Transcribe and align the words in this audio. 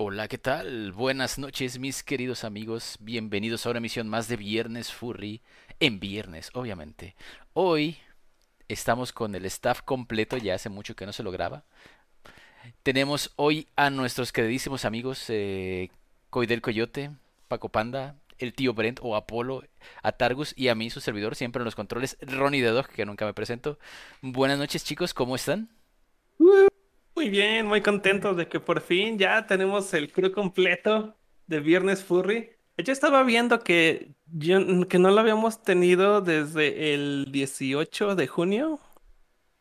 Hola, 0.00 0.28
¿qué 0.28 0.38
tal? 0.38 0.92
Buenas 0.92 1.38
noches, 1.38 1.80
mis 1.80 2.04
queridos 2.04 2.44
amigos. 2.44 2.98
Bienvenidos 3.00 3.66
a 3.66 3.70
una 3.70 3.78
emisión 3.78 4.08
más 4.08 4.28
de 4.28 4.36
Viernes 4.36 4.92
Furry. 4.92 5.42
En 5.80 5.98
viernes, 5.98 6.50
obviamente. 6.54 7.16
Hoy 7.52 7.96
estamos 8.68 9.10
con 9.12 9.34
el 9.34 9.44
staff 9.46 9.82
completo, 9.82 10.36
ya 10.36 10.54
hace 10.54 10.68
mucho 10.68 10.94
que 10.94 11.04
no 11.04 11.12
se 11.12 11.24
lo 11.24 11.32
graba. 11.32 11.64
Tenemos 12.84 13.32
hoy 13.34 13.66
a 13.74 13.90
nuestros 13.90 14.30
queridísimos 14.30 14.84
amigos 14.84 15.24
eh, 15.30 15.90
Coidel 16.30 16.62
Coyote, 16.62 17.10
Paco 17.48 17.68
Panda, 17.68 18.14
el 18.38 18.54
tío 18.54 18.74
Brent 18.74 19.00
o 19.02 19.16
Apolo, 19.16 19.64
a 20.04 20.12
Targus 20.12 20.54
y 20.56 20.68
a 20.68 20.76
mí, 20.76 20.90
su 20.90 21.00
servidor, 21.00 21.34
siempre 21.34 21.62
en 21.62 21.64
los 21.64 21.74
controles, 21.74 22.16
Ronnie 22.20 22.62
the 22.62 22.68
Dog, 22.68 22.86
que 22.86 23.04
nunca 23.04 23.26
me 23.26 23.34
presento. 23.34 23.80
Buenas 24.22 24.58
noches, 24.58 24.84
chicos, 24.84 25.12
¿cómo 25.12 25.34
están? 25.34 25.68
Muy 27.18 27.30
bien, 27.30 27.66
muy 27.66 27.82
contentos 27.82 28.36
de 28.36 28.48
que 28.48 28.60
por 28.60 28.80
fin 28.80 29.18
ya 29.18 29.44
tenemos 29.44 29.92
el 29.92 30.12
crew 30.12 30.30
completo 30.30 31.16
de 31.48 31.58
Viernes 31.58 32.04
Furry. 32.04 32.50
Yo 32.76 32.92
estaba 32.92 33.24
viendo 33.24 33.58
que, 33.58 34.14
yo, 34.26 34.86
que 34.88 35.00
no 35.00 35.10
lo 35.10 35.18
habíamos 35.18 35.60
tenido 35.60 36.20
desde 36.20 36.94
el 36.94 37.26
18 37.32 38.14
de 38.14 38.28
junio. 38.28 38.78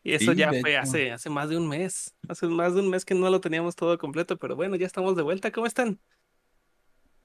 Y 0.04 0.14
eso 0.14 0.34
Sí, 0.34 0.36
ya 0.36 0.54
fue 0.54 0.78
hecho. 0.78 0.82
hace, 0.82 1.12
hace 1.12 1.32
más 1.32 1.50
de 1.50 1.58
un 1.58 1.68
mes. 1.68 2.16
Hace 2.28 2.46
más 2.46 2.76
de 2.76 2.82
un 2.82 2.92
mes 2.92 3.06
que 3.06 3.16
no 3.16 3.28
lo 3.32 3.42
teníamos 3.42 3.76
todo 3.76 3.98
completo, 3.98 4.38
pero 4.38 4.56
bueno, 4.56 4.76
ya 4.76 4.86
estamos 4.86 5.16
de 5.16 5.24
vuelta. 5.24 5.52
¿Cómo 5.52 5.66
están? 5.66 6.00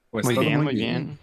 Pues 0.09 0.25
Muy 0.25 0.33
todo 0.33 0.45
bien, 0.45 0.61
muy 0.63 0.75
bien. 0.75 1.19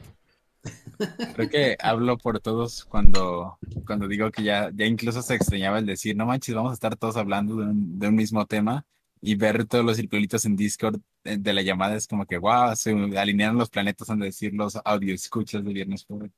Creo 1.33 1.49
que 1.49 1.77
hablo 1.81 2.19
por 2.19 2.41
todos 2.41 2.85
cuando, 2.85 3.59
cuando 3.87 4.09
digo 4.09 4.31
que 4.33 4.43
ya, 4.43 4.71
ya 4.75 4.85
incluso 4.87 5.23
se 5.23 5.35
extrañaba 5.35 5.79
el 5.79 5.87
decir, 5.87 6.17
no 6.17 6.27
manches, 6.27 6.55
vamos 6.55 6.73
a 6.73 6.75
estar 6.75 6.97
todos 6.97 7.17
hablando 7.17 7.57
de 7.57 7.65
un, 7.67 7.99
de 7.99 8.09
un 8.09 8.15
mismo 8.17 8.47
tema 8.47 8.85
y 9.21 9.35
ver 9.35 9.67
todos 9.67 9.85
los 9.85 9.97
circulitos 9.97 10.45
en 10.45 10.57
Discord 10.57 11.01
de, 11.25 11.37
de 11.37 11.53
la 11.53 11.63
llamada 11.63 11.97
es 11.97 12.07
como 12.07 12.27
que, 12.27 12.39
wow, 12.39 12.75
se 12.75 12.93
alinearon 13.19 13.59
los 13.59 13.71
planetas, 13.71 14.09
han 14.11 14.21
de 14.21 14.27
decir 14.27 14.55
los 14.55 14.77
audio 14.85 15.15
escuchas 15.15 15.65
de 15.65 15.73
Viernes 15.73 16.05
Pobre. 16.05 16.31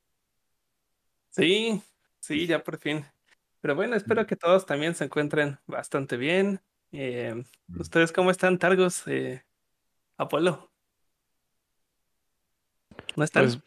Sí, 1.29 1.81
sí, 2.19 2.45
ya 2.45 2.63
por 2.63 2.77
fin. 2.77 3.05
Pero 3.61 3.75
bueno, 3.75 3.95
espero 3.95 4.27
que 4.27 4.35
todos 4.35 4.65
también 4.65 4.93
se 4.93 5.05
encuentren 5.05 5.57
bastante 5.65 6.17
bien. 6.17 6.61
Eh, 6.91 7.43
¿ustedes 7.79 8.11
cómo 8.11 8.29
están, 8.29 8.59
Targos? 8.59 9.03
Eh, 9.07 9.43
Apolo, 10.17 10.69
¿no 13.15 13.23
están? 13.23 13.45
Pues 13.45 13.59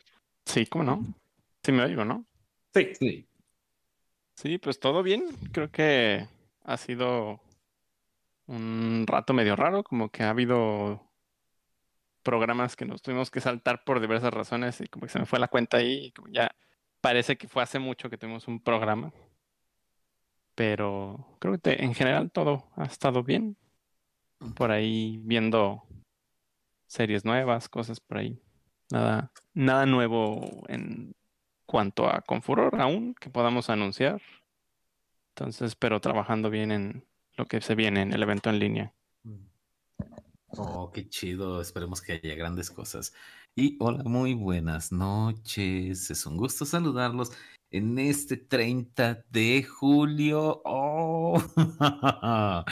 sí, 0.45 0.67
¿cómo 0.67 0.85
no? 0.85 1.03
Sí 1.63 1.73
me 1.73 1.83
oigo, 1.83 2.05
¿no? 2.05 2.25
sí. 2.75 2.93
Sí. 2.99 3.27
Sí, 4.37 4.59
pues 4.59 4.79
todo 4.79 5.03
bien. 5.03 5.25
Creo 5.51 5.71
que 5.71 6.29
ha 6.65 6.77
sido 6.77 7.41
un 8.47 9.05
rato 9.07 9.33
medio 9.33 9.57
raro, 9.57 9.83
como 9.83 10.11
que 10.11 10.23
ha 10.23 10.31
habido 10.31 11.03
programas 12.23 12.75
que 12.77 12.85
nos 12.85 13.03
tuvimos 13.03 13.31
que 13.31 13.41
saltar 13.41 13.85
por 13.85 14.01
diversas 14.01 14.35
razones 14.35 14.81
y 14.81 14.89
como 14.89 15.07
que 15.07 15.13
se 15.13 15.19
me 15.21 15.27
fue 15.27 15.39
la 15.39 15.49
cuenta 15.49 15.77
ahí 15.77 16.07
y 16.07 16.13
como 16.13 16.29
ya 16.29 16.51
parece 17.01 17.37
que 17.37 17.49
fue 17.49 17.63
hace 17.63 17.79
mucho 17.79 18.11
que 18.11 18.19
tuvimos 18.19 18.49
un 18.49 18.61
programa. 18.61 19.13
Pero 20.57 21.37
creo 21.39 21.59
que 21.59 21.75
en 21.75 21.95
general 21.95 22.31
todo 22.33 22.69
ha 22.77 22.85
estado 22.85 23.23
bien. 23.23 23.57
Por 24.55 24.71
ahí 24.71 25.19
viendo 25.23 25.85
series 26.87 27.25
nuevas, 27.25 27.69
cosas 27.69 28.01
por 28.01 28.19
ahí. 28.19 28.43
Nada, 28.91 29.31
nada 29.55 29.87
nuevo 29.87 30.65
en 30.69 31.15
cuanto 31.65 32.09
a 32.09 32.23
Confuror 32.23 32.81
aún 32.81 33.15
que 33.15 33.31
podamos 33.31 33.71
anunciar. 33.71 34.21
Entonces, 35.31 35.77
pero 35.77 36.01
trabajando 36.01 36.51
bien 36.51 36.73
en 36.73 37.07
lo 37.37 37.47
que 37.47 37.61
se 37.61 37.75
viene 37.75 38.03
en 38.03 38.13
el 38.13 38.23
evento 38.23 38.51
en 38.51 38.59
línea. 38.59 38.95
Oh, 40.49 40.91
qué 40.91 41.09
chido. 41.09 41.61
Esperemos 41.61 42.01
que 42.01 42.13
haya 42.13 42.35
grandes 42.35 42.71
cosas. 42.71 43.13
Y 43.55 43.77
hola, 43.81 44.03
muy 44.05 44.35
buenas 44.35 44.93
noches. 44.93 46.11
Es 46.11 46.27
un 46.27 46.37
gusto 46.37 46.65
saludarlos 46.65 47.33
en 47.71 47.99
este 47.99 48.37
30 48.37 49.25
de 49.31 49.63
julio. 49.65 50.63
Oh, 50.65 51.43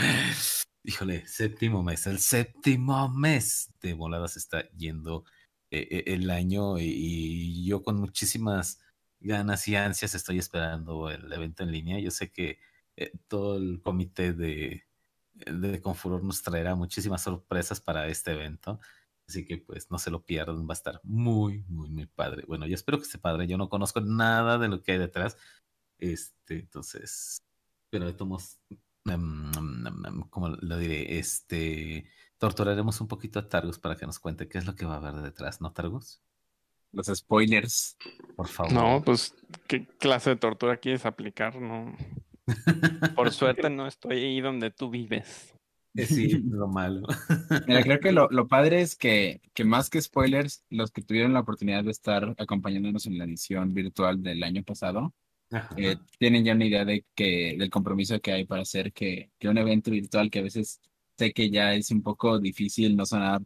híjole, 0.82 1.26
séptimo 1.26 1.82
mes. 1.82 2.06
El 2.06 2.18
séptimo 2.18 3.08
mes 3.10 3.70
de 3.82 3.92
volada 3.92 4.28
se 4.28 4.38
está 4.38 4.68
yendo 4.70 5.24
eh, 5.70 5.86
eh, 5.90 6.04
el 6.06 6.30
año 6.30 6.78
y 6.78 7.66
yo 7.66 7.82
con 7.82 8.00
muchísimas 8.00 8.80
ganas 9.20 9.66
y 9.68 9.76
ansias 9.76 10.14
estoy 10.14 10.38
esperando 10.38 11.10
el 11.10 11.30
evento 11.32 11.64
en 11.64 11.72
línea. 11.72 11.98
Yo 11.98 12.10
sé 12.10 12.30
que 12.30 12.58
eh, 12.96 13.12
todo 13.28 13.56
el 13.56 13.80
comité 13.82 14.32
de 14.32 14.84
de 15.34 15.80
Confuror 15.80 16.22
nos 16.22 16.42
traerá 16.42 16.74
muchísimas 16.74 17.22
sorpresas 17.22 17.80
para 17.80 18.06
este 18.08 18.32
evento. 18.32 18.80
Así 19.26 19.44
que 19.44 19.58
pues 19.58 19.90
no 19.90 19.98
se 19.98 20.10
lo 20.10 20.22
pierdan, 20.22 20.66
va 20.68 20.72
a 20.72 20.74
estar 20.74 21.00
muy, 21.02 21.64
muy, 21.68 21.88
muy 21.88 22.06
padre. 22.06 22.44
Bueno, 22.46 22.66
yo 22.66 22.74
espero 22.74 22.98
que 22.98 23.04
esté 23.04 23.18
padre. 23.18 23.46
Yo 23.46 23.56
no 23.56 23.68
conozco 23.68 24.00
nada 24.00 24.58
de 24.58 24.68
lo 24.68 24.82
que 24.82 24.92
hay 24.92 24.98
detrás. 24.98 25.36
Este, 25.98 26.58
entonces, 26.60 27.38
pero 27.88 28.04
de 28.06 28.12
todos, 28.12 28.60
modos, 29.04 30.28
¿cómo 30.30 30.48
lo 30.48 30.76
diré? 30.76 31.18
Este, 31.18 32.06
torturaremos 32.36 33.00
un 33.00 33.08
poquito 33.08 33.38
a 33.38 33.48
Targus 33.48 33.78
para 33.78 33.96
que 33.96 34.06
nos 34.06 34.18
cuente 34.18 34.48
qué 34.48 34.58
es 34.58 34.66
lo 34.66 34.74
que 34.74 34.84
va 34.84 34.94
a 34.94 34.98
haber 34.98 35.22
detrás, 35.22 35.60
¿no, 35.60 35.72
Targus? 35.72 36.20
Los 36.92 37.06
spoilers. 37.06 37.96
Por 38.36 38.46
favor. 38.46 38.72
No, 38.72 39.02
pues, 39.02 39.34
¿qué 39.66 39.86
clase 39.98 40.30
de 40.30 40.36
tortura 40.36 40.76
quieres 40.76 41.06
aplicar? 41.06 41.56
No. 41.56 41.96
Por 43.14 43.30
suerte 43.32 43.70
no 43.70 43.86
estoy 43.86 44.18
ahí 44.18 44.40
donde 44.40 44.70
tú 44.70 44.90
vives. 44.90 45.54
Eh, 45.94 46.06
sí, 46.06 46.28
lo 46.50 46.68
malo. 46.68 47.06
Mira, 47.66 47.82
creo 47.82 48.00
que 48.00 48.12
lo, 48.12 48.28
lo 48.30 48.46
padre 48.48 48.80
es 48.82 48.96
que, 48.96 49.40
que 49.54 49.64
más 49.64 49.88
que 49.90 50.00
spoilers, 50.00 50.64
los 50.70 50.90
que 50.90 51.02
tuvieron 51.02 51.32
la 51.32 51.40
oportunidad 51.40 51.84
de 51.84 51.90
estar 51.90 52.34
acompañándonos 52.38 53.06
en 53.06 53.18
la 53.18 53.24
edición 53.24 53.72
virtual 53.72 54.22
del 54.22 54.42
año 54.42 54.62
pasado, 54.62 55.14
eh, 55.76 55.96
tienen 56.18 56.44
ya 56.44 56.54
una 56.54 56.66
idea 56.66 56.84
de 56.84 57.04
que, 57.14 57.56
del 57.58 57.70
compromiso 57.70 58.20
que 58.20 58.32
hay 58.32 58.44
para 58.46 58.62
hacer 58.62 58.92
que, 58.92 59.30
que 59.38 59.48
un 59.48 59.58
evento 59.58 59.90
virtual 59.90 60.30
que 60.30 60.40
a 60.40 60.42
veces 60.42 60.80
sé 61.16 61.32
que 61.32 61.50
ya 61.50 61.74
es 61.74 61.90
un 61.90 62.02
poco 62.02 62.38
difícil 62.38 62.96
no 62.96 63.06
sonar 63.06 63.42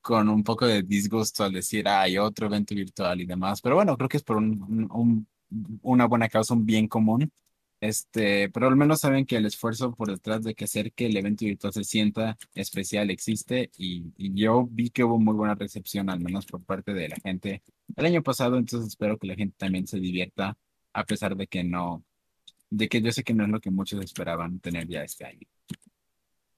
con 0.00 0.28
un 0.28 0.44
poco 0.44 0.66
de 0.66 0.82
disgusto 0.82 1.44
al 1.44 1.52
decir, 1.52 1.88
hay 1.88 2.18
otro 2.18 2.46
evento 2.46 2.74
virtual 2.74 3.20
y 3.20 3.26
demás, 3.26 3.60
pero 3.60 3.74
bueno, 3.76 3.96
creo 3.96 4.08
que 4.08 4.18
es 4.18 4.22
por 4.22 4.36
un, 4.36 4.62
un- 4.62 4.88
un- 4.92 5.28
una 5.82 6.06
buena 6.06 6.28
causa, 6.28 6.54
un 6.54 6.64
bien 6.66 6.88
común. 6.88 7.30
Este, 7.80 8.48
pero 8.50 8.68
al 8.68 8.76
menos 8.76 9.00
saben 9.00 9.26
que 9.26 9.36
el 9.36 9.46
esfuerzo 9.46 9.94
por 9.94 10.08
detrás 10.10 10.42
de 10.42 10.54
que 10.54 10.64
hacer 10.64 10.92
que 10.92 11.06
el 11.06 11.16
evento 11.16 11.44
virtual 11.44 11.72
se 11.72 11.84
sienta 11.84 12.36
especial 12.54 13.10
existe 13.10 13.70
y, 13.76 14.12
y 14.16 14.34
yo 14.34 14.66
vi 14.70 14.90
que 14.90 15.04
hubo 15.04 15.18
muy 15.18 15.34
buena 15.34 15.54
recepción, 15.54 16.08
al 16.08 16.20
menos 16.20 16.46
por 16.46 16.64
parte 16.64 16.94
de 16.94 17.10
la 17.10 17.16
gente 17.16 17.62
el 17.96 18.06
año 18.06 18.22
pasado, 18.22 18.56
entonces 18.56 18.88
espero 18.88 19.18
que 19.18 19.26
la 19.26 19.34
gente 19.34 19.54
también 19.58 19.86
se 19.86 20.00
divierta 20.00 20.56
a 20.92 21.04
pesar 21.04 21.36
de 21.36 21.46
que 21.46 21.62
no, 21.62 22.04
de 22.70 22.88
que 22.88 23.00
yo 23.02 23.12
sé 23.12 23.22
que 23.22 23.34
no 23.34 23.44
es 23.44 23.50
lo 23.50 23.60
que 23.60 23.70
muchos 23.70 24.02
esperaban 24.02 24.58
tener 24.60 24.88
ya 24.88 25.04
este 25.04 25.26
año. 25.26 25.46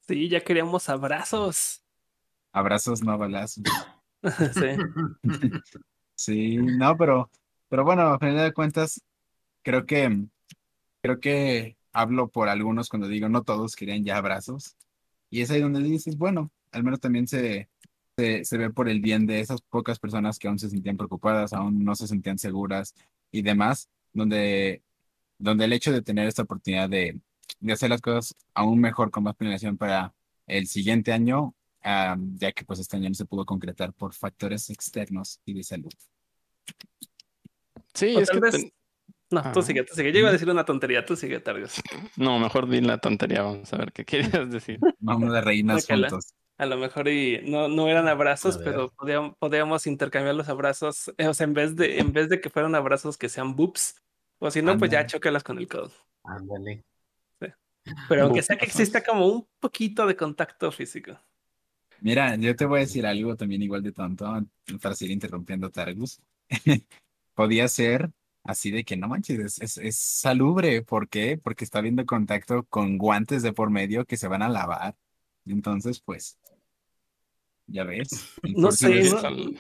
Sí, 0.07 0.29
ya 0.29 0.41
queríamos 0.41 0.89
abrazos. 0.89 1.83
Abrazos, 2.53 3.03
no 3.03 3.17
balazos. 3.19 3.65
Sí. 4.55 5.23
Sí, 6.21 6.57
no, 6.57 6.97
pero, 6.97 7.31
pero 7.69 7.85
bueno, 7.85 8.03
a 8.03 8.19
final 8.19 8.39
de 8.39 8.53
cuentas, 8.53 9.01
creo 9.63 9.87
que, 9.87 10.27
creo 11.03 11.21
que 11.21 11.77
hablo 11.93 12.29
por 12.29 12.49
algunos 12.49 12.89
cuando 12.89 13.09
digo 13.09 13.29
no 13.29 13.43
todos 13.43 13.77
querían 13.77 14.05
ya 14.05 14.17
abrazos. 14.19 14.77
Y 15.31 15.43
es 15.43 15.51
ahí 15.51 15.61
donde 15.61 15.83
dices, 15.83 16.17
bueno, 16.17 16.51
al 16.73 16.85
menos 16.85 17.01
también 17.01 17.27
se, 17.27 17.69
se, 18.17 18.45
se 18.45 18.59
ve 18.59 18.71
por 18.71 18.89
el 18.89 19.01
bien 19.01 19.27
de 19.27 19.41
esas 19.41 19.61
pocas 19.63 19.99
personas 19.99 20.39
que 20.39 20.49
aún 20.49 20.59
se 20.59 20.71
sentían 20.71 20.97
preocupadas, 20.97 21.53
aún 21.53 21.85
no 21.85 21.95
se 21.95 22.07
sentían 22.07 22.39
seguras 22.39 22.95
y 23.31 23.43
demás, 23.43 23.89
donde, 24.13 24.83
donde 25.39 25.65
el 25.67 25.73
hecho 25.73 25.93
de 25.93 26.03
tener 26.03 26.27
esta 26.29 26.43
oportunidad 26.43 26.89
de, 26.89 27.21
de 27.61 27.73
hacer 27.73 27.91
las 27.91 28.01
cosas 28.01 28.35
aún 28.55 28.81
mejor 28.81 29.11
con 29.11 29.25
más 29.25 29.37
planeación 29.37 29.77
para 29.77 30.15
el 30.47 30.67
siguiente 30.67 31.13
año, 31.13 31.55
ah, 31.83 32.17
ya 32.37 32.53
que 32.53 32.65
pues 32.65 32.79
este 32.81 32.97
año 32.97 33.11
no 33.11 33.15
se 33.15 33.27
pudo 33.27 33.45
concretar 33.45 33.93
por 33.93 34.15
factores 34.15 34.71
externos 34.71 35.41
y 35.45 35.53
de 35.53 35.63
salud. 35.63 35.93
Sí, 37.95 38.15
O 38.17 38.21
es 38.21 38.29
tal 38.29 38.37
que 38.37 38.41
vez- 38.41 38.53
ten- 38.53 38.73
No, 39.31 39.53
tú 39.53 39.63
sigue, 39.63 39.85
tú 39.85 39.95
sigue. 39.95 40.13
Yo 40.13 40.21
iba 40.21 40.29
a 40.31 40.33
decir 40.33 40.49
una 40.49 40.65
tontería, 40.65 41.05
tú 41.05 41.15
sigue, 41.17 41.41
Targos. 41.41 41.75
no, 42.17 42.39
mejor 42.39 42.69
di 42.69 42.81
la 42.81 42.99
tontería, 42.99 43.43
vamos 43.43 43.73
a 43.73 43.77
ver 43.77 43.93
qué 43.93 44.05
querías 44.07 44.51
decir. 44.51 44.79
Vamos 45.01 45.35
a 45.35 45.41
reírnos 45.41 45.83
Sácala. 45.83 46.09
juntos. 46.11 46.35
A 46.57 46.67
lo 46.67 46.77
mejor 46.77 47.07
y 47.09 47.41
no, 47.45 47.69
no 47.69 47.89
eran 47.89 48.09
abrazos, 48.09 48.59
pero 48.59 48.91
podíamos, 48.91 49.37
podíamos 49.39 49.87
intercambiar 49.87 50.35
los 50.35 50.49
abrazos. 50.49 51.13
eh, 51.17 51.29
O 51.29 51.35
sea, 51.35 51.45
en 51.45 51.55
vez 51.55 51.77
de, 51.77 51.99
en 52.01 52.13
vez 52.13 52.29
de 52.29 52.41
que 52.41 52.51
fueran 52.51 52.75
abrazos 52.75 53.17
que 53.17 53.29
sean 53.29 53.55
boops, 53.55 53.95
o 54.39 54.51
si 54.51 54.63
no, 54.63 54.77
pues 54.79 54.91
ya 54.91 55.07
chócalas 55.07 55.45
con 55.45 55.59
el 55.59 55.69
codo. 55.69 55.93
Ándale. 56.25 56.85
Pero 58.09 58.25
aunque 58.25 58.43
sea 58.43 58.57
que 58.57 58.67
exista 58.67 59.03
como 59.03 59.27
un 59.27 59.49
poquito 59.61 60.07
de 60.07 60.17
contacto 60.17 60.71
físico. 60.73 61.19
Mira, 62.01 62.37
yo 62.37 62.55
te 62.55 62.65
voy 62.65 62.79
a 62.79 62.81
decir 62.83 63.07
algo 63.07 63.35
también 63.37 63.63
igual 63.63 63.83
de 63.83 63.93
tonto 63.93 64.27
para 64.81 64.95
seguir 64.95 65.13
interrumpiendo 65.15 65.71
Targus. 65.71 66.21
Podía 67.35 67.69
ser 67.69 68.11
así 68.45 68.71
de 68.71 68.85
que 68.85 68.97
no 68.97 69.09
manches, 69.09 69.39
es, 69.39 69.61
es, 69.61 69.79
es 69.79 69.97
salubre. 69.99 70.83
¿Por 70.83 71.09
qué? 71.09 71.39
Porque 71.43 71.65
está 71.65 71.79
habiendo 71.81 72.05
contacto 72.07 72.65
con 72.65 72.99
guantes 72.99 73.43
de 73.43 73.53
por 73.53 73.71
medio 73.71 74.05
que 74.05 74.17
se 74.17 74.29
van 74.29 74.43
a 74.43 74.49
lavar. 74.49 74.97
Entonces, 75.47 76.01
pues, 76.01 76.39
Ya 77.67 77.85
ves. 77.85 78.09
El 78.43 78.55
No 78.55 78.73
sé, 78.73 78.99
es- 79.01 79.13
¿no? 79.13 79.19
Al- 79.21 79.59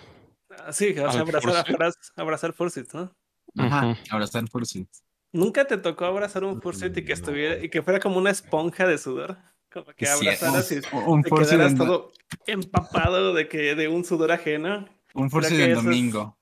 Ah, 0.64 0.72
Sí, 0.72 0.90
o 0.90 0.94
sea, 0.94 1.10
¿Al 1.10 1.18
abrazar, 1.20 1.66
abrazar, 1.68 1.94
abrazar 2.16 2.54
¿no? 2.94 3.12
Ajá, 3.58 3.96
abrazar 4.10 4.48
fursuit. 4.48 4.88
¿Nunca 5.30 5.66
te 5.66 5.76
tocó 5.76 6.06
abrazar 6.06 6.42
un 6.42 6.60
fursuit 6.62 6.96
y 6.96 7.04
que 7.04 7.12
estuviera 7.12 7.62
y 7.62 7.68
que 7.68 7.82
fuera 7.82 8.00
como 8.00 8.16
una 8.16 8.30
esponja 8.30 8.86
de 8.86 8.96
sudor? 8.96 9.36
Como 9.70 9.86
que 9.92 10.06
Sí, 10.06 10.26
abrazaras 10.26 10.72
y 10.72 10.76
un, 11.06 11.22
te 11.22 11.30
quedaras 11.30 11.72
en, 11.72 11.78
todo 11.78 12.12
empapado 12.46 13.34
de 13.34 13.46
que 13.46 13.74
de 13.74 13.88
un 13.88 14.04
sudor 14.06 14.32
ajeno. 14.32 14.88
un 15.12 15.30
fursuit 15.30 15.58
que 15.58 15.64
en 15.66 15.70
eso 15.72 15.80
es- 15.80 15.84
domingo. 15.84 16.37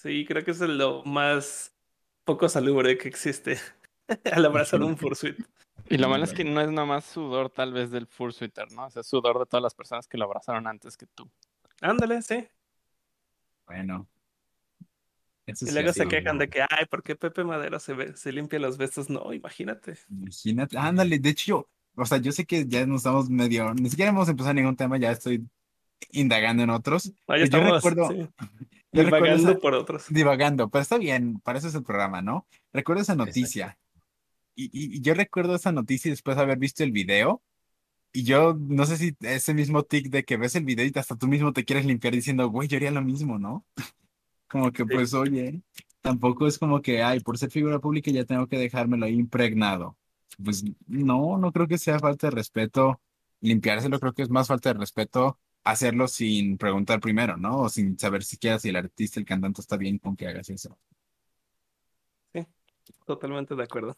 Sí, 0.00 0.24
creo 0.24 0.44
que 0.44 0.52
eso 0.52 0.64
es 0.64 0.70
lo 0.70 1.02
más 1.02 1.74
poco 2.22 2.48
salubre 2.48 2.96
que 2.96 3.08
existe 3.08 3.58
al 4.32 4.46
abrazar 4.46 4.80
un 4.80 4.96
fursuit. 4.96 5.36
Y 5.90 5.98
lo 5.98 6.08
malo 6.08 6.22
es 6.22 6.32
que 6.32 6.44
no 6.44 6.60
es 6.60 6.70
nada 6.70 6.86
más 6.86 7.04
sudor 7.04 7.50
tal 7.50 7.72
vez 7.72 7.90
del 7.90 8.06
fursuiter, 8.06 8.70
¿no? 8.70 8.86
O 8.86 8.90
sea, 8.90 9.00
es 9.00 9.08
sudor 9.08 9.40
de 9.40 9.46
todas 9.46 9.60
las 9.62 9.74
personas 9.74 10.06
que 10.06 10.16
lo 10.16 10.26
abrazaron 10.26 10.68
antes 10.68 10.96
que 10.96 11.06
tú. 11.06 11.28
Ándale, 11.80 12.22
sí. 12.22 12.46
Bueno. 13.66 14.06
Eso 15.46 15.64
Y 15.64 15.68
sí 15.68 15.74
luego 15.74 15.90
ha 15.90 15.92
se 15.92 16.06
quejan 16.06 16.38
de 16.38 16.48
que, 16.48 16.62
ay, 16.62 16.86
¿por 16.88 17.02
qué 17.02 17.16
Pepe 17.16 17.42
Madero 17.42 17.80
se, 17.80 17.94
ve, 17.94 18.16
se 18.16 18.30
limpia 18.30 18.60
los 18.60 18.78
vestos? 18.78 19.10
No, 19.10 19.32
imagínate. 19.32 19.98
Imagínate, 20.10 20.78
ándale, 20.78 21.18
de 21.18 21.30
hecho 21.30 21.46
yo, 21.46 21.68
o 21.96 22.06
sea, 22.06 22.18
yo 22.18 22.30
sé 22.30 22.44
que 22.44 22.68
ya 22.68 22.86
nos 22.86 22.98
estamos 22.98 23.28
medio, 23.28 23.74
ni 23.74 23.90
siquiera 23.90 24.10
hemos 24.10 24.28
empezado 24.28 24.54
ningún 24.54 24.76
tema, 24.76 24.96
ya 24.96 25.10
estoy 25.10 25.44
indagando 26.10 26.62
en 26.62 26.70
otros. 26.70 27.06
Ahí 27.06 27.12
Pues 27.26 27.38
yo 27.40 27.44
estamos 27.44 27.72
recuerdo- 27.74 28.08
sí, 28.10 28.28
Yo 28.92 29.02
recuerdo 29.02 29.26
divagando 29.26 29.50
esa- 29.50 29.60
por 29.60 29.74
otros. 29.74 30.04
divagando, 30.08 30.68
pero 30.70 30.82
está 30.82 30.96
bien, 30.98 31.40
para 31.40 31.58
eso 31.58 31.68
es 31.68 31.74
el 31.74 31.82
programa, 31.82 32.22
¿no? 32.22 32.46
Recuerdo 32.72 33.02
esa 33.02 33.14
noticia. 33.14 33.78
Y, 34.54 34.64
y- 34.66 34.96
y 34.96 35.00
yo 35.02 35.14
recuerdo 35.14 35.54
esa 35.54 35.72
noticia 35.72 36.10
después 36.10 36.36
de 36.36 36.42
haber 36.42 36.58
visto 36.58 36.82
el 36.82 36.92
video. 36.92 37.42
Y 38.12 38.24
yo 38.24 38.56
no 38.58 38.86
sé 38.86 38.96
si 38.96 39.14
ese 39.20 39.52
mismo 39.52 39.82
tic 39.82 40.08
de 40.08 40.24
que 40.24 40.38
ves 40.38 40.56
el 40.56 40.64
video 40.64 40.86
y 40.86 40.92
hasta 40.98 41.16
tú 41.16 41.28
mismo 41.28 41.52
te 41.52 41.64
quieres 41.66 41.84
limpiar 41.84 42.14
diciendo, 42.14 42.48
güey, 42.48 42.66
yo 42.66 42.78
haría 42.78 42.90
lo 42.90 43.02
mismo, 43.02 43.38
¿no? 43.38 43.66
Como 44.48 44.72
que, 44.72 44.84
Sí. 44.84 44.88
pues, 44.90 45.12
oye, 45.12 45.60
tampoco 46.00 46.46
es 46.46 46.58
como 46.58 46.80
que, 46.80 47.02
ay, 47.02 47.20
por 47.20 47.36
ser 47.36 47.50
figura 47.50 47.78
pública 47.80 48.10
ya 48.10 48.24
tengo 48.24 48.46
que 48.46 48.56
dejármelo 48.58 49.04
ahí 49.04 49.12
impregnado. 49.14 49.96
Pues 50.42 50.64
no, 50.86 51.36
no 51.36 51.52
creo 51.52 51.68
que 51.68 51.76
sea 51.76 51.98
falta 51.98 52.28
de 52.28 52.30
respeto 52.30 52.98
limpiárselo, 53.42 54.00
creo 54.00 54.14
que 54.14 54.22
es 54.22 54.30
más 54.30 54.48
falta 54.48 54.72
de 54.72 54.78
respeto 54.80 55.38
hacerlo 55.70 56.08
sin 56.08 56.56
preguntar 56.56 57.00
primero, 57.00 57.36
¿no? 57.36 57.58
O 57.62 57.68
sin 57.68 57.98
saber 57.98 58.22
siquiera 58.24 58.58
si 58.58 58.70
el 58.70 58.76
artista, 58.76 59.20
el 59.20 59.26
cantante 59.26 59.60
está 59.60 59.76
bien 59.76 59.98
con 59.98 60.16
que 60.16 60.26
hagas 60.26 60.48
eso. 60.50 60.76
Totalmente 63.04 63.54
de 63.54 63.62
acuerdo. 63.62 63.96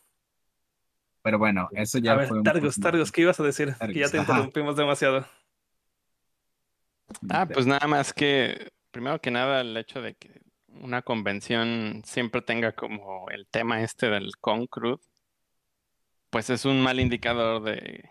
Pero 1.23 1.39
bueno, 1.39 1.69
eso 1.73 1.99
ya 1.99 2.13
a 2.13 2.17
ver, 2.17 2.29
fue 2.29 2.39
un 2.39 2.45
Targus, 2.45 2.77
poco- 2.77 2.83
Targus, 2.91 3.13
¿qué 3.13 3.21
ibas 3.23 3.39
a 3.39 3.43
decir? 3.43 3.75
que 3.79 3.99
ya 3.99 4.09
te 4.09 4.19
ajá. 4.19 4.33
interrumpimos 4.33 4.77
demasiado. 4.77 5.27
Ah, 7.29 7.47
pues 7.53 7.67
nada 7.67 7.87
más 7.87 8.13
que, 8.13 8.71
primero 8.91 9.21
que 9.21 9.31
nada, 9.31 9.61
el 9.61 9.77
hecho 9.77 10.01
de 10.01 10.15
que 10.15 10.41
una 10.69 11.03
convención 11.03 12.03
siempre 12.05 12.41
tenga 12.43 12.73
como 12.73 13.29
el 13.31 13.47
tema 13.49 13.83
este 13.83 14.09
del 14.09 14.37
concrude, 14.41 15.03
pues 16.31 16.51
es 16.51 16.65
un 16.65 16.81
mal 16.81 17.01
indicador 17.01 17.63
de, 17.63 18.11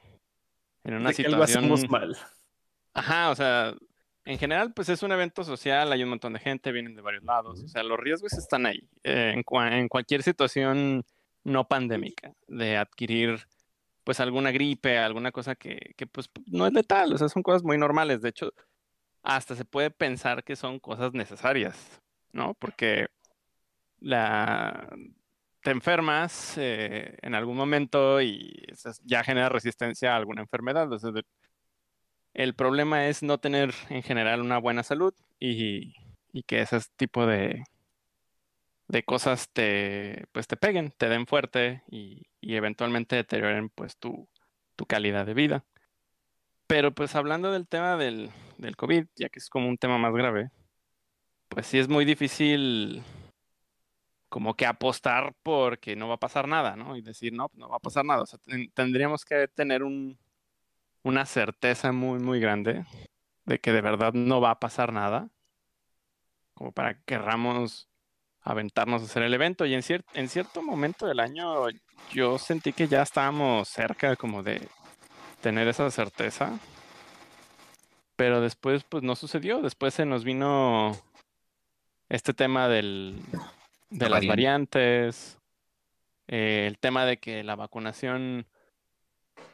en 0.84 0.94
una 0.94 1.10
de 1.10 1.16
que 1.16 1.26
algo 1.26 1.46
situación... 1.46 1.64
hacemos 1.72 1.90
mal. 1.90 2.18
Ajá, 3.00 3.30
o 3.32 3.36
sea, 3.36 3.74
en 4.26 4.38
general, 4.38 4.74
pues 4.74 4.90
es 4.90 5.02
un 5.04 5.12
evento 5.12 5.44
social, 5.44 5.92
hay 5.92 6.04
un 6.04 6.10
montón 6.10 6.34
de 6.34 6.40
gente, 6.40 6.72
vienen 6.72 6.96
de 6.96 7.02
varios 7.02 7.24
lados, 7.24 7.64
o 7.64 7.68
sea, 7.68 7.82
los 7.84 7.98
riesgos 8.00 8.34
están 8.34 8.66
ahí. 8.66 8.80
eh, 9.04 9.32
en, 9.34 9.44
cua- 9.44 9.72
en 9.80 9.88
cualquier 9.88 10.22
situación 10.24 11.04
no 11.44 11.68
pandémica, 11.68 12.34
de 12.48 12.76
adquirir, 12.78 13.40
pues, 14.04 14.20
alguna 14.20 14.52
gripe, 14.52 14.98
alguna 14.98 15.32
cosa 15.32 15.56
que, 15.56 15.94
que, 15.96 16.06
pues, 16.08 16.30
no 16.48 16.68
es 16.68 16.74
letal, 16.74 17.14
o 17.14 17.18
sea, 17.18 17.30
son 17.30 17.42
cosas 17.44 17.64
muy 17.64 17.78
normales. 17.78 18.22
De 18.22 18.30
hecho, 18.30 18.52
hasta 19.24 19.56
se 19.56 19.66
puede 19.66 19.92
pensar 19.92 20.44
que 20.44 20.56
son 20.56 20.80
cosas 20.80 21.14
necesarias, 21.14 22.02
¿no? 22.34 22.54
Porque 22.56 23.08
la... 24.00 24.90
te 25.62 25.72
enfermas 25.72 26.56
eh, 26.58 27.18
en 27.22 27.36
algún 27.36 27.56
momento 27.58 28.22
y 28.22 28.66
ya 29.04 29.24
genera 29.24 29.50
resistencia 29.50 30.14
a 30.14 30.18
alguna 30.18 30.42
enfermedad. 30.42 30.92
o 30.92 31.00
sea, 31.00 31.12
de- 31.12 31.24
el 32.34 32.56
problema 32.56 33.08
es 33.08 33.24
no 33.24 33.40
tener 33.40 33.74
en 33.90 34.04
general 34.04 34.42
una 34.42 34.58
buena 34.58 34.84
salud 34.84 35.14
y, 35.40 35.94
que 36.48 36.62
ese 36.62 36.80
tipo 36.96 37.26
de, 37.26 37.64
de 38.88 39.04
cosas 39.04 39.50
te, 39.52 40.26
pues 40.32 40.48
te 40.48 40.58
peguen, 40.58 40.92
te 40.98 41.10
den 41.10 41.28
fuerte 41.28 41.84
y, 41.90 42.28
y 42.42 42.56
eventualmente 42.56 43.16
deterioren 43.16 43.70
pues 43.70 43.98
tu, 43.98 44.28
tu 44.76 44.86
calidad 44.86 45.26
de 45.26 45.34
vida. 45.34 45.66
Pero 46.68 46.94
pues 46.94 47.16
hablando 47.16 47.52
del 47.52 47.68
tema 47.68 47.98
del, 47.98 48.30
del 48.58 48.76
COVID, 48.76 49.08
ya 49.16 49.30
que 49.30 49.40
es 49.40 49.50
como 49.50 49.68
un 49.68 49.78
tema 49.78 49.98
más 49.98 50.14
grave, 50.14 50.52
pues 51.50 51.66
sí 51.68 51.80
es 51.80 51.90
muy 51.90 52.06
difícil 52.06 53.04
como 54.30 54.54
que 54.56 54.66
apostar 54.68 55.34
porque 55.44 55.96
no 55.96 56.08
va 56.08 56.16
a 56.16 56.20
pasar 56.20 56.48
nada, 56.48 56.76
¿no? 56.76 56.96
Y 56.96 57.02
decir, 57.02 57.34
no, 57.34 57.50
no 57.56 57.70
va 57.70 57.78
a 57.78 57.80
pasar 57.80 58.06
nada. 58.06 58.22
O 58.22 58.26
sea, 58.28 58.40
ten- 58.46 58.70
tendríamos 58.72 59.26
que 59.26 59.48
tener 59.48 59.84
un, 59.84 60.18
una 61.04 61.26
certeza 61.26 61.92
muy, 61.92 62.20
muy 62.20 62.40
grande 62.40 62.86
de 63.46 63.60
que 63.60 63.72
de 63.72 63.82
verdad 63.82 64.14
no 64.14 64.42
va 64.42 64.52
a 64.52 64.60
pasar 64.60 64.94
nada, 64.94 65.30
como 66.54 66.72
para 66.72 66.96
que 66.96 67.02
querramos 67.06 67.88
aventarnos 68.42 69.02
a 69.02 69.06
hacer 69.06 69.24
el 69.24 69.34
evento. 69.34 69.66
Y 69.66 69.74
en, 69.74 69.82
cier- 69.82 70.06
en 70.14 70.28
cierto 70.30 70.62
momento 70.62 71.08
del 71.08 71.20
año 71.20 71.68
yo 72.12 72.38
sentí 72.38 72.74
que 72.74 72.88
ya 72.88 73.02
estábamos 73.02 73.70
cerca 73.70 74.16
como 74.16 74.44
de 74.44 74.68
tener 75.42 75.68
esa 75.68 75.90
certeza, 75.90 76.60
pero 78.16 78.42
después 78.42 78.84
pues 78.84 79.04
no 79.04 79.16
sucedió. 79.16 79.62
Después 79.62 79.94
se 79.94 80.06
nos 80.06 80.24
vino 80.24 80.92
este 82.10 82.34
tema 82.34 82.68
del, 82.68 83.22
de 83.90 84.06
La 84.10 84.10
las 84.10 84.28
variante. 84.28 84.28
variantes, 84.28 85.38
eh, 86.28 86.66
el 86.68 86.78
tema 86.78 87.06
de 87.06 87.18
que 87.18 87.44
la 87.44 87.56
vacunación 87.56 88.46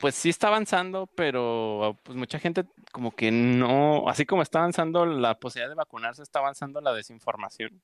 pues 0.05 0.13
sí 0.13 0.29
está 0.29 0.49
avanzando, 0.49 1.07
pero 1.15 1.99
pues 2.03 2.15
mucha 2.15 2.37
gente 2.37 2.63
como 2.91 3.09
que 3.09 3.31
no, 3.31 4.07
así 4.07 4.23
como 4.23 4.43
está 4.43 4.59
avanzando 4.59 5.03
la 5.03 5.39
posibilidad 5.39 5.69
de 5.69 5.75
vacunarse, 5.75 6.21
está 6.21 6.37
avanzando 6.37 6.79
la 6.79 6.93
desinformación. 6.93 7.81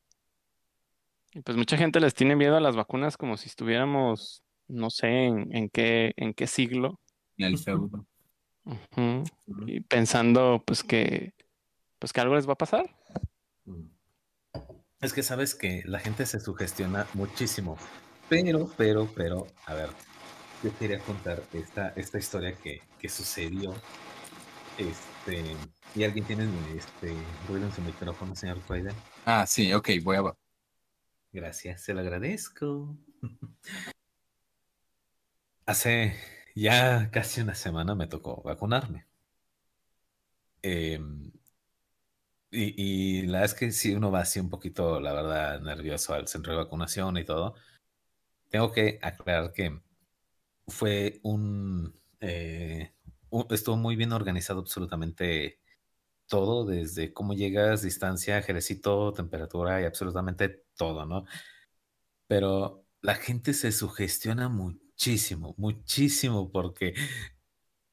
Y 1.33 1.41
pues 1.41 1.57
mucha 1.57 1.77
gente 1.77 2.00
les 2.00 2.13
tiene 2.13 2.35
miedo 2.35 2.56
a 2.56 2.59
las 2.59 2.75
vacunas 2.75 3.18
como 3.18 3.38
si 3.38 3.50
estuviéramos, 3.50 4.44
no 4.68 4.91
sé, 4.91 5.07
en, 5.07 5.50
en 5.56 5.69
qué, 5.69 6.13
en 6.15 6.35
qué 6.35 6.45
siglo. 6.45 7.00
en 7.38 7.45
el 7.47 7.57
feudo. 7.57 8.06
Y 9.66 9.80
pensando 9.80 10.61
pues 10.63 10.83
que, 10.83 11.33
pues 11.97 12.13
que 12.13 12.21
algo 12.21 12.35
les 12.35 12.47
va 12.47 12.54
a 12.54 12.57
pasar. 12.57 12.85
Es 14.99 15.11
que 15.11 15.23
sabes 15.23 15.56
que 15.56 15.81
la 15.85 15.97
gente 15.97 16.28
se 16.28 16.40
sugestiona 16.40 17.07
muchísimo. 17.16 17.80
Pero, 18.30 18.69
pero, 18.78 19.09
pero, 19.16 19.47
a 19.66 19.73
ver, 19.73 19.90
yo 20.63 20.77
quería 20.77 20.99
contar 20.99 21.41
esta, 21.53 21.89
esta 21.95 22.18
historia 22.18 22.56
que, 22.56 22.81
que 22.99 23.09
sucedió. 23.09 23.73
Este, 24.77 25.56
y 25.95 26.03
alguien 26.03 26.25
tiene 26.25 26.47
este 26.75 27.13
ruido 27.47 27.65
en 27.65 27.73
su 27.73 27.81
micrófono, 27.81 28.35
señor 28.35 28.61
Cuaiden. 28.61 28.95
Ah, 29.25 29.45
sí, 29.47 29.73
ok, 29.73 29.89
voy 30.03 30.18
a... 30.18 30.35
Gracias, 31.31 31.81
se 31.81 31.94
lo 31.94 32.01
agradezco. 32.01 32.95
Hace 35.65 36.15
ya 36.56 37.09
casi 37.11 37.41
una 37.41 37.56
semana 37.56 37.95
me 37.95 38.07
tocó 38.07 38.41
vacunarme. 38.41 39.07
Em, 40.61 41.31
y, 42.51 43.21
y 43.21 43.21
la 43.23 43.39
verdad 43.39 43.45
es 43.45 43.59
que 43.59 43.71
si 43.71 43.95
uno 43.95 44.11
va 44.11 44.21
así 44.21 44.39
un 44.39 44.49
poquito, 44.49 44.99
la 44.99 45.13
verdad, 45.13 45.61
nervioso 45.61 46.13
al 46.13 46.27
centro 46.27 46.53
de 46.53 46.59
vacunación 46.59 47.18
y 47.18 47.23
todo, 47.23 47.56
tengo 48.49 48.71
que 48.71 48.99
aclarar 49.01 49.53
que 49.53 49.80
fue 50.68 51.19
un, 51.23 51.99
eh, 52.19 52.94
estuvo 53.49 53.77
muy 53.77 53.95
bien 53.95 54.11
organizado 54.13 54.61
absolutamente 54.61 55.59
todo, 56.27 56.65
desde 56.65 57.13
cómo 57.13 57.33
llegas, 57.33 57.81
distancia, 57.83 58.37
ejercicio, 58.37 59.13
temperatura 59.13 59.81
y 59.81 59.85
absolutamente 59.85 60.65
todo, 60.77 61.06
¿no? 61.06 61.25
Pero 62.27 62.85
la 63.01 63.15
gente 63.15 63.53
se 63.53 63.71
sugestiona 63.71 64.49
muchísimo, 64.49 65.56
muchísimo, 65.57 66.51
porque 66.51 66.94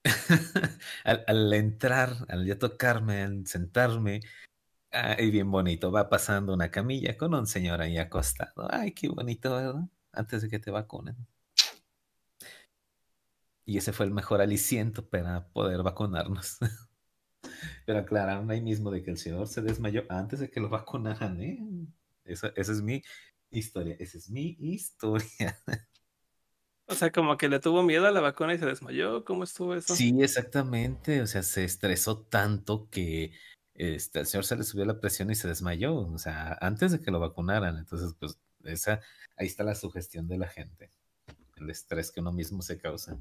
al, 1.04 1.24
al 1.26 1.52
entrar, 1.52 2.26
al 2.28 2.46
ya 2.46 2.58
tocarme, 2.58 3.22
al 3.22 3.46
sentarme, 3.46 4.20
ay, 4.92 5.30
bien 5.30 5.50
bonito, 5.50 5.92
va 5.92 6.08
pasando 6.08 6.54
una 6.54 6.70
camilla 6.70 7.16
con 7.16 7.34
un 7.34 7.46
señor 7.46 7.80
ahí 7.82 7.98
acostado. 7.98 8.68
Ay, 8.70 8.92
qué 8.92 9.08
bonito, 9.08 9.54
¿verdad? 9.56 9.88
Antes 10.12 10.42
de 10.42 10.48
que 10.50 10.58
te 10.58 10.70
vacunen. 10.70 11.16
Y 13.68 13.76
ese 13.76 13.92
fue 13.92 14.06
el 14.06 14.12
mejor 14.12 14.40
aliciento 14.40 15.06
para 15.06 15.46
poder 15.48 15.82
vacunarnos. 15.82 16.56
Pero 17.84 17.98
aclararon 17.98 18.50
ahí 18.50 18.62
mismo 18.62 18.90
de 18.90 19.02
que 19.02 19.10
el 19.10 19.18
señor 19.18 19.46
se 19.46 19.60
desmayó 19.60 20.04
antes 20.08 20.40
de 20.40 20.48
que 20.48 20.58
lo 20.58 20.70
vacunaran, 20.70 21.38
¿eh? 21.42 21.58
Esa, 22.24 22.50
esa 22.56 22.72
es 22.72 22.80
mi 22.80 23.02
historia, 23.50 23.94
esa 23.98 24.16
es 24.16 24.30
mi 24.30 24.56
historia. 24.58 25.60
O 26.90 26.94
sea, 26.94 27.12
como 27.12 27.36
que 27.36 27.50
le 27.50 27.60
tuvo 27.60 27.82
miedo 27.82 28.06
a 28.06 28.10
la 28.10 28.22
vacuna 28.22 28.54
y 28.54 28.58
se 28.58 28.64
desmayó. 28.64 29.22
¿Cómo 29.26 29.44
estuvo 29.44 29.74
eso? 29.74 29.94
Sí, 29.94 30.16
exactamente. 30.22 31.20
O 31.20 31.26
sea, 31.26 31.42
se 31.42 31.62
estresó 31.62 32.20
tanto 32.20 32.88
que 32.88 33.32
este, 33.74 34.20
al 34.20 34.26
señor 34.26 34.46
se 34.46 34.56
le 34.56 34.64
subió 34.64 34.86
la 34.86 34.98
presión 34.98 35.30
y 35.30 35.34
se 35.34 35.48
desmayó, 35.48 35.94
o 35.94 36.16
sea, 36.16 36.56
antes 36.62 36.92
de 36.92 37.02
que 37.02 37.10
lo 37.10 37.20
vacunaran. 37.20 37.76
Entonces, 37.76 38.14
pues, 38.18 38.38
esa, 38.64 39.02
ahí 39.36 39.46
está 39.46 39.64
la 39.64 39.74
sugestión 39.74 40.26
de 40.28 40.38
la 40.38 40.48
gente, 40.48 40.90
el 41.56 41.68
estrés 41.68 42.10
que 42.10 42.20
uno 42.20 42.32
mismo 42.32 42.62
se 42.62 42.78
causa. 42.78 43.18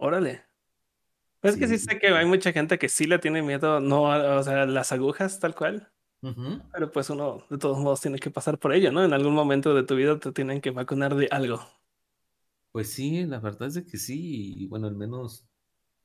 Órale. 0.00 0.44
Pues 1.40 1.54
es 1.54 1.60
que 1.60 1.68
sí 1.68 1.78
sé 1.78 1.98
que 1.98 2.08
hay 2.08 2.26
mucha 2.26 2.52
gente 2.52 2.78
que 2.78 2.88
sí 2.88 3.06
le 3.06 3.18
tiene 3.18 3.42
miedo, 3.42 3.80
no, 3.80 4.02
o 4.02 4.42
sea, 4.42 4.66
las 4.66 4.90
agujas 4.90 5.38
tal 5.38 5.54
cual, 5.54 5.92
pero 6.72 6.90
pues 6.90 7.10
uno 7.10 7.44
de 7.48 7.58
todos 7.58 7.78
modos 7.78 8.00
tiene 8.00 8.18
que 8.18 8.30
pasar 8.30 8.58
por 8.58 8.72
ello, 8.72 8.90
¿no? 8.90 9.04
En 9.04 9.12
algún 9.12 9.34
momento 9.34 9.72
de 9.74 9.84
tu 9.84 9.94
vida 9.94 10.18
te 10.18 10.32
tienen 10.32 10.60
que 10.60 10.72
vacunar 10.72 11.14
de 11.14 11.28
algo. 11.30 11.60
Pues 12.72 12.92
sí, 12.92 13.24
la 13.24 13.38
verdad 13.38 13.68
es 13.68 13.74
de 13.74 13.86
que 13.86 13.98
sí, 13.98 14.54
y 14.56 14.66
bueno, 14.66 14.88
al 14.88 14.96
menos, 14.96 15.46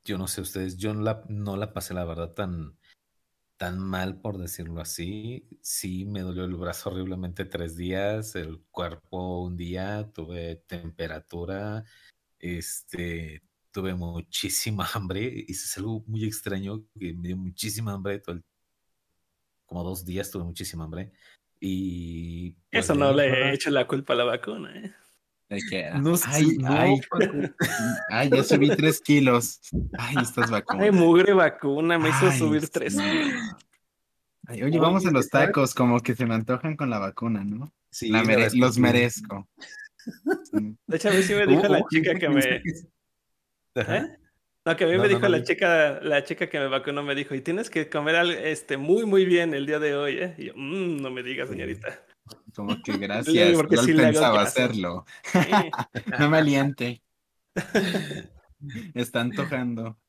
yo 0.03 0.17
no 0.19 0.27
sé 0.27 0.41
ustedes, 0.41 0.77
yo 0.77 0.93
no 0.93 1.01
la, 1.01 1.23
no 1.29 1.57
la 1.57 1.73
pasé, 1.73 1.95
la 1.95 2.05
verdad, 2.05 2.33
tan, 2.33 2.77
tan 3.57 3.79
mal, 3.79 4.21
por 4.21 4.37
decirlo 4.37 4.81
así. 4.81 5.47
Sí, 5.61 6.05
me 6.05 6.21
dolió 6.21 6.45
el 6.45 6.55
brazo 6.55 6.91
horriblemente 6.91 7.45
tres 7.45 7.75
días, 7.75 8.35
el 8.35 8.61
cuerpo 8.69 9.43
un 9.43 9.57
día, 9.57 10.11
tuve 10.13 10.57
temperatura, 10.67 11.83
este, 12.39 13.43
tuve 13.73 13.93
muchísima 13.95 14.85
hambre, 14.93 15.43
y 15.47 15.51
es 15.51 15.77
algo 15.77 16.03
muy 16.07 16.23
extraño, 16.23 16.85
que 16.97 17.13
me 17.13 17.27
dio 17.27 17.37
muchísima 17.37 17.93
hambre, 17.93 18.19
todo 18.19 18.35
el- 18.35 18.43
como 19.65 19.83
dos 19.83 20.05
días 20.05 20.29
tuve 20.31 20.43
muchísima 20.45 20.85
hambre, 20.85 21.11
y 21.59 22.51
pues 22.71 22.85
Eso 22.85 22.95
no 22.95 23.11
le 23.11 23.27
he 23.27 23.53
hecho 23.53 23.69
la 23.71 23.87
culpa 23.87 24.13
a 24.13 24.17
la 24.17 24.23
vacuna, 24.25 24.71
¿eh? 24.77 24.93
De 25.49 25.59
que, 25.69 25.89
No 25.99 26.15
sé, 26.15 26.25
ay, 26.29 26.57
no, 26.57 26.73
ay, 26.73 26.95
ay, 28.09 28.29
ya 28.31 28.43
subí 28.43 28.75
tres 28.75 28.99
kilos. 29.01 29.59
Ay, 29.97 30.17
estas 30.21 30.49
Ay, 30.49 30.51
vacunas. 30.61 30.93
mugre 30.93 31.33
vacuna, 31.33 31.97
me 31.99 32.09
hizo 32.09 32.27
Ay, 32.27 32.39
subir 32.39 32.67
tres 32.69 32.95
kilos. 32.95 33.33
Ay, 34.47 34.63
oye, 34.63 34.79
vamos 34.79 35.05
a 35.05 35.11
los 35.11 35.29
tacos, 35.29 35.73
como 35.73 35.99
que 35.99 36.15
se 36.15 36.25
me 36.25 36.33
antojan 36.35 36.75
con 36.75 36.89
la 36.89 36.99
vacuna, 36.99 37.43
¿no? 37.43 37.71
Sí, 37.91 38.09
La 38.09 38.23
mere- 38.23 38.49
los 38.53 38.77
merezco. 38.77 39.47
De 40.51 40.97
hecho, 40.97 41.09
a 41.09 41.13
mí 41.13 41.23
sí 41.23 41.33
me 41.33 41.45
dijo 41.47 41.61
Hubo- 41.61 41.69
la 41.71 41.79
hubo 41.79 41.87
chica 41.89 42.13
que 42.19 42.29
me 42.29 42.61
¿Eh? 43.75 44.17
No, 44.65 44.75
que 44.77 44.83
a 44.85 44.87
mí 44.87 44.93
No, 44.93 45.01
me 45.01 45.07
no, 45.09 45.09
dijo 45.09 45.21
no, 45.21 45.29
la 45.29 45.43
chica, 45.43 45.99
la 46.01 46.23
chica 46.23 46.47
que 46.49 46.59
me 46.59 46.67
vacunó, 46.67 47.03
me 47.03 47.15
dijo, 47.15 47.35
y 47.35 47.41
tienes 47.41 47.69
que 47.69 47.89
comer 47.89 48.15
al- 48.15 48.31
este, 48.31 48.77
muy, 48.77 49.05
muy 49.05 49.25
bien 49.25 49.53
el 49.53 49.65
día 49.65 49.79
de 49.79 49.95
hoy, 49.95 50.17
¿eh? 50.19 50.35
Y 50.37 50.45
yo, 50.45 50.53
"Mm, 50.55 51.01
no 51.01 51.11
me 51.11 51.21
digas, 51.23 51.49
señorita. 51.49 52.01
Como 52.55 52.81
que 52.81 52.93
Sí, 52.93 52.97
gracias, 52.99 53.55
porque 53.55 53.75
no 53.75 53.83
sí 53.83 53.93
pensaba 53.93 54.41
hacerlo. 54.41 55.05
Sí. 55.23 55.41
No 56.19 56.29
me 56.29 56.37
aliente. 56.37 57.01
Está 58.93 59.21
antojando. 59.21 59.99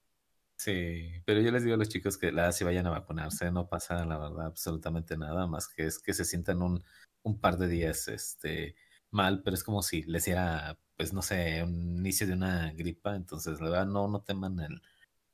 Sí, 0.56 1.11
pero 1.26 1.40
yo 1.40 1.50
les 1.50 1.64
digo 1.64 1.75
a 1.75 1.78
los 1.78 1.88
chicos 1.88 2.16
que 2.16 2.30
la 2.30 2.52
si 2.52 2.62
vayan 2.64 2.87
a 2.87 2.90
vacunarse, 2.90 3.50
no 3.50 3.68
pasa 3.68 4.04
la 4.04 4.18
verdad 4.18 4.47
absolutamente 4.47 5.16
nada 5.16 5.47
más 5.49 5.66
que 5.68 5.87
es 5.87 5.99
que 5.99 6.14
se 6.14 6.25
sientan 6.25 6.62
un, 6.62 6.83
un 7.25 7.40
par 7.40 7.59
de 7.59 7.66
días 7.66 8.06
este 8.06 8.76
mal, 9.14 9.42
pero 9.44 9.54
es 9.54 9.64
como 9.64 9.83
si 9.83 10.02
les 10.04 10.25
diera, 10.26 10.78
pues 10.97 11.12
no 11.12 11.23
sé, 11.23 11.62
un 11.64 11.99
inicio 11.99 12.26
de 12.26 12.35
una 12.35 12.73
gripa, 12.73 13.16
entonces 13.16 13.61
la 13.61 13.71
verdad 13.71 13.87
no, 13.87 14.09
no 14.09 14.23
teman 14.23 14.61
el, 14.61 14.83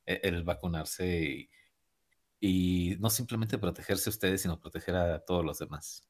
el- 0.06 0.20
el 0.36 0.44
vacunarse 0.44 1.48
y, 2.40 2.92
y 2.94 2.96
no 3.00 3.10
simplemente 3.10 3.58
protegerse 3.58 4.10
ustedes, 4.10 4.42
sino 4.42 4.60
proteger 4.60 4.96
a 4.96 5.20
todos 5.24 5.44
los 5.44 5.58
demás. 5.58 6.08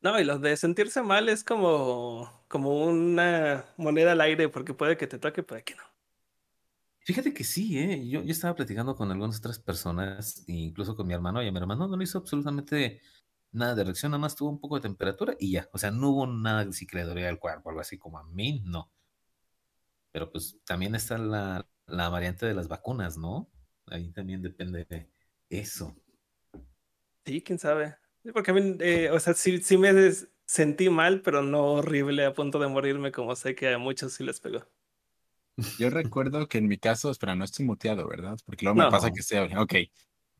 No, 0.00 0.18
y 0.20 0.24
lo 0.24 0.38
de 0.38 0.56
sentirse 0.56 1.02
mal 1.02 1.28
es 1.28 1.42
como, 1.44 2.44
como 2.48 2.84
una 2.84 3.66
moneda 3.76 4.12
al 4.12 4.20
aire, 4.20 4.48
porque 4.48 4.74
puede 4.74 4.96
que 4.96 5.06
te 5.08 5.18
toque, 5.18 5.42
puede 5.42 5.64
que 5.64 5.74
no. 5.74 5.82
Fíjate 7.00 7.32
que 7.32 7.42
sí, 7.44 7.78
¿eh? 7.78 8.06
Yo, 8.08 8.22
yo 8.22 8.30
estaba 8.32 8.54
platicando 8.54 8.94
con 8.94 9.10
algunas 9.10 9.38
otras 9.38 9.58
personas, 9.58 10.44
incluso 10.46 10.94
con 10.94 11.06
mi 11.06 11.14
hermano, 11.14 11.42
y 11.42 11.48
a 11.48 11.52
mi 11.52 11.58
hermano 11.58 11.88
no 11.88 11.96
le 11.96 12.04
hizo 12.04 12.18
absolutamente 12.18 13.00
nada 13.52 13.74
de 13.74 13.84
reacción, 13.84 14.12
nada 14.12 14.20
más 14.20 14.36
tuvo 14.36 14.50
un 14.50 14.60
poco 14.60 14.76
de 14.76 14.82
temperatura 14.82 15.34
y 15.38 15.52
ya. 15.52 15.68
O 15.72 15.78
sea, 15.78 15.90
no 15.90 16.10
hubo 16.10 16.26
nada 16.26 16.64
de 16.64 16.72
si 16.72 16.86
que 16.86 16.96
le 16.98 17.04
dolía 17.04 17.28
el 17.28 17.38
cuerpo, 17.38 17.70
algo 17.70 17.80
así 17.80 17.98
como 17.98 18.18
a 18.18 18.24
mí, 18.24 18.62
no. 18.64 18.90
Pero 20.12 20.30
pues 20.30 20.58
también 20.64 20.94
está 20.94 21.18
la, 21.18 21.66
la 21.86 22.08
variante 22.08 22.46
de 22.46 22.54
las 22.54 22.68
vacunas, 22.68 23.16
¿no? 23.18 23.48
Ahí 23.86 24.10
también 24.12 24.42
depende 24.42 24.84
de 24.84 25.10
eso. 25.50 25.94
Sí, 27.24 27.42
quién 27.42 27.58
sabe. 27.58 27.96
Sí, 28.22 28.32
Porque 28.32 28.50
a 28.50 28.54
mí, 28.54 28.76
eh, 28.80 29.10
o 29.10 29.20
sea, 29.20 29.34
sí, 29.34 29.58
sí 29.62 29.76
me 29.76 29.92
sentí 30.46 30.88
mal, 30.90 31.20
pero 31.22 31.42
no 31.42 31.64
horrible 31.74 32.24
a 32.24 32.32
punto 32.34 32.58
de 32.58 32.68
morirme, 32.68 33.12
como 33.12 33.36
sé 33.36 33.54
que 33.54 33.72
a 33.74 33.78
muchos 33.78 34.12
sí 34.14 34.24
les 34.24 34.40
pegó. 34.40 34.64
Yo 35.76 35.90
recuerdo 35.90 36.48
que 36.48 36.58
en 36.58 36.66
mi 36.68 36.78
caso, 36.78 37.10
espera, 37.10 37.34
no 37.36 37.44
estoy 37.44 37.64
muteado, 37.64 38.08
¿verdad? 38.08 38.36
Porque 38.44 38.64
luego 38.64 38.76
me 38.78 38.86
No. 38.86 38.88
pasa 38.88 39.10
que 39.12 39.20
estoy. 39.20 39.54
Ok. 39.56 39.74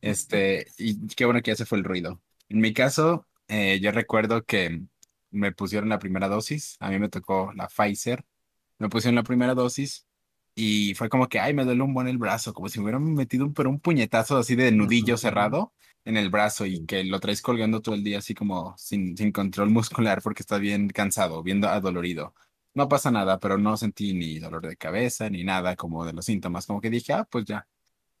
Este, 0.01 0.67
y 0.77 1.07
qué 1.15 1.25
bueno 1.25 1.41
que 1.41 1.51
ya 1.51 1.55
se 1.55 1.65
fue 1.65 1.77
el 1.77 1.83
ruido. 1.83 2.21
En 2.49 2.59
mi 2.59 2.73
caso, 2.73 3.27
eh, 3.47 3.79
yo 3.81 3.91
recuerdo 3.91 4.43
que 4.45 4.81
me 5.31 5.51
pusieron 5.51 5.89
la 5.89 5.99
primera 5.99 6.27
dosis. 6.27 6.77
A 6.79 6.89
mí 6.89 6.99
me 6.99 7.09
tocó 7.09 7.51
la 7.55 7.67
Pfizer. 7.67 8.25
Me 8.79 8.89
pusieron 8.89 9.15
la 9.15 9.23
primera 9.23 9.53
dosis 9.55 10.07
y 10.55 10.93
fue 10.95 11.09
como 11.09 11.29
que, 11.29 11.39
ay, 11.39 11.53
me 11.53 11.65
duele 11.65 11.83
un 11.83 11.93
buen 11.93 12.07
el 12.07 12.17
brazo, 12.17 12.53
como 12.53 12.69
si 12.69 12.79
me 12.79 12.83
hubieran 12.85 13.13
metido 13.13 13.45
un, 13.45 13.53
pero 13.53 13.69
un 13.69 13.79
puñetazo 13.79 14.37
así 14.37 14.55
de 14.55 14.71
nudillo 14.71 15.17
cerrado 15.17 15.73
en 16.05 16.17
el 16.17 16.29
brazo 16.29 16.65
y 16.65 16.85
que 16.85 17.03
lo 17.03 17.19
traes 17.19 17.41
colgando 17.41 17.81
todo 17.81 17.95
el 17.95 18.03
día 18.03 18.19
así 18.19 18.33
como 18.33 18.75
sin, 18.77 19.15
sin 19.17 19.31
control 19.31 19.69
muscular 19.69 20.21
porque 20.21 20.43
está 20.43 20.57
bien 20.57 20.89
cansado, 20.89 21.43
bien 21.43 21.63
adolorido. 21.65 22.33
No 22.73 22.87
pasa 22.87 23.11
nada, 23.11 23.39
pero 23.39 23.57
no 23.57 23.77
sentí 23.77 24.13
ni 24.13 24.39
dolor 24.39 24.67
de 24.67 24.77
cabeza 24.77 25.29
ni 25.29 25.43
nada 25.43 25.75
como 25.75 26.05
de 26.05 26.13
los 26.13 26.25
síntomas, 26.25 26.65
como 26.65 26.81
que 26.81 26.89
dije, 26.89 27.13
ah, 27.13 27.27
pues 27.29 27.45
ya. 27.45 27.67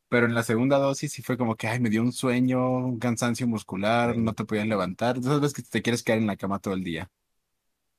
Pero 0.09 0.25
en 0.25 0.33
la 0.35 0.43
segunda 0.43 0.77
dosis 0.79 1.11
sí 1.13 1.21
fue 1.21 1.37
como 1.37 1.55
que, 1.55 1.67
ay, 1.67 1.79
me 1.79 1.89
dio 1.89 2.01
un 2.01 2.11
sueño, 2.13 2.69
un 2.79 2.99
cansancio 2.99 3.47
muscular, 3.47 4.17
no 4.17 4.33
te 4.33 4.45
podías 4.45 4.67
levantar. 4.67 5.17
Esas 5.17 5.39
veces 5.41 5.53
que 5.55 5.61
te 5.63 5.81
quieres 5.83 6.03
quedar 6.03 6.19
en 6.19 6.27
la 6.27 6.37
cama 6.37 6.59
todo 6.59 6.73
el 6.73 6.83
día. 6.83 7.11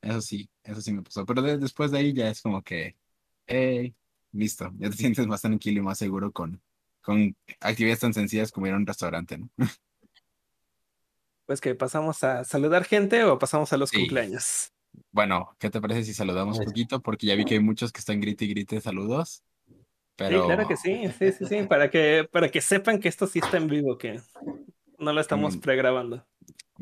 Eso 0.02 0.20
sí, 0.22 0.50
eso 0.64 0.80
sí 0.80 0.92
me 0.92 1.02
pasó. 1.02 1.26
Pero 1.26 1.42
de- 1.42 1.58
después 1.58 1.90
de 1.90 1.98
ahí 1.98 2.12
ya 2.14 2.30
es 2.30 2.42
como 2.42 2.62
que, 2.62 2.96
hey, 3.46 3.94
listo, 4.32 4.72
ya 4.78 4.90
te 4.90 4.96
sientes 4.96 5.26
más 5.26 5.42
tranquilo 5.42 5.80
y 5.80 5.84
más 5.84 5.98
seguro 5.98 6.32
con, 6.32 6.62
con 7.02 7.36
actividades 7.60 8.00
tan 8.00 8.14
sencillas 8.14 8.52
como 8.52 8.66
ir 8.68 8.74
a 8.74 8.76
un 8.78 8.86
restaurante, 8.86 9.38
¿no? 9.38 9.50
Pues 11.46 11.60
que 11.60 11.74
pasamos 11.74 12.22
a 12.24 12.44
saludar 12.44 12.84
gente 12.84 13.24
o 13.24 13.38
pasamos 13.38 13.72
a 13.72 13.76
los 13.76 13.92
Sí. 13.92 13.92
cumpleaños. 13.92 14.72
Bueno, 15.12 15.56
¿qué 15.58 15.70
te 15.70 15.80
parece 15.80 16.04
si 16.04 16.14
saludamos 16.14 16.58
un 16.58 16.64
poquito? 16.64 17.00
Porque 17.02 17.26
ya 17.26 17.34
vi 17.36 17.44
que 17.44 17.54
hay 17.54 17.60
muchos 17.60 17.92
que 17.92 18.00
están 18.00 18.20
grite 18.20 18.44
y 18.46 18.48
grite 18.50 18.80
saludos. 18.80 19.42
Pero 20.20 20.40
Sí, 20.42 20.46
claro 20.46 20.68
que 20.68 20.76
sí, 20.76 21.08
sí, 21.18 21.32
sí, 21.32 21.46
sí, 21.46 21.62
para 21.66 21.88
que, 21.90 22.28
para 22.30 22.50
que 22.50 22.60
sepan 22.60 23.00
que 23.00 23.08
esto 23.08 23.26
sí 23.26 23.38
está 23.38 23.56
en 23.56 23.68
vivo, 23.68 23.96
que 23.96 24.20
no 24.98 25.12
lo 25.14 25.20
estamos 25.20 25.56
Mm. 25.56 25.60
pregrabando. 25.60 26.26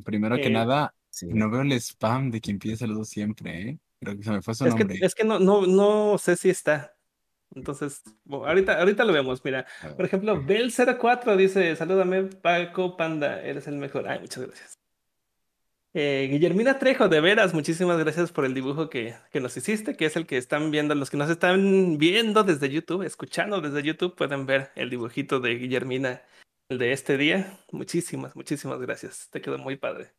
primero 0.04 0.34
que 0.36 0.46
Eh, 0.46 0.50
nada, 0.50 0.92
Sí. 1.10 1.26
no 1.28 1.48
veo 1.50 1.62
el 1.62 1.72
spam 1.72 2.30
de 2.30 2.40
quien 2.40 2.58
pide 2.58 2.76
saludos 2.76 3.08
siempre, 3.08 3.62
¿eh? 3.62 3.78
Creo 4.00 4.16
que 4.16 4.22
se 4.24 4.30
me 4.32 4.42
fue 4.42 4.54
su 4.54 4.64
Es 4.66 4.74
que, 4.74 4.80
nombre. 4.80 4.98
es 5.00 5.14
que 5.14 5.24
no, 5.24 5.38
no, 5.38 5.66
no 5.66 6.18
sé 6.18 6.36
si 6.36 6.50
está. 6.50 6.96
Entonces, 7.54 8.02
bueno, 8.24 8.46
ahorita, 8.46 8.78
ahorita 8.80 9.04
lo 9.04 9.12
vemos. 9.12 9.44
Mira, 9.44 9.66
por 9.96 10.04
ejemplo, 10.04 10.36
Bel04 10.42 11.36
dice: 11.36 11.74
Salúdame, 11.76 12.24
Paco 12.24 12.96
Panda, 12.96 13.40
eres 13.42 13.66
el 13.68 13.76
mejor. 13.76 14.06
Ay, 14.08 14.20
muchas 14.20 14.46
gracias. 14.46 14.74
Eh, 15.94 16.28
Guillermina 16.30 16.78
Trejo, 16.78 17.08
de 17.08 17.20
veras, 17.20 17.54
muchísimas 17.54 17.98
gracias 17.98 18.30
por 18.30 18.44
el 18.44 18.54
dibujo 18.54 18.90
que, 18.90 19.14
que 19.32 19.40
nos 19.40 19.56
hiciste, 19.56 19.96
que 19.96 20.04
es 20.04 20.16
el 20.16 20.26
que 20.26 20.36
están 20.36 20.70
viendo, 20.70 20.94
los 20.94 21.10
que 21.10 21.16
nos 21.16 21.30
están 21.30 21.96
viendo 21.96 22.44
desde 22.44 22.68
YouTube, 22.68 23.02
escuchando 23.02 23.60
desde 23.60 23.82
YouTube, 23.82 24.14
pueden 24.14 24.44
ver 24.44 24.70
el 24.74 24.90
dibujito 24.90 25.40
de 25.40 25.54
Guillermina, 25.54 26.22
el 26.68 26.78
de 26.78 26.92
este 26.92 27.16
día. 27.16 27.58
Muchísimas, 27.72 28.36
muchísimas 28.36 28.78
gracias. 28.80 29.28
Te 29.30 29.40
quedó 29.40 29.56
muy 29.58 29.76
padre. 29.76 30.12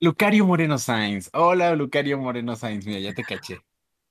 Lucario 0.00 0.46
Moreno 0.46 0.78
Sainz. 0.78 1.28
Hola, 1.34 1.76
Lucario 1.76 2.18
Moreno 2.18 2.56
Sainz. 2.56 2.86
Mira, 2.86 3.00
ya 3.00 3.12
te 3.12 3.22
caché. 3.22 3.60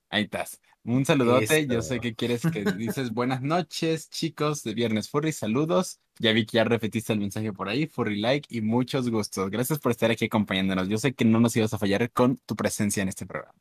Ahí 0.08 0.22
estás. 0.22 0.60
Un 0.84 1.04
saludote. 1.04 1.66
Yo 1.66 1.82
sé 1.82 2.00
que 2.00 2.14
quieres 2.14 2.42
que 2.42 2.64
dices 2.76 3.12
buenas 3.12 3.42
noches, 3.42 4.08
chicos 4.08 4.62
de 4.62 4.74
Viernes 4.74 5.10
Furry. 5.10 5.32
Saludos. 5.32 6.00
Ya 6.18 6.32
vi 6.32 6.46
que 6.46 6.56
ya 6.56 6.64
repetiste 6.64 7.12
el 7.12 7.20
mensaje 7.20 7.52
por 7.52 7.68
ahí. 7.68 7.86
Furry 7.86 8.20
like 8.20 8.46
y 8.54 8.60
muchos 8.60 9.10
gustos. 9.10 9.50
Gracias 9.50 9.78
por 9.78 9.92
estar 9.92 10.10
aquí 10.10 10.26
acompañándonos. 10.26 10.88
Yo 10.88 10.98
sé 10.98 11.14
que 11.14 11.24
no 11.24 11.40
nos 11.40 11.56
ibas 11.56 11.74
a 11.74 11.78
fallar 11.78 12.10
con 12.12 12.36
tu 12.46 12.56
presencia 12.56 13.02
en 13.02 13.08
este 13.08 13.26
programa. 13.26 13.54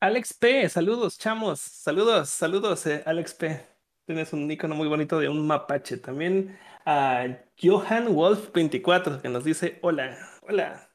Alex 0.00 0.34
P, 0.34 0.68
saludos, 0.68 1.18
chamos. 1.18 1.60
Saludos, 1.60 2.30
saludos, 2.30 2.86
eh, 2.86 3.02
Alex 3.04 3.34
P. 3.34 3.66
Tienes 4.06 4.32
un 4.32 4.50
icono 4.50 4.74
muy 4.74 4.88
bonito 4.88 5.18
de 5.18 5.28
un 5.28 5.46
mapache. 5.46 5.98
También 5.98 6.58
a 6.86 7.26
Johan 7.60 8.14
Wolf 8.14 8.50
24 8.52 9.20
que 9.20 9.28
nos 9.28 9.44
dice 9.44 9.78
hola, 9.82 10.16
hola. 10.42 10.89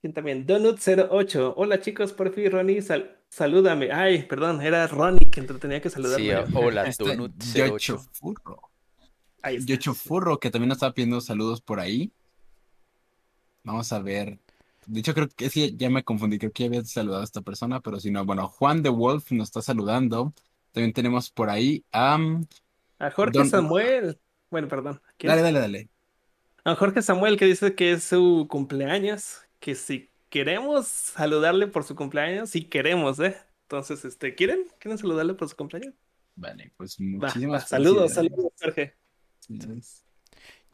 ¿Quién 0.00 0.12
también? 0.12 0.46
Donut08. 0.46 1.54
Hola 1.56 1.80
chicos, 1.80 2.12
por 2.12 2.32
fin 2.32 2.50
Ronnie, 2.50 2.82
sal- 2.82 3.16
salúdame. 3.28 3.90
Ay, 3.92 4.22
perdón, 4.22 4.60
era 4.62 4.86
Ronnie 4.86 5.30
que 5.30 5.42
tenía 5.42 5.80
que 5.80 5.90
saludarme. 5.90 6.46
Sí, 6.46 6.52
hola, 6.54 6.86
Está 6.86 7.04
Donut08. 7.04 7.54
Yocho 7.68 7.98
Furro. 8.12 8.60
Ahí 9.42 9.56
está. 9.56 9.72
Yocho 9.72 9.94
Furro, 9.94 10.38
que 10.38 10.50
también 10.50 10.68
nos 10.68 10.76
estaba 10.76 10.94
pidiendo 10.94 11.20
saludos 11.20 11.60
por 11.60 11.80
ahí. 11.80 12.12
Vamos 13.64 13.92
a 13.92 13.98
ver. 13.98 14.38
De 14.86 15.00
hecho, 15.00 15.12
creo 15.14 15.28
que 15.28 15.50
sí, 15.50 15.74
ya 15.76 15.90
me 15.90 16.02
confundí. 16.04 16.38
Creo 16.38 16.52
que 16.52 16.62
ya 16.62 16.68
había 16.68 16.84
saludado 16.84 17.20
a 17.20 17.24
esta 17.24 17.42
persona, 17.42 17.80
pero 17.80 18.00
si 18.00 18.10
no, 18.10 18.24
bueno, 18.24 18.48
Juan 18.48 18.82
de 18.82 18.88
Wolf 18.88 19.30
nos 19.32 19.48
está 19.48 19.60
saludando. 19.62 20.32
También 20.72 20.92
tenemos 20.92 21.30
por 21.30 21.50
ahí 21.50 21.84
a. 21.92 22.18
A 23.00 23.10
Jorge 23.10 23.38
Don- 23.38 23.50
Samuel. 23.50 24.18
Bueno, 24.50 24.68
perdón. 24.68 25.00
¿Quién? 25.18 25.30
Dale, 25.30 25.42
dale, 25.42 25.58
dale. 25.60 25.88
A 26.64 26.74
Jorge 26.76 27.02
Samuel 27.02 27.36
que 27.36 27.44
dice 27.46 27.74
que 27.74 27.92
es 27.92 28.04
su 28.04 28.46
cumpleaños, 28.48 29.42
que 29.58 29.74
si 29.74 30.10
queremos 30.28 30.86
saludarle 30.86 31.66
por 31.66 31.84
su 31.84 31.94
cumpleaños, 31.94 32.50
si 32.50 32.64
queremos, 32.64 33.18
¿eh? 33.20 33.36
Entonces, 33.62 34.04
este, 34.04 34.34
¿quieren? 34.34 34.66
¿Quieren 34.78 34.98
saludarle 34.98 35.34
por 35.34 35.48
su 35.48 35.56
cumpleaños? 35.56 35.94
Vale, 36.34 36.72
pues 36.76 37.00
muchísimas 37.00 37.64
va, 37.64 37.66
saludos, 37.66 38.12
saludos, 38.14 38.52
Jorge. 38.60 38.94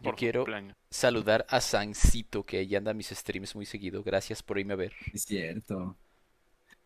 Yo 0.00 0.14
quiero 0.14 0.40
cumpleaños. 0.40 0.76
saludar 0.90 1.46
a 1.48 1.60
Sancito, 1.60 2.44
que 2.44 2.60
ella 2.60 2.78
anda 2.78 2.90
a 2.90 2.94
mis 2.94 3.08
streams 3.08 3.54
muy 3.54 3.66
seguido. 3.66 4.02
Gracias 4.02 4.42
por 4.42 4.58
irme 4.58 4.74
a 4.74 4.76
ver. 4.76 4.92
Es 5.12 5.22
cierto. 5.22 5.96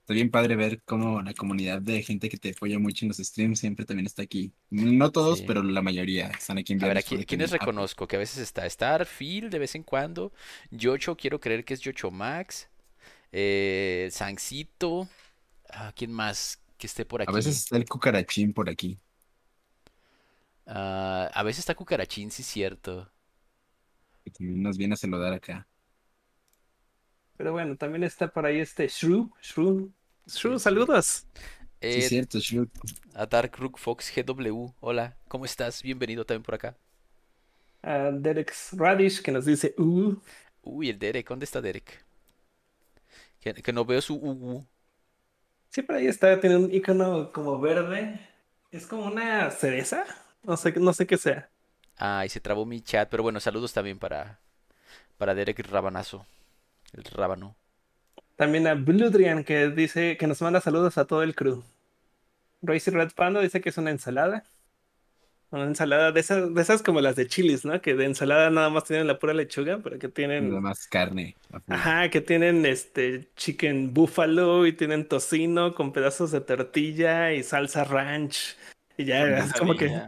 Está 0.08 0.14
bien 0.14 0.30
padre 0.30 0.56
ver 0.56 0.80
cómo 0.86 1.20
la 1.20 1.34
comunidad 1.34 1.82
de 1.82 2.02
gente 2.02 2.30
que 2.30 2.38
te 2.38 2.52
apoya 2.52 2.78
mucho 2.78 3.04
en 3.04 3.08
los 3.10 3.18
streams 3.18 3.58
siempre 3.60 3.84
también 3.84 4.06
está 4.06 4.22
aquí. 4.22 4.54
No 4.70 5.12
todos, 5.12 5.40
Sí. 5.40 5.44
pero 5.46 5.62
la 5.62 5.82
mayoría 5.82 6.28
están 6.28 6.56
aquí 6.56 6.72
en 6.72 6.82
A 6.82 6.88
ver, 6.88 6.96
aquí, 6.96 7.26
¿quiénes 7.26 7.50
también. 7.50 7.60
Reconozco? 7.60 8.08
Que 8.08 8.16
a 8.16 8.18
veces 8.18 8.38
está 8.38 8.66
Starfield 8.70 9.52
de 9.52 9.58
vez 9.58 9.74
en 9.74 9.82
cuando. 9.82 10.32
Yocho, 10.70 11.14
quiero 11.14 11.38
creer 11.40 11.62
que 11.62 11.74
es 11.74 11.80
Yocho 11.80 12.10
Max. 12.10 12.70
Eh, 13.32 14.08
Sancito. 14.10 15.10
Ah, 15.68 15.92
¿quién 15.94 16.10
más 16.10 16.58
que 16.78 16.86
esté 16.86 17.04
por 17.04 17.20
aquí? 17.20 17.30
A 17.30 17.34
veces 17.36 17.58
está 17.58 17.76
el 17.76 17.84
cucarachín 17.84 18.54
por 18.54 18.70
aquí. 18.70 18.96
Ah, 20.64 21.30
a 21.34 21.42
veces 21.42 21.58
está 21.58 21.74
Cucarachín, 21.74 22.30
sí, 22.30 22.42
cierto. 22.42 23.10
que 24.24 24.30
también 24.30 24.62
nos 24.62 24.78
viene 24.78 24.94
a 24.94 24.96
saludar 24.96 25.34
acá. 25.34 25.66
Pero 27.36 27.52
bueno, 27.52 27.76
también 27.76 28.04
está 28.04 28.28
por 28.28 28.46
ahí 28.46 28.58
este 28.58 28.88
Shrew. 28.88 29.30
Shrew. 29.42 29.92
Shrew, 30.28 30.58
sí. 30.60 30.60
saludos. 30.60 31.26
Sí, 31.88 32.00
Eh, 32.00 32.06
es 32.06 32.08
cierto, 32.08 32.38
Shrew. 32.40 32.68
a 33.14 33.26
Dark 33.26 33.56
Rook 33.58 33.78
Fox 33.78 34.10
GW. 34.14 34.74
Hola, 34.80 35.16
¿cómo 35.28 35.44
estás? 35.44 35.82
Bienvenido 35.82 36.24
también 36.24 36.42
por 36.44 36.54
acá. 36.54 36.76
A 37.82 38.10
Derek 38.12 38.52
Radish 38.72 39.20
que 39.22 39.32
nos 39.32 39.44
dice, 39.44 39.74
uh, 39.78 40.14
Uy, 40.62 40.88
el 40.90 40.98
Derek, 41.00 41.28
¿dónde 41.28 41.44
está 41.44 41.60
Derek? 41.60 42.04
Que, 43.40 43.54
que 43.54 43.72
no 43.72 43.84
veo 43.84 44.00
su 44.00 44.14
UU. 44.16 44.64
Sí, 45.70 45.82
por 45.82 45.96
ahí 45.96 46.06
está, 46.06 46.40
tiene 46.40 46.56
un 46.56 46.72
icono 46.72 47.32
como 47.32 47.60
verde. 47.60 48.20
Es 48.70 48.86
como 48.86 49.06
una 49.06 49.50
cereza. 49.50 50.04
No 50.42 50.56
sé, 50.56 50.72
no 50.72 50.92
sé 50.92 51.06
qué 51.06 51.16
sea. 51.18 51.50
Ay, 51.96 52.28
se 52.30 52.40
trabó 52.40 52.64
mi 52.64 52.80
chat, 52.80 53.08
pero 53.10 53.22
bueno, 53.22 53.40
saludos 53.40 53.72
también 53.72 53.98
para, 53.98 54.40
para 55.18 55.34
Derek 55.34 55.60
Rabanazo. 55.60 56.26
El 56.92 57.04
rábano. 57.04 57.56
También 58.38 58.68
a 58.68 58.74
Bludrian 58.74 59.42
que 59.42 59.68
dice 59.68 60.16
que 60.16 60.28
nos 60.28 60.40
manda 60.40 60.60
saludos 60.60 60.96
a 60.96 61.06
todo 61.06 61.24
el 61.24 61.34
crew. 61.34 61.64
Royce 62.62 62.92
Red 62.92 63.10
Panda 63.16 63.40
dice 63.40 63.60
que 63.60 63.70
es 63.70 63.78
una 63.78 63.90
ensalada. 63.90 64.44
Una 65.50 65.64
ensalada 65.64 66.12
de 66.12 66.20
esas, 66.20 66.54
de 66.54 66.62
esas 66.62 66.80
como 66.82 67.00
las 67.00 67.16
de 67.16 67.26
chilis, 67.26 67.64
¿no? 67.64 67.80
Que 67.80 67.94
de 67.94 68.04
ensalada 68.04 68.48
nada 68.50 68.70
más 68.70 68.84
tienen 68.84 69.08
la 69.08 69.18
pura 69.18 69.34
lechuga, 69.34 69.80
pero 69.82 69.98
que 69.98 70.06
Nada 70.06 70.14
tienen. 70.14 70.62
más 70.62 70.86
carne. 70.86 71.34
Ajá, 71.66 72.10
que 72.10 72.20
tienen 72.20 72.64
este 72.64 73.28
chicken 73.34 73.92
buffalo 73.92 74.68
y 74.68 74.72
tienen 74.72 75.08
tocino 75.08 75.74
con 75.74 75.92
pedazos 75.92 76.30
de 76.30 76.40
tortilla 76.40 77.32
y 77.32 77.42
salsa 77.42 77.82
ranch. 77.82 78.56
Y 78.96 79.04
ya 79.06 79.26
es 79.38 79.52
como 79.52 79.74
que. 79.74 80.00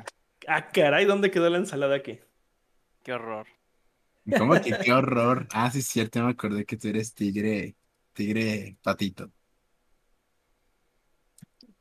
Ah, 0.46 0.70
caray, 0.70 1.04
¿dónde 1.04 1.32
quedó 1.32 1.50
la 1.50 1.58
ensalada 1.58 1.96
aquí? 1.96 2.20
Qué 3.02 3.12
horror. 3.12 3.48
¿Cómo 4.38 4.54
que 4.60 4.76
qué 4.84 4.92
horror? 4.92 5.48
Ah, 5.50 5.68
sí, 5.72 5.80
es 5.80 5.86
cierto, 5.86 6.22
me 6.22 6.30
acordé 6.30 6.64
que 6.64 6.76
tú 6.76 6.86
eres 6.86 7.12
tigre, 7.14 7.74
tigre 8.12 8.76
patito. 8.82 9.30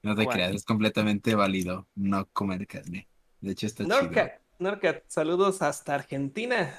No 0.02 0.16
te 0.16 0.24
¿Cuál? 0.24 0.36
creas, 0.38 0.56
es 0.56 0.64
completamente 0.64 1.36
válido 1.36 1.88
no 1.96 2.28
comer 2.32 2.66
carne. 2.68 3.10
De 3.42 3.52
hecho, 3.52 3.68
está 3.68 3.84
chido. 3.84 4.02
Norcat, 4.02 4.42
Norcat, 4.60 5.04
saludos 5.08 5.62
hasta 5.62 5.96
Argentina. 5.96 6.74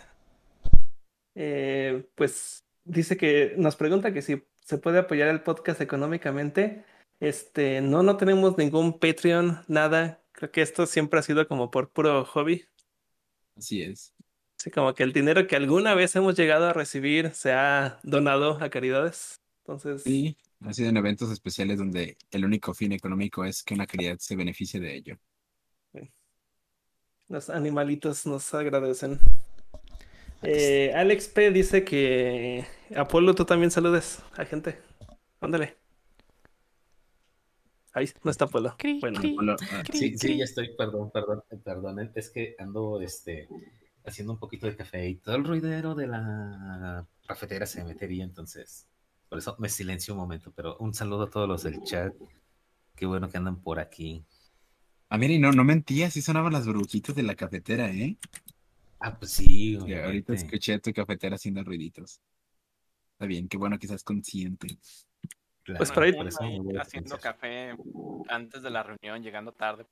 Eh, 1.34 2.08
pues 2.14 2.64
dice 2.84 3.16
que 3.16 3.54
nos 3.56 3.76
pregunta 3.76 4.12
que 4.12 4.22
si 4.22 4.42
se 4.70 4.78
puede 4.78 4.98
apoyar 4.98 5.28
el 5.28 5.42
podcast 5.42 5.80
económicamente. 5.80 6.84
Este, 7.18 7.80
no, 7.80 8.02
no 8.02 8.16
tenemos 8.16 8.56
ningún 8.56 8.98
Patreon, 8.98 9.64
nada. 9.68 10.22
Creo 10.32 10.50
que 10.50 10.62
esto 10.62 10.86
siempre 10.86 11.18
ha 11.20 11.22
sido 11.22 11.46
como 11.48 11.70
por 11.70 11.90
puro 11.90 12.24
hobby. 12.24 12.64
Así 13.56 13.82
es. 13.82 14.14
Así 14.58 14.70
como 14.70 14.94
que 14.94 15.02
el 15.02 15.12
dinero 15.12 15.46
que 15.46 15.56
alguna 15.56 15.94
vez 15.94 16.14
hemos 16.16 16.36
llegado 16.36 16.68
a 16.68 16.72
recibir 16.72 17.30
se 17.34 17.52
ha 17.52 17.98
donado 18.02 18.62
a 18.62 18.70
caridades. 18.70 19.39
Entonces, 19.70 20.02
Sí, 20.02 20.36
ha 20.64 20.72
sido 20.72 20.88
en 20.88 20.96
eventos 20.96 21.30
especiales 21.30 21.78
donde 21.78 22.18
el 22.32 22.44
único 22.44 22.74
fin 22.74 22.90
económico 22.90 23.44
es 23.44 23.62
que 23.62 23.74
una 23.74 23.86
caridad 23.86 24.18
se 24.18 24.34
beneficie 24.34 24.80
de 24.80 24.96
ello. 24.96 25.16
los 27.28 27.48
animalitos 27.48 28.26
nos 28.26 28.52
agradecen. 28.52 29.20
Eh, 30.42 30.92
Alex 30.96 31.28
P 31.28 31.52
dice 31.52 31.84
que 31.84 32.66
Apolo, 32.96 33.36
tú 33.36 33.44
también 33.44 33.70
saludes 33.70 34.20
a 34.36 34.44
gente. 34.44 34.80
Ándale. 35.40 35.76
Ahí 37.92 38.10
no 38.24 38.32
está 38.32 38.46
Apolo. 38.46 38.74
Cri, 38.76 38.98
Bueno, 38.98 39.20
cri. 39.20 39.34
Apolo, 39.34 39.54
ah, 39.70 39.82
Cri, 39.84 39.98
Sí, 39.98 40.18
sí, 40.18 40.38
ya 40.38 40.44
estoy, 40.44 40.74
perdón, 40.76 41.12
perdón, 41.12 41.44
eh, 41.50 41.56
perdón, 41.62 42.10
es 42.12 42.30
que 42.30 42.56
ando 42.58 43.00
este, 43.00 43.46
haciendo 44.04 44.32
un 44.32 44.40
poquito 44.40 44.66
de 44.66 44.74
café 44.74 45.08
y 45.08 45.14
todo 45.14 45.36
el 45.36 45.44
ruidero 45.44 45.94
de 45.94 46.08
la 46.08 47.06
cafetera 47.28 47.66
se 47.66 47.84
metería, 47.84 48.24
entonces, 48.24 48.89
por 49.30 49.38
eso 49.38 49.56
me 49.60 49.68
silencio 49.68 50.12
un 50.12 50.20
momento, 50.20 50.52
pero 50.54 50.76
un 50.78 50.92
saludo 50.92 51.22
a 51.22 51.30
todos 51.30 51.48
los 51.48 51.62
del 51.62 51.82
chat, 51.84 52.12
qué 52.96 53.06
bueno 53.06 53.30
que 53.30 53.36
andan 53.38 53.62
por 53.62 53.78
aquí. 53.78 54.24
Ah, 55.08 55.16
mira, 55.18 55.32
y 55.32 55.38
no, 55.38 55.52
no 55.52 55.62
mentía, 55.64 56.10
sí 56.10 56.20
sonaban 56.20 56.52
las 56.52 56.66
burbujitas 56.66 57.14
de 57.14 57.22
la 57.22 57.36
cafetera, 57.36 57.88
¿eh? 57.90 58.18
Ah, 58.98 59.16
pues 59.16 59.30
sí, 59.30 59.76
ahorita 59.76 60.34
escuché 60.34 60.74
a 60.74 60.80
tu 60.80 60.92
cafetera 60.92 61.36
haciendo 61.36 61.62
ruiditos. 61.62 62.20
Está 63.12 63.26
bien, 63.26 63.48
qué 63.48 63.56
bueno 63.56 63.78
que 63.78 63.86
seas 63.86 64.02
consciente. 64.02 64.78
Claro, 65.62 65.78
Pues 65.78 65.92
por 65.92 66.02
ahí- 66.02 66.12
por 66.12 66.26
eso 66.26 66.42
me 66.42 66.58
voy 66.58 66.76
a 66.76 66.82
haciendo 66.82 67.16
café 67.18 67.76
antes 68.28 68.62
de 68.62 68.70
la 68.70 68.82
reunión, 68.82 69.22
llegando 69.22 69.52
tarde. 69.52 69.86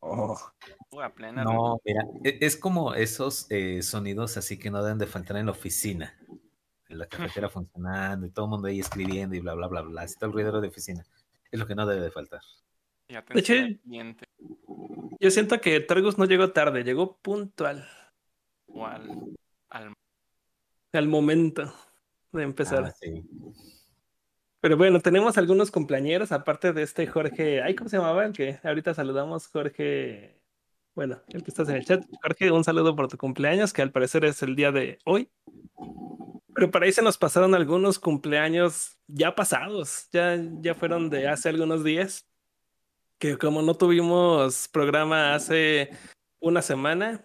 Oh, 0.00 0.36
a 1.00 1.14
plena 1.14 1.44
No, 1.44 1.80
mira, 1.84 2.02
e- 2.24 2.38
es 2.40 2.56
como 2.56 2.94
esos 2.94 3.46
eh, 3.50 3.82
sonidos 3.82 4.36
así 4.36 4.58
que 4.58 4.70
no 4.70 4.82
deben 4.82 4.98
de 4.98 5.06
faltar 5.06 5.36
en 5.36 5.46
la 5.46 5.52
oficina. 5.52 6.18
En 6.90 6.98
la 6.98 7.06
cafetera 7.06 7.48
funcionando 7.48 8.26
y 8.26 8.30
todo 8.30 8.46
el 8.46 8.50
mundo 8.50 8.66
ahí 8.68 8.80
escribiendo 8.80 9.34
y 9.36 9.40
bla, 9.40 9.54
bla, 9.54 9.68
bla, 9.68 9.80
bla. 9.82 10.02
Así 10.02 10.14
Está 10.14 10.26
el 10.26 10.32
ruidero 10.32 10.60
de 10.60 10.68
oficina. 10.68 11.06
Es 11.50 11.58
lo 11.58 11.66
que 11.66 11.74
no 11.76 11.86
debe 11.86 12.02
de 12.02 12.10
faltar. 12.10 12.40
De 13.08 13.40
hecho- 13.40 13.54
yo 15.20 15.30
siento 15.30 15.60
que 15.60 15.80
Targus 15.80 16.18
no 16.18 16.24
llegó 16.24 16.52
tarde, 16.52 16.82
llegó 16.84 17.16
puntual, 17.18 17.88
o 18.66 18.86
al, 18.86 19.08
al- 19.68 19.92
al 20.92 21.08
momento 21.08 21.72
de 22.32 22.42
empezar. 22.42 22.84
Ah, 22.84 22.90
sí. 22.90 23.24
Pero 24.60 24.76
bueno, 24.76 25.00
tenemos 25.00 25.38
algunos 25.38 25.70
cumpleañeros, 25.70 26.32
aparte 26.32 26.72
de 26.72 26.82
este 26.82 27.06
Jorge, 27.06 27.62
ay, 27.62 27.74
¿cómo 27.74 27.88
se 27.88 27.96
llamaba? 27.96 28.24
El 28.26 28.32
que 28.32 28.58
ahorita 28.62 28.94
saludamos, 28.94 29.46
Jorge. 29.48 30.40
Bueno, 30.94 31.20
el 31.28 31.42
que 31.42 31.50
estás 31.50 31.68
en 31.68 31.76
el 31.76 31.84
chat. 31.84 32.04
Jorge, 32.22 32.50
un 32.50 32.64
saludo 32.64 32.94
por 32.94 33.08
tu 33.08 33.16
cumpleaños, 33.16 33.72
que 33.72 33.80
al 33.82 33.92
parecer 33.92 34.24
es 34.24 34.42
el 34.42 34.54
día 34.56 34.70
de 34.72 34.98
hoy. 35.04 35.30
Pero 36.54 36.70
por 36.70 36.82
ahí 36.82 36.92
se 36.92 37.02
nos 37.02 37.16
pasaron 37.18 37.54
algunos 37.54 37.98
cumpleaños 37.98 38.98
ya 39.06 39.34
pasados, 39.34 40.08
ya, 40.12 40.38
ya 40.60 40.74
fueron 40.74 41.10
de 41.10 41.28
hace 41.28 41.48
algunos 41.48 41.84
días. 41.84 42.26
Que 43.18 43.36
como 43.36 43.60
no 43.62 43.74
tuvimos 43.74 44.66
programa 44.68 45.34
hace 45.34 45.90
una 46.40 46.62
semana, 46.62 47.24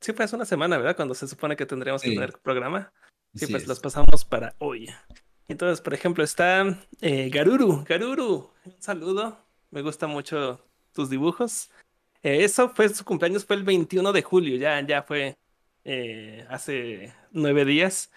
sí 0.00 0.12
fue 0.12 0.24
hace 0.24 0.34
una 0.36 0.44
semana, 0.44 0.76
¿verdad? 0.76 0.96
Cuando 0.96 1.14
se 1.14 1.28
supone 1.28 1.56
que 1.56 1.66
tendríamos 1.66 2.02
que 2.02 2.08
Sí. 2.08 2.14
tener 2.14 2.32
programa. 2.42 2.92
Sí, 3.34 3.44
así 3.44 3.52
pues 3.52 3.62
es. 3.62 3.68
los 3.68 3.78
pasamos 3.80 4.24
para 4.24 4.54
hoy. 4.58 4.88
Entonces, 5.46 5.80
por 5.80 5.94
ejemplo, 5.94 6.24
está 6.24 6.64
eh, 7.00 7.28
Garuru. 7.30 7.84
Garuru, 7.88 8.52
un 8.64 8.82
saludo. 8.82 9.38
Me 9.70 9.82
gustan 9.82 10.10
mucho 10.10 10.64
tus 10.92 11.08
dibujos. 11.10 11.70
Eh, 12.22 12.42
eso 12.44 12.68
fue 12.70 12.88
su 12.88 13.04
cumpleaños, 13.04 13.44
fue 13.44 13.56
el 13.56 13.62
21 13.62 14.12
de 14.12 14.22
julio, 14.22 14.56
ya, 14.56 14.80
ya 14.84 15.02
fue 15.02 15.36
eh, 15.84 16.44
hace 16.50 17.14
nueve 17.30 17.64
días. 17.64 18.10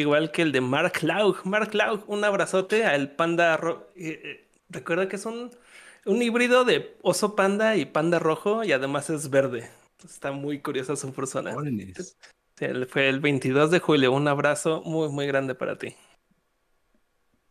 Igual 0.00 0.30
que 0.32 0.42
el 0.42 0.52
de 0.52 0.60
Mark 0.60 1.02
Laug. 1.02 1.44
Mark 1.44 1.74
Laug, 1.74 2.08
un 2.08 2.24
abrazote 2.24 2.84
al 2.84 3.12
panda 3.12 3.56
rojo. 3.56 3.86
recuerda 4.68 5.08
que 5.08 5.16
es 5.16 5.26
un, 5.26 5.50
un 6.06 6.22
híbrido 6.22 6.64
de 6.64 6.96
oso 7.02 7.34
panda 7.36 7.76
y 7.76 7.84
panda 7.86 8.18
rojo 8.18 8.64
y 8.64 8.72
además 8.72 9.10
es 9.10 9.28
verde. 9.30 9.68
Está 10.04 10.32
muy 10.32 10.60
curiosa 10.60 10.96
su 10.96 11.12
persona. 11.12 11.52
Sí, 12.56 12.66
fue 12.88 13.08
el 13.08 13.20
22 13.20 13.70
de 13.70 13.80
julio. 13.80 14.12
Un 14.12 14.28
abrazo 14.28 14.82
muy, 14.84 15.08
muy 15.08 15.26
grande 15.26 15.54
para 15.54 15.76
ti. 15.76 15.94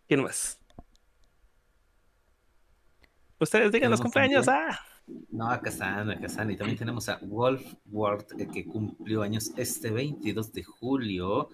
¿Quién 0.07 0.23
más? 0.23 0.59
Ustedes 3.39 3.71
digan 3.71 3.91
los 3.91 4.01
cumpleaños. 4.01 4.45
también- 4.45 4.67
¡Ah! 4.71 4.79
No, 5.31 5.49
acá 5.49 5.69
están, 5.69 6.11
acá 6.11 6.25
están. 6.27 6.51
Y 6.51 6.55
también 6.57 6.77
tenemos 6.77 7.09
a 7.09 7.17
Wolf 7.23 7.63
Ward, 7.85 8.25
eh, 8.39 8.47
que 8.51 8.65
cumplió 8.65 9.23
años 9.23 9.51
este 9.57 9.89
22 9.91 10.51
de 10.53 10.63
julio. 10.63 11.49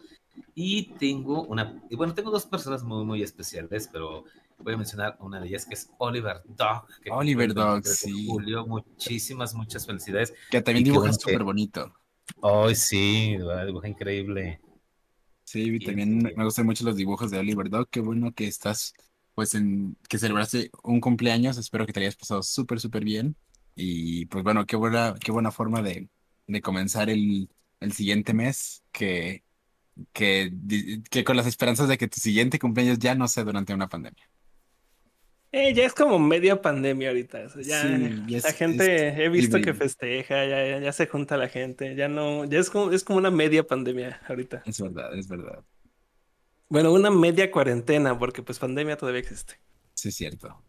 Y 0.53 0.93
tengo 0.93 1.43
una, 1.43 1.81
y 1.89 1.95
bueno, 1.95 2.13
tengo 2.13 2.31
dos 2.31 2.45
personas 2.45 2.83
muy, 2.83 3.03
muy 3.05 3.21
especiales, 3.21 3.89
pero 3.91 4.23
voy 4.57 4.73
a 4.73 4.77
mencionar 4.77 5.17
una 5.19 5.39
de 5.39 5.47
ellas 5.47 5.65
que 5.65 5.73
es 5.73 5.89
Oliver 5.97 6.41
Dog. 6.45 6.87
que 7.03 7.11
Oliver 7.11 7.53
Dog, 7.53 7.83
23 7.83 8.01
de 8.01 8.11
sí. 8.11 8.27
Julio, 8.27 8.65
muchísimas, 8.65 9.53
muchas 9.53 9.85
felicidades. 9.85 10.33
Que 10.49 10.61
también 10.61 10.85
que- 10.85 11.13
súper 11.13 11.43
bonito. 11.43 11.93
Ay, 12.41 12.75
sí, 12.75 13.35
¿verdad? 13.37 13.65
dibuja 13.67 13.87
increíble. 13.87 14.59
Sí, 15.43 15.75
Y 15.75 15.79
también 15.79 16.17
me 16.17 16.29
este- 16.29 16.37
me 16.37 16.43
gustan 16.43 16.65
mucho 16.65 16.83
los 16.85 16.95
dibujos 16.95 17.29
de 17.31 17.37
Oliver 17.37 17.69
Dog. 17.69 17.87
Qué 17.89 17.99
bueno 17.99 18.33
que 18.33 18.47
estás, 18.47 18.93
pues, 19.35 19.53
en 19.53 19.95
que 20.09 20.17
celebraste 20.17 20.71
un 20.83 20.99
cumpleaños. 20.99 21.57
Espero 21.57 21.85
que 21.85 21.93
te 21.93 21.99
hayas 21.99 22.15
pasado 22.15 22.41
súper, 22.41 22.79
súper 22.79 23.03
bien. 23.03 23.35
Y 23.75 24.25
pues 24.27 24.43
bueno, 24.43 24.65
qué 24.65 24.75
buena, 24.75 25.15
qué 25.23 25.31
buena 25.31 25.51
forma 25.51 25.81
de, 25.83 26.09
de 26.47 26.61
comenzar 26.61 27.09
el, 27.09 27.49
el 27.79 27.91
siguiente 27.91 28.33
mes. 28.33 28.83
Que, 28.91 29.43
que, 30.13 30.51
con 31.25 31.37
las 31.37 31.47
esperanzas 31.47 31.87
de 31.87 31.97
que 31.97 32.07
tu 32.07 32.19
siguiente 32.19 32.59
cumpleaños 32.59 32.99
ya 32.99 33.15
no 33.15 33.27
sea 33.27 33.43
durante 33.43 33.73
una 33.73 33.87
pandemia. 33.89 34.29
Eh, 35.51 35.73
ya 35.73 35.85
es 35.85 35.93
como 35.93 36.19
media 36.19 36.61
pandemia 36.61 37.09
ahorita. 37.09 37.45
o 37.45 37.49
sea, 37.49 37.61
ya 37.61 37.81
Sí, 37.81 38.23
ya 38.27 38.39
la 38.43 38.51
gente 38.53 39.07
es 39.07 39.19
he 39.19 39.29
visto 39.29 39.61
que 39.61 39.73
festeja, 39.73 40.45
ya, 40.45 40.65
ya, 40.67 40.79
ya 40.79 40.91
se 40.91 41.07
junta 41.07 41.37
la 41.37 41.47
gente, 41.47 41.95
ya 41.95 42.09
no, 42.09 42.43
ya 42.45 42.59
es 42.59 42.69
como, 42.69 42.91
es 42.91 43.03
como 43.05 43.19
una 43.19 43.31
media 43.31 43.65
pandemia 43.65 44.21
ahorita. 44.27 44.63
Es 44.65 44.81
verdad, 44.81 45.17
es 45.17 45.27
verdad. 45.29 45.63
Bueno, 46.67 46.91
una 46.91 47.09
media 47.09 47.51
cuarentena, 47.51 48.17
porque 48.19 48.41
pues 48.43 48.59
pandemia 48.59 48.97
todavía 48.97 49.21
existe. 49.21 49.61
Sí, 49.93 50.09
es 50.09 50.15
cierto. 50.15 50.61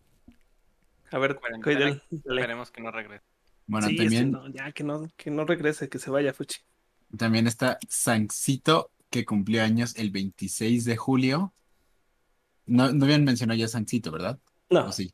A 1.10 1.18
ver, 1.18 1.36
Cuarentena. 1.36 2.02
Esperemos 2.10 2.70
que 2.70 2.80
no 2.82 2.90
regrese. 2.90 3.24
Bueno, 3.66 3.88
Sí, 3.88 3.94
es 3.94 3.98
que 3.98 4.04
también. 4.04 4.30
no, 4.30 4.48
ya 4.48 4.70
que 4.72 4.84
no, 4.84 5.08
que 5.16 5.30
no 5.30 5.44
regrese, 5.44 5.88
que 5.88 5.98
se 5.98 6.10
vaya, 6.10 6.32
Fuchi. 6.32 6.60
También 7.16 7.46
está 7.46 7.78
Sancito, 7.88 8.90
que 9.16 9.24
cumplió 9.24 9.62
años 9.62 9.96
el 9.96 10.10
26 10.10 10.84
de 10.84 10.96
julio. 10.96 11.52
No, 12.66 12.92
no 12.92 13.04
habían 13.04 13.24
mencionado 13.24 13.58
ya 13.58 13.68
Sancito, 13.68 14.10
¿verdad? 14.10 14.38
No, 14.70 14.86
¿O 14.86 14.92
sí? 14.92 15.12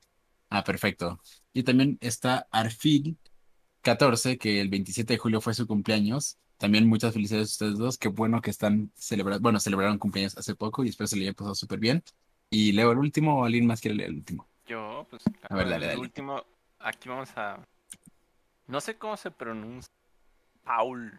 Ah, 0.48 0.64
perfecto. 0.64 1.20
Y 1.52 1.62
también 1.62 1.98
está 2.00 2.46
Arfil 2.50 3.16
14, 3.82 4.38
que 4.38 4.60
el 4.60 4.68
27 4.68 5.14
de 5.14 5.18
julio 5.18 5.40
fue 5.40 5.54
su 5.54 5.66
cumpleaños. 5.66 6.38
También 6.58 6.86
muchas 6.86 7.12
felicidades 7.12 7.48
a 7.48 7.52
ustedes 7.52 7.78
dos. 7.78 7.98
Qué 7.98 8.08
bueno 8.08 8.40
que 8.40 8.50
están 8.50 8.92
celebrando, 8.94 9.42
bueno, 9.42 9.60
celebraron 9.60 9.98
cumpleaños 9.98 10.36
hace 10.36 10.54
poco 10.54 10.84
y 10.84 10.88
espero 10.88 11.08
se 11.08 11.16
le 11.16 11.22
haya 11.24 11.32
pasado 11.32 11.54
súper 11.54 11.78
bien. 11.78 12.02
Y 12.50 12.72
leo 12.72 12.92
el 12.92 12.98
último 12.98 13.40
o 13.40 13.44
alguien 13.44 13.66
más 13.66 13.80
quiere 13.80 13.96
leer 13.96 14.10
el 14.10 14.16
último. 14.16 14.48
Yo, 14.66 15.06
pues, 15.10 15.22
A 15.48 15.54
ver, 15.54 15.64
el 15.66 15.70
dale, 15.70 15.86
dale. 15.86 16.00
último, 16.00 16.44
aquí 16.78 17.08
vamos 17.08 17.30
a... 17.36 17.58
No 18.66 18.80
sé 18.80 18.96
cómo 18.96 19.16
se 19.16 19.30
pronuncia. 19.30 19.90
Paul. 20.64 21.18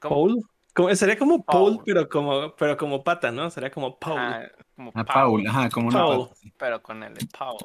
¿Cómo? 0.00 0.14
Paul. 0.14 0.44
Como- 0.74 0.94
sería 0.94 1.18
como 1.18 1.44
Paul, 1.44 1.76
Paul. 1.76 1.82
pero 1.84 2.08
como, 2.08 2.54
pero 2.56 2.76
como 2.76 3.02
pata, 3.02 3.30
¿no? 3.32 3.50
Sería 3.50 3.70
como 3.70 3.98
Paul. 3.98 4.18
Ah, 4.18 4.48
como 4.76 4.92
Paul, 4.92 5.06
Paul, 5.06 5.46
ajá, 5.48 5.68
como 5.70 5.88
una 5.88 5.98
Paul. 5.98 6.28
pata, 6.28 6.34
sí. 6.40 6.52
pero 6.56 6.82
con 6.82 7.02
el 7.02 7.14
de 7.14 7.26
Paul. 7.36 7.58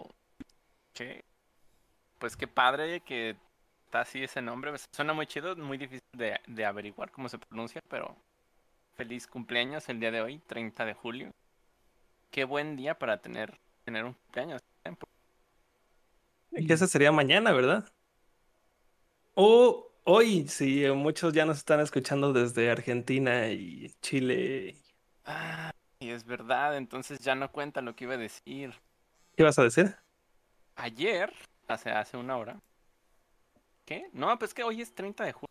¿Qué? 0.94 1.24
Pues 2.20 2.36
qué 2.36 2.48
padre 2.48 3.02
que 3.02 3.36
está 3.86 4.02
así 4.02 4.24
ese 4.24 4.41
nombre. 4.41 4.74
Suena 4.91 5.13
muy 5.13 5.28
chido, 5.28 5.56
muy 5.56 5.78
difícil 5.78 6.08
de, 6.13 6.39
de 6.48 6.65
averiguar 6.65 7.12
cómo 7.12 7.30
se 7.30 7.38
pronuncia, 7.38 7.82
pero 7.89 8.15
feliz 8.96 9.28
cumpleaños 9.28 9.88
el 9.89 10.00
día 10.00 10.12
de 10.12 10.22
hoy, 10.22 10.39
30 10.48 10.86
de 10.86 10.94
julio. 10.94 11.32
Qué 12.32 12.44
buen 12.46 12.76
día 12.76 12.98
para 12.98 13.18
tener, 13.22 13.58
tener 13.84 14.04
un 14.06 14.13
cumpleaños. 14.13 14.62
¿eh? 14.86 16.65
Que 16.65 16.74
ese 16.74 16.88
sería 16.88 17.12
mañana, 17.12 17.52
¿verdad? 17.52 17.86
O 19.36 19.91
hoy, 20.06 20.48
si 20.48 20.86
muchos 20.91 21.34
ya 21.34 21.46
nos 21.46 21.58
están 21.58 21.82
escuchando 21.82 22.32
desde 22.32 22.72
Argentina 22.72 23.50
y 23.50 23.91
Chile. 24.02 24.76
Ah, 25.26 25.72
y 26.00 26.10
es 26.10 26.26
verdad, 26.26 26.78
entonces 26.78 27.20
ya 27.20 27.36
no 27.36 27.52
cuenta 27.52 27.82
lo 27.82 27.96
que 27.96 28.06
iba 28.06 28.13
a 28.13 28.18
decir. 28.18 28.74
¿Qué 29.36 29.44
vas 29.44 29.60
a 29.60 29.63
decir? 29.63 29.96
Ayer, 30.76 31.34
hace, 31.68 31.89
hace 31.91 32.18
una 32.18 32.38
hora. 32.38 32.60
¿Qué? 33.86 34.10
No, 34.13 34.38
pues 34.39 34.54
que 34.54 34.63
hoy 34.63 34.82
es 34.82 34.94
30 34.94 35.26
de 35.26 35.34
julio. 35.34 35.50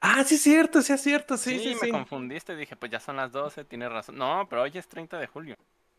Ah, 0.00 0.24
sí 0.24 0.36
es 0.36 0.42
cierto, 0.42 0.80
sí 0.80 0.92
es 0.92 1.02
cierto, 1.02 1.36
sí, 1.36 1.58
sí, 1.58 1.74
me 1.74 1.86
sí. 1.86 1.90
confundiste, 1.90 2.56
dije, 2.56 2.74
pues 2.74 2.90
ya 2.90 3.00
son 3.00 3.16
las 3.16 3.32
12, 3.32 3.64
tienes 3.64 3.92
razón. 3.92 4.16
No, 4.16 4.46
pero 4.48 4.62
hoy 4.62 4.72
es 4.74 4.88
30 4.88 5.18
de 5.18 5.26
julio. 5.26 5.54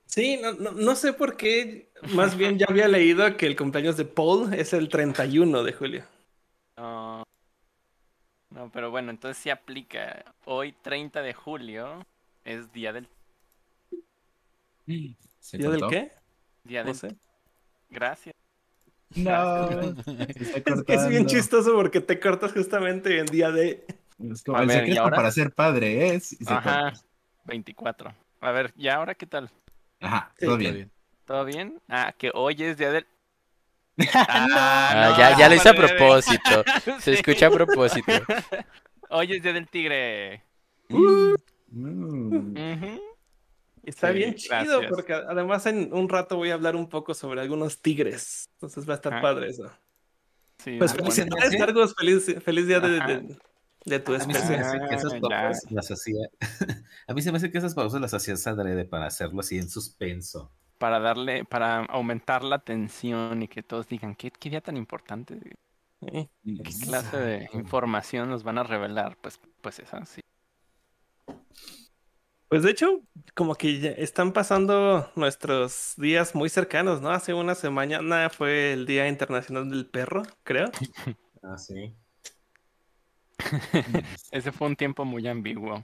Sí, 0.06 0.38
no, 0.41 0.54
no, 0.54 0.71
no 0.71 0.95
sé 0.95 1.13
por 1.13 1.38
qué, 1.38 1.91
más 2.13 2.36
bien 2.36 2.58
ya 2.58 2.65
había 2.67 2.88
leído 2.88 3.38
que 3.38 3.45
el 3.45 3.56
cumpleaños 3.56 3.95
de 3.97 4.06
Paul 4.06 4.54
es 4.54 4.74
el 4.74 4.89
31 4.89 5.63
de 5.63 5.74
julio. 5.74 6.04
No, 6.77 7.23
no, 8.49 8.69
pero 8.71 8.91
bueno, 8.91 9.12
entonces 9.12 9.41
sí 9.41 9.49
aplica. 9.49 10.23
Hoy, 10.45 10.73
30 10.73 11.21
de 11.21 11.34
julio, 11.34 12.05
es 12.43 12.71
día 12.73 12.91
del... 12.93 13.07
¿Se 15.39 15.57
¿Día 15.57 15.69
del 15.69 15.88
qué? 15.88 16.12
Día 16.63 16.84
del... 16.84 16.95
sé. 16.95 17.15
Gracias. 17.89 18.36
No, 19.15 19.67
Es 20.07 20.84
que 20.84 20.93
es 20.93 21.07
bien 21.07 21.25
chistoso 21.25 21.73
porque 21.73 22.01
te 22.01 22.19
cortas 22.19 22.53
justamente 22.53 23.19
en 23.19 23.25
día 23.25 23.51
de... 23.51 23.86
Es 24.19 24.43
como 24.43 24.57
A 24.57 24.62
el 24.62 24.67
ver, 24.67 24.88
¿y 24.88 24.93
secreto 24.93 25.10
para 25.15 25.31
ser 25.31 25.53
padre 25.53 26.15
es. 26.15 26.34
y 26.34 26.45
se 26.45 26.53
Ajá, 26.53 26.62
corta. 26.84 26.99
24. 27.45 28.13
A 28.41 28.51
ver, 28.51 28.73
¿y 28.77 28.88
ahora 28.88 29.15
qué 29.15 29.25
tal? 29.25 29.49
Ajá, 29.99 30.34
todo 30.39 30.57
bien. 30.57 30.91
¿Todo 31.25 31.45
bien? 31.45 31.81
Ah, 31.88 32.13
que 32.17 32.31
hoy 32.34 32.55
es 32.60 32.77
día 32.77 32.91
del... 32.91 33.05
Ah, 34.13 35.08
no, 35.12 35.17
ya, 35.17 35.38
ya 35.38 35.49
lo 35.49 35.56
hice 35.56 35.69
a 35.69 35.73
propósito. 35.73 36.63
Se 36.99 37.01
Sí. 37.01 37.12
escucha 37.12 37.47
a 37.47 37.51
propósito. 37.51 38.12
Hoy 39.10 39.34
es 39.34 39.43
día 39.43 39.54
del 39.54 39.67
tigre. 39.67 40.43
Mm. 40.89 41.34
Ujú. 41.73 43.01
Está 43.84 44.10
Sí, 44.10 44.13
bien 44.13 44.36
chido 44.36 44.80
gracias. 44.80 44.89
porque 44.91 45.13
además 45.13 45.65
en 45.65 45.91
un 45.93 46.08
rato 46.08 46.38
voy 46.38 46.51
a 46.51 46.54
hablar 46.54 46.75
un 46.75 46.88
poco 46.88 47.13
sobre 47.13 47.41
algunos 47.41 47.82
tigres. 47.82 48.49
Entonces 48.54 48.88
va 48.88 48.93
a 48.93 48.95
estar 48.95 49.13
Ah, 49.15 49.21
padre 49.21 49.49
eso. 49.49 49.71
Sí, 50.60 50.77
Pues 50.77 50.93
bueno. 50.93 51.12
felicidades, 51.12 51.62
Argos, 51.62 51.95
feliz, 51.97 52.36
feliz 52.43 52.67
día 52.67 52.80
de, 52.80 52.89
de- 52.99 53.38
de 53.84 53.99
tu 53.99 54.13
A 54.13 54.19
mí 54.19 54.21
se 54.21 54.27
me 54.27 54.34
especie. 54.34 54.58
hace 54.58 54.80
que 54.88 54.95
esas 54.95 55.13
Ah, 55.13 55.19
pausas 55.19 55.63
ya. 55.63 55.75
las 55.75 55.89
hacía. 55.91 56.27
A 57.08 57.13
mí 57.15 57.21
se 57.23 57.32
me 57.32 57.38
hace 57.38 57.51
que 57.51 57.58
esas 57.58 57.73
pausas 57.73 57.99
las 57.99 58.13
hacías 58.13 58.45
adrede 58.45 58.86
para 58.86 59.08
hacerlo 59.08 59.39
así 59.39 59.58
en 59.58 59.67
suspenso. 59.69 60.51
Para 60.81 60.99
darle, 60.99 61.45
para 61.45 61.85
aumentar 61.85 62.43
la 62.43 62.57
tensión 62.57 63.43
y 63.43 63.47
que 63.47 63.61
todos 63.61 63.87
digan, 63.87 64.15
¿qué, 64.15 64.31
qué 64.31 64.49
día 64.49 64.61
tan 64.61 64.77
importante? 64.77 65.39
¿Qué 65.99 66.27
clase 66.83 67.17
de 67.17 67.49
información 67.53 68.31
nos 68.31 68.41
van 68.41 68.57
a 68.57 68.63
revelar? 68.63 69.15
Pues, 69.21 69.39
pues 69.61 69.77
esa, 69.77 70.03
sí. 70.07 70.21
Pues 72.47 72.63
de 72.63 72.71
hecho, 72.71 73.01
como 73.35 73.53
que 73.53 73.79
ya 73.79 73.91
están 73.91 74.33
pasando 74.33 75.11
nuestros 75.15 75.93
días 75.97 76.33
muy 76.33 76.49
cercanos, 76.49 76.99
¿no? 76.99 77.11
Hace 77.11 77.35
una 77.35 77.53
semana 77.53 78.31
fue 78.31 78.73
el 78.73 78.87
Día 78.87 79.07
Internacional 79.07 79.69
del 79.69 79.85
Perro, 79.85 80.23
creo. 80.43 80.71
Ah, 81.43 81.57
sí. 81.57 81.95
Ese 84.31 84.51
fue 84.51 84.67
un 84.67 84.75
tiempo 84.75 85.05
muy 85.05 85.27
ambiguo. 85.27 85.83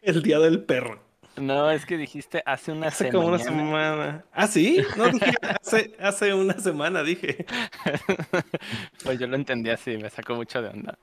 El 0.00 0.22
Día 0.22 0.38
del 0.38 0.64
Perro. 0.64 1.05
No, 1.36 1.70
es 1.70 1.84
que 1.84 1.96
dijiste 1.98 2.42
hace 2.46 2.72
una 2.72 2.88
Hace 2.88 3.10
como 3.10 3.28
una 3.28 3.38
semana. 3.38 3.64
semana. 3.64 4.24
¿Ah, 4.32 4.46
sí? 4.46 4.82
No, 4.96 5.08
dije 5.10 5.32
hace, 5.60 5.96
hace 6.00 6.34
una 6.34 6.58
semana, 6.58 7.02
dije. 7.02 7.44
Pues 9.04 9.18
yo 9.18 9.26
lo 9.26 9.36
entendí 9.36 9.70
así, 9.70 9.96
me 9.98 10.10
sacó 10.10 10.34
mucho 10.34 10.62
de 10.62 10.68
onda. 10.68 10.98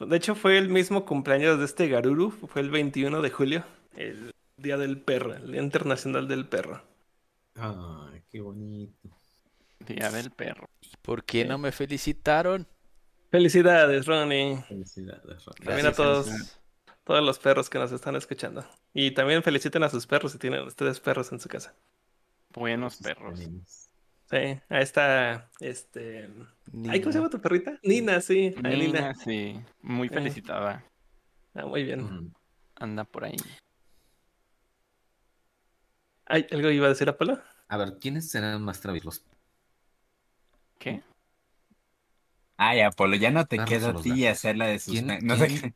De 0.00 0.16
hecho, 0.16 0.34
fue 0.34 0.58
el 0.58 0.68
mismo 0.68 1.04
cumpleaños 1.04 1.58
de 1.58 1.64
este 1.66 1.88
Garuru, 1.88 2.30
fue 2.30 2.62
el 2.62 2.70
21 2.70 3.20
de 3.20 3.30
julio, 3.30 3.64
el 3.96 4.32
Día 4.56 4.76
del 4.76 5.00
Perro, 5.00 5.34
el 5.34 5.52
Día 5.52 5.62
Internacional 5.62 6.26
del 6.26 6.46
Perro. 6.48 6.82
Ay, 7.54 8.22
qué 8.30 8.40
bonito. 8.40 9.10
Día 9.86 10.10
del 10.10 10.30
perro. 10.30 10.68
¿Por 11.02 11.24
qué 11.24 11.44
no 11.44 11.58
me 11.58 11.72
felicitaron? 11.72 12.66
Felicidades, 13.30 14.06
Ronnie. 14.06 14.62
Felicidades, 14.68 15.44
Ron. 15.44 15.54
También 15.64 15.86
a 15.86 15.92
todos. 15.92 16.59
Todos 17.10 17.24
los 17.24 17.40
perros 17.40 17.68
que 17.68 17.76
nos 17.76 17.90
están 17.90 18.14
escuchando. 18.14 18.64
Y 18.94 19.10
también 19.10 19.42
feliciten 19.42 19.82
a 19.82 19.88
sus 19.88 20.06
perros 20.06 20.30
si 20.30 20.38
tienen 20.38 20.60
ustedes 20.62 21.00
perros 21.00 21.32
en 21.32 21.40
su 21.40 21.48
casa. 21.48 21.74
Buenos 22.54 22.98
perros. 22.98 23.40
Sí, 23.40 24.60
a 24.68 24.78
esta, 24.80 25.50
este... 25.58 26.30
Ay, 26.88 27.00
¿cómo 27.00 27.10
se 27.12 27.18
llama 27.18 27.28
tu 27.30 27.40
perrita? 27.40 27.80
Nina, 27.82 28.20
sí. 28.20 28.54
Nina. 28.62 28.70
Nina, 28.70 29.14
sí, 29.16 29.60
muy 29.82 30.06
Eh. 30.06 30.10
felicitada. 30.12 30.84
Ah, 31.52 31.66
muy 31.66 31.82
bien. 31.82 32.32
Anda 32.76 33.02
por 33.02 33.24
ahí. 33.24 33.34
Ay, 36.26 36.46
¿algo 36.52 36.70
iba 36.70 36.86
a 36.86 36.90
decir 36.90 37.08
Apolo? 37.08 37.40
A 37.66 37.76
ver, 37.76 37.98
¿quiénes 38.00 38.30
serán 38.30 38.62
más 38.62 38.80
traviesos? 38.80 39.24
¿Qué? 40.78 41.02
Ay, 42.56 42.82
Apolo, 42.82 43.16
ya 43.16 43.32
no 43.32 43.46
te 43.46 43.56
Perros 43.56 43.68
queda 43.68 43.90
o 43.90 43.98
a 43.98 44.02
ti 44.02 44.28
hacer 44.28 44.56
la 44.56 44.66
de 44.66 44.78
¿Quién- 44.78 45.08
suspenso. 45.08 45.26
No 45.26 45.36
sé 45.36 45.48
qué. 45.48 45.74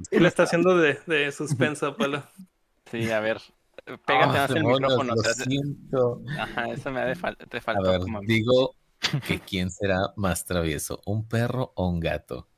Sí, 0.00 0.18
lo 0.20 0.28
está 0.28 0.44
haciendo 0.44 0.76
de, 0.78 0.98
de 1.06 1.32
suspenso, 1.32 1.86
Apolo. 1.88 2.24
Sí, 2.90 3.10
a 3.10 3.20
ver. 3.20 3.40
Pégate 4.06 4.38
Ah, 4.38 4.38
más 4.38 4.54
el 4.54 4.64
micrófono. 4.64 5.14
Lo 5.14 5.24
siento. 5.24 6.22
Ajá, 6.34 6.70
eso 6.72 6.90
me 6.90 7.00
ha 7.00 7.06
de 7.06 7.16
fal- 7.16 7.36
te 7.50 7.60
A 7.72 7.80
faltó 7.82 7.82
ver, 7.82 8.00
como 8.00 8.18
a 8.18 8.22
mí. 8.22 8.32
digo 8.32 8.74
que 9.22 9.44
quién 9.44 9.70
será 9.70 9.98
más 10.16 10.46
travieso, 10.46 11.02
un 11.06 11.28
perro 11.28 11.72
o 11.76 11.88
un 11.88 12.00
gato. 12.00 12.48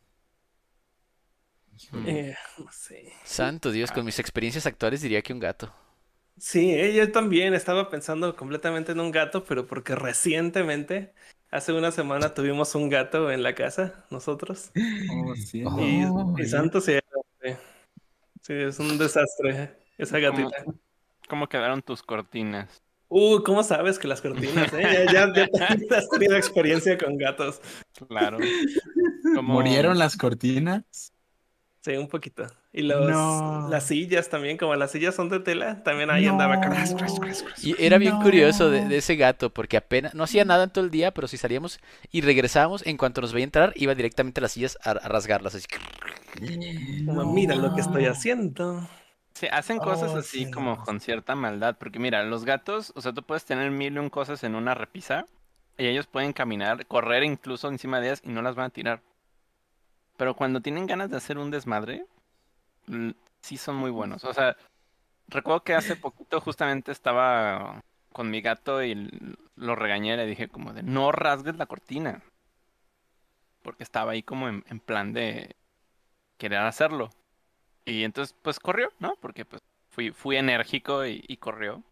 Eh, 2.05 2.35
no 2.59 2.71
sé. 2.73 3.13
Santo 3.25 3.73
Dios, 3.73 3.93
con 3.93 4.07
mis 4.07 4.19
experiencias 4.19 4.65
actuales 4.65 5.03
diría 5.03 5.21
que 5.21 5.35
un 5.35 5.39
gato. 5.41 5.71
Sí, 6.39 6.71
eh, 6.75 6.95
yo 6.95 7.11
también 7.13 7.55
estaba 7.55 7.89
pensando 7.89 8.37
completamente 8.37 8.93
en 8.93 9.01
un 9.01 9.11
gato, 9.11 9.45
pero 9.45 9.67
porque 9.67 9.95
recientemente, 9.95 11.15
Hace 11.49 11.73
una 11.73 11.93
semana 11.93 12.35
tuvimos 12.35 12.75
un 12.75 12.89
gato 12.91 13.31
en 13.31 13.43
la 13.45 13.55
casa, 13.55 14.05
nosotros. 14.11 14.73
Oh, 15.09 15.35
sí. 15.37 15.65
Oh. 15.65 15.71
Y, 15.75 16.05
y 16.37 16.47
Oh, 16.47 16.47
Santo 16.47 16.81
sí, 16.81 16.99
sí, 18.47 18.53
es 18.55 18.79
un 18.79 18.99
desastre 18.99 19.77
esa 19.99 20.19
gatita. 20.19 20.65
¿Cómo 21.29 21.49
quedaron 21.49 21.83
tus 21.83 22.03
cortinas? 22.03 22.83
Uh, 23.09 23.43
¿cómo 23.45 23.63
sabes 23.63 23.99
que 23.99 24.09
las 24.09 24.21
cortinas, 24.21 24.73
eh? 24.73 25.07
Ya, 25.13 25.33
ya, 25.33 25.47
ya 25.53 25.67
has 25.97 26.09
tenido 26.09 26.37
experiencia 26.37 26.99
con 26.99 27.17
gatos. 27.17 27.61
Claro. 28.09 28.39
¿Cómo- 29.35 29.55
¿Murieron 29.55 29.99
las 29.99 30.17
cortinas? 30.17 31.13
Sí, 31.83 31.97
un 31.97 32.09
poquito. 32.09 32.45
Y 32.73 32.83
los, 32.83 33.09
No. 33.09 33.69
las 33.71 33.85
sillas 33.87 34.29
también, 34.29 34.57
como 34.57 34.75
las 34.75 34.91
sillas 34.91 35.15
son 35.15 35.29
de 35.29 35.39
tela, 35.39 35.85
también 35.85 36.11
ahí 36.11 36.27
andaba. 36.27 36.57
No. 36.57 36.63
cras, 36.63 36.95
cras, 36.97 37.21
cras, 37.21 37.43
cras. 37.45 37.65
Y 37.65 37.77
era 37.79 37.99
bien 37.99 38.21
curioso 38.23 38.71
de 38.71 38.97
ese 38.97 39.15
gato, 39.15 39.51
porque 39.51 39.77
apenas 39.77 40.13
no 40.13 40.25
hacía 40.25 40.45
nada 40.45 40.65
en 40.65 40.71
todo 40.71 40.85
el 40.85 40.91
día, 40.91 41.15
pero 41.15 41.29
si 41.29 41.37
salíamos 41.37 41.79
y 42.11 42.23
regresábamos, 42.23 42.85
en 42.87 42.97
cuanto 42.97 43.21
nos 43.21 43.33
veía 43.33 43.45
entrar, 43.45 43.73
iba 43.77 43.95
directamente 43.95 44.41
a 44.41 44.43
las 44.43 44.53
sillas 44.53 44.77
a, 44.83 44.91
a 44.91 45.09
rasgarlas. 45.09 45.55
Así. 45.55 45.67
Como, 47.05 47.25
mira 47.25 47.55
lo 47.57 47.73
que 47.75 47.81
estoy 47.81 48.07
haciendo. 48.07 48.89
Sí, 49.35 49.47
hacen 49.53 49.81
cosas 49.81 50.15
Oh, 50.15 50.17
así 50.17 50.47
sí, 50.47 50.47
como 50.47 50.77
no. 50.77 50.85
con 50.85 50.99
cierta 51.01 51.35
maldad, 51.37 51.77
porque 51.79 51.99
mira, 51.99 52.25
los 52.25 52.45
gatos, 52.45 52.93
o 52.97 53.01
sea, 53.01 53.13
tú 53.13 53.23
puedes 53.23 53.45
tener 53.45 53.71
mil 53.71 53.95
y 53.95 53.99
un 53.99 54.11
cosas 54.11 54.43
en 54.45 54.55
una 54.55 54.75
repisa 54.75 55.27
y 55.79 55.87
ellos 55.87 56.07
pueden 56.07 56.33
caminar, 56.33 56.87
correr 56.87 57.23
incluso 57.25 57.69
encima 57.69 58.01
de 58.01 58.09
ellas 58.09 58.23
y 58.25 58.31
no 58.31 58.43
las 58.43 58.55
van 58.57 58.67
a 58.67 58.71
tirar. 58.71 59.03
Pero 60.17 60.35
cuando 60.35 60.61
tienen 60.61 60.87
ganas 60.87 61.11
de 61.11 61.17
hacer 61.17 61.39
un 61.39 61.51
desmadre, 61.51 62.07
sí 63.43 63.57
son 63.57 63.77
muy 63.77 63.91
buenos. 63.91 64.25
O 64.25 64.33
sea, 64.33 64.57
recuerdo 65.29 65.65
que 65.65 65.75
hace 65.75 65.97
poquito 65.97 66.41
justamente 66.41 66.93
estaba 66.93 67.83
con 68.13 68.31
mi 68.31 68.41
gato 68.43 68.83
y 68.85 69.11
lo 69.57 69.77
regañé 69.77 70.15
y 70.15 70.17
le 70.19 70.27
dije 70.27 70.49
como 70.49 70.73
de 70.75 70.83
no 70.83 71.13
rasgues 71.13 71.57
la 71.57 71.67
cortina. 71.67 72.23
Porque 73.63 73.83
estaba 73.83 74.13
ahí 74.13 74.23
como 74.23 74.49
en, 74.49 74.65
en 74.69 74.81
plan 74.81 75.13
de 75.13 75.57
querer 76.39 76.61
hacerlo. 76.61 77.11
Y 77.85 78.05
entonces, 78.05 78.35
pues 78.43 78.59
corrió, 78.61 78.93
¿no? 78.99 79.17
Porque 79.21 79.45
pues 79.45 79.63
fui, 79.91 80.11
fui 80.13 80.37
enérgico 80.37 81.05
y, 81.07 81.25
y 81.29 81.37
corrió. 81.39 81.83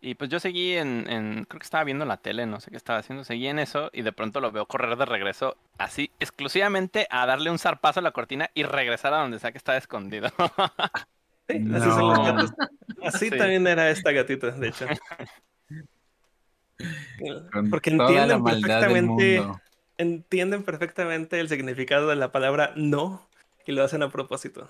Y 0.00 0.14
pues 0.14 0.30
yo 0.30 0.38
seguí 0.38 0.76
en, 0.76 1.10
en, 1.10 1.44
creo 1.44 1.58
que 1.58 1.64
estaba 1.64 1.82
viendo 1.82 2.04
la 2.04 2.18
tele, 2.18 2.46
no 2.46 2.60
sé 2.60 2.70
qué 2.70 2.76
estaba 2.76 3.00
haciendo, 3.00 3.24
seguí 3.24 3.48
en 3.48 3.58
eso 3.58 3.90
y 3.92 4.02
de 4.02 4.12
pronto 4.12 4.40
lo 4.40 4.52
veo 4.52 4.64
correr 4.66 4.96
de 4.96 5.04
regreso, 5.04 5.56
así 5.76 6.12
exclusivamente 6.20 7.08
a 7.10 7.26
darle 7.26 7.50
un 7.50 7.58
zarpazo 7.58 7.98
a 7.98 8.02
la 8.04 8.12
cortina 8.12 8.48
y 8.54 8.62
regresar 8.62 9.12
a 9.12 9.18
donde 9.18 9.40
sea 9.40 9.50
que 9.50 9.58
estaba 9.58 9.78
escondido. 9.78 10.28
Sí, 11.50 11.64
así 11.74 11.90
son 11.90 12.08
los 12.10 12.18
gatos. 12.18 12.52
Así 13.02 13.30
Sí. 13.30 13.38
también 13.38 13.66
era 13.66 13.88
esta 13.88 14.12
gatita, 14.12 14.50
de 14.50 14.68
hecho. 14.68 14.84
Con 17.52 17.70
Porque 17.70 17.90
entienden 17.90 18.44
perfectamente, 18.44 19.40
mundo. 19.40 19.60
Entienden 19.98 20.62
perfectamente 20.62 21.38
el 21.40 21.48
significado 21.48 22.08
de 22.08 22.16
la 22.16 22.32
palabra 22.32 22.72
no 22.76 23.28
y 23.66 23.72
lo 23.72 23.84
hacen 23.84 24.02
a 24.02 24.10
propósito. 24.10 24.68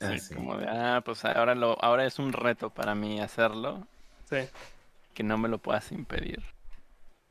Ah, 0.00 0.12
Sí, 0.12 0.20
sí. 0.20 0.34
como 0.34 0.56
de, 0.56 0.66
ah, 0.68 1.02
pues 1.04 1.24
ahora 1.24 1.54
lo, 1.54 1.82
ahora 1.82 2.06
es 2.06 2.18
un 2.18 2.32
reto 2.32 2.70
para 2.70 2.94
mí 2.94 3.20
hacerlo, 3.20 3.86
Sí. 4.28 4.36
que 5.14 5.22
no 5.22 5.36
me 5.36 5.48
lo 5.48 5.58
puedas 5.58 5.90
impedir. 5.92 6.40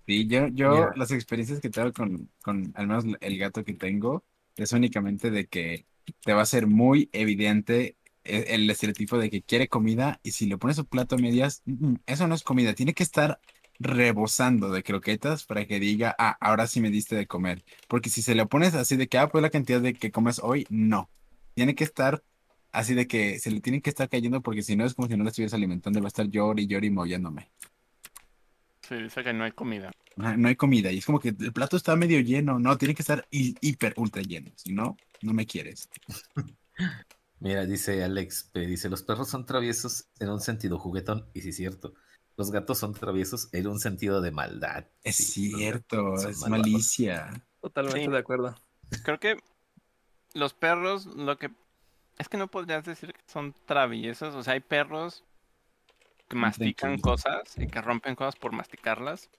Sí, 0.05 0.27
yo, 0.27 0.47
yo 0.47 0.89
las 0.95 1.11
experiencias 1.11 1.59
que 1.61 1.69
tengo 1.69 1.93
con, 1.93 2.29
con 2.41 2.71
al 2.75 2.87
menos 2.87 3.05
el 3.21 3.37
gato 3.37 3.63
que 3.63 3.73
tengo 3.73 4.23
es 4.55 4.71
únicamente 4.73 5.29
de 5.29 5.47
que 5.47 5.85
te 6.23 6.33
va 6.33 6.41
a 6.41 6.45
ser 6.45 6.65
muy 6.67 7.09
evidente 7.13 7.95
e- 8.23 8.55
el, 8.55 8.69
estereotipo 8.69 9.17
de 9.17 9.29
que 9.29 9.43
quiere 9.43 9.67
comida 9.67 10.19
y 10.23 10.31
si 10.31 10.47
le 10.47 10.57
pones 10.57 10.77
su 10.77 10.85
plato 10.85 11.15
a 11.15 11.19
medias, 11.19 11.61
mm, 11.65 11.87
mm, 11.91 11.99
eso 12.07 12.27
no 12.27 12.35
es 12.35 12.43
comida, 12.43 12.73
tiene 12.73 12.93
que 12.93 13.03
estar 13.03 13.39
rebosando 13.79 14.69
de 14.69 14.83
croquetas 14.83 15.45
para 15.45 15.65
que 15.65 15.79
diga, 15.79 16.15
ah, 16.19 16.37
ahora 16.41 16.67
sí 16.67 16.81
me 16.81 16.89
diste 16.89 17.15
de 17.15 17.27
comer. 17.27 17.63
Porque 17.87 18.09
si 18.09 18.21
se 18.21 18.35
le 18.35 18.45
pones 18.45 18.75
así 18.75 18.97
de 18.97 19.07
que, 19.07 19.17
ah, 19.17 19.29
pues 19.29 19.41
la 19.41 19.49
cantidad 19.49 19.81
de 19.81 19.93
que 19.93 20.11
comes 20.11 20.39
hoy, 20.43 20.65
no. 20.69 21.09
Tiene 21.53 21.75
que 21.75 21.83
estar 21.83 22.23
así 22.71 22.93
de 22.93 23.07
que 23.07 23.39
se 23.39 23.51
le 23.51 23.61
tiene 23.61 23.81
que 23.81 23.89
estar 23.89 24.09
cayendo 24.09 24.41
porque 24.41 24.61
si 24.63 24.75
no 24.75 24.85
es 24.85 24.93
como 24.93 25.07
si 25.07 25.17
no 25.17 25.23
le 25.23 25.29
estuvieras 25.29 25.53
alimentando, 25.53 25.99
va 26.01 26.07
a 26.07 26.09
estar 26.09 26.27
llori, 26.27 26.67
llori, 26.67 26.89
moviéndome. 26.89 27.49
Sí, 28.87 28.95
dice 28.95 29.23
que 29.23 29.33
no 29.33 29.43
hay 29.43 29.51
comida. 29.51 29.91
No 30.15 30.47
hay 30.49 30.55
comida 30.55 30.91
y 30.91 30.97
es 30.97 31.05
como 31.05 31.19
que 31.19 31.29
el 31.29 31.53
plato 31.53 31.77
está 31.77 31.95
medio 31.95 32.19
lleno, 32.19 32.59
no, 32.59 32.77
tiene 32.77 32.93
que 32.93 33.03
estar 33.03 33.25
hi- 33.31 33.55
hiper, 33.61 33.93
ultra 33.97 34.21
lleno, 34.21 34.51
si 34.55 34.73
no, 34.73 34.97
no 35.21 35.33
me 35.33 35.45
quieres. 35.45 35.87
Mira, 37.39 37.65
dice 37.65 38.03
Alex, 38.03 38.49
P, 38.51 38.65
dice, 38.65 38.89
los 38.89 39.03
perros 39.03 39.29
son 39.29 39.45
traviesos 39.45 40.09
en 40.19 40.29
un 40.29 40.41
sentido 40.41 40.77
juguetón, 40.77 41.29
y 41.33 41.41
sí 41.41 41.49
es 41.49 41.55
cierto. 41.55 41.93
Los 42.39 42.52
gatos 42.52 42.78
son 42.78 42.93
traviesos 42.93 43.49
en 43.54 43.67
un 43.67 43.82
sentido 43.82 44.21
de 44.21 44.32
maldad. 44.32 44.86
Es 45.04 45.17
Sí, 45.17 45.52
cierto, 45.52 46.13
es 46.15 46.39
malvados. 46.39 46.49
malicia. 46.49 47.45
Totalmente 47.60 48.06
Sí. 48.06 48.10
de 48.10 48.17
acuerdo. 48.17 48.56
Creo 49.04 49.19
que 49.19 49.43
los 50.34 50.54
perros, 50.54 51.06
lo 51.06 51.38
que 51.38 51.52
es 52.17 52.30
que 52.30 52.38
no 52.38 52.47
podrías 52.47 52.86
decir 52.86 53.12
que 53.12 53.19
son 53.28 53.54
traviesos. 53.65 54.36
O 54.36 54.41
sea, 54.43 54.54
hay 54.54 54.62
perros 54.62 55.25
que 56.30 56.38
mastican 56.38 56.97
cosas 56.99 57.58
y 57.58 57.67
que 57.67 57.82
rompen 57.82 58.15
cosas 58.15 58.38
por 58.38 58.54
masticarlas. 58.54 59.30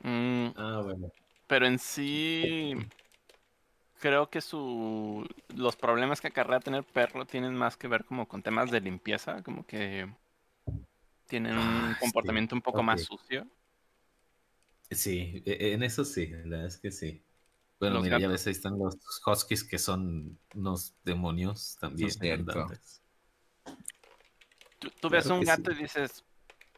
Mm, 0.00 0.48
Ah, 0.56 0.82
bueno. 0.84 1.10
pero 1.46 1.66
en 1.66 1.78
sí, 1.78 2.74
creo 3.98 4.28
que 4.28 4.42
su 4.42 5.26
los 5.54 5.76
problemas 5.76 6.20
que 6.20 6.28
acarrea 6.28 6.60
tener 6.60 6.84
perro 6.84 7.24
tienen 7.24 7.54
más 7.54 7.78
que 7.78 7.88
ver 7.88 8.04
como 8.04 8.28
con 8.28 8.42
temas 8.42 8.70
de 8.70 8.82
limpieza, 8.82 9.42
como 9.42 9.64
que 9.66 10.06
tienen 11.28 11.56
un 11.58 11.94
Ah, 11.94 11.96
sí, 12.00 12.06
comportamiento 12.06 12.54
un 12.56 12.62
poco 12.62 12.82
más 12.82 13.02
sucio. 13.02 13.46
Sí, 14.90 15.42
e- 15.44 15.72
en 15.74 15.82
eso 15.82 16.04
sí, 16.04 16.26
la 16.28 16.38
verdad 16.38 16.66
es 16.66 16.78
que 16.78 16.90
sí. 16.90 17.22
Bueno, 17.78 17.96
Los 17.96 18.04
mira, 18.04 18.16
ya 18.18 18.26
gatos. 18.26 18.32
ves, 18.32 18.46
ahí 18.46 18.52
están 18.52 18.78
los 18.78 18.96
huskies 19.26 19.64
que 19.64 19.78
son 19.78 20.38
unos 20.54 20.94
demonios 21.04 21.76
también. 21.80 22.10
andantes. 22.32 23.02
Tú, 25.00 25.08
ves 25.10 25.26
un 25.26 25.44
gato 25.44 25.70
sí. 25.70 25.76
y 25.78 25.82
dices, 25.82 26.24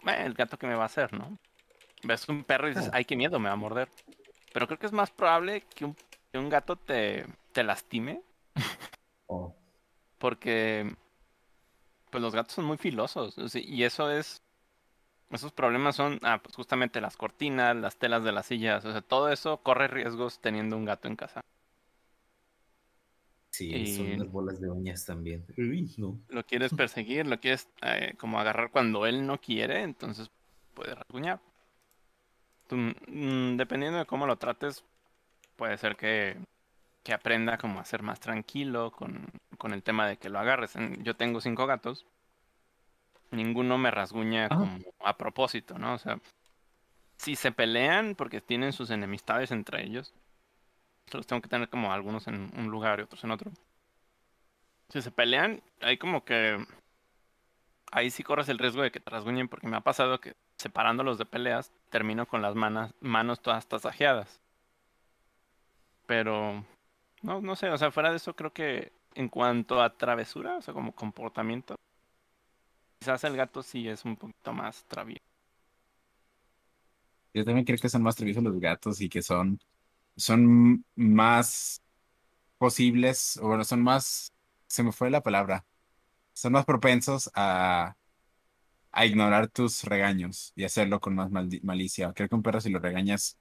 "Bueno, 0.03 0.25
el 0.25 0.35
gato 0.35 0.59
que 0.59 0.67
me 0.67 0.75
va 0.75 0.83
a 0.85 0.87
hacer, 0.87 1.13
¿no? 1.13 1.39
Ves 2.05 2.29
un 2.29 2.45
perro 2.45 2.69
y 2.69 2.71
dices, 2.75 2.89
Ah. 2.89 2.97
ay, 2.97 3.05
qué 3.05 3.17
miedo, 3.17 3.39
me 3.39 3.49
va 3.49 3.55
a 3.55 3.57
morder. 3.57 3.89
Pero 4.53 4.67
creo 4.67 4.79
que 4.79 4.87
es 4.87 4.93
más 4.93 5.11
probable 5.11 5.63
que 5.75 5.85
un, 5.87 5.97
que 6.33 6.39
un 6.39 6.49
gato 6.49 6.77
te, 6.77 7.27
te 7.53 7.63
lastime, 7.65 8.23
Oh, 9.29 9.55
porque 10.19 10.95
pues 12.11 12.23
los 12.23 12.35
gatos 12.35 12.55
son 12.55 12.65
muy 12.65 12.77
filosos. 12.77 13.37
y 13.55 13.83
eso 13.85 14.11
es, 14.11 14.43
esos 15.31 15.53
problemas 15.53 15.97
son, 15.97 16.19
ah, 16.23 16.41
pues 16.43 16.57
justamente 16.57 17.01
las 17.01 17.17
cortinas, 17.17 17.77
las 17.77 17.97
telas 17.97 18.25
de 18.25 18.33
las 18.33 18.47
sillas, 18.47 18.85
o 18.85 18.93
sea, 18.93 19.01
todo 19.01 19.31
eso 19.31 19.63
corre 19.63 19.89
riesgos 19.89 20.41
teniendo 20.41 20.77
un 20.77 20.85
gato 20.85 21.09
en 21.09 21.17
casa. 21.17 21.41
sí, 23.51 23.97
son 23.97 24.13
unas 24.13 24.31
bolas 24.31 24.61
de 24.61 24.71
uñas 24.71 25.05
también. 25.05 25.45
Uy, 25.57 25.95
no. 25.99 26.19
Lo 26.29 26.45
quieres 26.45 26.73
perseguir, 26.73 27.27
lo 27.27 27.39
quieres 27.41 27.69
eh, 27.83 28.15
como 28.19 28.41
agarrar 28.41 28.71
cuando 28.71 29.07
él 29.07 29.27
no 29.27 29.41
quiere, 29.41 29.83
entonces 29.83 30.31
puede 30.75 30.95
rasguñar. 30.95 31.41
Tú, 32.69 32.77
mm, 32.77 33.57
dependiendo 33.57 33.99
de 33.99 34.07
cómo 34.07 34.27
lo 34.27 34.37
trates, 34.37 34.85
puede 35.57 35.77
ser 35.77 35.97
que, 35.97 36.37
que 37.03 37.13
aprenda 37.13 37.59
como 37.59 37.81
a 37.81 37.85
ser 37.85 38.03
más 38.03 38.21
tranquilo 38.21 38.91
con, 38.93 39.27
con 39.59 39.73
el 39.73 39.83
tema 39.83 40.07
de 40.07 40.17
que 40.19 40.29
lo 40.29 40.39
agarres. 40.39 40.75
Yo 40.99 41.17
tengo 41.17 41.41
cinco 41.41 41.67
gatos, 41.67 42.07
ninguno 43.31 43.79
me 43.79 43.91
rasguña 43.91 44.47
Ah. 44.51 44.57
como 44.57 44.81
a 45.05 45.17
propósito, 45.17 45.79
¿no? 45.79 45.95
O 45.95 45.99
sea, 45.99 46.21
si 47.17 47.37
se 47.37 47.53
pelean 47.53 48.15
porque 48.15 48.41
tienen 48.41 48.73
sus 48.73 48.91
enemistades 48.91 49.51
entre 49.51 49.85
ellos, 49.85 50.15
los 51.13 51.27
tengo 51.27 51.43
que 51.43 51.49
tener 51.49 51.69
como 51.69 51.93
algunos 51.93 52.27
en 52.29 52.51
un 52.57 52.69
lugar 52.71 53.01
y 53.01 53.03
otros 53.03 53.25
en 53.25 53.31
otro. 53.31 53.51
Si 54.91 55.03
se 55.03 55.11
pelean, 55.11 55.63
hay 55.81 55.99
como 55.99 56.25
que. 56.25 56.65
Ahí 57.93 58.11
sí 58.11 58.23
corres 58.23 58.49
el 58.49 58.59
riesgo 58.59 58.83
de 58.83 58.93
que 58.93 59.01
te 59.01 59.11
rasguñen, 59.11 59.49
porque 59.49 59.67
me 59.67 59.77
ha 59.77 59.81
pasado 59.81 60.21
que 60.21 60.37
separándolos 60.57 61.19
de 61.19 61.27
peleas, 61.27 61.73
termino 61.91 62.27
con 62.27 62.41
las 62.43 62.55
manos, 62.55 62.93
manos 63.01 63.41
todas 63.41 63.67
tasajeadas. 63.69 64.41
Pero. 66.07 66.65
No, 67.23 67.41
no 67.41 67.57
sé, 67.57 67.69
o 67.71 67.79
sea, 67.79 67.91
fuera 67.91 68.11
de 68.11 68.17
eso, 68.17 68.35
creo 68.35 68.53
que 68.53 68.93
en 69.15 69.29
cuanto 69.29 69.83
a 69.83 69.97
travesura, 69.97 70.57
o 70.57 70.63
sea, 70.63 70.75
como 70.75 70.95
comportamiento, 70.95 71.77
quizás 72.99 73.25
el 73.25 73.37
gato 73.37 73.63
sí 73.63 73.89
es 73.89 74.05
un 74.05 74.17
poquito 74.17 74.53
más 74.53 74.85
travieso. 74.87 75.21
Yo 77.35 77.45
también 77.45 77.65
creo 77.65 77.79
que 77.79 77.89
son 77.89 78.03
más 78.03 78.17
traviesos 78.17 78.43
los 78.43 78.59
gatos 78.61 79.01
y 79.01 79.09
que 79.09 79.23
son, 79.23 79.61
son 80.17 80.85
más 80.97 81.83
posibles, 82.59 83.39
o 83.39 83.49
bueno, 83.49 83.65
son 83.65 83.83
más, 83.83 84.33
se 84.69 84.83
me 84.85 84.93
fue 84.93 85.11
la 85.11 85.23
palabra, 85.23 85.67
son 86.35 86.53
más 86.55 86.67
propensos 86.67 87.31
a, 87.35 87.97
a 88.93 89.07
ignorar 89.07 89.49
tus 89.51 89.85
regaños 89.85 90.53
y 90.57 90.65
hacerlo 90.65 91.01
con 91.01 91.17
más 91.17 91.31
malicia. 91.65 92.13
Creo 92.15 92.29
que 92.31 92.37
un 92.37 92.43
perro 92.45 92.63
si 92.63 92.71
lo 92.71 92.81
regañas 92.81 93.39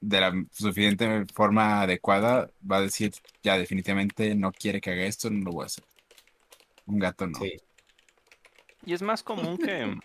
de 0.00 0.20
la 0.20 0.32
suficiente 0.52 1.24
forma 1.34 1.82
adecuada, 1.82 2.50
va 2.70 2.76
a 2.76 2.82
decir, 2.82 3.12
ya 3.42 3.58
definitivamente 3.58 4.34
no 4.34 4.52
quiere 4.52 4.80
que 4.80 4.92
haga 4.92 5.04
esto, 5.04 5.30
no 5.30 5.44
lo 5.44 5.52
voy 5.52 5.62
a 5.64 5.66
hacer. 5.66 5.84
Un 6.86 6.98
gato 6.98 7.26
no. 7.26 7.38
Sí. 7.38 7.56
Y 8.84 8.92
es 8.94 9.02
más 9.02 9.22
común 9.22 9.58
que, 9.58 9.98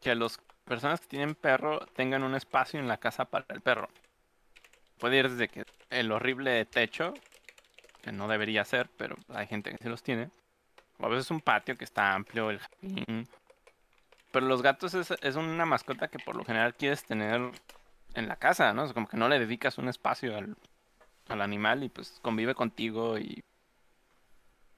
que 0.00 0.14
los 0.14 0.38
personas 0.64 1.00
que 1.00 1.06
tienen 1.06 1.34
perro 1.34 1.86
tengan 1.94 2.22
un 2.22 2.34
espacio 2.34 2.80
en 2.80 2.88
la 2.88 2.98
casa 2.98 3.24
para 3.24 3.46
el 3.50 3.60
perro. 3.60 3.88
Puede 4.98 5.18
ir 5.18 5.30
desde 5.30 5.48
que 5.48 5.64
el 5.90 6.12
horrible 6.12 6.64
techo, 6.64 7.14
que 8.02 8.12
no 8.12 8.28
debería 8.28 8.64
ser, 8.64 8.90
pero 8.96 9.16
hay 9.28 9.46
gente 9.46 9.70
que 9.70 9.78
sí 9.78 9.88
los 9.88 10.02
tiene. 10.02 10.30
O 10.98 11.06
a 11.06 11.08
veces 11.08 11.30
un 11.30 11.40
patio 11.40 11.76
que 11.76 11.84
está 11.84 12.14
amplio, 12.14 12.50
el 12.50 12.58
jardín. 12.58 13.28
Pero 14.30 14.46
los 14.46 14.62
gatos 14.62 14.94
es, 14.94 15.12
es 15.20 15.36
una 15.36 15.66
mascota 15.66 16.08
que 16.08 16.18
por 16.18 16.36
lo 16.36 16.44
general 16.44 16.74
quieres 16.74 17.04
tener 17.04 17.50
en 18.14 18.28
la 18.28 18.36
casa, 18.36 18.72
¿no? 18.74 18.84
Es 18.84 18.92
como 18.92 19.06
que 19.08 19.16
no 19.16 19.28
le 19.28 19.38
dedicas 19.38 19.78
un 19.78 19.88
espacio 19.88 20.36
al, 20.36 20.56
al 21.28 21.40
animal 21.42 21.82
y 21.84 21.88
pues 21.88 22.18
convive 22.22 22.54
contigo 22.54 23.18
y 23.18 23.42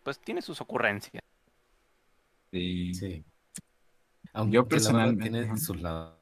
pues 0.03 0.18
tiene 0.20 0.42
sus 0.42 0.61
ocurrencias. 0.61 1.23
Sí. 2.53 2.94
Sí. 2.94 3.25
Yo 4.25 4.31
Aunque 4.35 4.57
la 4.57 4.62
verdad 4.62 4.68
personalmente- 4.68 5.23
tiene 5.31 5.47
ajá. 5.47 5.57
su 5.57 5.75
lado 5.75 6.20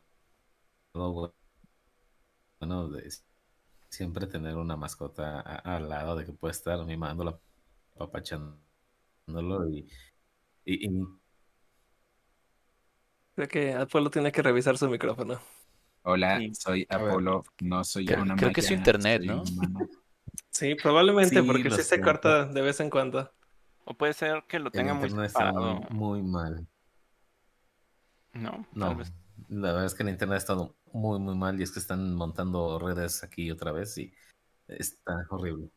bueno 2.61 2.88
de 2.90 3.11
siempre 3.88 4.27
tener 4.27 4.57
una 4.57 4.77
mascota 4.77 5.40
a- 5.40 5.77
al 5.77 5.88
lado 5.88 6.16
de 6.16 6.25
que 6.27 6.33
puede 6.33 6.53
estar 6.53 6.85
mimándolo, 6.85 7.40
papachándolo 7.96 9.68
y, 9.68 9.88
y, 10.64 10.87
y 10.88 11.05
Creo 13.35 13.48
que 13.48 13.72
Apolo 13.75 14.11
tiene 14.11 14.31
que 14.31 14.42
revisar 14.42 14.77
su 14.77 14.88
micrófono. 14.90 15.40
Hola, 16.04 16.38
Sí. 16.38 16.54
soy 16.54 16.86
A 16.90 16.98
ver. 16.98 17.08
Apolo, 17.10 17.44
no 17.60 17.84
soy 17.84 18.06
Creo- 18.06 18.22
una 18.22 18.36
creo 18.36 18.52
que 18.52 18.60
es 18.60 18.66
su 18.66 18.74
internet, 18.74 19.22
¿no? 19.22 19.42
Sí, 20.50 20.74
probablemente, 20.74 21.40
Sí, 21.40 21.46
porque 21.46 21.70
sí 21.70 21.82
se 21.82 22.00
corta 22.00 22.44
de 22.46 22.60
vez 22.60 22.80
en 22.80 22.90
cuando. 22.90 23.30
O 23.84 23.94
puede 23.94 24.12
ser 24.12 24.44
que 24.48 24.58
lo 24.58 24.66
el 24.66 24.72
tenga 24.72 24.94
muy 24.94 25.08
separado. 25.10 25.80
muy 25.90 26.22
mal. 26.22 26.66
No, 28.34 28.50
tal 28.50 28.66
No, 28.74 28.96
vez. 28.96 29.12
la 29.48 29.68
verdad 29.72 29.84
es 29.86 29.94
que 29.94 30.02
el 30.02 30.08
internet 30.10 30.34
ha 30.34 30.38
estado 30.38 30.76
muy, 30.92 31.18
muy 31.18 31.36
mal 31.36 31.58
y 31.58 31.62
es 31.62 31.70
que 31.72 31.78
están 31.80 32.14
montando 32.14 32.78
redes 32.78 33.22
aquí 33.24 33.50
otra 33.50 33.72
vez 33.72 33.96
y 33.98 34.12
está 34.68 35.26
horrible. 35.30 35.68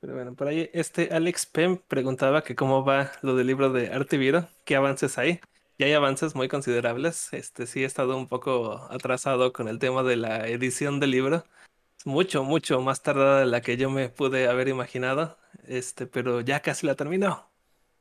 Pero 0.00 0.14
bueno, 0.14 0.34
por 0.34 0.48
ahí 0.48 0.70
este 0.72 1.08
Alex 1.12 1.46
Pem 1.46 1.78
preguntaba 1.88 2.42
que 2.42 2.54
cómo 2.54 2.84
va 2.84 3.10
lo 3.22 3.34
del 3.34 3.46
libro 3.46 3.72
de 3.72 3.92
Arte 3.92 4.18
Viro, 4.18 4.48
qué 4.64 4.76
avances 4.76 5.18
hay. 5.18 5.40
Y 5.78 5.84
hay 5.84 5.92
avances 5.92 6.34
muy 6.34 6.48
considerables. 6.48 7.32
Este 7.32 7.66
sí 7.66 7.82
he 7.82 7.86
estado 7.86 8.16
un 8.16 8.28
poco 8.28 8.86
atrasado 8.90 9.52
con 9.52 9.68
el 9.68 9.78
tema 9.78 10.02
de 10.02 10.16
la 10.16 10.48
edición 10.48 11.00
del 11.00 11.10
libro. 11.10 11.44
Es 11.98 12.06
mucho, 12.06 12.44
mucho 12.44 12.80
más 12.80 13.02
tardada 13.02 13.40
de 13.40 13.46
la 13.46 13.60
que 13.60 13.76
yo 13.76 13.90
me 13.90 14.08
pude 14.08 14.48
haber 14.48 14.68
imaginado. 14.68 15.38
Este, 15.64 16.06
pero 16.06 16.40
ya 16.40 16.60
casi 16.62 16.86
la 16.86 16.94
terminó. 16.94 17.50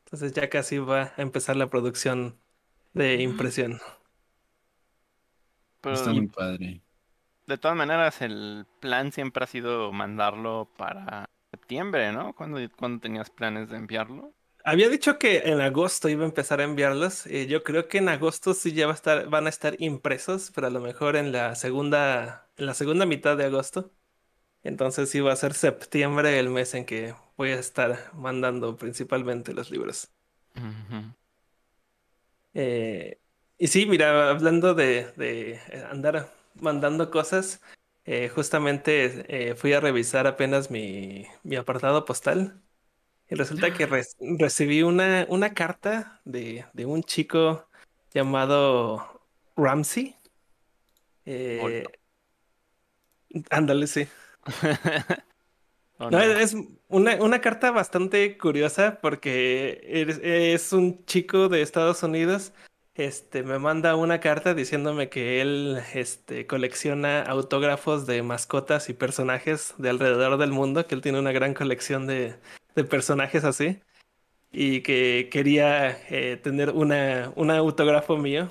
Entonces 0.05 0.33
ya 0.33 0.49
casi 0.49 0.77
va 0.79 1.13
a 1.17 1.21
empezar 1.21 1.55
la 1.57 1.69
producción 1.69 2.39
de 2.93 3.21
impresión. 3.21 3.79
Pero 5.81 5.95
Está 5.95 6.11
muy 6.13 6.27
padre. 6.27 6.81
de 7.47 7.57
todas 7.57 7.77
maneras, 7.77 8.21
el 8.21 8.65
plan 8.79 9.11
siempre 9.11 9.43
ha 9.43 9.47
sido 9.47 9.91
mandarlo 9.91 10.69
para 10.77 11.29
septiembre, 11.51 12.11
¿no? 12.11 12.33
¿Cuándo, 12.35 12.59
cuándo 12.77 13.01
tenías 13.01 13.29
planes 13.29 13.69
de 13.69 13.77
enviarlo? 13.77 14.33
Había 14.67 14.89
dicho 14.89 15.19
que 15.19 15.43
en 15.45 15.61
agosto 15.61 16.09
iba 16.09 16.23
a 16.23 16.25
empezar 16.25 16.59
a 16.59 16.63
enviarlos. 16.63 17.27
eh, 17.27 17.45
yo 17.47 17.63
creo 17.63 17.87
que 17.87 17.99
en 17.99 18.09
agosto 18.09 18.55
sí 18.55 18.73
ya 18.73 18.87
va 18.87 18.93
a 18.93 18.95
estar, 18.95 19.29
van 19.29 19.45
a 19.45 19.49
estar 19.49 19.75
impresos, 19.79 20.51
pero 20.55 20.65
a 20.67 20.69
lo 20.71 20.81
mejor 20.81 21.15
en 21.15 21.31
la 21.31 21.53
segunda, 21.55 22.49
en 22.57 22.65
la 22.65 22.73
segunda 22.73 23.05
mitad 23.05 23.37
de 23.37 23.45
agosto. 23.45 23.93
Entonces 24.63 25.09
sí 25.11 25.21
va 25.21 25.33
a 25.33 25.37
ser 25.37 25.53
septiembre 25.55 26.39
el 26.39 26.49
mes 26.49 26.73
en 26.75 26.85
que 26.85 27.15
voy 27.37 27.51
a 27.51 27.59
estar 27.59 28.11
mandando 28.15 28.77
principalmente 28.77 29.53
los 29.53 29.71
libros. 29.71 30.09
Eh, 32.53 33.19
y 33.57 33.67
sí, 33.67 33.85
mira, 33.85 34.29
hablando 34.29 34.73
de, 34.73 35.11
de 35.17 35.59
andar 35.91 36.31
mandando 36.55 37.11
cosas, 37.11 37.61
eh, 38.05 38.29
justamente 38.29 39.55
fui 39.55 39.73
a 39.73 39.79
revisar 39.79 40.27
apenas 40.27 40.71
mi, 40.71 41.25
mi 41.43 41.55
apartado 41.55 42.05
postal 42.05 42.64
y 43.29 43.35
resulta 43.35 43.73
que 43.73 43.85
re- 43.85 44.05
recibí 44.37 44.83
una, 44.83 45.25
una 45.29 45.53
carta 45.53 46.21
de, 46.25 46.65
de 46.73 46.85
un 46.85 47.03
chico 47.03 47.67
llamado 48.13 49.21
Ramsey. 49.55 50.15
Eh, 51.25 51.83
ándale, 53.49 53.87
sí. 53.87 54.07
Oh, 55.97 56.11
No, 56.11 56.17
no. 56.17 56.23
es 56.23 56.53
una, 56.89 57.15
una 57.23 57.39
carta 57.39 57.71
bastante 57.71 58.37
curiosa 58.37 58.99
porque 59.01 59.79
eres- 59.85 60.19
es 60.21 60.73
un 60.73 61.05
chico 61.05 61.47
de 61.47 61.61
Estados 61.61 62.03
Unidos. 62.03 62.51
Este, 62.95 63.43
me 63.43 63.59
manda 63.59 63.95
una 63.95 64.19
carta 64.19 64.53
diciéndome 64.53 65.07
que 65.07 65.39
él 65.39 65.81
este, 65.93 66.47
colecciona 66.47 67.21
autógrafos 67.21 68.05
de 68.07 68.23
mascotas 68.23 68.89
y 68.89 68.93
personajes 68.93 69.73
de 69.77 69.89
alrededor 69.89 70.37
del 70.37 70.51
mundo, 70.51 70.85
que 70.85 70.95
él 70.95 71.01
tiene 71.01 71.17
una 71.19 71.31
gran 71.31 71.53
colección 71.53 72.07
de, 72.07 72.35
de 72.75 72.83
personajes 72.83 73.43
así, 73.43 73.79
y 74.51 74.81
que 74.81 75.29
quería 75.31 75.97
eh, 76.09 76.37
tener 76.41 76.71
una, 76.71 77.31
un 77.35 77.51
autógrafo 77.51 78.17
mío. 78.17 78.49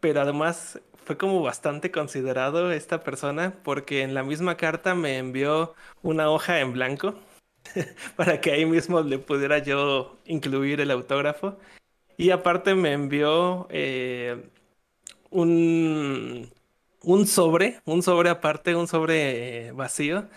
Pero 0.00 0.20
además 0.20 0.80
fue 1.04 1.16
como 1.18 1.42
bastante 1.42 1.90
considerado 1.90 2.72
esta 2.72 3.02
persona 3.02 3.54
porque 3.64 4.02
en 4.02 4.14
la 4.14 4.22
misma 4.22 4.56
carta 4.56 4.94
me 4.94 5.18
envió 5.18 5.74
una 6.02 6.30
hoja 6.30 6.60
en 6.60 6.72
blanco 6.72 7.14
para 8.16 8.40
que 8.40 8.52
ahí 8.52 8.64
mismo 8.66 9.00
le 9.02 9.18
pudiera 9.18 9.58
yo 9.58 10.18
incluir 10.24 10.80
el 10.80 10.90
autógrafo. 10.90 11.58
Y 12.16 12.30
aparte 12.30 12.74
me 12.74 12.92
envió 12.92 13.66
eh, 13.70 14.50
un, 15.30 16.50
un 17.02 17.26
sobre, 17.26 17.80
un 17.84 18.02
sobre 18.02 18.30
aparte, 18.30 18.76
un 18.76 18.86
sobre 18.86 19.68
eh, 19.68 19.72
vacío, 19.72 20.28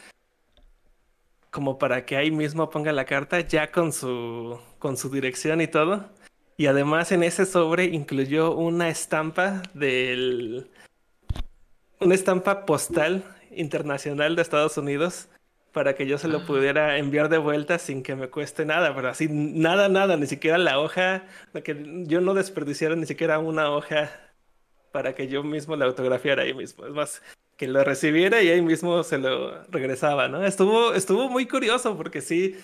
como 1.54 1.78
para 1.78 2.04
que 2.04 2.18
ahí 2.18 2.32
mismo 2.32 2.72
ponga 2.72 2.92
la 2.92 3.06
carta 3.06 3.40
ya 3.42 3.72
con 3.72 3.94
su, 3.94 4.60
con 4.80 4.98
su 4.98 5.12
dirección 5.12 5.62
y 5.62 5.68
todo. 5.68 6.10
Y 6.58 6.66
además 6.66 7.12
en 7.12 7.22
ese 7.22 7.46
sobre 7.46 7.86
incluyó 7.86 8.56
una 8.56 8.90
estampa 8.90 9.62
del... 9.76 10.68
Una 12.00 12.16
estampa 12.16 12.66
postal 12.66 13.24
internacional 13.52 14.36
de 14.36 14.42
Estados 14.42 14.78
Unidos 14.80 15.30
para 15.72 15.96
que 15.96 16.08
yo 16.08 16.18
se 16.18 16.28
lo 16.28 16.44
pudiera 16.46 16.98
enviar 16.98 17.30
de 17.30 17.38
vuelta 17.38 17.78
sin 17.78 18.02
que 18.02 18.16
me 18.16 18.30
cueste 18.30 18.66
nada, 18.66 18.96
pero 18.96 19.10
así 19.10 19.28
nada, 19.30 19.90
nada, 19.90 20.18
ni 20.18 20.26
siquiera 20.26 20.58
la 20.58 20.80
hoja, 20.80 21.26
que 21.64 22.04
yo 22.08 22.20
no 22.20 22.34
desperdiciara 22.34 22.96
ni 22.96 23.06
siquiera 23.06 23.38
una 23.38 23.70
hoja 23.72 24.10
para 24.92 25.14
que 25.14 25.28
yo 25.28 25.44
mismo 25.44 25.76
la 25.76 25.86
autografiara 25.86 26.44
ahí 26.44 26.54
mismo. 26.54 26.86
Es 26.86 26.94
más, 26.94 27.22
que 27.64 27.72
lo 27.72 27.84
recibiera 27.84 28.42
y 28.42 28.50
ahí 28.50 28.62
mismo 28.62 29.04
se 29.04 29.18
lo 29.18 29.64
regresaba, 29.66 30.28
¿no? 30.28 30.44
Estuvo, 30.46 30.94
estuvo 30.94 31.30
muy 31.30 31.48
curioso 31.48 31.96
porque 31.98 32.22
sí, 32.22 32.56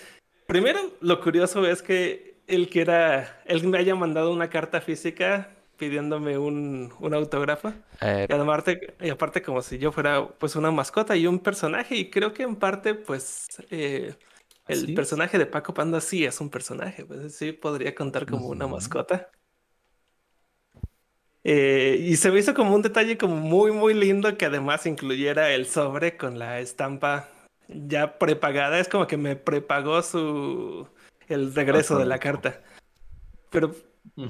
primero 0.46 0.78
lo 1.00 1.20
curioso 1.20 1.66
es 1.66 1.82
que 1.82 2.36
él 2.46 2.68
quiera, 2.68 3.42
él 3.46 3.66
me 3.66 3.78
haya 3.78 3.94
mandado 3.94 4.32
una 4.32 4.50
carta 4.50 4.80
física 4.80 5.56
pidiéndome 5.76 6.36
un, 6.38 6.92
un 6.98 7.14
autógrafo. 7.14 7.72
Eh, 8.00 8.26
Y 8.28 8.32
aparte, 8.32 8.94
y 9.00 9.10
aparte 9.10 9.42
como 9.42 9.62
si 9.62 9.78
yo 9.78 9.92
fuera 9.92 10.28
pues 10.38 10.56
una 10.56 10.70
mascota 10.70 11.16
y 11.16 11.26
un 11.26 11.38
personaje 11.40 11.96
y 11.96 12.10
creo 12.10 12.34
que 12.34 12.42
en 12.42 12.56
parte 12.56 12.94
pues 12.94 13.46
eh, 13.70 14.14
el 14.66 14.94
personaje 14.94 15.38
de 15.38 15.46
Paco 15.46 15.74
Panda 15.74 16.00
sí 16.00 16.24
es 16.24 16.40
un 16.40 16.50
personaje, 16.50 17.04
pues 17.06 17.34
sí 17.36 17.52
podría 17.52 17.94
contar 17.94 18.26
como 18.26 18.48
una 18.48 18.66
mascota. 18.66 19.30
Eh, 21.44 21.98
y 22.00 22.16
se 22.16 22.30
me 22.30 22.38
hizo 22.38 22.52
como 22.52 22.74
un 22.74 22.82
detalle 22.82 23.16
como 23.16 23.36
muy 23.36 23.72
muy 23.72 23.94
lindo 23.94 24.36
que 24.36 24.44
además 24.44 24.84
incluyera 24.84 25.52
el 25.54 25.66
sobre 25.66 26.18
con 26.18 26.38
la 26.38 26.60
estampa 26.60 27.30
ya 27.68 28.18
prepagada, 28.18 28.78
es 28.78 28.88
como 28.88 29.06
que 29.06 29.16
me 29.16 29.36
prepagó 29.36 30.02
su 30.02 30.86
el 31.28 31.54
regreso 31.54 31.98
de 31.98 32.04
la 32.04 32.18
carta. 32.18 32.60
Pero 33.50 33.74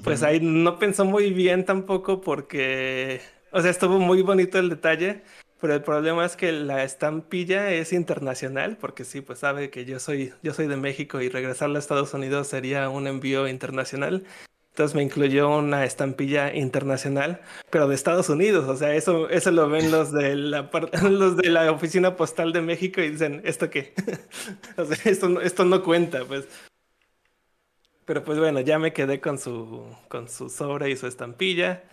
pues 0.05 0.23
ahí 0.23 0.41
no 0.41 0.79
pensó 0.79 1.05
muy 1.05 1.33
bien 1.33 1.65
tampoco 1.65 2.21
porque, 2.21 3.21
o 3.51 3.61
sea, 3.61 3.71
estuvo 3.71 3.99
muy 3.99 4.23
bonito 4.23 4.59
el 4.59 4.69
detalle, 4.69 5.23
pero 5.61 5.75
el 5.75 5.83
problema 5.83 6.25
es 6.25 6.37
que 6.37 6.53
la 6.53 6.85
estampilla 6.85 7.73
es 7.73 7.93
internacional, 7.93 8.77
porque 8.79 9.05
sí, 9.05 9.21
pues 9.21 9.39
sabe 9.41 9.71
que 9.71 9.85
yo 9.85 9.99
soy, 10.01 10.33
yo 10.43 10.55
soy 10.55 10.67
de 10.67 10.77
México 10.77 11.21
y 11.21 11.29
regresarle 11.29 11.77
a 11.77 11.81
Estados 11.81 12.15
Unidos 12.15 12.49
sería 12.49 12.89
un 12.89 13.07
envío 13.07 13.49
internacional. 13.49 14.25
Entonces 14.71 14.95
me 14.95 15.03
incluyó 15.03 15.49
una 15.59 15.85
estampilla 15.85 16.55
internacional, 16.55 17.41
pero 17.71 17.89
de 17.89 17.95
Estados 17.95 18.29
Unidos. 18.29 18.69
O 18.69 18.77
sea, 18.77 18.95
eso, 18.95 19.29
eso 19.29 19.51
lo 19.51 19.69
ven 19.69 19.91
los 19.91 20.13
de 20.13 20.37
la, 20.37 20.71
los 21.11 21.37
de 21.37 21.51
la 21.51 21.71
oficina 21.73 22.17
postal 22.17 22.53
de 22.53 22.63
México 22.63 23.01
y 23.01 23.11
dicen, 23.11 23.43
¿esto 23.45 23.69
qué? 23.69 23.95
o 24.77 24.85
sea, 24.85 25.11
esto, 25.11 25.41
esto 25.41 25.65
no 25.65 25.83
cuenta, 25.83 26.25
pues. 26.25 26.47
Pero 28.05 28.25
pues 28.25 28.39
bueno, 28.39 28.61
ya 28.61 28.79
me 28.79 28.93
quedé 28.93 29.21
con 29.21 29.39
su, 29.39 29.87
con 30.09 30.29
su 30.29 30.49
sobre 30.49 30.91
y 30.91 30.97
su 30.97 31.07
estampilla. 31.07 31.85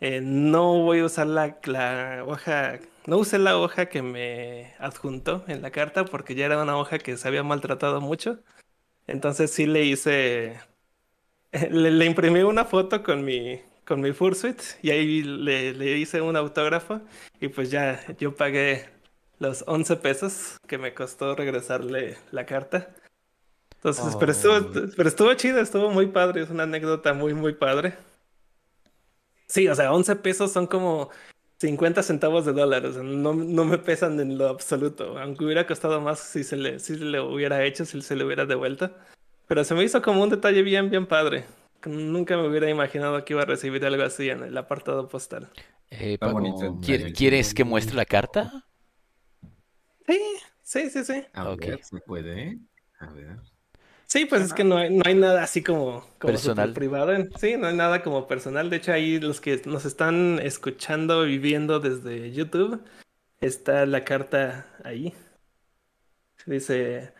Eh, 0.00 0.20
no 0.20 0.82
voy 0.82 1.00
a 1.00 1.04
usar 1.06 1.28
la, 1.28 1.58
la 1.64 2.24
hoja, 2.26 2.80
no 3.06 3.18
usé 3.18 3.38
la 3.38 3.56
hoja 3.58 3.86
que 3.86 4.02
me 4.02 4.74
adjuntó 4.78 5.44
en 5.48 5.62
la 5.62 5.70
carta 5.70 6.04
porque 6.04 6.34
ya 6.34 6.46
era 6.46 6.62
una 6.62 6.76
hoja 6.76 6.98
que 6.98 7.16
se 7.16 7.28
había 7.28 7.42
maltratado 7.44 8.00
mucho. 8.00 8.40
Entonces 9.06 9.52
sí 9.52 9.66
le 9.66 9.84
hice, 9.84 10.60
le, 11.52 11.90
le 11.90 12.04
imprimí 12.06 12.40
una 12.42 12.64
foto 12.64 13.02
con 13.02 13.24
mi, 13.24 13.60
con 13.86 14.00
mi 14.00 14.12
Fursuit 14.12 14.60
y 14.82 14.90
ahí 14.90 15.22
le, 15.22 15.72
le 15.74 15.98
hice 15.98 16.20
un 16.20 16.36
autógrafo 16.36 17.00
y 17.40 17.48
pues 17.48 17.70
ya 17.70 18.00
yo 18.18 18.34
pagué 18.34 18.88
los 19.38 19.64
11 19.66 19.96
pesos 19.96 20.56
que 20.66 20.78
me 20.78 20.94
costó 20.94 21.34
regresarle 21.34 22.16
la 22.30 22.46
carta. 22.46 22.94
Entonces, 23.76 24.16
pero, 24.16 24.30
estuvo, 24.32 24.54
Oh. 24.54 24.70
pero 24.96 25.08
estuvo 25.08 25.34
chido, 25.34 25.60
estuvo 25.60 25.90
muy 25.90 26.06
padre, 26.06 26.42
es 26.42 26.50
una 26.50 26.62
anécdota 26.64 27.14
muy, 27.14 27.34
muy 27.34 27.52
padre. 27.54 27.94
Sí, 29.46 29.68
o 29.68 29.74
sea, 29.74 29.92
11 29.92 30.16
pesos 30.16 30.52
son 30.52 30.66
como 30.66 31.10
50 31.60 32.02
centavos 32.02 32.44
de 32.46 32.52
dólar, 32.52 32.86
o 32.86 32.92
sea, 32.92 33.02
no, 33.02 33.34
no 33.34 33.64
me 33.64 33.78
pesan 33.78 34.18
en 34.20 34.38
lo 34.38 34.48
absoluto, 34.48 35.18
aunque 35.18 35.44
hubiera 35.44 35.66
costado 35.66 36.00
más 36.00 36.20
si 36.20 36.44
se 36.44 36.56
le, 36.56 36.78
si 36.78 36.96
le 36.96 37.20
hubiera 37.20 37.64
hecho, 37.64 37.84
si 37.84 38.00
se 38.02 38.16
le 38.16 38.24
hubiera 38.24 38.46
devuelto. 38.46 38.90
Pero 39.52 39.64
se 39.64 39.74
me 39.74 39.84
hizo 39.84 40.00
como 40.00 40.22
un 40.22 40.30
detalle 40.30 40.62
bien, 40.62 40.88
bien 40.88 41.04
padre. 41.04 41.44
Nunca 41.84 42.38
me 42.38 42.48
hubiera 42.48 42.70
imaginado 42.70 43.22
que 43.22 43.34
iba 43.34 43.42
a 43.42 43.44
recibir 43.44 43.84
algo 43.84 44.02
así 44.02 44.30
en 44.30 44.42
el 44.44 44.56
apartado 44.56 45.06
postal. 45.10 45.50
Eh, 45.90 46.14
Está 46.14 46.28
Paco, 46.28 46.40
bonito 46.40 46.64
el 46.64 46.70
¿quier- 46.80 46.98
detalle. 47.00 47.12
¿quieres 47.12 47.52
que 47.52 47.62
muestre 47.62 47.94
la 47.94 48.06
carta? 48.06 48.64
Sí, 50.06 50.18
sí, 50.62 50.88
sí, 50.88 51.04
sí. 51.04 51.24
A 51.34 51.54
ver, 51.54 51.84
¿se 51.84 51.98
puede? 52.00 52.60
A 52.98 53.12
ver. 53.12 53.40
Sí, 54.06 54.24
pues 54.24 54.40
es 54.40 54.54
que 54.54 54.64
no 54.64 54.78
hay, 54.78 54.88
no 54.88 55.02
hay 55.04 55.16
nada 55.16 55.42
así 55.42 55.62
como, 55.62 56.00
como 56.18 56.32
Personal. 56.32 56.68
súper 56.68 56.72
privado. 56.74 57.12
Sí, 57.38 57.58
no 57.58 57.66
hay 57.66 57.76
nada 57.76 58.02
como 58.02 58.26
personal. 58.26 58.70
De 58.70 58.76
hecho, 58.78 58.94
ahí 58.94 59.20
los 59.20 59.42
que 59.42 59.60
nos 59.66 59.84
están 59.84 60.38
escuchando 60.42 61.26
y 61.26 61.36
viendo 61.36 61.78
desde 61.78 62.32
YouTube, 62.32 62.82
está 63.42 63.84
la 63.84 64.02
carta 64.02 64.66
ahí. 64.82 65.12
Dice, 66.46 67.12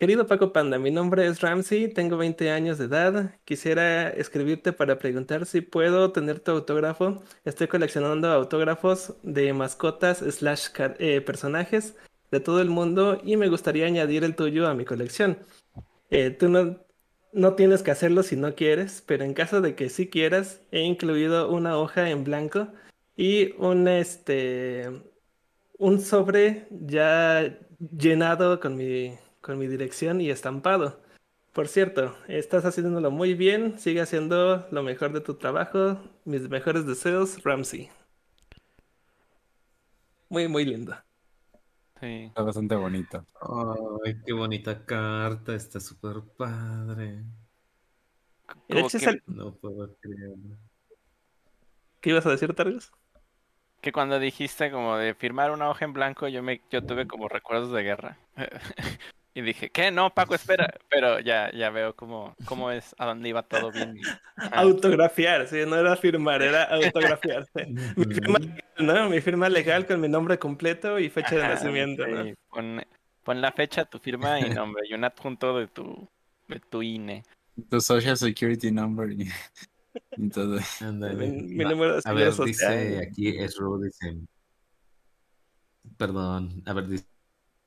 querido 0.00 0.26
Paco 0.26 0.50
Panda, 0.54 0.78
mi 0.78 0.90
nombre 0.90 1.26
es 1.26 1.42
Ramsey, 1.42 1.88
tengo 1.92 2.16
20 2.16 2.50
años 2.50 2.78
de 2.78 2.86
edad. 2.86 3.34
Quisiera 3.44 4.08
escribirte 4.08 4.72
para 4.72 4.98
preguntar 4.98 5.44
si 5.44 5.60
puedo 5.60 6.10
tener 6.10 6.40
tu 6.40 6.52
autógrafo. 6.52 7.22
Estoy 7.44 7.68
coleccionando 7.68 8.28
autógrafos 8.28 9.14
de 9.22 9.52
mascotas 9.52 10.20
slash 10.20 10.68
eh, 10.98 11.20
personajes 11.20 11.96
de 12.30 12.40
todo 12.40 12.62
el 12.62 12.70
mundo 12.70 13.20
y 13.22 13.36
me 13.36 13.50
gustaría 13.50 13.84
añadir 13.84 14.24
el 14.24 14.36
tuyo 14.36 14.68
a 14.68 14.74
mi 14.74 14.86
colección. 14.86 15.38
Eh, 16.08 16.30
tú 16.30 16.48
no, 16.48 16.78
no 17.34 17.54
tienes 17.54 17.82
que 17.82 17.90
hacerlo 17.90 18.22
si 18.22 18.36
no 18.36 18.54
quieres, 18.54 19.02
pero 19.04 19.24
en 19.24 19.34
caso 19.34 19.60
de 19.60 19.74
que 19.74 19.90
sí 19.90 20.08
quieras, 20.08 20.62
he 20.72 20.80
incluido 20.80 21.50
una 21.50 21.76
hoja 21.76 22.08
en 22.08 22.24
blanco 22.24 22.68
y 23.18 23.52
un 23.58 23.86
este 23.86 24.88
un 25.76 26.00
sobre 26.00 26.68
ya 26.70 27.58
llenado 27.78 28.60
con 28.60 28.76
mi 28.76 29.18
con 29.40 29.58
mi 29.58 29.66
dirección 29.66 30.20
y 30.20 30.30
estampado. 30.30 31.00
Por 31.52 31.68
cierto, 31.68 32.16
estás 32.28 32.64
haciéndolo 32.64 33.10
muy 33.10 33.34
bien, 33.34 33.78
sigue 33.78 34.00
haciendo 34.00 34.66
lo 34.70 34.82
mejor 34.82 35.12
de 35.12 35.20
tu 35.20 35.34
trabajo. 35.34 35.98
Mis 36.24 36.48
mejores 36.48 36.86
deseos, 36.86 37.42
Ramsey. 37.42 37.90
Muy, 40.28 40.46
muy 40.46 40.64
lindo. 40.64 40.94
Sí. 42.00 42.24
Está 42.26 42.42
bastante 42.42 42.76
bonito. 42.76 43.24
Ay, 44.04 44.16
qué 44.24 44.32
bonita 44.32 44.84
carta, 44.84 45.54
está 45.54 45.80
súper 45.80 46.22
padre. 46.36 47.24
De 48.68 48.80
hecho 48.80 48.98
que, 48.98 49.22
No 49.26 49.54
puedo 49.56 49.96
creerlo. 50.00 50.56
¿Qué 52.00 52.10
ibas 52.10 52.24
a 52.26 52.30
decir, 52.30 52.54
Targus? 52.54 52.92
que 53.80 53.92
cuando 53.92 54.18
dijiste 54.18 54.70
como 54.70 54.96
de 54.96 55.14
firmar 55.14 55.50
una 55.50 55.70
hoja 55.70 55.84
en 55.84 55.92
blanco, 55.92 56.28
yo 56.28 56.42
me, 56.42 56.60
yo 56.70 56.84
tuve 56.84 57.06
como 57.06 57.28
recuerdos 57.28 57.72
de 57.72 57.82
guerra. 57.82 58.18
Y 59.32 59.42
dije, 59.42 59.70
¿qué? 59.70 59.92
No, 59.92 60.12
Paco, 60.12 60.34
espera. 60.34 60.68
Pero 60.88 61.20
ya, 61.20 61.52
ya 61.52 61.70
veo 61.70 61.94
cómo, 61.94 62.34
cómo 62.46 62.72
es, 62.72 62.94
a 62.98 63.06
dónde 63.06 63.28
iba 63.28 63.42
todo 63.44 63.70
bien. 63.70 63.96
ah, 64.36 64.60
Autografiar, 64.60 65.46
sí, 65.46 65.58
no 65.66 65.76
era 65.76 65.96
firmar, 65.96 66.42
era 66.42 66.64
autografiar. 66.64 67.46
sí. 67.54 67.62
Mi 67.96 68.14
firma 68.14 68.38
legal, 68.40 68.64
¿no? 68.78 69.08
Mi 69.08 69.20
firma 69.20 69.48
legal 69.48 69.86
con 69.86 70.00
mi 70.00 70.08
nombre 70.08 70.38
completo 70.38 70.98
y 70.98 71.10
fecha 71.10 71.36
de 71.36 71.42
nacimiento, 71.42 72.06
¿no? 72.06 72.24
sí, 72.24 72.34
pon, 72.48 72.82
pon 73.22 73.40
la 73.40 73.52
fecha, 73.52 73.84
tu 73.84 74.00
firma 74.00 74.40
y 74.40 74.50
nombre 74.54 74.82
y 74.88 74.94
un 74.94 75.04
adjunto 75.04 75.58
de 75.58 75.68
tu, 75.68 76.08
de 76.48 76.58
tu. 76.58 76.82
INE. 76.82 77.24
Tu 77.68 77.80
social 77.80 78.16
security 78.16 78.72
number 78.72 79.12
y, 79.12 79.28
y 80.16 80.28
todo. 80.30 80.58
Ándale. 80.80 81.28
Mi, 81.28 81.42
mi 81.42 81.64
número 81.64 81.92
de 81.92 81.98
A 81.98 82.02
seguridad 82.02 82.36
ver, 82.36 82.46
dice 82.46 82.64
social. 82.64 83.00
aquí 83.02 83.28
es 83.28 83.56
dice. 83.80 84.16
Perdón, 85.96 86.62
a 86.66 86.72
ver, 86.72 86.88
dice 86.88 87.09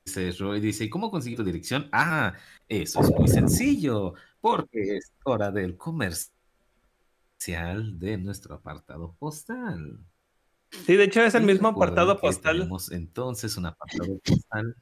dice 0.04 0.32
Roy, 0.38 0.60
dice, 0.60 0.84
¿y 0.84 0.90
cómo 0.90 1.10
conseguí 1.10 1.36
tu 1.36 1.44
dirección? 1.44 1.88
Ah, 1.92 2.34
eso 2.68 3.00
es 3.00 3.10
muy 3.10 3.28
sencillo, 3.28 4.14
porque 4.40 4.98
es 4.98 5.12
hora 5.24 5.50
del 5.50 5.76
comercial 5.76 6.30
de 7.98 8.18
nuestro 8.18 8.54
apartado 8.56 9.14
postal. 9.18 9.98
Sí, 10.70 10.96
de 10.96 11.04
hecho 11.04 11.22
es 11.22 11.34
el 11.34 11.44
mismo 11.44 11.68
apartado 11.68 12.18
postal. 12.20 12.56
Tenemos 12.58 12.90
entonces 12.90 13.56
un 13.56 13.66
apartado 13.66 14.18
postal. 14.24 14.76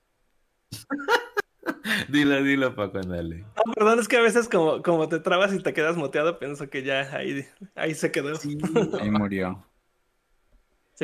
dilo, 2.09 2.43
dilo, 2.43 2.75
Paco, 2.75 2.99
ándale. 2.99 3.45
No, 3.65 3.73
perdón, 3.75 4.01
es 4.01 4.09
que 4.09 4.17
a 4.17 4.23
veces 4.23 4.49
como, 4.49 4.83
como 4.83 5.09
te 5.09 5.21
trabas 5.21 5.53
y 5.53 5.63
te 5.63 5.73
quedas 5.73 5.97
moteado, 5.97 6.39
pienso 6.39 6.69
que 6.69 6.83
ya 6.83 7.15
ahí, 7.15 7.47
ahí 7.75 7.95
se 7.95 8.11
quedó. 8.11 8.35
Sí, 8.37 8.57
Ahí 9.01 9.11
murió. 9.11 9.65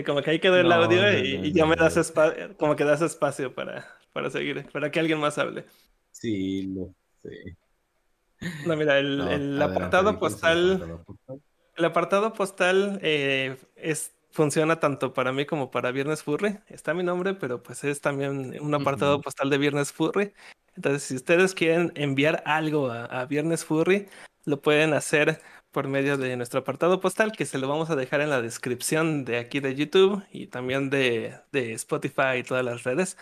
como 0.06 0.22
que 0.22 0.30
ahí 0.30 0.40
quedó 0.40 0.56
el 0.56 0.68
No, 0.68 0.76
audio 0.76 1.02
no, 1.02 1.18
y, 1.18 1.48
y 1.48 1.52
ya 1.52 1.64
no, 1.64 1.70
me 1.70 1.76
das 1.76 1.96
no. 1.96 2.00
espacio, 2.02 2.56
como 2.56 2.76
que 2.76 2.84
das 2.84 3.02
espacio 3.02 3.54
para, 3.54 3.86
para 4.12 4.30
seguir, 4.30 4.66
para 4.72 4.90
que 4.90 5.00
alguien 5.00 5.18
más 5.18 5.38
hable. 5.38 5.64
Sí, 6.10 6.62
lo 6.62 6.94
sé. 7.22 7.56
No, 8.66 8.76
mira, 8.76 8.98
el, 8.98 9.18
No, 9.18 9.30
el 9.30 9.60
adelante, 9.60 9.64
apartado 9.64 10.18
postal, 10.18 11.00
el 11.76 11.84
apartado 11.84 12.32
postal 12.32 13.00
eh, 13.02 13.56
es, 13.76 14.12
funciona 14.30 14.78
tanto 14.80 15.12
para 15.12 15.32
mí 15.32 15.44
como 15.46 15.70
para 15.70 15.90
Viernes 15.90 16.22
Furry. 16.22 16.58
Está 16.68 16.94
mi 16.94 17.02
nombre, 17.02 17.34
pero 17.34 17.62
pues 17.62 17.84
es 17.84 18.00
también 18.00 18.56
un 18.60 18.74
apartado 18.74 19.20
postal 19.20 19.50
de 19.50 19.58
Viernes 19.58 19.92
Furry. 19.92 20.32
Entonces, 20.76 21.02
si 21.02 21.16
ustedes 21.16 21.54
quieren 21.54 21.92
enviar 21.96 22.42
algo 22.46 22.90
a, 22.90 23.06
a 23.06 23.26
Viernes 23.26 23.64
Furry, 23.64 24.08
lo 24.44 24.60
pueden 24.60 24.94
hacer 24.94 25.40
por 25.70 25.88
medio 25.88 26.16
de 26.16 26.36
nuestro 26.36 26.60
apartado 26.60 27.00
postal, 27.00 27.32
que 27.32 27.46
se 27.46 27.58
lo 27.58 27.68
vamos 27.68 27.90
a 27.90 27.96
dejar 27.96 28.20
en 28.20 28.30
la 28.30 28.40
descripción 28.40 29.24
de 29.24 29.38
aquí 29.38 29.60
de 29.60 29.74
YouTube 29.74 30.24
y 30.32 30.46
también 30.46 30.90
de, 30.90 31.34
de 31.52 31.72
Spotify 31.74 32.38
y 32.38 32.42
todas 32.42 32.64
las 32.64 32.84
redes. 32.84 33.16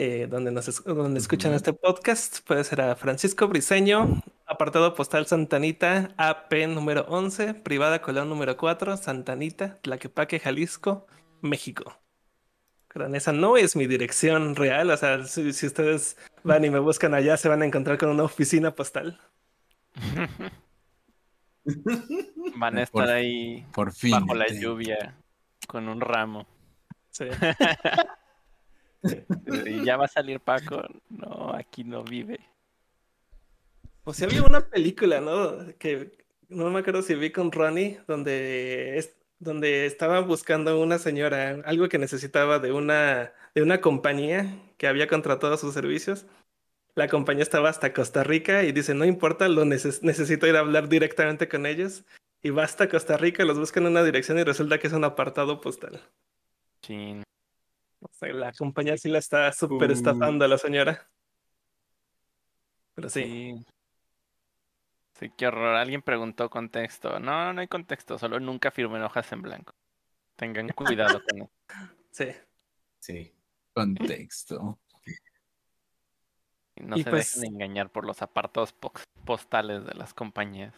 Eh, 0.00 0.28
donde 0.30 0.52
nos 0.52 0.68
es- 0.68 0.84
donde 0.84 1.18
escuchan 1.18 1.52
este 1.54 1.72
podcast, 1.72 2.38
puede 2.46 2.62
ser 2.62 2.80
a 2.80 2.94
Francisco 2.94 3.48
Briseño, 3.48 4.22
apartado 4.46 4.94
postal 4.94 5.26
Santanita, 5.26 6.14
AP 6.16 6.66
número 6.68 7.04
11, 7.08 7.54
privada 7.54 8.00
Colón 8.00 8.28
número 8.28 8.56
4, 8.56 8.96
Santanita, 8.96 9.78
Tlaquepaque, 9.82 10.38
Jalisco, 10.38 11.06
México. 11.40 11.98
Pero 12.94 13.12
esa 13.14 13.32
no 13.32 13.56
es 13.56 13.74
mi 13.76 13.86
dirección 13.86 14.54
real, 14.56 14.90
o 14.90 14.96
sea, 14.96 15.24
si, 15.24 15.52
si 15.52 15.66
ustedes 15.66 16.16
van 16.44 16.64
y 16.64 16.70
me 16.70 16.78
buscan 16.78 17.12
allá, 17.14 17.36
se 17.36 17.48
van 17.48 17.62
a 17.62 17.66
encontrar 17.66 17.98
con 17.98 18.08
una 18.08 18.22
oficina 18.22 18.74
postal. 18.74 19.20
Van 22.56 22.78
a 22.78 22.86
Por- 22.86 23.02
estar 23.02 23.16
ahí 23.16 23.66
Por 23.72 23.92
fin. 23.92 24.12
bajo 24.12 24.34
la 24.34 24.46
lluvia 24.48 25.14
con 25.66 25.88
un 25.88 26.00
ramo. 26.00 26.46
Sí. 27.10 27.24
Y 29.66 29.84
ya 29.84 29.96
va 29.96 30.06
a 30.06 30.08
salir 30.08 30.40
Paco. 30.40 30.82
No, 31.08 31.52
aquí 31.54 31.84
no 31.84 32.02
vive. 32.02 32.40
O 34.04 34.12
sea, 34.12 34.26
había 34.26 34.42
una 34.42 34.60
película, 34.68 35.20
¿no? 35.20 35.76
Que 35.78 36.12
no 36.48 36.70
me 36.70 36.80
acuerdo 36.80 37.02
si 37.02 37.14
vi 37.14 37.30
con 37.30 37.52
Ronnie, 37.52 38.00
donde, 38.06 38.96
es, 38.96 39.14
donde 39.38 39.86
estaba 39.86 40.20
buscando 40.20 40.80
una 40.80 40.98
señora, 40.98 41.62
algo 41.64 41.88
que 41.88 41.98
necesitaba 41.98 42.58
de 42.58 42.72
una, 42.72 43.32
de 43.54 43.62
una 43.62 43.80
compañía 43.80 44.46
que 44.78 44.86
había 44.88 45.08
contratado 45.08 45.56
sus 45.58 45.74
servicios. 45.74 46.26
La 46.94 47.06
compañía 47.06 47.42
estaba 47.42 47.68
hasta 47.68 47.92
Costa 47.92 48.24
Rica 48.24 48.64
y 48.64 48.72
dice, 48.72 48.94
no 48.94 49.04
importa, 49.04 49.48
lo 49.48 49.64
neces- 49.64 50.02
necesito 50.02 50.46
ir 50.46 50.56
a 50.56 50.60
hablar 50.60 50.88
directamente 50.88 51.48
con 51.48 51.66
ellos. 51.66 52.04
Y 52.42 52.50
va 52.50 52.64
hasta 52.64 52.88
Costa 52.88 53.16
Rica, 53.16 53.44
los 53.44 53.58
buscan 53.58 53.84
en 53.84 53.92
una 53.92 54.04
dirección 54.04 54.38
y 54.38 54.44
resulta 54.44 54.78
que 54.78 54.86
es 54.86 54.92
un 54.92 55.04
apartado 55.04 55.60
postal. 55.60 56.00
Chin. 56.82 57.22
O 58.00 58.08
sea, 58.12 58.32
la 58.32 58.52
compañía 58.52 58.96
sí 58.96 59.08
la 59.08 59.18
está 59.18 59.50
súper 59.52 59.90
Uh. 59.90 59.92
estafando 59.94 60.44
a 60.44 60.48
la 60.48 60.58
señora. 60.58 61.08
Pero 62.94 63.08
sí. 63.08 63.22
Sí. 63.22 63.66
Sí, 65.14 65.32
qué 65.36 65.48
horror. 65.48 65.74
Alguien 65.74 66.02
preguntó 66.02 66.48
contexto. 66.48 67.18
No, 67.18 67.52
no 67.52 67.60
hay 67.60 67.66
contexto. 67.68 68.18
Solo 68.18 68.38
nunca 68.38 68.70
firmen 68.70 69.02
hojas 69.02 69.30
en 69.32 69.42
blanco. 69.42 69.74
Tengan 70.36 70.68
cuidado 70.76 71.20
con 71.28 71.42
eso. 71.42 71.50
Sí. 72.12 72.28
Sí. 73.00 73.32
Contexto. 73.72 74.78
Y 76.76 76.82
No 76.84 76.96
Y 76.96 77.02
se 77.02 77.10
pues- 77.10 77.34
dejen 77.40 77.54
engañar 77.54 77.90
por 77.90 78.04
los 78.04 78.22
apartados 78.22 78.72
po- 78.72 78.92
postales 79.24 79.84
de 79.84 79.94
las 79.94 80.14
compañías. 80.14 80.72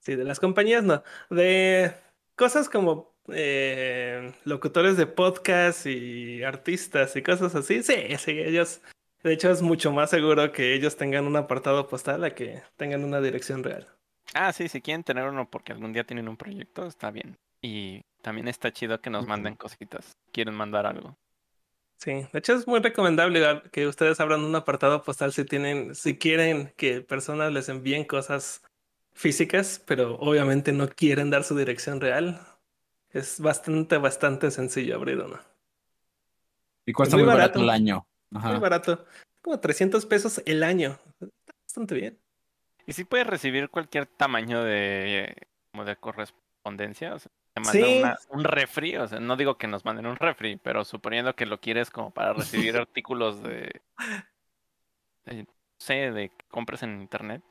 Sí, 0.00 0.14
de 0.16 0.24
las 0.24 0.40
compañías 0.40 0.82
no. 0.84 1.02
De 1.28 1.94
cosas 2.36 2.70
como 2.70 3.14
eh, 3.32 4.32
locutores 4.44 4.96
de 4.96 5.06
podcast 5.06 5.86
y 5.86 6.42
artistas 6.42 7.16
y 7.16 7.22
cosas 7.22 7.54
así. 7.54 7.82
Sí, 7.82 7.94
sí, 8.18 8.32
ellos. 8.32 8.80
De 9.22 9.32
hecho, 9.32 9.50
es 9.50 9.62
mucho 9.62 9.92
más 9.92 10.10
seguro 10.10 10.52
que 10.52 10.74
ellos 10.74 10.96
tengan 10.96 11.26
un 11.26 11.36
apartado 11.36 11.88
postal 11.88 12.24
a 12.24 12.34
que 12.34 12.62
tengan 12.76 13.04
una 13.04 13.20
dirección 13.20 13.64
real. 13.64 13.86
Ah, 14.34 14.52
sí, 14.52 14.68
si 14.68 14.80
quieren 14.80 15.02
tener 15.02 15.24
uno 15.28 15.48
porque 15.50 15.72
algún 15.72 15.92
día 15.92 16.04
tienen 16.04 16.28
un 16.28 16.36
proyecto, 16.36 16.86
está 16.86 17.10
bien. 17.10 17.36
Y 17.60 18.02
también 18.22 18.48
está 18.48 18.72
chido 18.72 19.00
que 19.00 19.10
nos 19.10 19.26
manden 19.26 19.56
cositas. 19.56 20.16
Quieren 20.32 20.54
mandar 20.54 20.86
algo. 20.86 21.16
Sí, 21.96 22.12
de 22.32 22.38
hecho 22.38 22.54
es 22.54 22.66
muy 22.68 22.78
recomendable 22.78 23.62
que 23.72 23.88
ustedes 23.88 24.20
abran 24.20 24.44
un 24.44 24.54
apartado 24.54 25.02
postal 25.02 25.32
si 25.32 25.44
tienen, 25.44 25.96
si 25.96 26.16
quieren 26.16 26.72
que 26.76 27.00
personas 27.00 27.52
les 27.52 27.68
envíen 27.68 28.04
cosas 28.04 28.62
físicas, 29.12 29.82
pero 29.84 30.14
obviamente 30.20 30.72
no 30.72 30.88
quieren 30.88 31.30
dar 31.30 31.42
su 31.42 31.56
dirección 31.56 32.00
real. 32.00 32.40
Es 33.12 33.40
bastante, 33.40 33.96
bastante 33.98 34.50
sencillo 34.50 34.96
abrir 34.96 35.18
uno. 35.18 35.38
Y 36.86 36.92
cuesta 36.92 37.16
muy 37.16 37.24
muy 37.24 37.32
barato 37.34 37.58
barato. 37.58 37.60
el 37.60 37.70
año. 37.70 38.06
Muy 38.30 38.40
Ajá. 38.42 38.58
barato. 38.58 39.06
Como 39.42 39.58
300 39.60 40.04
pesos 40.06 40.42
el 40.46 40.62
año. 40.62 40.98
Está 41.20 41.52
bastante 41.64 41.94
bien. 41.94 42.18
Y 42.86 42.92
si 42.92 43.04
puedes 43.04 43.26
recibir 43.26 43.68
cualquier 43.70 44.06
tamaño 44.06 44.62
de, 44.64 45.46
como 45.72 45.84
de 45.84 45.96
correspondencia. 45.96 47.14
O 47.14 47.18
sea, 47.18 47.30
te 47.54 47.60
mandan 47.60 47.82
Sí. 47.82 47.98
una- 48.00 48.18
un 48.30 48.44
refri. 48.44 48.96
O 48.96 49.06
sea, 49.08 49.20
no 49.20 49.36
digo 49.36 49.56
que 49.58 49.66
nos 49.66 49.84
manden 49.84 50.06
un 50.06 50.16
refri, 50.16 50.56
pero 50.56 50.84
suponiendo 50.84 51.34
que 51.34 51.46
lo 51.46 51.60
quieres 51.60 51.90
como 51.90 52.10
para 52.10 52.32
recibir 52.32 52.76
artículos 52.86 53.42
de, 53.42 53.80
de, 55.26 55.42
no 55.44 55.46
sé, 55.78 56.10
de 56.12 56.28
que 56.30 56.44
compres 56.48 56.82
en 56.82 57.00
internet. 57.00 57.42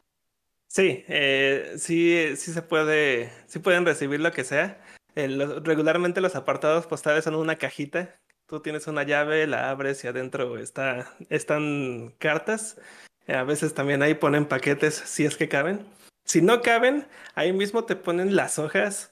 Sí, 0.68 1.04
eh, 1.08 1.76
sí, 1.78 2.36
sí 2.36 2.52
se 2.52 2.62
puede, 2.62 3.32
sí 3.48 3.60
pueden 3.60 3.86
recibir 3.86 4.20
lo 4.20 4.32
que 4.32 4.44
sea. 4.44 4.82
Regularmente 5.18 6.22
los 6.22 6.36
apartados 6.36 6.86
postales 6.86 7.24
son 7.24 7.36
una 7.36 7.58
cajita. 7.58 8.20
Tú 8.46 8.62
tienes 8.62 8.88
una 8.88 9.04
llave, 9.04 9.48
la 9.48 9.70
abres 9.72 10.04
y 10.04 10.08
adentro 10.08 10.58
está, 10.58 11.12
están 11.30 12.14
cartas. 12.20 12.80
A 13.28 13.44
veces 13.44 13.74
también 13.74 14.04
ahí 14.04 14.14
ponen 14.14 14.46
paquetes 14.46 14.94
si 14.96 15.26
es 15.26 15.36
que 15.36 15.50
caben. 15.50 15.86
Si 16.24 16.42
no 16.42 16.62
caben, 16.62 17.08
ahí 17.36 17.52
mismo 17.52 17.86
te 17.86 17.96
ponen 17.96 18.36
las 18.36 18.60
hojas 18.60 19.12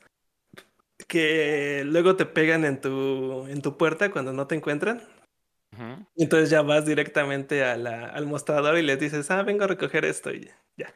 que 1.08 1.84
luego 1.86 2.16
te 2.16 2.26
pegan 2.26 2.64
en 2.66 2.80
tu, 2.80 3.48
en 3.48 3.62
tu 3.62 3.78
puerta 3.78 4.12
cuando 4.12 4.32
no 4.32 4.48
te 4.48 4.56
encuentran. 4.56 5.02
Entonces 6.16 6.50
ya 6.50 6.62
vas 6.62 6.86
directamente 6.86 7.64
a 7.66 7.76
la- 7.76 8.06
al 8.08 8.26
mostrador 8.28 8.78
y 8.78 8.82
les 8.84 9.00
dices, 9.00 9.30
ah, 9.32 9.44
vengo 9.44 9.66
a 9.66 9.68
recoger 9.68 10.06
esto 10.06 10.32
y 10.32 10.50
ya. 10.78 10.94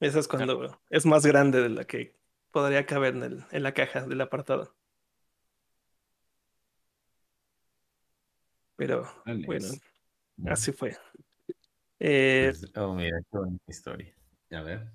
Eso 0.00 0.18
es 0.18 0.28
cuando 0.28 0.80
es 0.90 1.04
más 1.06 1.26
grande 1.26 1.60
de 1.60 1.68
lo 1.68 1.86
que 1.86 2.14
podría 2.52 2.86
caber 2.86 3.16
en, 3.16 3.22
el- 3.24 3.44
en 3.50 3.62
la 3.64 3.74
caja 3.74 4.06
del 4.06 4.20
apartado. 4.20 4.76
Pero 8.76 9.06
bueno, 9.46 9.68
así 10.46 10.72
fue. 10.72 10.96
Eh, 12.00 12.52
pues, 12.58 12.72
oh, 12.76 12.94
mira, 12.94 13.18
qué 13.30 13.38
bonita 13.38 13.64
historia. 13.68 14.14
A 14.52 14.62
ver. 14.62 14.92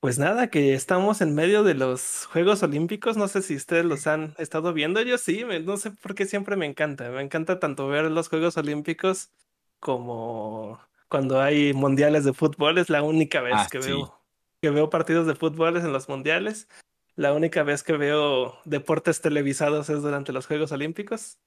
pues 0.00 0.18
nada, 0.18 0.48
que 0.48 0.74
estamos 0.74 1.20
en 1.20 1.34
medio 1.34 1.62
de 1.62 1.74
los 1.74 2.26
Juegos 2.26 2.62
Olímpicos. 2.62 3.16
No 3.16 3.28
sé 3.28 3.42
si 3.42 3.54
ustedes 3.56 3.84
los 3.84 4.06
han 4.06 4.34
estado 4.38 4.72
viendo. 4.72 5.02
Yo 5.02 5.18
sí, 5.18 5.44
me- 5.44 5.60
no 5.60 5.76
sé 5.76 5.90
por 5.92 6.14
qué 6.14 6.26
siempre 6.26 6.56
me 6.56 6.66
encanta. 6.66 7.10
Me 7.10 7.22
encanta 7.22 7.58
tanto 7.60 7.86
ver 7.88 8.10
los 8.10 8.28
Juegos 8.28 8.56
Olímpicos 8.56 9.30
como 9.78 10.80
cuando 11.08 11.40
hay 11.40 11.72
mundiales 11.74 12.24
de 12.24 12.32
fútbol. 12.32 12.78
Es 12.78 12.88
la 12.90 13.02
única 13.02 13.42
vez 13.42 13.54
Ah, 13.56 13.68
que 13.70 13.82
sí. 13.82 13.88
veo 13.90 14.19
que 14.60 14.70
veo 14.70 14.90
partidos 14.90 15.26
de 15.26 15.34
fútbol 15.34 15.76
es 15.76 15.84
en 15.84 15.92
los 15.92 16.08
mundiales. 16.08 16.68
La 17.16 17.32
única 17.32 17.62
vez 17.62 17.82
que 17.82 17.94
veo 17.94 18.58
deportes 18.64 19.20
televisados 19.20 19.90
es 19.90 20.02
durante 20.02 20.32
los 20.32 20.46
Juegos 20.46 20.72
Olímpicos. 20.72 21.38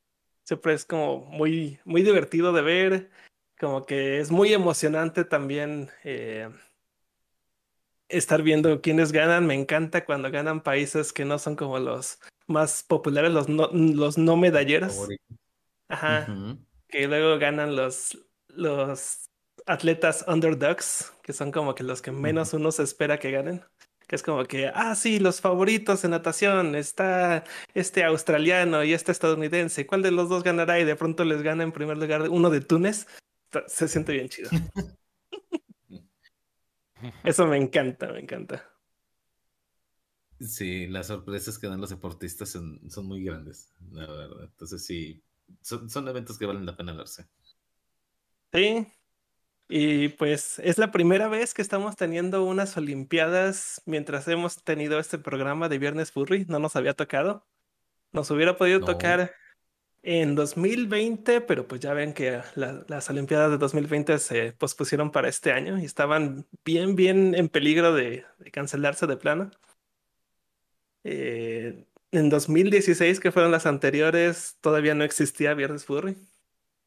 Siempre 0.44 0.74
es 0.74 0.86
como 0.86 1.20
muy, 1.26 1.80
muy 1.86 2.04
divertido 2.04 2.52
de 2.54 2.62
ver, 2.62 3.12
como 3.60 3.86
que 3.86 4.20
es 4.20 4.30
muy 4.30 4.54
emocionante 4.54 5.24
también 5.24 5.90
eh, 6.04 6.50
estar 8.10 8.42
viendo 8.42 8.82
quiénes 8.82 9.12
ganan. 9.12 9.48
Me 9.48 9.56
encanta 9.56 10.06
cuando 10.06 10.30
ganan 10.32 10.62
países 10.62 11.14
que 11.14 11.26
no 11.26 11.40
son 11.40 11.56
como 11.56 11.80
los 11.80 12.20
más 12.46 12.84
populares, 12.84 13.32
los 13.32 13.48
no, 13.48 13.70
los 13.72 14.18
no 14.18 14.36
medalleros. 14.36 15.08
Ajá 15.88 16.28
que 16.94 17.08
luego 17.08 17.40
ganan 17.40 17.76
los, 17.76 18.16
los 18.50 19.28
atletas 19.66 20.26
underdogs, 20.28 21.14
que 21.22 21.34
son 21.34 21.52
como 21.52 21.76
que 21.76 21.84
los 21.84 22.02
que 22.02 22.12
menos 22.12 22.54
uno 22.54 22.72
se 22.72 22.84
espera 22.84 23.20
que 23.20 23.32
ganen. 23.32 23.64
Que 24.08 24.18
es 24.18 24.24
como 24.24 24.44
que, 24.46 24.68
ah, 24.68 24.96
sí, 24.96 25.20
los 25.20 25.40
favoritos 25.40 26.04
en 26.04 26.12
natación, 26.12 26.76
está 26.76 27.46
este 27.74 28.04
australiano 28.04 28.84
y 28.84 28.94
este 28.94 29.12
estadounidense, 29.12 29.88
¿cuál 29.88 30.02
de 30.02 30.12
los 30.12 30.30
dos 30.30 30.44
ganará? 30.44 30.80
Y 30.80 30.84
de 30.84 30.96
pronto 30.96 31.24
les 31.24 31.42
gana 31.42 31.64
en 31.64 31.72
primer 31.72 31.98
lugar 31.98 32.30
uno 32.30 32.50
de 32.50 32.62
Túnez. 32.62 33.08
Se 33.68 33.88
siente 33.88 34.14
bien 34.14 34.30
chido. 34.30 34.50
Eso 37.24 37.48
me 37.48 37.58
encanta, 37.58 38.12
me 38.12 38.20
encanta. 38.20 38.70
Sí, 40.40 40.88
las 40.88 41.08
sorpresas 41.08 41.58
que 41.58 41.68
dan 41.68 41.80
los 41.80 41.90
deportistas 41.90 42.50
son, 42.50 42.80
son 42.90 43.06
muy 43.06 43.24
grandes, 43.24 43.74
la 43.92 44.06
verdad. 44.08 44.44
Entonces 44.44 44.86
sí, 44.86 45.24
son, 45.62 45.90
son 45.90 46.08
eventos 46.08 46.38
que 46.38 46.46
valen 46.46 46.66
la 46.66 46.76
pena 46.76 46.94
verse. 46.94 47.28
Sí. 48.52 48.86
Y 49.70 50.10
pues 50.10 50.60
es 50.60 50.78
la 50.78 50.92
primera 50.92 51.28
vez 51.28 51.54
que 51.54 51.62
estamos 51.62 51.96
teniendo 51.96 52.44
unas 52.44 52.78
Olimpiadas 52.78 53.82
mientras 53.86 54.28
hemos 54.28 54.64
tenido 54.64 55.00
este 55.00 55.18
programa 55.18 55.70
de 55.70 55.80
Viernes 55.80 56.12
Furry. 56.12 56.46
No 56.48 56.60
nos 56.60 56.76
había 56.76 56.94
tocado. 56.94 57.48
Nos 58.12 58.30
hubiera 58.32 58.58
podido 58.58 58.80
No. 58.82 58.86
tocar 58.86 59.34
en 60.04 60.36
2020, 60.36 61.42
pero 61.42 61.68
pues 61.68 61.82
ya 61.82 61.94
ven 61.94 62.14
que 62.14 62.42
la- 62.56 62.86
las 62.88 63.10
Olimpiadas 63.10 63.52
de 63.52 63.58
2020 63.58 64.20
se 64.20 64.52
pospusieron 64.54 65.12
para 65.12 65.30
este 65.30 65.52
año 65.54 65.80
y 65.80 65.86
estaban 65.86 66.46
bien, 66.66 66.96
bien 66.96 67.34
en 67.36 67.50
peligro 67.50 67.94
de, 67.94 68.26
de 68.40 68.52
cancelarse 68.52 69.08
de 69.08 69.18
plano. 69.18 69.50
Eh, 71.04 71.86
en 72.12 72.30
2016, 72.30 73.20
que 73.20 73.32
fueron 73.32 73.52
las 73.52 73.66
anteriores, 73.66 74.58
todavía 74.62 74.94
no 74.94 75.04
existía 75.04 75.54
Viernes 75.54 75.86
Furry. 75.86 76.16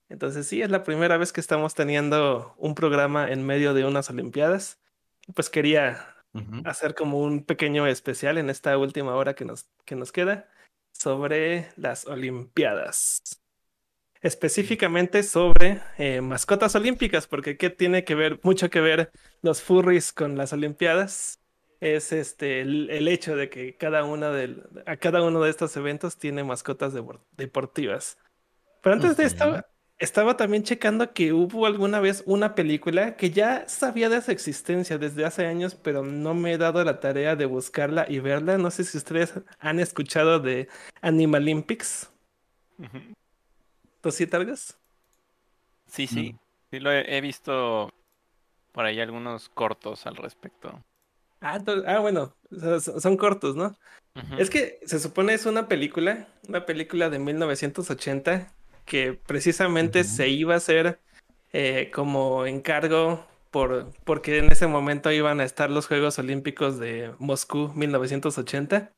Entonces 0.08 0.46
sí, 0.46 0.62
es 0.62 0.70
la 0.70 0.84
primera 0.84 1.16
vez 1.16 1.32
que 1.32 1.40
estamos 1.40 1.74
teniendo 1.74 2.54
un 2.58 2.74
programa 2.74 3.30
en 3.30 3.44
medio 3.44 3.74
de 3.74 3.84
unas 3.84 4.08
Olimpiadas. 4.10 4.80
Pues 5.34 5.50
quería 5.50 6.14
hacer 6.64 6.94
como 6.94 7.18
un 7.20 7.44
pequeño 7.44 7.86
especial 7.86 8.38
en 8.38 8.50
esta 8.50 8.76
última 8.78 9.14
hora 9.16 9.34
que 9.34 9.44
nos, 9.44 9.68
que 9.84 9.96
nos 9.96 10.12
queda 10.12 10.48
sobre 10.92 11.68
las 11.76 12.06
Olimpiadas. 12.06 13.20
Específicamente 14.22 15.22
sobre 15.22 15.82
eh, 15.98 16.20
mascotas 16.20 16.74
olímpicas, 16.74 17.26
porque 17.26 17.56
¿qué 17.56 17.70
tiene 17.70 18.04
que 18.04 18.14
ver, 18.14 18.40
mucho 18.42 18.70
que 18.70 18.80
ver 18.80 19.10
los 19.42 19.62
furries 19.62 20.12
con 20.12 20.36
las 20.36 20.52
Olimpiadas? 20.52 21.40
Es 21.80 22.12
este 22.12 22.60
el, 22.60 22.88
el 22.90 23.08
hecho 23.08 23.36
de 23.36 23.50
que 23.50 23.76
cada 23.76 24.04
una 24.04 24.30
de, 24.30 24.56
a 24.86 24.96
cada 24.96 25.22
uno 25.22 25.42
de 25.42 25.50
estos 25.50 25.76
eventos 25.76 26.16
tiene 26.16 26.44
mascotas 26.44 26.94
depor- 26.94 27.20
deportivas. 27.36 28.18
Pero 28.82 28.94
antes 28.94 29.16
de 29.16 29.24
esto. 29.24 29.62
Estaba 29.98 30.36
también 30.36 30.62
checando 30.62 31.12
que 31.12 31.32
hubo 31.32 31.66
alguna 31.66 32.00
vez 32.00 32.22
una 32.26 32.54
película 32.54 33.16
que 33.16 33.30
ya 33.30 33.66
sabía 33.68 34.08
de 34.08 34.20
su 34.20 34.30
existencia 34.30 34.98
desde 34.98 35.24
hace 35.24 35.46
años, 35.46 35.74
pero 35.74 36.02
no 36.02 36.34
me 36.34 36.52
he 36.52 36.58
dado 36.58 36.84
la 36.84 37.00
tarea 37.00 37.36
de 37.36 37.46
buscarla 37.46 38.06
y 38.08 38.18
verla. 38.18 38.58
No 38.58 38.70
sé 38.70 38.84
si 38.84 38.98
ustedes 38.98 39.34
han 39.58 39.80
escuchado 39.80 40.38
de 40.40 40.68
Animalympics. 41.00 42.10
Ujú. 42.78 42.98
¿Tú 44.02 44.10
sí, 44.10 44.26
Targas? 44.26 44.78
Sí, 45.86 46.06
sí. 46.06 46.32
No. 46.32 46.38
Sí, 46.70 46.80
lo 46.80 46.92
he, 46.92 47.16
he 47.16 47.20
visto 47.20 47.90
por 48.72 48.84
ahí 48.84 49.00
algunos 49.00 49.48
cortos 49.48 50.06
al 50.06 50.16
respecto. 50.16 50.82
Ah, 51.40 51.60
to- 51.62 51.84
ah, 51.86 52.00
bueno, 52.00 52.34
son 52.50 53.00
son 53.00 53.16
cortos, 53.16 53.56
¿no? 53.56 53.76
Es 54.38 54.50
que 54.50 54.80
se 54.84 54.98
supone 54.98 55.34
es 55.34 55.46
una 55.46 55.68
película, 55.68 56.26
una 56.48 56.66
película 56.66 57.08
de 57.10 57.18
1980 57.18 58.55
que 58.86 59.12
precisamente 59.12 60.04
se 60.04 60.28
iba 60.28 60.54
a 60.54 60.58
hacer 60.58 61.00
eh, 61.52 61.90
como 61.92 62.46
encargo 62.46 63.26
por, 63.50 63.92
porque 64.04 64.38
en 64.38 64.50
ese 64.52 64.66
momento 64.66 65.10
iban 65.12 65.40
a 65.40 65.44
estar 65.44 65.70
los 65.70 65.86
Juegos 65.86 66.18
Olímpicos 66.18 66.78
de 66.78 67.12
Moscú 67.18 67.72
1980. 67.74 68.92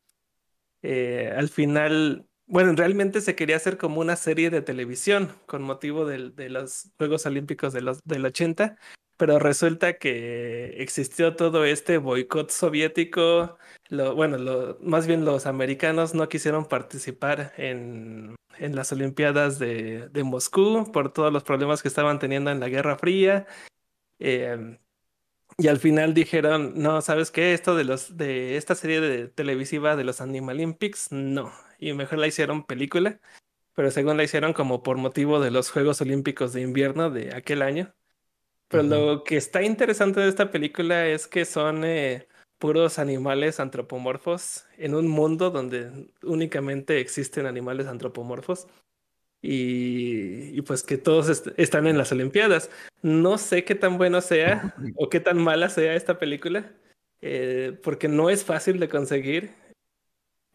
Eh, 0.83 1.33
al 1.37 1.49
final, 1.49 2.27
bueno, 2.47 2.73
realmente 2.77 3.21
se 3.21 3.35
quería 3.35 3.57
hacer 3.57 3.79
como 3.79 4.01
una 4.01 4.17
serie 4.17 4.51
de 4.51 4.63
televisión 4.63 5.33
con 5.47 5.63
motivo 5.63 6.07
del- 6.07 6.35
de 6.37 6.49
los 6.51 6.91
Juegos 6.99 7.27
Olímpicos 7.27 7.73
de 7.73 7.81
los, 7.83 8.01
del 8.05 8.25
80, 8.27 8.77
pero 9.17 9.39
resulta 9.39 9.95
que 9.99 10.75
existió 10.81 11.35
todo 11.35 11.65
este 11.65 11.99
boicot 11.99 12.51
soviético. 12.51 13.59
Lo, 13.89 14.15
bueno, 14.15 14.39
lo, 14.39 14.79
más 14.81 15.07
bien 15.07 15.25
los 15.25 15.47
americanos 15.47 16.15
no 16.15 16.29
quisieron 16.29 16.67
participar 16.67 17.53
en, 17.57 18.37
en 18.61 18.77
las 18.77 18.93
Olimpiadas 18.93 19.59
de, 19.59 20.09
de 20.09 20.25
Moscú 20.25 20.91
por 20.93 21.13
todos 21.13 21.33
los 21.33 21.45
problemas 21.45 21.83
que 21.83 21.89
estaban 21.89 22.19
teniendo 22.19 22.51
en 22.51 22.61
la 22.61 22.69
Guerra 22.69 22.97
Fría. 22.97 23.47
Em, 24.19 24.79
y 25.57 25.69
al 25.69 25.79
final 25.79 26.15
dijeron, 26.15 26.75
no, 26.77 27.01
¿sabes 27.03 27.31
qué? 27.31 27.53
Esto 27.53 27.75
de 27.75 27.85
los 27.85 28.17
de 28.17 28.57
esta 28.57 28.75
serie 28.75 29.01
de 29.01 29.29
televisiva 29.29 29.97
de 29.97 30.05
los 30.05 30.21
Animalympics, 30.21 31.11
no. 31.11 31.53
Y 31.79 31.93
mejor 31.95 32.19
la 32.19 32.27
hicieron 32.27 32.65
película, 32.65 33.21
pero 33.75 33.91
según 33.91 34.17
la 34.17 34.25
hicieron 34.25 34.53
como 34.53 34.83
por 34.83 34.99
motivo 34.99 35.41
de 35.41 35.51
los 35.51 35.71
Juegos 35.71 36.01
Olímpicos 36.01 36.53
de 36.53 36.61
invierno 36.61 37.11
de 37.11 37.35
aquel 37.35 37.63
año. 37.63 37.95
Pero 38.69 38.85
Ujú. 38.85 38.91
lo 38.91 39.25
que 39.25 39.37
está 39.37 39.63
interesante 39.63 40.21
de 40.21 40.29
esta 40.29 40.51
película 40.51 41.07
es 41.07 41.27
que 41.27 41.45
son 41.45 41.85
eh, 41.85 42.29
puros 42.59 42.99
animales 42.99 43.61
antropomorfos 43.61 44.67
en 44.77 44.95
un 44.95 45.09
mundo 45.09 45.51
donde 45.51 45.91
únicamente 46.23 47.01
existen 47.01 47.47
animales 47.47 47.87
antropomorfos. 47.87 48.67
Y, 49.41 50.51
y 50.59 50.63
pues 50.63 50.83
que 50.83 50.99
todos 50.99 51.29
est- 51.29 51.49
están 51.57 51.87
en 51.87 51.97
las 51.97 52.11
Olimpiadas. 52.11 52.71
No 53.03 53.39
sé 53.39 53.65
qué 53.65 53.75
tan 53.77 53.97
bueno 53.97 54.21
sea 54.21 54.75
o 54.97 55.09
qué 55.09 55.21
tan 55.21 55.39
mala 55.39 55.69
sea 55.69 55.95
esta 55.95 56.19
película, 56.19 56.73
eh, 57.21 57.79
porque 57.85 58.09
no 58.09 58.31
es 58.31 58.45
fácil 58.45 58.81
de 58.81 58.89
conseguir. 58.89 59.51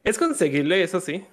Es 0.03 0.17
conseguible, 0.17 0.83
eso 0.83 0.99
sí, 0.99 1.23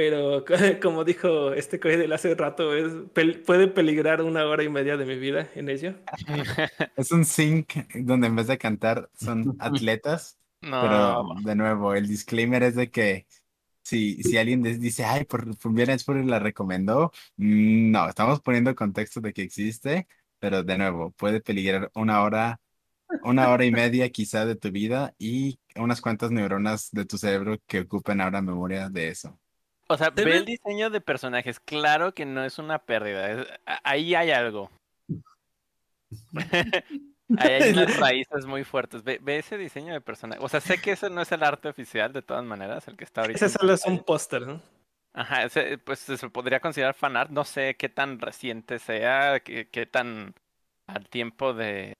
pero 0.00 0.44
como 0.82 1.04
dijo 1.04 1.52
este 1.52 1.78
Coidel 1.78 2.12
hace 2.14 2.34
rato, 2.34 2.74
es, 2.74 2.86
pel- 3.14 3.44
puede 3.44 3.68
peligrar 3.68 4.22
una 4.22 4.46
hora 4.46 4.62
y 4.62 4.70
media 4.70 4.96
de 4.96 5.04
mi 5.04 5.16
vida 5.18 5.50
en 5.54 5.68
ello. 5.68 5.94
Es 6.96 7.12
un 7.12 7.24
sync 7.24 7.74
donde 7.94 8.26
en 8.26 8.36
vez 8.36 8.46
de 8.46 8.58
cantar 8.58 9.10
son 9.14 9.54
atletas, 9.58 10.38
pero 10.78 11.24
No, 11.24 11.34
de 11.44 11.54
nuevo, 11.56 11.94
el 11.94 12.06
disclaimer 12.08 12.62
es 12.62 12.74
de 12.74 12.90
que 12.90 13.26
si, 13.82 14.22
si 14.24 14.38
alguien 14.38 14.62
dice, 14.62 15.04
ay, 15.04 15.24
por, 15.24 15.56
por 15.58 16.00
Fury 16.00 16.24
la 16.26 16.38
recomendó, 16.38 17.12
mm, 17.36 17.90
no, 17.90 18.08
estamos 18.08 18.40
poniendo 18.42 18.74
contexto 18.74 19.20
de 19.20 19.32
que 19.32 19.42
existe, 19.42 20.08
pero 20.38 20.62
de 20.62 20.78
nuevo, 20.78 21.12
puede 21.12 21.40
peligrar 21.40 21.90
una 21.94 22.22
hora, 22.22 22.60
una 23.22 23.50
hora 23.50 23.64
y 23.66 23.72
media 23.72 24.10
quizá 24.10 24.46
de 24.46 24.56
tu 24.56 24.70
vida 24.72 25.14
y 25.18 25.60
unas 25.76 26.00
cuantas 26.02 26.30
neuronas 26.32 26.90
de 26.92 27.06
tu 27.06 27.18
cerebro 27.18 27.58
que 27.66 27.80
ocupen 27.82 28.20
ahora 28.20 28.42
memoria 28.42 28.90
de 28.90 29.08
eso. 29.10 29.38
O 29.90 29.96
sea, 29.98 30.12
Se 30.14 30.24
ve 30.24 30.36
el 30.36 30.44
diseño 30.44 30.88
de 30.90 31.00
personajes. 31.00 31.58
Claro 31.60 32.14
que 32.14 32.24
no 32.24 32.44
es 32.44 32.58
una 32.58 32.78
pérdida. 32.78 33.30
es- 33.30 33.46
ahí 33.84 34.14
hay 34.14 34.30
algo. 34.30 34.70
Ahí 37.38 37.52
hay 37.52 37.72
unas 37.72 37.96
raíces 38.00 38.46
muy 38.46 38.64
fuertes. 38.64 39.04
Ve, 39.04 39.20
ve 39.22 39.38
ese 39.38 39.56
diseño 39.56 39.92
de 39.92 40.00
personaje. 40.00 40.42
O 40.42 40.48
sea, 40.48 40.60
sé 40.60 40.80
que 40.80 40.92
ese 40.92 41.10
no 41.10 41.22
es 41.22 41.30
el 41.30 41.44
arte 41.44 41.68
oficial 41.68 42.12
de 42.12 42.22
todas 42.22 42.44
maneras, 42.44 42.88
el 42.88 42.96
que 42.96 43.04
está 43.04 43.20
ahorita. 43.20 43.46
Ese 43.46 43.56
solo 43.56 43.72
es 43.72 43.84
un 43.86 44.02
póster, 44.02 44.46
¿no? 44.46 44.60
Ajá, 45.12 45.44
ese, 45.44 45.78
pues 45.78 46.00
se 46.00 46.30
podría 46.30 46.58
considerar 46.60 46.94
fanart. 46.94 47.30
No 47.30 47.44
sé 47.44 47.76
qué 47.76 47.88
tan 47.88 48.18
reciente 48.18 48.78
sea, 48.80 49.40
qué, 49.40 49.68
qué 49.68 49.86
tan 49.86 50.34
al 50.88 51.08
tiempo 51.08 51.54
de, 51.54 51.94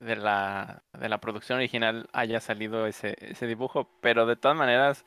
de 0.00 0.16
la, 0.16 0.82
de 0.92 1.08
la 1.08 1.18
producción 1.20 1.56
original 1.58 2.08
haya 2.12 2.40
salido 2.40 2.86
ese, 2.86 3.16
ese 3.20 3.46
dibujo. 3.46 3.90
Pero 4.02 4.26
de 4.26 4.36
todas 4.36 4.56
maneras, 4.58 5.06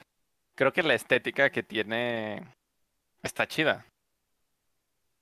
creo 0.57 0.73
que 0.73 0.83
la 0.83 0.95
estética 0.95 1.51
que 1.51 1.63
tiene 1.63 2.43
está 3.23 3.47
chida. 3.47 3.85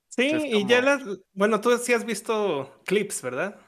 Sí, 0.08 0.32
y 0.32 0.66
ya 0.66 0.80
las... 0.80 1.02
Bueno, 1.34 1.60
tú 1.60 1.76
sí 1.76 1.92
has 1.92 2.04
visto 2.04 2.80
clips, 2.86 3.20
¿verdad? 3.22 3.60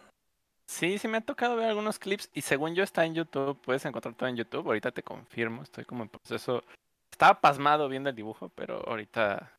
Sí, 0.67 0.99
sí 0.99 1.09
me 1.09 1.19
ha 1.19 1.21
tocado 1.21 1.57
ver 1.57 1.69
algunos 1.69 1.99
clips 1.99 2.31
y 2.33 2.41
según 2.41 2.75
yo 2.75 2.83
está 2.83 3.05
en 3.05 3.15
YouTube, 3.15 3.61
puedes 3.61 3.85
encontrar 3.85 4.15
todo 4.15 4.29
en 4.29 4.37
YouTube, 4.37 4.67
ahorita 4.67 4.91
te 4.91 5.03
confirmo, 5.03 5.63
estoy 5.63 5.85
como 5.85 6.03
en 6.03 6.09
proceso. 6.09 6.65
Estaba 7.11 7.41
pasmado 7.41 7.89
viendo 7.89 8.11
el 8.11 8.17
dibujo, 8.17 8.51
pero 8.55 8.83
ahorita 8.89 9.53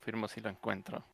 confirmo 0.00 0.28
si 0.28 0.40
lo 0.40 0.50
encuentro. 0.50 1.04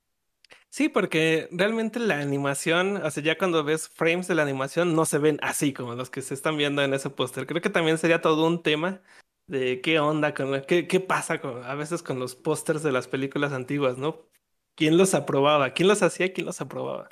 Sí, 0.71 0.89
porque 0.89 1.49
realmente 1.51 1.99
la 1.99 2.21
animación, 2.21 2.99
o 3.05 3.11
sea, 3.11 3.23
ya 3.23 3.37
cuando 3.37 3.65
ves 3.65 3.89
frames 3.89 4.29
de 4.29 4.35
la 4.35 4.43
animación 4.43 4.95
no 4.95 5.05
se 5.05 5.19
ven 5.19 5.39
así 5.43 5.75
como 5.75 5.95
los 5.95 6.09
que 6.09 6.23
se 6.23 6.35
están 6.35 6.57
viendo 6.57 6.83
en 6.83 6.95
ese 6.95 7.11
póster. 7.11 7.47
Creo 7.47 7.61
que 7.61 7.71
también 7.71 7.99
sería 7.99 8.23
todo 8.23 8.47
un 8.47 8.63
tema 8.63 9.03
de 9.49 9.81
qué 9.81 9.99
onda 10.01 10.35
con 10.35 10.63
qué, 10.67 10.87
qué 10.87 11.01
pasa 11.01 11.41
con, 11.41 11.65
a 11.65 11.75
veces 11.75 12.03
con 12.03 12.21
los 12.21 12.37
pósters 12.37 12.83
de 12.83 12.93
las 12.93 13.09
películas 13.09 13.53
antiguas, 13.53 13.99
¿no? 13.99 14.29
¿Quién 14.77 14.97
los 14.99 15.15
aprobaba? 15.15 15.73
¿Quién 15.75 15.89
los 15.89 16.03
hacía? 16.03 16.33
¿Quién 16.33 16.47
los 16.47 16.61
aprobaba? 16.61 17.11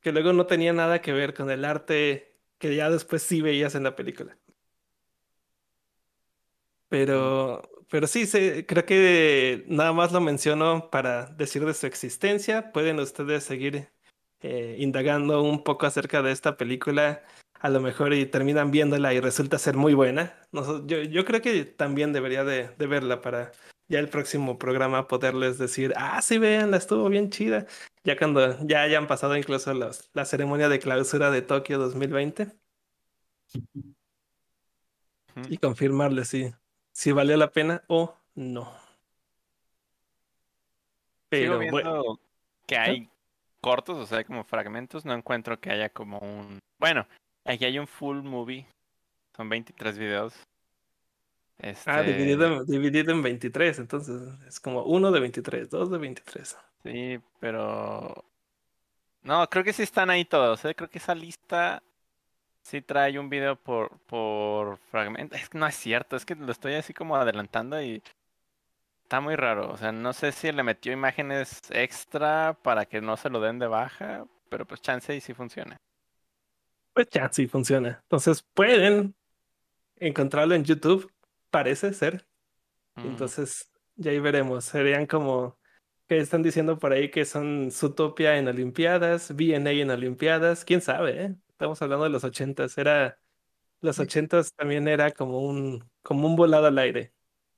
Que 0.00 0.10
luego 0.12 0.32
no 0.32 0.46
tenía 0.46 0.72
nada 0.72 1.00
que 1.00 1.12
ver 1.12 1.34
con 1.34 1.50
el 1.50 1.64
arte 1.64 2.36
que 2.58 2.74
ya 2.74 2.90
después 2.90 3.22
sí 3.22 3.42
veías 3.42 3.74
en 3.76 3.84
la 3.84 3.94
película. 3.96 4.36
Pero, 6.88 7.62
pero 7.90 8.06
sí, 8.06 8.26
se- 8.26 8.66
creo 8.66 8.84
que 8.86 9.64
nada 9.68 9.92
más 9.92 10.12
lo 10.12 10.20
menciono 10.20 10.90
para 10.90 11.26
decir 11.26 11.64
de 11.64 11.74
su 11.74 11.86
existencia. 11.86 12.72
Pueden 12.72 12.98
ustedes 13.00 13.44
seguir 13.44 13.90
eh, 14.40 14.76
indagando 14.78 15.42
un 15.42 15.64
poco 15.64 15.86
acerca 15.86 16.22
de 16.22 16.32
esta 16.32 16.56
película. 16.56 17.22
A 17.60 17.68
lo 17.70 17.80
mejor 17.80 18.12
y 18.14 18.26
terminan 18.26 18.70
viéndola 18.70 19.12
y 19.14 19.20
resulta 19.20 19.58
ser 19.58 19.76
muy 19.76 19.94
buena. 19.94 20.34
Yo, 20.86 21.02
yo 21.02 21.24
creo 21.24 21.42
que 21.42 21.64
también 21.64 22.12
debería 22.12 22.44
de, 22.44 22.68
de 22.68 22.86
verla 22.86 23.20
para 23.20 23.52
ya 23.88 23.98
el 23.98 24.08
próximo 24.08 24.58
programa 24.58 25.08
poderles 25.08 25.58
decir, 25.58 25.92
ah, 25.96 26.20
sí, 26.22 26.38
véanla, 26.38 26.76
estuvo 26.76 27.08
bien 27.08 27.30
chida. 27.30 27.66
Ya 28.04 28.16
cuando 28.16 28.56
ya 28.66 28.82
hayan 28.82 29.06
pasado 29.06 29.36
incluso 29.36 29.74
los- 29.74 30.08
la 30.14 30.24
ceremonia 30.24 30.68
de 30.68 30.78
clausura 30.78 31.30
de 31.30 31.42
Tokio 31.42 31.78
2020 31.78 32.48
Ujú. 35.36 35.42
y 35.48 35.56
confirmarles 35.58 36.28
si, 36.28 36.54
si 36.92 37.12
valió 37.12 37.36
la 37.36 37.50
pena 37.50 37.82
o 37.88 38.14
no. 38.34 38.64
Sigo 41.30 41.58
Pero 41.58 41.58
viendo 41.58 41.72
bueno, 41.72 42.20
que 42.66 42.78
hay 42.78 43.10
cortos, 43.60 43.98
o 43.98 44.06
sea, 44.06 44.24
como 44.24 44.44
fragmentos, 44.44 45.04
no 45.04 45.14
encuentro 45.14 45.58
que 45.60 45.70
haya 45.70 45.88
como 45.90 46.18
un... 46.18 46.58
Bueno, 46.78 47.06
aquí 47.52 47.64
hay 47.64 47.78
un 47.78 47.86
full 47.86 48.22
movie, 48.22 48.66
son 49.36 49.48
23 49.48 49.98
videos. 49.98 50.34
Este... 51.58 51.90
ah, 51.90 52.02
dividido, 52.02 52.46
en- 52.46 52.66
dividido 52.66 53.12
en 53.12 53.22
23, 53.22 53.78
entonces 53.80 54.22
es 54.46 54.60
como 54.60 54.82
uno 54.84 55.10
de 55.10 55.20
23, 55.20 55.70
dos 55.70 55.90
de 55.90 55.98
23. 55.98 56.56
Sí, 56.84 57.18
pero... 57.40 58.24
No, 59.22 59.48
creo 59.50 59.64
que 59.64 59.72
sí 59.72 59.82
están 59.82 60.10
ahí 60.10 60.24
todos, 60.24 60.64
¿eh? 60.64 60.74
Creo 60.74 60.88
que 60.88 60.98
esa 60.98 61.14
lista 61.14 61.82
sí 62.62 62.80
trae 62.80 63.18
un 63.18 63.28
video 63.28 63.56
por, 63.56 63.98
por 64.06 64.78
fragmento. 64.90 65.34
Es 65.34 65.48
que 65.48 65.58
no 65.58 65.66
es 65.66 65.74
cierto, 65.74 66.16
es 66.16 66.24
que 66.24 66.34
lo 66.36 66.52
estoy 66.52 66.74
así 66.74 66.94
como 66.94 67.16
adelantando 67.16 67.80
y 67.82 68.02
está 69.02 69.20
muy 69.20 69.34
raro. 69.36 69.72
O 69.72 69.76
sea, 69.76 69.90
no 69.90 70.12
sé 70.12 70.32
si 70.32 70.52
le 70.52 70.62
metió 70.62 70.92
imágenes 70.92 71.58
extra 71.70 72.56
para 72.62 72.86
que 72.86 73.00
no 73.00 73.16
se 73.16 73.30
lo 73.30 73.40
den 73.40 73.58
de 73.58 73.66
baja, 73.66 74.24
pero 74.48 74.64
pues 74.66 74.80
chance 74.80 75.14
y 75.14 75.20
sí 75.20 75.34
funciona. 75.34 75.76
Pues 76.98 77.10
ya, 77.10 77.30
sí 77.32 77.46
funciona. 77.46 78.00
Entonces 78.02 78.44
pueden 78.54 79.14
encontrarlo 79.98 80.56
en 80.56 80.64
YouTube, 80.64 81.08
parece 81.48 81.92
ser. 81.92 82.26
Mm, 82.96 83.06
Entonces 83.10 83.70
ya 83.94 84.10
ahí 84.10 84.18
veremos. 84.18 84.64
Serían 84.64 85.06
como 85.06 85.56
que 86.08 86.18
están 86.18 86.42
diciendo 86.42 86.76
por 86.80 86.92
ahí 86.92 87.08
que 87.08 87.24
son 87.24 87.70
Zootopia 87.70 88.36
en 88.36 88.48
Olimpiadas, 88.48 89.30
VNA 89.30 89.70
en 89.70 89.90
Olimpiadas, 89.90 90.64
quién 90.64 90.80
sabe, 90.80 91.22
¿eh? 91.22 91.36
Estamos 91.50 91.80
hablando 91.82 92.02
de 92.02 92.10
los 92.10 92.24
ochentas. 92.24 92.76
Era, 92.78 93.20
los 93.80 94.00
ochentas 94.00 94.52
también 94.54 94.88
era 94.88 95.12
como 95.12 95.38
un, 95.38 95.88
como 96.02 96.26
un 96.26 96.34
volado 96.34 96.66
al 96.66 96.78
aire. 96.78 97.12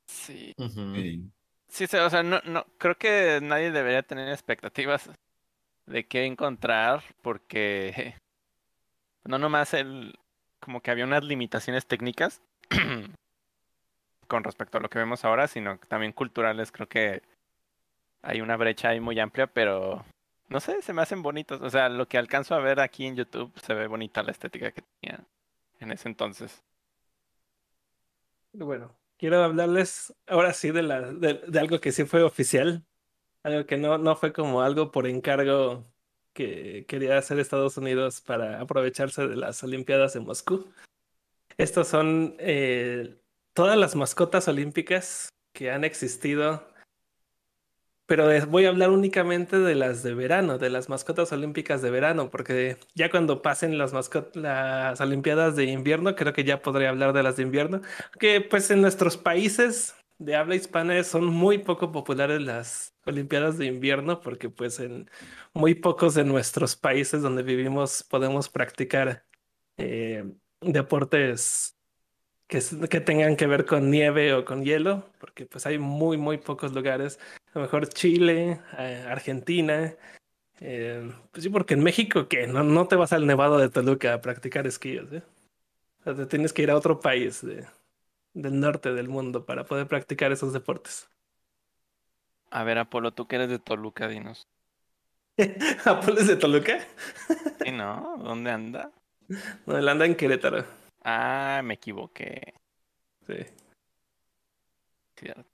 sí. 0.04 0.54
Sí. 0.58 1.32
Sí, 1.66 1.86
sí, 1.86 1.96
o 1.96 2.10
sea, 2.10 2.22
no, 2.22 2.42
no, 2.44 2.66
creo 2.76 2.98
que 2.98 3.38
nadie 3.40 3.70
debería 3.70 4.02
tener 4.02 4.28
expectativas 4.28 5.08
de 5.86 6.06
qué 6.06 6.26
encontrar, 6.26 7.04
porque 7.22 8.16
no 9.24 9.38
nomás 9.38 9.74
el, 9.74 10.18
como 10.60 10.80
que 10.80 10.90
había 10.90 11.04
unas 11.04 11.24
limitaciones 11.24 11.86
técnicas 11.86 12.42
con 14.28 14.44
respecto 14.44 14.78
a 14.78 14.80
lo 14.80 14.88
que 14.88 14.98
vemos 14.98 15.24
ahora, 15.24 15.48
sino 15.48 15.78
también 15.88 16.12
culturales, 16.12 16.70
creo 16.70 16.88
que 16.88 17.22
hay 18.22 18.40
una 18.40 18.56
brecha 18.56 18.90
ahí 18.90 19.00
muy 19.00 19.18
amplia, 19.18 19.46
pero 19.46 20.04
no 20.48 20.60
sé, 20.60 20.82
se 20.82 20.92
me 20.92 21.02
hacen 21.02 21.22
bonitos, 21.22 21.60
o 21.62 21.70
sea, 21.70 21.88
lo 21.88 22.06
que 22.06 22.18
alcanzo 22.18 22.54
a 22.54 22.60
ver 22.60 22.80
aquí 22.80 23.06
en 23.06 23.16
YouTube 23.16 23.52
se 23.60 23.74
ve 23.74 23.86
bonita 23.86 24.22
la 24.22 24.32
estética 24.32 24.72
que 24.72 24.82
tenía 25.00 25.24
en 25.80 25.92
ese 25.92 26.08
entonces. 26.08 26.62
Bueno, 28.52 28.96
quiero 29.16 29.42
hablarles 29.42 30.14
ahora 30.26 30.52
sí 30.52 30.70
de, 30.70 30.82
la, 30.82 31.00
de, 31.00 31.34
de 31.34 31.60
algo 31.60 31.80
que 31.80 31.92
sí 31.92 32.04
fue 32.04 32.22
oficial, 32.22 32.84
algo 33.42 33.64
que 33.64 33.76
no, 33.76 33.96
no 33.98 34.16
fue 34.16 34.32
como 34.32 34.60
algo 34.60 34.90
por 34.90 35.06
encargo 35.06 35.84
que 36.32 36.84
quería 36.88 37.18
hacer 37.18 37.38
Estados 37.38 37.76
Unidos 37.76 38.20
para 38.20 38.60
aprovecharse 38.60 39.26
de 39.26 39.36
las 39.36 39.62
Olimpiadas 39.62 40.14
de 40.14 40.20
Moscú. 40.20 40.72
Estos 41.56 41.88
son 41.88 42.36
eh, 42.38 43.16
todas 43.52 43.76
las 43.76 43.96
mascotas 43.96 44.48
olímpicas 44.48 45.28
que 45.52 45.70
han 45.70 45.84
existido, 45.84 46.66
pero 48.06 48.28
voy 48.46 48.64
a 48.64 48.70
hablar 48.70 48.90
únicamente 48.90 49.58
de 49.58 49.74
las 49.74 50.02
de 50.02 50.14
verano, 50.14 50.58
de 50.58 50.70
las 50.70 50.88
mascotas 50.88 51.32
olímpicas 51.32 51.82
de 51.82 51.90
verano, 51.90 52.30
porque 52.30 52.76
ya 52.94 53.10
cuando 53.10 53.42
pasen 53.42 53.78
las 53.78 55.00
Olimpiadas 55.00 55.56
de 55.56 55.64
invierno, 55.64 56.14
creo 56.16 56.32
que 56.32 56.44
ya 56.44 56.62
podré 56.62 56.88
hablar 56.88 57.12
de 57.12 57.22
las 57.22 57.36
de 57.36 57.42
invierno 57.42 57.82
que 58.18 58.40
pues 58.40 58.70
en 58.70 58.80
nuestros 58.80 59.16
países 59.16 59.94
de 60.18 60.36
habla 60.36 60.54
hispana 60.54 61.02
son 61.02 61.26
muy 61.26 61.58
poco 61.58 61.92
populares 61.92 62.40
las 62.40 62.94
Olimpiadas 63.10 63.58
de 63.58 63.66
invierno 63.66 64.20
porque 64.20 64.50
pues 64.50 64.80
en 64.80 65.10
muy 65.54 65.74
pocos 65.74 66.14
de 66.14 66.24
nuestros 66.24 66.76
países 66.76 67.22
donde 67.22 67.42
vivimos 67.42 68.02
podemos 68.04 68.48
practicar 68.48 69.26
eh, 69.78 70.24
deportes 70.60 71.76
que, 72.48 72.60
que 72.90 73.00
tengan 73.00 73.36
que 73.36 73.46
ver 73.46 73.64
con 73.66 73.90
nieve 73.90 74.34
o 74.34 74.44
con 74.44 74.64
hielo, 74.64 75.10
porque 75.20 75.46
pues 75.46 75.66
hay 75.66 75.78
muy 75.78 76.16
muy 76.18 76.38
pocos 76.38 76.72
lugares, 76.74 77.18
a 77.54 77.58
lo 77.58 77.62
mejor 77.62 77.88
Chile, 77.88 78.60
eh, 78.78 79.04
Argentina, 79.08 79.96
Eh, 80.60 81.12
pues 81.32 81.44
sí, 81.44 81.50
porque 81.50 81.74
en 81.74 81.82
México, 81.84 82.28
¿qué? 82.28 82.46
No, 82.46 82.64
no 82.64 82.88
te 82.88 82.96
vas 82.96 83.12
al 83.12 83.26
Nevado 83.26 83.58
de 83.58 83.70
Toluca 83.70 84.14
a 84.14 84.20
practicar 84.22 84.66
esquí, 84.66 84.98
¿eh? 84.98 85.22
Tienes 86.28 86.52
que 86.52 86.62
ir 86.62 86.70
a 86.70 86.76
otro 86.76 87.00
país 87.00 87.40
de- 87.42 87.66
del 88.34 88.60
norte 88.60 88.94
del 88.94 89.08
mundo 89.10 89.46
para 89.46 89.66
poder 89.66 89.88
practicar 89.88 90.32
esos 90.32 90.54
deportes. 90.54 91.09
A 92.50 92.64
ver, 92.64 92.78
Apolo, 92.78 93.12
tú 93.12 93.26
que 93.26 93.36
eres 93.36 93.48
de 93.48 93.58
Toluca, 93.58 94.08
dinos. 94.08 94.46
¿Apoles 95.84 96.26
de 96.26 96.36
Toluca? 96.36 96.78
¿Sí, 97.62 97.70
no? 97.70 98.16
¿Dónde 98.18 98.50
anda? 98.50 98.90
No, 99.66 99.78
él 99.78 99.88
anda 99.88 100.06
en 100.06 100.16
Querétaro. 100.16 100.64
Ah, 101.04 101.60
me 101.64 101.74
equivoqué. 101.74 102.54
Sí. 103.26 103.34
Cierto. 105.16 105.44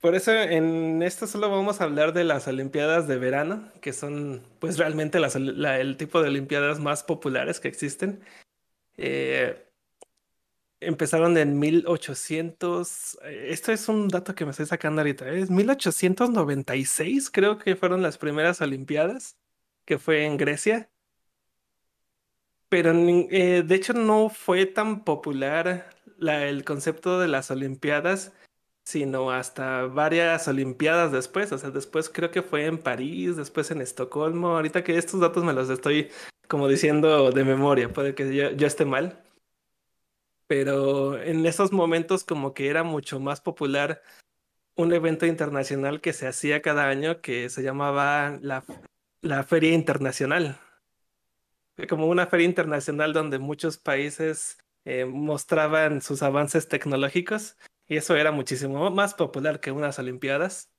Por 0.00 0.14
eso 0.14 0.32
en 0.32 1.02
esto 1.02 1.26
solo 1.26 1.50
vamos 1.50 1.80
a 1.80 1.84
hablar 1.84 2.12
de 2.12 2.22
las 2.24 2.46
Olimpiadas 2.46 3.08
de 3.08 3.18
verano, 3.18 3.70
que 3.80 3.92
son 3.92 4.44
pues 4.60 4.78
realmente 4.78 5.18
las, 5.18 5.34
oli- 5.34 5.54
la- 5.56 5.80
el 5.80 5.96
tipo 5.96 6.22
de 6.22 6.28
Olimpiadas 6.28 6.78
más 6.78 7.02
populares 7.02 7.58
que 7.58 7.68
existen. 7.68 8.20
Eh, 8.96 9.67
empezaron 10.80 11.36
en 11.38 11.58
1800, 11.58 13.18
eh, 13.24 13.48
esto 13.50 13.72
es 13.72 13.88
un 13.88 14.08
dato 14.08 14.34
que 14.34 14.44
me 14.44 14.52
estoy 14.52 14.66
sacando 14.66 15.00
ahorita, 15.00 15.28
¿eh? 15.28 15.40
es 15.40 15.50
1896 15.50 17.30
creo 17.30 17.58
que 17.58 17.76
fueron 17.76 18.02
las 18.02 18.18
primeras 18.18 18.60
Olimpiadas, 18.60 19.36
que 19.84 19.98
fue 19.98 20.24
en 20.26 20.36
Grecia. 20.36 20.90
Pero 22.68 22.92
eh, 22.92 23.62
de 23.66 23.74
hecho 23.74 23.92
no 23.94 24.28
fue 24.28 24.66
tan 24.66 25.04
popular 25.04 25.90
la- 26.18 26.46
el 26.46 26.64
concepto 26.64 27.18
de 27.20 27.28
las 27.28 27.50
Olimpiadas 27.50 28.32
sino 28.84 29.30
hasta 29.32 29.84
varias 29.86 30.48
Olimpiadas 30.48 31.12
después. 31.12 31.52
O 31.52 31.58
sea, 31.58 31.70
después 31.70 32.10
creo 32.10 32.32
que 32.32 32.42
fue 32.42 32.66
en 32.66 32.80
París, 32.80 33.36
después 33.36 33.70
en 33.70 33.82
Estocolmo. 33.82 34.50
Ahorita 34.56 34.84
que 34.84 34.98
estos 34.98 35.20
datos 35.20 35.44
me 35.44 35.54
los 35.54 35.70
estoy 35.70 36.10
como 36.48 36.68
diciendo 36.68 37.30
de 37.32 37.44
memoria, 37.44 37.92
puede 37.94 38.16
que 38.16 38.56
yo 38.58 38.68
esté 38.68 38.84
mal. 38.86 39.22
Pero 40.48 41.22
en 41.22 41.46
esos 41.46 41.70
momentos 41.70 42.24
como 42.24 42.54
que 42.54 42.68
era 42.68 42.82
mucho 42.82 43.20
más 43.20 43.40
popular 43.40 44.02
un 44.74 44.92
evento 44.92 45.26
internacional 45.26 46.00
que 46.00 46.12
se 46.12 46.26
hacía 46.26 46.62
cada 46.62 46.88
año 46.88 47.20
que 47.20 47.48
se 47.50 47.62
llamaba 47.62 48.38
la, 48.42 48.64
la 49.22 49.44
Feria 49.44 49.74
Internacional. 49.74 50.58
Como 51.88 52.08
una 52.08 52.26
feria 52.26 52.46
internacional 52.46 53.12
donde 53.12 53.38
muchos 53.38 53.78
países 53.78 54.58
eh, 54.84 55.04
mostraban 55.04 56.00
sus 56.00 56.22
avances 56.22 56.66
tecnológicos 56.66 57.56
y 57.86 57.96
eso 57.98 58.16
era 58.16 58.32
muchísimo 58.32 58.90
más 58.90 59.14
popular 59.14 59.60
que 59.60 59.70
unas 59.70 59.98
Olimpiadas. 59.98 60.70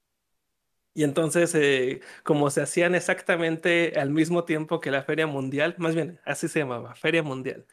Y 0.93 1.03
entonces, 1.03 1.53
eh, 1.55 2.01
como 2.23 2.49
se 2.49 2.61
hacían 2.61 2.95
exactamente 2.95 3.93
al 3.97 4.09
mismo 4.09 4.43
tiempo 4.43 4.79
que 4.79 4.91
la 4.91 5.03
Feria 5.03 5.27
Mundial, 5.27 5.75
más 5.77 5.95
bien 5.95 6.19
así 6.25 6.47
se 6.47 6.59
llamaba, 6.59 6.95
Feria 6.95 7.23
Mundial, 7.23 7.65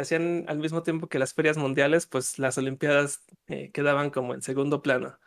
hacían 0.00 0.44
al 0.48 0.58
mismo 0.58 0.82
tiempo 0.82 1.08
que 1.08 1.18
las 1.18 1.34
ferias 1.34 1.56
mundiales, 1.56 2.06
pues 2.06 2.38
las 2.38 2.58
Olimpiadas 2.58 3.24
eh, 3.46 3.70
quedaban 3.72 4.10
como 4.10 4.34
en 4.34 4.42
segundo 4.42 4.82
plano. 4.82 5.18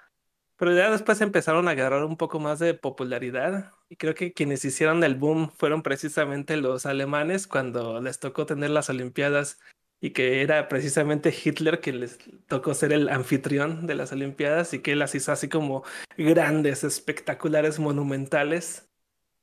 Pero 0.58 0.76
ya 0.76 0.92
después 0.92 1.22
empezaron 1.22 1.68
a 1.68 1.72
agarrar 1.72 2.06
un 2.06 2.18
poco 2.18 2.40
más 2.40 2.60
de 2.60 2.76
popularidad 2.76 3.74
y 3.90 3.96
creo 3.96 4.14
que 4.14 4.34
quienes 4.34 4.64
hicieron 4.64 5.04
el 5.04 5.16
boom 5.16 5.50
fueron 5.52 5.82
precisamente 5.82 6.56
los 6.58 6.86
alemanes 6.86 7.48
cuando 7.48 8.00
les 8.00 8.20
tocó 8.20 8.46
tener 8.46 8.70
las 8.70 8.90
Olimpiadas 8.90 9.60
y 10.02 10.12
que 10.12 10.42
era 10.42 10.68
precisamente 10.68 11.34
Hitler 11.34 11.80
que 11.80 11.94
les 11.94 12.20
tocó 12.48 12.74
ser 12.74 12.94
el 12.94 13.10
anfitrión 13.10 13.88
de 13.88 13.96
las 13.96 14.12
Olimpiadas 14.12 14.74
y 14.74 14.80
que 14.80 14.96
las 14.96 15.16
hizo 15.16 15.32
así 15.32 15.50
como 15.50 15.84
grandes, 16.18 16.84
espectaculares, 16.84 17.80
monumentales. 17.80 18.90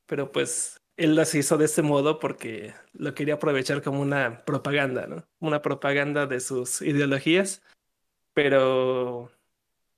Pero 0.05 0.31
pues 0.31 0.78
él 0.99 1.15
las 1.15 1.33
hizo 1.33 1.57
de 1.57 1.65
ese 1.65 1.81
modo 1.81 2.19
porque 2.19 2.73
lo 2.93 3.15
quería 3.15 3.35
aprovechar 3.35 3.81
como 3.81 4.01
una 4.01 4.43
propaganda, 4.45 5.07
¿no? 5.07 5.25
Una 5.39 5.61
propaganda 5.61 6.27
de 6.27 6.41
sus 6.41 6.81
ideologías. 6.81 7.63
Pero 8.33 9.31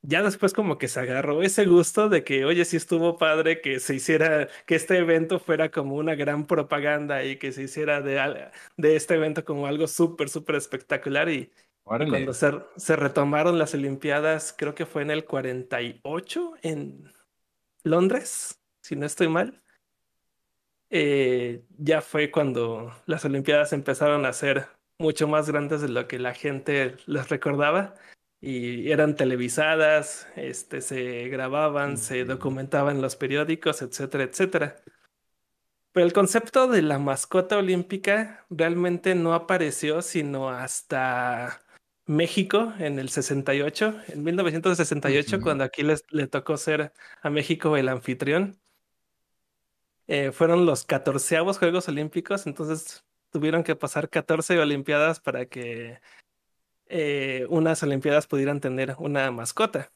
ya 0.03 0.21
después 0.21 0.53
como 0.53 0.77
que 0.77 0.87
se 0.87 0.99
agarró 0.99 1.41
ese 1.41 1.65
gusto 1.65 2.07
de 2.07 2.23
que, 2.23 2.45
oye, 2.45 2.65
sí 2.65 2.77
estuvo 2.77 3.17
padre 3.17 3.61
que 3.61 3.79
se 3.79 3.95
hiciera, 3.95 4.47
que 4.67 4.75
este 4.75 4.97
evento 4.97 5.39
fuera 5.39 5.71
como 5.71 5.95
una 5.95 6.13
gran 6.13 6.45
propaganda 6.45 7.23
y 7.23 7.37
que 7.37 7.51
se 7.51 7.63
hiciera 7.63 8.01
de, 8.01 8.51
de 8.77 8.95
este 8.95 9.15
evento 9.15 9.43
como 9.43 9.65
algo 9.65 9.87
súper, 9.87 10.29
súper 10.29 10.55
espectacular. 10.55 11.29
Y, 11.29 11.33
y 11.33 11.51
Órale. 11.83 12.11
cuando 12.11 12.33
se, 12.35 12.51
se 12.77 12.95
retomaron 12.95 13.57
las 13.57 13.73
Olimpiadas, 13.73 14.53
creo 14.55 14.75
que 14.75 14.85
fue 14.85 15.01
en 15.01 15.09
el 15.09 15.25
48 15.25 16.53
en 16.61 17.11
Londres, 17.83 18.61
si 18.81 18.95
no 18.95 19.07
estoy 19.07 19.27
mal, 19.27 19.61
eh, 20.91 21.63
ya 21.77 22.01
fue 22.01 22.31
cuando 22.31 22.93
las 23.05 23.25
Olimpiadas 23.25 23.73
empezaron 23.73 24.25
a 24.25 24.33
ser 24.33 24.67
mucho 24.99 25.27
más 25.27 25.49
grandes 25.49 25.81
de 25.81 25.89
lo 25.89 26.07
que 26.07 26.19
la 26.19 26.33
gente 26.33 26.97
les 27.07 27.29
recordaba 27.29 27.95
y 28.41 28.91
eran 28.91 29.15
televisadas, 29.15 30.27
este, 30.35 30.81
se 30.81 31.27
grababan, 31.29 31.97
se 31.97 32.25
documentaban 32.25 32.97
en 32.97 33.01
los 33.01 33.15
periódicos, 33.15 33.81
etcétera, 33.81 34.25
etcétera. 34.25 34.75
Pero 35.93 36.05
el 36.05 36.13
concepto 36.13 36.67
de 36.67 36.81
la 36.81 36.99
mascota 36.99 37.57
olímpica 37.57 38.45
realmente 38.49 39.15
no 39.15 39.33
apareció 39.33 40.01
sino 40.01 40.49
hasta 40.49 41.61
México 42.05 42.73
en 42.79 42.99
el 42.99 43.09
68, 43.09 44.01
en 44.09 44.23
1968, 44.23 45.35
Ujú. 45.37 45.43
cuando 45.43 45.63
aquí 45.63 45.83
les, 45.83 46.03
le 46.09 46.27
tocó 46.27 46.57
ser 46.57 46.93
a 47.21 47.29
México 47.29 47.77
el 47.77 47.89
anfitrión. 47.89 48.60
Eh, 50.13 50.33
fueron 50.33 50.65
los 50.65 50.83
catorceavos 50.83 51.57
Juegos 51.57 51.87
Olímpicos, 51.87 52.45
entonces 52.45 53.05
tuvieron 53.29 53.63
que 53.63 53.77
pasar 53.77 54.09
14 54.09 54.59
Olimpiadas 54.59 55.21
para 55.21 55.45
que 55.45 56.01
eh, 56.87 57.45
unas 57.49 57.81
Olimpiadas 57.81 58.27
pudieran 58.27 58.59
tener 58.59 58.97
una 58.99 59.31
mascota. 59.31 59.89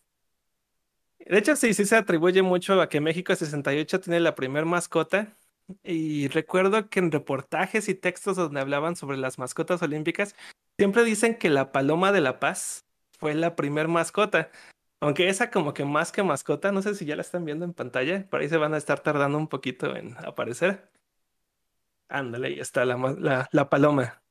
De 1.19 1.37
hecho, 1.37 1.57
sí, 1.57 1.73
sí 1.73 1.83
se 1.85 1.97
atribuye 1.97 2.41
mucho 2.43 2.79
a 2.79 2.87
que 2.87 3.01
México 3.01 3.35
68 3.35 3.99
tiene 3.99 4.21
la 4.21 4.35
primer 4.35 4.63
mascota. 4.63 5.35
Y 5.83 6.29
recuerdo 6.29 6.89
que 6.89 6.99
en 6.99 7.11
reportajes 7.11 7.89
y 7.89 7.93
textos 7.93 8.37
donde 8.37 8.61
hablaban 8.61 8.95
sobre 8.95 9.17
las 9.17 9.37
mascotas 9.37 9.81
olímpicas, 9.81 10.33
siempre 10.77 11.03
dicen 11.03 11.37
que 11.37 11.49
la 11.49 11.73
Paloma 11.73 12.13
de 12.13 12.21
la 12.21 12.39
Paz 12.39 12.85
fue 13.19 13.33
la 13.33 13.57
primer 13.57 13.89
mascota. 13.89 14.49
Aunque 15.05 15.29
esa 15.29 15.51
como 15.51 15.71
que 15.71 15.85
más 15.85 16.11
que 16.11 16.23
mascota, 16.23 16.71
no 16.71 16.81
sé 16.81 16.95
si 16.95 17.05
ya 17.05 17.15
la 17.15 17.21
están 17.21 17.45
viendo 17.45 17.63
en 17.63 17.73
pantalla, 17.73 18.25
por 18.27 18.41
ahí 18.41 18.49
se 18.49 18.57
van 18.57 18.73
a 18.73 18.77
estar 18.77 19.01
tardando 19.01 19.37
un 19.37 19.47
poquito 19.47 19.95
en 19.95 20.17
aparecer. 20.25 20.89
Ándale, 22.09 22.47
ahí 22.47 22.59
está 22.59 22.85
la, 22.85 22.97
la, 23.19 23.47
la 23.51 23.69
paloma. 23.69 24.23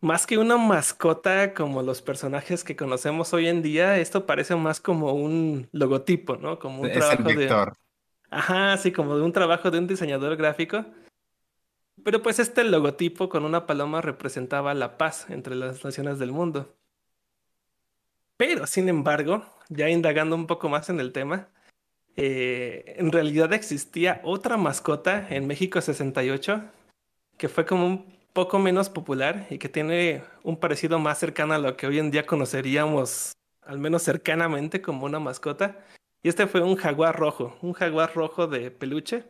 Más 0.00 0.26
que 0.26 0.38
una 0.38 0.56
mascota 0.56 1.52
como 1.52 1.82
los 1.82 2.00
personajes 2.00 2.64
que 2.64 2.76
conocemos 2.76 3.34
hoy 3.34 3.48
en 3.48 3.60
día, 3.60 3.98
esto 3.98 4.24
parece 4.24 4.56
más 4.56 4.80
como 4.80 5.12
un 5.12 5.68
logotipo, 5.72 6.36
¿no? 6.36 6.58
Como 6.58 6.80
un 6.80 6.88
Es 6.88 6.96
el 6.96 7.00
trabajo 7.02 7.22
de... 7.28 7.34
vector. 7.34 7.72
Ajá, 8.30 8.72
así 8.72 8.92
como 8.92 9.18
de 9.18 9.22
un 9.22 9.32
trabajo 9.32 9.70
de 9.70 9.78
un 9.80 9.86
diseñador 9.86 10.34
gráfico. 10.36 10.86
Pero 12.02 12.22
pues 12.22 12.38
este 12.38 12.64
logotipo 12.64 13.28
con 13.28 13.44
una 13.44 13.66
paloma 13.66 14.00
representaba 14.00 14.72
la 14.72 14.96
paz 14.96 15.28
entre 15.28 15.54
las 15.54 15.84
naciones 15.84 16.18
del 16.18 16.32
mundo. 16.32 16.74
Pero, 18.36 18.66
sin 18.66 18.88
embargo, 18.88 19.44
ya 19.68 19.88
indagando 19.88 20.36
un 20.36 20.46
poco 20.46 20.68
más 20.68 20.88
en 20.90 21.00
el 21.00 21.12
tema, 21.12 21.48
eh, 22.16 22.94
en 22.98 23.12
realidad 23.12 23.52
existía 23.52 24.20
otra 24.24 24.56
mascota 24.56 25.26
en 25.30 25.46
México 25.46 25.80
68 25.80 26.62
que 27.36 27.48
fue 27.48 27.66
como 27.66 27.86
un 27.86 28.16
poco 28.32 28.58
menos 28.58 28.88
popular 28.88 29.46
y 29.50 29.58
que 29.58 29.68
tiene 29.68 30.22
un 30.42 30.58
parecido 30.58 30.98
más 30.98 31.18
cercano 31.18 31.54
a 31.54 31.58
lo 31.58 31.76
que 31.76 31.86
hoy 31.86 31.98
en 31.98 32.10
día 32.10 32.26
conoceríamos, 32.26 33.32
al 33.62 33.78
menos 33.78 34.02
cercanamente, 34.02 34.82
como 34.82 35.06
una 35.06 35.18
mascota. 35.20 35.84
Y 36.22 36.28
este 36.28 36.46
fue 36.46 36.62
un 36.62 36.76
jaguar 36.76 37.18
rojo, 37.18 37.56
un 37.62 37.72
jaguar 37.72 38.14
rojo 38.14 38.46
de 38.46 38.70
peluche 38.70 39.24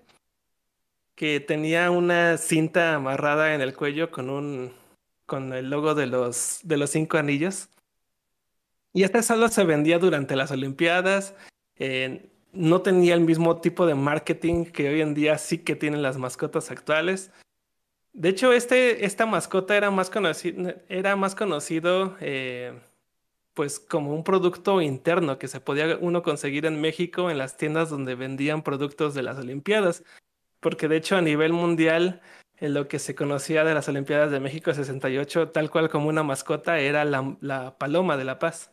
que 1.15 1.41
tenía 1.41 1.91
una 1.91 2.37
cinta 2.37 2.95
amarrada 2.95 3.55
en 3.55 3.61
el 3.61 3.75
cuello 3.75 4.11
con 4.11 4.31
un 4.31 4.73
con 5.27 5.53
el 5.53 5.71
logo 5.71 5.95
de 5.95 6.07
los 6.07 6.61
de 6.63 6.77
los 6.77 6.91
cinco 6.91 7.19
anillos. 7.19 7.69
Y 8.97 9.03
este 9.03 9.23
solo 9.23 9.49
se 9.49 9.63
vendía 9.65 9.99
durante 9.99 10.37
las 10.37 10.51
Olimpiadas. 10.51 11.35
eh, 11.79 12.31
no 12.55 12.81
tenía 12.81 13.13
el 13.13 13.21
mismo 13.21 13.61
tipo 13.61 13.85
de 13.85 13.95
marketing 13.95 14.65
que 14.65 14.89
hoy 14.89 15.03
en 15.03 15.13
día 15.13 15.37
sí 15.37 15.59
que 15.59 15.77
tienen 15.77 16.01
las 16.01 16.17
mascotas 16.17 16.71
actuales. 16.71 17.31
De 18.15 18.31
hecho, 18.31 18.55
este, 18.55 19.05
esta 19.05 19.27
mascota 19.27 19.77
era 19.77 19.91
más 19.91 20.09
conocido, 20.09 20.73
era 20.89 21.15
más 21.15 21.35
conocido 21.35 22.17
eh, 22.21 22.73
pues 23.53 23.79
como 23.79 24.15
un 24.15 24.25
producto 24.25 24.81
interno 24.81 25.39
que 25.39 25.49
se 25.49 25.61
podía 25.61 25.99
uno 26.01 26.23
conseguir 26.23 26.65
en 26.65 26.81
México 26.81 27.31
en 27.31 27.37
las 27.37 27.59
tiendas 27.59 27.91
donde 27.91 28.15
vendían 28.15 28.63
productos 28.63 29.13
de 29.13 29.23
las 29.25 29.37
Olimpiadas. 29.37 30.05
Porque 30.61 30.89
de 30.89 30.97
hecho 30.97 31.17
a 31.17 31.21
nivel 31.21 31.53
mundial, 31.53 32.23
en 32.57 32.73
lo 32.73 32.89
que 32.89 32.99
se 32.99 33.15
conocía 33.15 33.63
de 33.63 33.75
las 33.75 33.91
Olimpiadas 33.91 34.31
de 34.31 34.41
México 34.41 34.73
68, 34.73 35.51
tal 35.51 35.71
cual 35.71 35.91
como 35.91 36.09
una 36.09 36.23
mascota, 36.23 36.79
era 36.79 37.05
la 37.05 37.77
paloma 37.79 38.17
de 38.17 38.25
la 38.25 38.39
paz. 38.39 38.73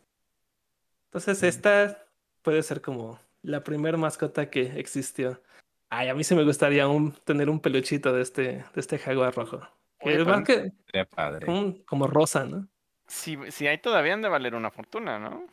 Entonces 1.14 1.44
esta 1.44 2.04
puede 2.42 2.60
ser 2.64 2.80
como 2.80 3.20
la 3.42 3.62
primer 3.62 3.96
mascota 3.96 4.50
que 4.50 4.80
existió. 4.80 5.40
Ay, 5.88 6.08
a 6.08 6.14
mí 6.14 6.24
sí 6.24 6.34
me 6.34 6.42
gustaría 6.42 6.88
un, 6.88 7.12
tener 7.12 7.48
un 7.48 7.60
peluchito 7.60 8.12
de 8.12 8.20
este, 8.20 8.42
de 8.42 8.80
este 8.80 8.98
jaguar 8.98 9.32
rojo. 9.36 9.60
Oye, 10.00 10.20
es 10.20 10.26
más 10.26 10.42
que 10.42 10.72
padre. 11.14 11.46
como, 11.46 11.76
como 11.84 12.06
rosa, 12.08 12.46
¿no? 12.46 12.66
Si, 13.06 13.38
si 13.52 13.68
hay 13.68 13.78
todavía 13.78 14.14
han 14.14 14.22
de 14.22 14.28
valer 14.28 14.56
una 14.56 14.72
fortuna, 14.72 15.20
¿no? 15.20 15.46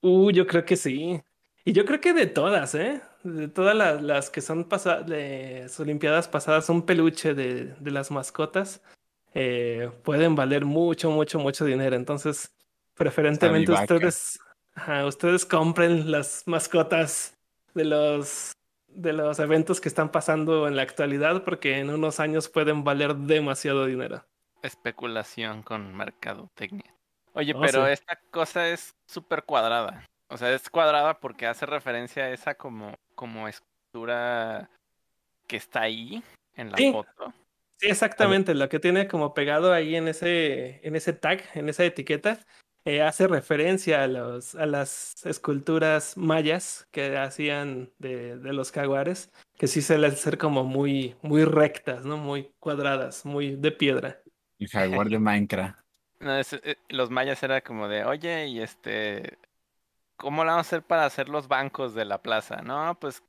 Uh, 0.00 0.30
yo 0.30 0.46
creo 0.46 0.64
que 0.64 0.76
sí. 0.76 1.22
Y 1.66 1.72
yo 1.74 1.84
creo 1.84 2.00
que 2.00 2.14
de 2.14 2.26
todas, 2.26 2.74
¿eh? 2.74 3.02
De 3.22 3.48
todas 3.48 3.76
las, 3.76 4.00
las 4.00 4.30
que 4.30 4.40
son 4.40 4.64
pasa- 4.64 5.02
de 5.02 5.64
las 5.64 5.78
Olimpiadas 5.78 6.26
pasadas, 6.26 6.70
un 6.70 6.86
peluche 6.86 7.34
de, 7.34 7.74
de 7.78 7.90
las 7.90 8.10
mascotas, 8.10 8.80
eh, 9.34 9.90
pueden 10.04 10.36
valer 10.36 10.64
mucho, 10.64 11.10
mucho, 11.10 11.38
mucho 11.38 11.66
dinero. 11.66 11.96
Entonces, 11.96 12.50
preferentemente 12.94 13.72
ustedes, 13.72 14.40
ajá, 14.76 15.04
ustedes 15.06 15.44
compren 15.44 16.10
las 16.10 16.44
mascotas 16.46 17.34
de 17.74 17.84
los, 17.84 18.52
de 18.88 19.12
los 19.12 19.38
eventos 19.40 19.80
que 19.80 19.88
están 19.88 20.10
pasando 20.12 20.68
en 20.68 20.76
la 20.76 20.82
actualidad, 20.82 21.42
porque 21.44 21.78
en 21.78 21.90
unos 21.90 22.20
años 22.20 22.48
pueden 22.48 22.84
valer 22.84 23.16
demasiado 23.16 23.86
dinero. 23.86 24.24
Especulación 24.62 25.62
con 25.62 25.94
mercadotecnia. 25.94 26.94
Oye, 27.34 27.52
Oh, 27.54 27.60
pero 27.60 27.86
sí. 27.86 27.92
esta 27.92 28.18
cosa 28.30 28.68
es 28.68 28.94
súper 29.06 29.44
cuadrada. 29.44 30.04
O 30.28 30.36
sea, 30.38 30.52
es 30.52 30.68
cuadrada 30.70 31.20
porque 31.20 31.46
hace 31.46 31.66
referencia 31.66 32.24
a 32.24 32.30
esa 32.30 32.54
como, 32.54 32.94
como 33.14 33.46
escultura 33.48 34.70
que 35.46 35.56
está 35.56 35.82
ahí 35.82 36.22
en 36.54 36.70
la 36.70 36.76
Sí. 36.78 36.92
foto. 36.92 37.32
Sí, 37.78 37.88
exactamente. 37.88 38.54
Lo 38.54 38.68
que 38.70 38.80
tiene 38.80 39.06
como 39.06 39.34
pegado 39.34 39.72
ahí 39.72 39.96
en 39.96 40.08
ese, 40.08 40.80
en 40.86 40.96
ese 40.96 41.12
tag, 41.12 41.42
en 41.54 41.68
esa 41.68 41.84
etiqueta, 41.84 42.38
eh, 42.86 43.02
hace 43.02 43.28
referencia 43.28 44.04
a 44.04 44.08
los, 44.08 44.56
a 44.56 44.66
las 44.66 45.14
esculturas 45.26 46.16
mayas 46.16 46.88
que 46.92 47.18
hacían 47.18 47.92
de, 47.98 48.38
de 48.38 48.54
los 48.54 48.72
jaguares, 48.72 49.32
que 49.58 49.68
sí 49.68 49.82
suelen 49.82 50.16
ser 50.16 50.38
como 50.38 50.64
muy, 50.64 51.16
muy 51.22 51.44
rectas, 51.44 52.06
¿no? 52.06 52.16
Muy 52.18 52.52
cuadradas, 52.60 53.26
muy 53.26 53.56
de 53.56 53.72
piedra. 53.72 54.22
El 54.58 54.68
jaguar 54.68 55.08
de 55.08 55.18
Minecraft. 55.18 55.78
No, 56.20 56.36
es- 56.38 56.52
eh, 56.54 56.76
los 56.88 57.10
mayas 57.10 57.42
era 57.42 57.60
como 57.62 57.88
de, 57.88 58.04
oye, 58.04 58.46
y 58.48 58.60
este, 58.60 59.38
¿cómo 60.16 60.44
la 60.44 60.52
vamos 60.52 60.66
a 60.66 60.70
hacer 60.70 60.82
para 60.84 61.06
hacer 61.06 61.28
los 61.28 61.48
bancos 61.48 61.94
de 61.94 62.04
la 62.06 62.22
plaza? 62.22 62.62
No, 62.62 62.98
pues 63.00 63.22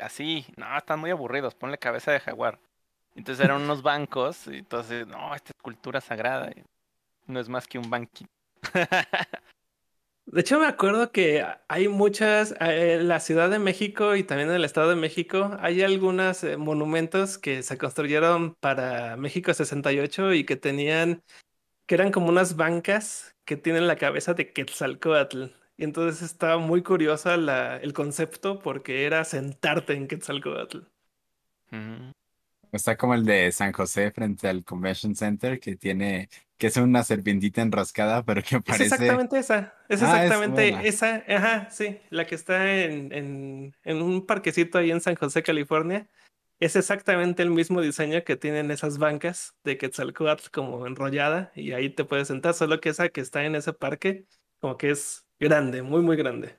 así, 0.00 0.46
no, 0.56 0.76
están 0.78 1.00
muy 1.00 1.10
aburridos, 1.10 1.54
ponle 1.56 1.78
cabeza 1.78 2.12
de 2.12 2.20
jaguar. 2.20 2.60
Entonces 3.16 3.44
eran 3.44 3.62
unos 3.62 3.82
bancos, 3.82 4.46
y 4.48 4.58
entonces, 4.58 5.06
no, 5.08 5.34
esta 5.34 5.52
escultura 5.56 6.00
sagrada, 6.02 6.52
no 7.26 7.40
es 7.40 7.48
más 7.50 7.68
que 7.68 7.78
un 7.78 7.90
banquito. 7.90 8.30
De 10.26 10.42
hecho, 10.42 10.58
me 10.60 10.66
acuerdo 10.66 11.10
que 11.10 11.44
hay 11.68 11.88
muchas, 11.88 12.52
eh, 12.60 12.94
en 13.00 13.08
la 13.08 13.18
Ciudad 13.18 13.48
de 13.48 13.58
México 13.58 14.14
y 14.14 14.24
también 14.24 14.50
en 14.50 14.56
el 14.56 14.64
Estado 14.64 14.90
de 14.90 14.96
México, 14.96 15.56
hay 15.60 15.80
algunos 15.82 16.44
eh, 16.44 16.58
monumentos 16.58 17.38
que 17.38 17.62
se 17.62 17.78
construyeron 17.78 18.54
para 18.60 19.16
México 19.16 19.54
68 19.54 20.34
y 20.34 20.44
que 20.44 20.56
tenían, 20.56 21.22
que 21.86 21.96
eran 21.96 22.12
como 22.12 22.28
unas 22.28 22.56
bancas 22.56 23.36
que 23.46 23.56
tienen 23.56 23.86
la 23.88 23.96
cabeza 23.96 24.34
de 24.34 24.52
Quetzalcóatl. 24.52 25.46
Y 25.78 25.84
entonces 25.84 26.22
estaba 26.22 26.58
muy 26.58 26.82
curiosa 26.82 27.34
el 27.82 27.92
concepto 27.94 28.58
porque 28.60 29.06
era 29.06 29.24
sentarte 29.24 29.94
en 29.94 30.08
Quetzalcóatl. 30.08 30.78
Ujú. 31.72 32.12
Está 32.72 32.96
como 32.96 33.14
el 33.14 33.24
de 33.24 33.50
San 33.52 33.72
José 33.72 34.10
frente 34.12 34.48
al 34.48 34.64
Convention 34.64 35.14
Center, 35.14 35.58
que 35.60 35.76
tiene, 35.76 36.28
que 36.58 36.66
es 36.68 36.76
una 36.76 37.02
serpientita 37.04 37.62
enroscada, 37.62 38.24
pero 38.24 38.42
que 38.42 38.60
Es 38.66 38.80
parece. 38.80 38.80
exactamente 38.80 39.38
esa, 39.38 39.74
es 39.88 40.02
Ah, 40.02 40.24
es 40.26 40.46
exactamente 40.46 40.86
esa, 40.86 41.24
ajá, 41.26 41.70
sí, 41.70 41.98
la 42.10 42.26
que 42.26 42.34
está 42.34 42.74
en, 42.84 43.12
en, 43.12 43.74
en 43.82 44.02
un 44.02 44.26
parquecito 44.26 44.76
ahí 44.78 44.90
en 44.90 45.00
San 45.00 45.14
José, 45.16 45.42
California. 45.42 46.08
Es 46.60 46.76
exactamente 46.76 47.42
el 47.42 47.50
mismo 47.50 47.80
diseño 47.80 48.24
que 48.24 48.36
tienen 48.36 48.70
esas 48.70 48.98
bancas 48.98 49.54
de 49.64 49.78
Quetzalcóatl 49.78 50.50
como 50.50 50.86
enrollada 50.86 51.50
y 51.54 51.72
ahí 51.72 51.88
te 51.90 52.04
puedes 52.04 52.28
sentar, 52.28 52.52
solo 52.54 52.80
que 52.80 52.90
esa 52.90 53.08
que 53.10 53.20
está 53.22 53.44
en 53.44 53.54
ese 53.54 53.72
parque 53.72 54.26
como 54.60 54.76
que 54.76 54.90
es 54.90 55.24
grande, 55.38 55.82
muy, 55.82 56.02
muy 56.02 56.16
grande. 56.16 56.58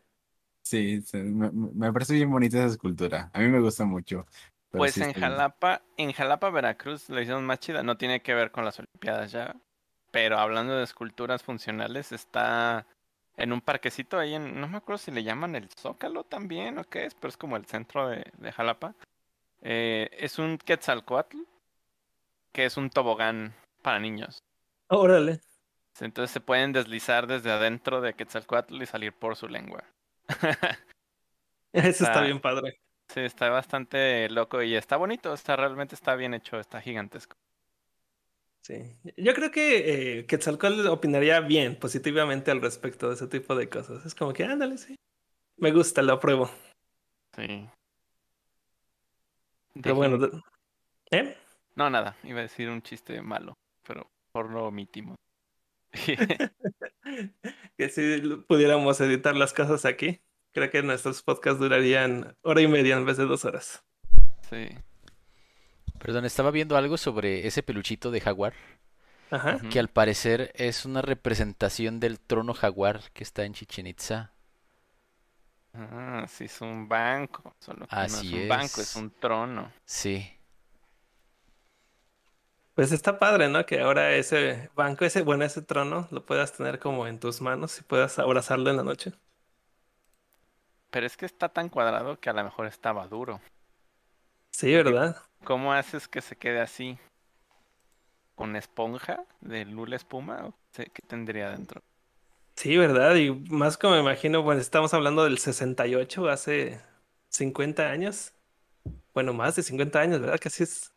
Sí, 0.62 1.01
me- 1.14 1.51
me 1.51 1.91
parece 1.93 2.14
bien 2.14 2.30
bonita 2.32 2.57
esa 2.60 2.68
escultura. 2.68 3.32
A 3.34 3.39
mí 3.39 3.47
me 3.47 3.60
gusta 3.60 3.86
mucho. 3.86 4.26
Pero 4.72 4.80
Pues 4.80 4.93
sí 4.93 5.01
en 5.01 5.13
bien. 5.13 5.22
Jalapa, 5.22 5.82
en 5.97 6.11
Jalapa, 6.13 6.49
Veracruz, 6.49 7.09
la 7.09 7.22
hicieron 7.22 7.45
más 7.45 7.59
chida. 7.59 7.84
No 7.84 7.97
tiene 7.97 8.22
que 8.22 8.34
ver 8.36 8.51
con 8.51 8.65
las 8.65 8.80
Olimpiadas 8.80 9.32
ya. 9.32 9.55
Pero 10.11 10.38
hablando 10.39 10.76
de 10.76 10.84
esculturas 10.84 11.43
funcionales, 11.43 12.11
está 12.11 12.86
en 13.38 13.53
un 13.53 13.61
parquecito 13.61 14.17
ahí 14.20 14.34
en, 14.36 14.59
no 14.59 14.67
me 14.67 14.78
acuerdo 14.78 14.97
si 14.97 15.11
le 15.11 15.24
llaman 15.24 15.55
el 15.55 15.70
Zócalo 15.70 16.24
también 16.24 16.78
o 16.80 16.84
qué 16.84 17.05
es, 17.05 17.15
pero 17.15 17.30
es 17.30 17.38
como 17.38 17.55
el 17.57 17.65
centro 17.65 18.09
de, 18.09 18.26
de 18.38 18.51
Jalapa. 18.51 18.95
Eh, 19.61 20.09
es 20.13 20.39
un 20.39 20.57
Quetzalcoatl, 20.57 21.38
que 22.51 22.65
es 22.65 22.76
un 22.78 22.89
tobogán 22.89 23.53
para 23.82 23.99
niños. 23.99 24.39
Órale. 24.88 25.41
Entonces 25.99 26.32
se 26.32 26.39
pueden 26.41 26.72
deslizar 26.74 27.28
desde 27.28 27.51
adentro 27.51 28.01
de 28.01 28.13
Quetzalcoatl 28.13 28.82
y 28.82 28.86
salir 28.86 29.13
por 29.13 29.36
su 29.36 29.47
lengua. 29.47 29.84
Eso 31.74 32.03
está 32.03 32.20
Ah. 32.20 32.24
bien 32.24 32.39
padre. 32.39 32.80
Sí, 33.14 33.22
está 33.22 33.49
bastante 33.49 34.30
loco 34.30 34.62
y 34.62 34.76
está 34.76 34.95
bonito, 34.95 35.34
está 35.34 35.55
realmente 35.55 35.95
está 35.95 36.16
bien 36.16 36.36
hecho, 36.36 36.60
está 36.60 36.80
gigantesco. 36.80 37.36
Sí. 38.62 38.95
Yo 39.18 39.34
creo 39.34 39.49
que 39.49 40.20
eh, 40.20 40.26
Quetzalcóatl 40.28 40.88
opinaría 40.88 41.39
bien, 41.39 41.76
positivamente 41.76 42.51
al 42.51 42.62
respecto 42.62 43.07
de 43.07 43.16
ese 43.16 43.28
tipo 43.28 43.55
de 43.55 43.68
cosas. 43.68 44.05
Es 44.05 44.14
como 44.14 44.32
que, 44.32 44.43
ándale, 44.43 44.78
sí. 44.78 44.95
Me 45.57 45.72
gusta, 45.72 46.03
lo 46.03 46.14
apruebo. 46.14 46.51
Sí. 47.36 47.68
Pero 49.82 49.95
bueno, 49.95 50.43
¿eh? 51.10 51.36
No, 51.76 51.89
nada, 51.89 52.16
iba 52.24 52.39
a 52.39 52.43
decir 52.43 52.70
un 52.70 52.84
chiste 52.84 53.22
malo, 53.24 53.57
pero 53.88 54.07
por 54.32 54.51
lo 54.51 54.68
omitimos. 54.68 55.16
que 57.78 57.89
si 57.89 58.22
pudiéramos 58.47 59.01
editar 59.01 59.36
las 59.36 59.53
cosas 59.53 59.86
aquí, 59.86 60.22
creo 60.54 60.70
que 60.70 60.84
nuestros 60.84 61.22
podcasts 61.24 61.60
durarían 61.60 62.36
hora 62.41 62.62
y 62.62 62.68
media 62.68 62.95
en 62.97 63.06
vez 63.06 63.18
de 63.18 63.26
dos 63.26 63.45
horas. 63.45 63.84
Sí. 64.50 64.70
Perdón, 66.00 66.26
estaba 66.26 66.52
viendo 66.52 66.78
algo 66.78 66.97
sobre 66.97 67.45
ese 67.47 67.62
peluchito 67.64 68.12
de 68.12 68.22
jaguar, 68.22 68.54
Ajá. 69.32 69.60
Que 69.70 69.80
al 69.80 69.89
parecer 69.89 70.52
es 70.56 70.86
una 70.86 71.02
representación 71.02 72.00
del 72.00 72.20
trono 72.20 72.54
jaguar 72.54 73.12
que 73.14 73.24
está 73.24 73.43
en 73.45 73.54
Chichen 73.54 73.88
Itza. 73.88 74.34
Ah, 75.74 76.26
sí, 76.28 76.45
es 76.45 76.62
un 76.62 76.88
banco, 76.88 77.56
solo 77.60 77.88
que 77.88 78.02
no 78.02 78.16
es 78.16 78.16
Así 78.16 78.34
un 78.34 78.47
banco, 78.47 78.82
es. 78.82 78.89
es 78.89 78.95
un 78.95 79.12
trono. 79.12 79.72
Sí. 79.86 80.28
Pues 82.74 82.91
está 82.91 83.20
padre, 83.20 83.50
¿no? 83.50 83.66
Que 83.66 83.82
ahora 83.82 84.14
ese 84.16 84.70
banco, 84.76 85.06
ese, 85.06 85.22
bueno, 85.22 85.43
ese 85.45 85.62
trono, 85.62 86.08
lo 86.12 86.26
puedas 86.26 86.54
tener 86.54 86.80
como 86.80 87.08
en 87.08 87.20
tus 87.20 87.41
manos 87.41 87.78
y 87.80 87.84
puedas 87.84 88.18
abrazarlo 88.20 88.70
en 88.70 88.78
la 88.78 88.84
noche. 88.84 89.14
Pero 90.90 91.06
es 91.06 91.18
que 91.18 91.26
está 91.26 91.50
tan 91.50 91.70
cuadrado 91.70 92.20
que 92.20 92.30
a 92.30 92.34
lo 92.34 92.44
mejor 92.44 92.68
estaba 92.68 93.08
duro. 93.08 93.40
Sí, 94.52 94.74
¿verdad? 94.74 95.18
¿Cómo 95.44 95.74
haces 95.74 96.08
que 96.08 96.22
se 96.22 96.36
quede 96.36 96.60
así? 96.60 96.98
¿Con 98.36 98.56
esponja 98.56 99.24
de 99.42 99.66
lula 99.66 99.96
espuma? 99.96 100.48
¿O 100.48 100.54
qué 100.74 100.86
qué 100.86 101.02
tendría 101.08 101.50
dentro? 101.52 101.82
Sí, 102.56 102.76
¿verdad? 102.76 103.16
Y 103.16 103.32
más 103.32 103.78
como 103.78 103.94
me 103.94 104.02
imagino, 104.02 104.44
bueno, 104.44 104.60
estamos 104.60 104.94
hablando 104.94 105.24
del 105.24 105.38
68, 105.38 106.28
hace 106.30 106.82
50 107.30 107.90
años. 107.90 108.34
Bueno, 109.14 109.34
más 109.34 109.56
de 109.56 109.64
50 109.64 110.00
años, 110.00 110.20
¿verdad? 110.20 110.40
Casi 110.42 110.64
es 110.64 110.92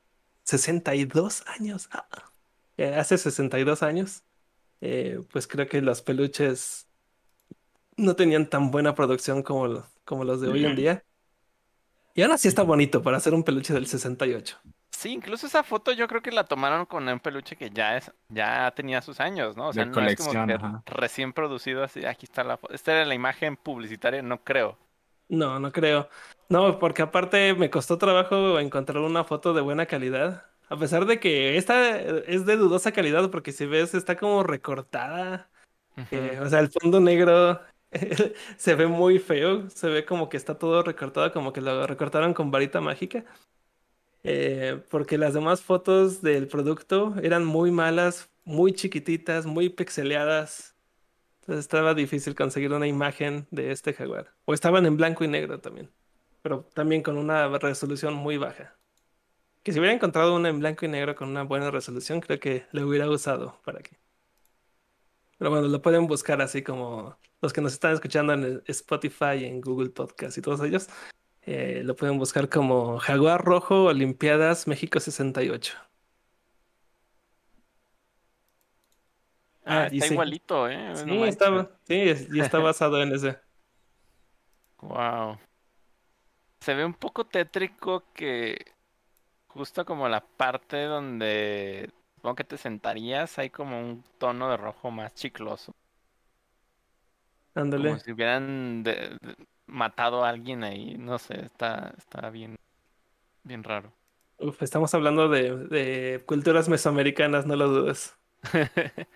62 0.44 1.44
años. 1.46 1.88
Ah, 1.92 2.06
eh, 2.78 2.94
hace 2.96 3.16
62 3.16 3.82
años, 3.84 4.24
eh, 4.80 5.20
pues 5.30 5.46
creo 5.46 5.68
que 5.68 5.80
los 5.82 6.02
peluches 6.02 6.88
no 7.96 8.16
tenían 8.16 8.48
tan 8.48 8.70
buena 8.70 8.94
producción 8.94 9.42
como, 9.42 9.66
lo- 9.68 9.86
como 10.04 10.24
los 10.24 10.40
de 10.40 10.48
hoy 10.48 10.64
en 10.64 10.76
día. 10.76 11.04
Y 12.14 12.22
aún 12.22 12.32
así 12.32 12.48
está 12.48 12.62
bonito 12.62 13.02
para 13.02 13.16
hacer 13.16 13.32
un 13.34 13.42
peluche 13.42 13.72
del 13.72 13.86
68. 13.86 14.58
Sí, 14.90 15.10
incluso 15.10 15.46
esa 15.46 15.64
foto 15.64 15.92
yo 15.92 16.06
creo 16.06 16.22
que 16.22 16.30
la 16.30 16.44
tomaron 16.44 16.86
con 16.86 17.08
un 17.08 17.18
peluche 17.18 17.56
que 17.56 17.70
ya 17.70 17.96
es, 17.96 18.12
ya 18.28 18.70
tenía 18.76 19.02
sus 19.02 19.18
años, 19.18 19.56
¿no? 19.56 19.68
O 19.68 19.72
sea, 19.72 19.84
De 19.84 19.90
no 19.90 20.00
es 20.06 20.16
como 20.16 20.30
que 20.30 20.58
recién 20.86 21.32
producido 21.32 21.82
así, 21.82 22.04
aquí 22.04 22.26
está 22.26 22.44
la 22.44 22.56
foto. 22.56 22.72
Esta 22.74 22.92
era 22.92 23.04
la 23.04 23.14
imagen 23.14 23.56
publicitaria, 23.56 24.22
no 24.22 24.44
creo. 24.44 24.78
No, 25.28 25.58
no 25.58 25.72
creo. 25.72 26.08
No, 26.48 26.78
porque 26.78 27.02
aparte 27.02 27.54
me 27.54 27.70
costó 27.70 27.96
trabajo 27.98 28.60
encontrar 28.60 28.98
una 28.98 29.24
foto 29.24 29.54
de 29.54 29.62
buena 29.62 29.86
calidad. 29.86 30.44
A 30.68 30.76
pesar 30.76 31.06
de 31.06 31.18
que 31.18 31.56
esta 31.56 31.98
es 31.98 32.46
de 32.46 32.56
dudosa 32.56 32.92
calidad, 32.92 33.30
porque 33.30 33.52
si 33.52 33.66
ves 33.66 33.94
está 33.94 34.16
como 34.16 34.42
recortada. 34.42 35.50
eh, 36.10 36.38
o 36.42 36.48
sea, 36.48 36.60
el 36.60 36.70
fondo 36.70 37.00
negro 37.00 37.60
se 38.56 38.74
ve 38.74 38.86
muy 38.86 39.18
feo. 39.18 39.68
Se 39.70 39.88
ve 39.88 40.04
como 40.04 40.28
que 40.28 40.36
está 40.36 40.58
todo 40.58 40.82
recortado, 40.82 41.32
como 41.32 41.52
que 41.52 41.60
lo 41.60 41.86
recortaron 41.86 42.34
con 42.34 42.50
varita 42.50 42.80
mágica. 42.80 43.24
Eh, 44.24 44.82
porque 44.90 45.18
las 45.18 45.34
demás 45.34 45.62
fotos 45.62 46.22
del 46.22 46.46
producto 46.48 47.14
eran 47.22 47.44
muy 47.44 47.70
malas, 47.72 48.30
muy 48.44 48.72
chiquititas, 48.72 49.46
muy 49.46 49.68
pixeleadas. 49.68 50.76
Entonces 51.42 51.60
estaba 51.64 51.94
difícil 51.94 52.34
conseguir 52.36 52.72
una 52.72 52.88
imagen 52.88 53.48
de 53.50 53.72
este 53.72 53.94
jaguar. 53.94 54.34
O 54.46 54.54
estaban 54.54 54.86
en 54.86 54.96
blanco 54.98 55.24
y 55.24 55.28
negro 55.28 55.60
también. 55.60 55.90
pero 56.42 56.64
también 56.74 57.02
con 57.02 57.18
una 57.18 57.48
resolución 57.58 58.14
muy 58.14 58.38
baja. 58.38 58.76
Que 59.64 59.72
si 59.72 59.80
hubiera 59.80 59.94
encontrado 59.94 60.36
una 60.36 60.48
en 60.50 60.60
blanco 60.60 60.86
y 60.86 60.88
negro 60.88 61.16
con 61.16 61.30
una 61.30 61.44
buena 61.44 61.70
resolución, 61.72 62.20
creo 62.20 62.40
que 62.40 62.66
lo 62.72 62.86
hubiera 62.88 63.10
usado 63.10 63.60
para 63.64 63.80
que. 63.82 64.01
Pero 65.38 65.50
bueno, 65.50 65.68
lo 65.68 65.82
pueden 65.82 66.06
buscar 66.06 66.40
así 66.42 66.62
como 66.62 67.18
los 67.40 67.52
que 67.52 67.60
nos 67.60 67.72
están 67.72 67.92
escuchando 67.94 68.32
en 68.32 68.44
el 68.44 68.62
Spotify, 68.66 69.44
en 69.44 69.60
Google 69.60 69.90
Podcast 69.90 70.38
y 70.38 70.42
todos 70.42 70.60
ellos. 70.62 70.88
eh, 71.42 71.82
lo 71.84 71.96
pueden 71.96 72.18
buscar 72.18 72.48
como 72.48 72.98
Jaguar 73.00 73.44
Rojo 73.44 73.84
Olimpiadas 73.86 74.66
México 74.68 75.00
68. 75.00 75.74
Ah, 79.64 79.82
Ah, 79.84 79.86
está 79.86 80.06
igualito, 80.06 80.68
¿eh? 80.68 80.96
Sí, 80.96 81.04
No 81.06 81.24
está, 81.24 81.70
sí, 81.86 81.94
y 82.32 82.40
está 82.40 82.58
basado 82.58 83.00
en 83.02 83.12
ese. 83.14 83.38
Wow. 84.80 85.38
Se 86.60 86.74
ve 86.74 86.84
un 86.84 86.94
poco 86.94 87.26
tétrico 87.26 88.04
que 88.12 88.56
justo 89.48 89.84
como 89.84 90.08
la 90.08 90.20
parte 90.20 90.84
donde 90.84 91.90
supongo 92.22 92.36
que 92.36 92.44
te 92.44 92.56
sentarías 92.56 93.36
hay 93.40 93.50
como 93.50 93.80
un 93.80 94.04
tono 94.18 94.48
de 94.48 94.56
rojo 94.56 94.92
más 94.92 95.12
chicloso. 95.12 95.72
Ándale. 97.56 97.88
Como 97.88 97.98
si 97.98 98.12
hubieran 98.12 98.84
de- 98.84 99.18
de- 99.20 99.36
matado 99.66 100.24
a 100.24 100.28
alguien 100.28 100.62
ahí. 100.62 100.96
No 100.98 101.18
sé, 101.18 101.44
está, 101.44 101.92
está 101.98 102.30
bien, 102.30 102.54
bien 103.42 103.64
raro. 103.64 103.92
Uf, 104.38 104.62
estamos 104.62 104.94
hablando 104.94 105.28
de, 105.28 105.56
de 105.66 106.22
culturas 106.24 106.68
mesoamericanas, 106.68 107.44
no 107.44 107.56
lo 107.56 107.68
dudes. 107.68 108.14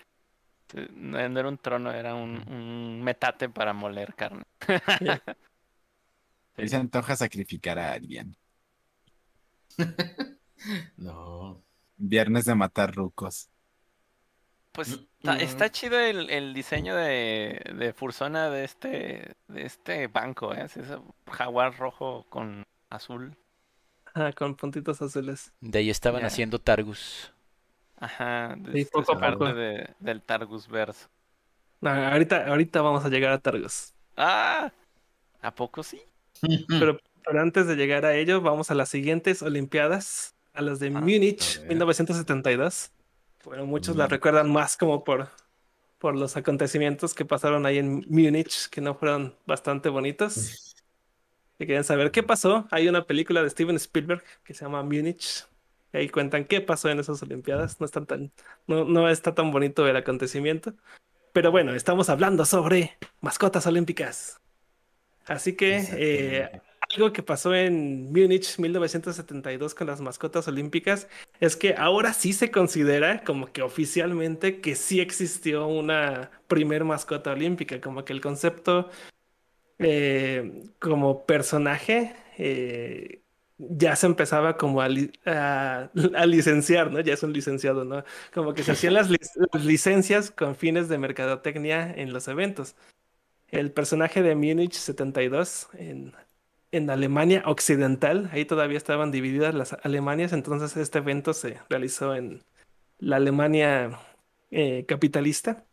No 0.97 1.19
era 1.21 1.49
un 1.49 1.59
trono, 1.59 1.93
era 1.93 2.17
un, 2.17 2.43
un 2.53 3.01
metate 3.03 3.49
para 3.49 3.73
moler 3.73 4.15
carne. 4.15 4.43
Se 6.57 6.77
antoja 6.77 7.17
sacrificar 7.17 7.79
a 7.79 7.93
alguien. 7.93 8.37
No. 10.99 11.66
Viernes 11.97 12.45
de 12.45 12.55
matar 12.55 12.95
rucos. 12.95 13.49
Pues 14.73 14.89
Mm, 14.89 15.01
está, 15.19 15.37
está 15.39 15.71
chido 15.71 15.99
el, 15.99 16.29
el 16.31 16.53
diseño 16.55 16.95
de, 16.95 17.61
de 17.75 17.93
Fursona 17.93 18.51
de 18.51 18.65
este, 18.65 19.35
de 19.49 19.63
este 19.67 20.07
banco, 20.09 20.55
¿eh? 20.55 20.63
Es 20.65 20.77
ese 20.77 20.99
jaguar 21.31 21.77
rojo 21.79 22.27
con 22.29 22.63
azul. 22.91 23.35
Ah, 24.15 24.33
con 24.33 24.55
puntitos 24.55 25.03
azules. 25.03 25.53
De 25.61 25.79
ahí 25.81 25.91
estaban 25.91 26.25
haciendo 26.25 26.59
Targus. 26.61 27.33
Ajá, 27.99 28.55
de- 28.59 28.73
Sí, 28.73 28.81
es 28.83 28.91
poco 28.91 29.19
parte 29.19 29.53
de- 29.55 29.95
del 29.99 30.23
Targus 30.23 30.69
verso. 30.69 31.09
No, 31.81 31.91
ahorita, 31.91 32.47
ahorita 32.47 32.83
vamos 32.83 33.05
a 33.05 33.09
llegar 33.09 33.33
a 33.33 33.39
Targos. 33.39 33.95
¡Ah! 34.17 34.71
¿A 35.43 35.55
poco 35.55 35.83
sí? 35.83 36.01
Pero, 36.69 36.99
pero 37.25 37.41
antes 37.41 37.67
de 37.67 37.77
llegar 37.77 38.05
a 38.05 38.15
ello, 38.15 38.41
vamos 38.43 38.71
a 38.71 38.75
las 38.75 38.91
siguientes 38.91 39.43
Olimpiadas, 39.43 40.35
a 40.57 40.63
las 40.63 40.79
de 40.81 40.89
Ah, 40.89 41.01
Múnich, 41.01 41.57
a 41.59 41.61
ver. 41.61 41.69
1972. 41.69 42.91
Bueno, 43.45 43.67
muchos 43.67 43.97
la 43.97 44.07
Mm. 44.07 44.11
recuerdan 44.11 44.51
más 44.53 44.77
como 44.77 45.05
por, 45.05 45.29
por 45.99 46.17
los 46.17 46.37
acontecimientos 46.37 47.15
que 47.15 47.25
pasaron 47.25 47.65
ahí 47.67 47.79
en 47.79 48.05
Múnich, 48.09 48.69
que 48.71 48.81
no 48.81 48.95
fueron 48.95 49.35
bastante 49.47 49.89
bonitos. 49.89 50.75
Si 51.59 51.65
quieren 51.65 51.85
saber 51.85 52.11
qué 52.11 52.23
pasó, 52.23 52.67
hay 52.71 52.89
una 52.89 53.05
película 53.05 53.43
de 53.43 53.49
Steven 53.51 53.77
Spielberg 53.77 54.23
que 54.45 54.53
se 54.53 54.65
llama 54.65 54.83
Múnich. 54.83 55.47
Y 55.93 55.99
ahí 55.99 56.09
cuentan 56.09 56.45
qué 56.45 56.61
pasó 56.61 56.91
en 56.91 56.99
esas 56.99 57.23
Olimpiadas. 57.23 57.81
No, 57.81 57.87
están 57.87 58.05
tan, 58.07 58.33
no, 58.67 58.85
no 58.85 59.09
está 59.09 59.35
tan 59.35 59.51
bonito 59.53 59.87
el 59.87 59.97
acontecimiento. 59.97 60.75
Pero 61.33 61.51
bueno, 61.51 61.75
estamos 61.75 62.09
hablando 62.11 62.45
sobre 62.45 62.99
mascotas 63.21 63.67
olímpicas. 63.67 64.41
Así 65.27 65.55
que 65.55 65.85
eh. 65.93 66.61
Algo 66.95 67.13
que 67.13 67.23
pasó 67.23 67.55
en 67.55 68.13
Múnich 68.13 68.59
1972 68.59 69.75
con 69.75 69.87
las 69.89 70.01
mascotas 70.01 70.47
olímpicas 70.49 71.09
es 71.41 71.57
que 71.57 71.75
ahora 71.77 72.13
sí 72.15 72.33
se 72.33 72.51
considera 72.51 73.25
como 73.25 73.53
que 73.53 73.63
oficialmente 73.63 74.61
que 74.61 74.77
sí 74.77 75.01
existió 75.01 75.67
una 75.67 76.31
primer 76.49 76.85
mascota 76.85 77.33
olímpica, 77.33 77.81
como 77.81 78.05
que 78.05 78.13
el 78.13 78.21
concepto 78.21 78.91
eh, 79.79 80.65
como 80.81 81.27
personaje 81.27 82.15
eh, 82.39 83.23
ya 83.59 83.97
se 83.97 84.07
empezaba 84.07 84.57
como 84.57 84.81
a, 84.83 84.89
li- 84.89 85.13
a- 85.27 85.91
a 86.17 86.27
licenciar, 86.27 86.91
¿no? 86.93 87.01
Ya 87.01 87.15
es 87.15 87.23
un 87.23 87.33
licenciado, 87.33 87.85
¿no? 87.85 88.05
Como 88.35 88.55
que 88.55 88.63
se 88.63 88.73
hacían 88.73 88.95
las, 88.95 89.09
las 89.11 89.65
licencias 89.65 90.31
con 90.31 90.57
fines 90.57 90.89
de 90.89 90.99
mercadotecnia 90.99 91.93
en 91.95 92.13
los 92.13 92.29
eventos. 92.29 92.77
El 93.49 93.73
personaje 93.73 94.23
de 94.23 94.35
Múnich 94.37 94.75
72 94.75 95.69
en, 95.75 96.15
en 96.77 96.91
Alemania 96.91 97.43
Occidental, 97.47 98.29
ahí 98.33 98.45
todavía 98.45 98.79
estaban 98.79 99.11
divididas 99.11 99.55
las 99.55 99.73
Alemanias, 99.83 100.33
entonces 100.33 100.77
este 100.77 100.99
evento 100.99 101.33
se 101.33 101.59
realizó 101.69 102.15
en 102.15 102.43
la 102.99 103.17
Alemania 103.17 103.99
eh, 104.51 104.85
capitalista. 104.87 105.65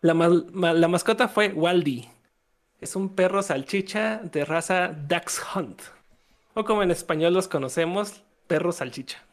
La, 0.00 0.14
ma- 0.14 0.72
la 0.72 0.88
mascota 0.88 1.28
fue 1.28 1.52
Waldi. 1.52 2.08
Es 2.80 2.94
un 2.94 3.14
perro 3.14 3.42
salchicha 3.42 4.18
de 4.18 4.44
raza 4.44 4.94
Dachshund. 5.08 5.80
O 6.54 6.64
como 6.64 6.82
en 6.82 6.90
español 6.90 7.34
los 7.34 7.48
conocemos, 7.48 8.22
perro 8.46 8.72
salchicha. 8.72 9.24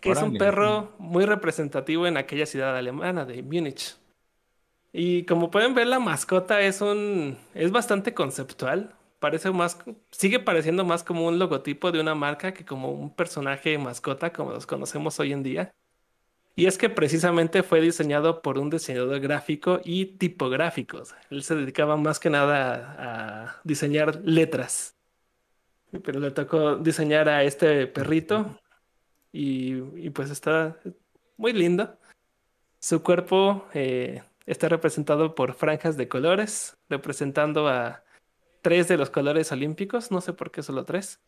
Que 0.00 0.12
es 0.12 0.22
un 0.22 0.38
perro 0.38 0.92
muy 0.98 1.26
representativo 1.26 2.06
en 2.06 2.16
aquella 2.16 2.46
ciudad 2.46 2.76
alemana 2.76 3.24
de 3.24 3.42
Múnich. 3.42 3.96
Y 4.92 5.24
como 5.24 5.50
pueden 5.50 5.74
ver, 5.74 5.86
la 5.88 5.98
mascota 5.98 6.60
es 6.60 6.80
un. 6.80 7.36
es 7.54 7.70
bastante 7.70 8.14
conceptual. 8.14 8.94
Parece 9.18 9.50
más. 9.50 9.78
sigue 10.10 10.38
pareciendo 10.38 10.84
más 10.84 11.02
como 11.02 11.26
un 11.26 11.38
logotipo 11.38 11.90
de 11.90 12.00
una 12.00 12.14
marca 12.14 12.54
que 12.54 12.64
como 12.64 12.92
un 12.92 13.14
personaje 13.14 13.76
mascota, 13.78 14.32
como 14.32 14.52
los 14.52 14.66
conocemos 14.66 15.18
hoy 15.18 15.32
en 15.32 15.42
día. 15.42 15.74
Y 16.54 16.66
es 16.66 16.76
que 16.78 16.90
precisamente 16.90 17.62
fue 17.62 17.80
diseñado 17.80 18.42
por 18.42 18.58
un 18.58 18.70
diseñador 18.70 19.20
gráfico 19.20 19.80
y 19.84 20.06
tipográfico. 20.06 21.02
Él 21.30 21.42
se 21.42 21.54
dedicaba 21.54 21.96
más 21.96 22.18
que 22.18 22.30
nada 22.30 22.96
a, 22.98 23.60
diseñar 23.64 24.20
letras. 24.24 24.96
Pero 26.04 26.20
le 26.20 26.30
tocó 26.32 26.76
diseñar 26.76 27.28
a 27.28 27.44
este 27.44 27.86
perrito. 27.86 28.58
Y, 29.32 29.74
y 30.04 30.10
pues 30.10 30.30
está 30.30 30.76
muy 31.36 31.52
lindo. 31.52 31.96
Su 32.80 33.02
cuerpo 33.02 33.66
eh, 33.74 34.22
está 34.46 34.68
representado 34.68 35.34
por 35.34 35.54
franjas 35.54 35.96
de 35.96 36.08
colores, 36.08 36.76
representando 36.88 37.68
a 37.68 38.02
tres 38.62 38.88
de 38.88 38.96
los 38.96 39.10
colores 39.10 39.52
olímpicos. 39.52 40.10
No 40.10 40.20
sé 40.20 40.32
por 40.32 40.50
qué 40.50 40.62
solo 40.62 40.84
tres. 40.84 41.20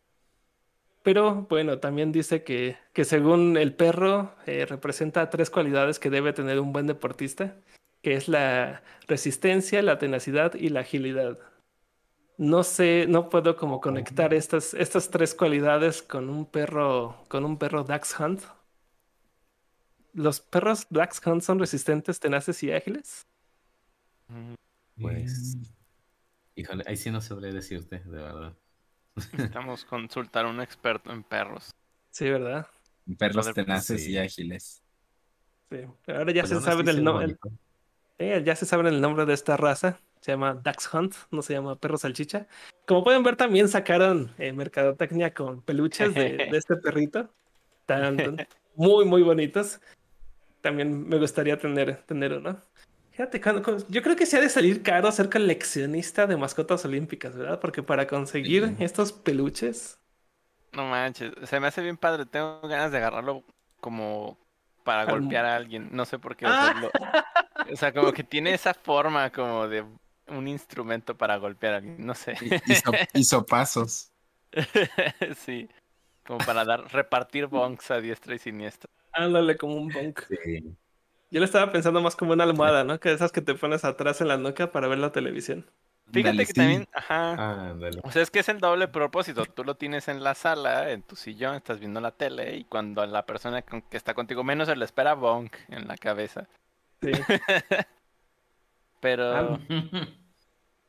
Pero 1.02 1.46
bueno, 1.48 1.78
también 1.78 2.12
dice 2.12 2.44
que, 2.44 2.76
que 2.92 3.04
según 3.04 3.56
el 3.56 3.74
perro 3.74 4.34
eh, 4.46 4.66
representa 4.66 5.30
tres 5.30 5.48
cualidades 5.50 5.98
que 5.98 6.10
debe 6.10 6.32
tener 6.32 6.60
un 6.60 6.72
buen 6.72 6.86
deportista, 6.86 7.56
que 8.02 8.14
es 8.14 8.28
la 8.28 8.82
resistencia, 9.08 9.82
la 9.82 9.98
tenacidad 9.98 10.54
y 10.54 10.68
la 10.68 10.80
agilidad. 10.80 11.38
No 12.36 12.62
sé, 12.64 13.06
no 13.08 13.28
puedo 13.28 13.56
como 13.56 13.80
conectar 13.80 14.32
estas, 14.34 14.74
estas 14.74 15.10
tres 15.10 15.34
cualidades 15.34 16.02
con 16.02 16.28
un 16.30 16.46
perro, 16.46 17.24
con 17.28 17.44
un 17.44 17.58
perro 17.58 17.84
Dachshund. 17.84 18.40
¿Los 20.12 20.40
perros 20.40 20.86
Dachshund 20.90 21.42
son 21.42 21.58
resistentes, 21.58 22.18
tenaces 22.18 22.62
y 22.62 22.72
ágiles? 22.72 23.26
Mm, 24.28 24.54
Pues, 25.00 25.56
híjole, 26.60 26.84
ahí 26.86 26.96
sí 26.96 27.10
no 27.10 27.20
sabría 27.20 27.52
decirte, 27.52 27.98
de 28.00 28.18
verdad. 28.22 28.54
Necesitamos 29.16 29.84
consultar 29.84 30.46
a 30.46 30.48
un 30.48 30.60
experto 30.60 31.12
en 31.12 31.22
perros. 31.22 31.70
Sí, 32.10 32.28
¿verdad? 32.30 32.66
Perros 33.18 33.46
Joder, 33.48 33.64
tenaces 33.64 34.04
sí. 34.04 34.12
y 34.12 34.18
ágiles. 34.18 34.82
Sí. 35.70 35.78
Pero 36.04 36.18
ahora 36.18 36.32
ya 36.32 36.42
Pues 36.42 36.48
se 36.50 36.54
aún 36.56 36.64
sabe 36.64 36.90
el 36.90 36.96
se 36.96 37.02
nombre. 37.02 37.36
Eh, 38.18 38.42
ya 38.44 38.54
se 38.56 38.66
sabe 38.66 38.88
el 38.88 39.00
nombre 39.00 39.24
de 39.26 39.34
esta 39.34 39.56
raza. 39.56 39.98
Se 40.20 40.32
llama 40.32 40.54
Dachshund, 40.54 41.14
no 41.30 41.42
se 41.42 41.54
llama 41.54 41.76
perro 41.76 41.96
salchicha. 41.96 42.46
Como 42.86 43.02
pueden 43.02 43.22
ver, 43.22 43.36
también 43.36 43.68
sacaron 43.68 44.32
eh, 44.38 44.52
mercadotecnia 44.52 45.32
con 45.32 45.62
peluches 45.62 46.14
de, 46.14 46.36
de 46.36 46.56
este 46.56 46.76
perrito. 46.82 47.32
Tan, 47.86 48.16
tan- 48.16 48.46
muy, 48.74 49.04
muy 49.06 49.22
bonitos. 49.22 49.80
También 50.60 51.08
me 51.08 51.18
gustaría 51.18 51.58
tener, 51.58 52.02
tener 52.02 52.34
uno. 52.34 52.60
Fíjate, 53.20 53.40
cuando- 53.42 53.62
cuando- 53.62 53.86
yo 53.88 54.02
creo 54.02 54.16
que 54.16 54.24
se 54.24 54.38
ha 54.38 54.40
de 54.40 54.48
salir 54.48 54.82
caro 54.82 55.12
ser 55.12 55.28
coleccionista 55.28 56.26
de 56.26 56.38
mascotas 56.38 56.82
olímpicas, 56.86 57.36
¿verdad? 57.36 57.60
Porque 57.60 57.82
para 57.82 58.06
conseguir 58.06 58.66
Sí. 58.78 58.82
estos 58.84 59.12
peluches. 59.12 59.98
No 60.72 60.86
manches, 60.86 61.32
se 61.44 61.60
me 61.60 61.66
hace 61.66 61.82
bien 61.82 61.98
padre. 61.98 62.24
Tengo 62.24 62.62
ganas 62.62 62.92
de 62.92 62.96
agarrarlo 62.96 63.44
como 63.78 64.38
para 64.84 65.02
Al- 65.02 65.10
golpear 65.10 65.44
a 65.44 65.56
alguien. 65.56 65.90
No 65.92 66.06
sé 66.06 66.18
por 66.18 66.34
qué. 66.34 66.46
O 66.46 66.48
sea, 66.48 66.72
lo- 66.74 66.90
o 67.72 67.76
sea, 67.76 67.92
como 67.92 68.10
que 68.14 68.24
tiene 68.24 68.54
esa 68.54 68.72
forma 68.72 69.28
como 69.30 69.68
de 69.68 69.84
un 70.28 70.48
instrumento 70.48 71.14
para 71.18 71.36
golpear 71.36 71.74
a 71.74 71.76
alguien. 71.76 71.96
No 72.06 72.14
sé. 72.14 72.34
Y 73.12 73.24
sopazos. 73.24 74.12
sí. 75.44 75.68
Como 76.26 76.38
para 76.38 76.64
dar, 76.64 76.90
repartir 76.92 77.48
bonks 77.48 77.90
a 77.90 78.00
diestra 78.00 78.34
y 78.34 78.38
siniestra. 78.38 78.88
Ándale 79.12 79.58
como 79.58 79.74
un 79.74 79.88
bonk. 79.88 80.20
Sí. 80.26 80.74
Yo 81.30 81.38
le 81.40 81.44
estaba 81.46 81.70
pensando 81.70 82.00
más 82.00 82.16
como 82.16 82.32
una 82.32 82.44
almohada, 82.44 82.82
¿no? 82.84 82.98
Que 82.98 83.12
esas 83.12 83.30
que 83.32 83.40
te 83.40 83.54
pones 83.54 83.84
atrás 83.84 84.20
en 84.20 84.28
la 84.28 84.36
nuca 84.36 84.72
para 84.72 84.88
ver 84.88 84.98
la 84.98 85.12
televisión. 85.12 85.64
Fíjate 86.12 86.30
Dale, 86.32 86.38
que 86.46 86.46
sí. 86.46 86.52
también, 86.54 86.88
ajá. 86.92 87.36
Ah. 87.38 87.74
O 88.02 88.10
sea, 88.10 88.22
es 88.22 88.32
que 88.32 88.40
es 88.40 88.48
el 88.48 88.58
doble 88.58 88.88
propósito. 88.88 89.44
Tú 89.46 89.62
lo 89.62 89.76
tienes 89.76 90.08
en 90.08 90.24
la 90.24 90.34
sala, 90.34 90.90
en 90.90 91.02
tu 91.02 91.14
sillón, 91.14 91.54
estás 91.54 91.78
viendo 91.78 92.00
la 92.00 92.10
tele 92.10 92.56
y 92.56 92.64
cuando 92.64 93.06
la 93.06 93.24
persona 93.26 93.62
con- 93.62 93.82
que 93.82 93.96
está 93.96 94.12
contigo 94.12 94.42
menos 94.42 94.66
se 94.66 94.74
le 94.74 94.84
espera 94.84 95.14
bonk 95.14 95.54
en 95.68 95.86
la 95.86 95.96
cabeza. 95.96 96.48
Sí. 97.00 97.12
Pero, 99.00 99.32
Ah, 99.34 99.58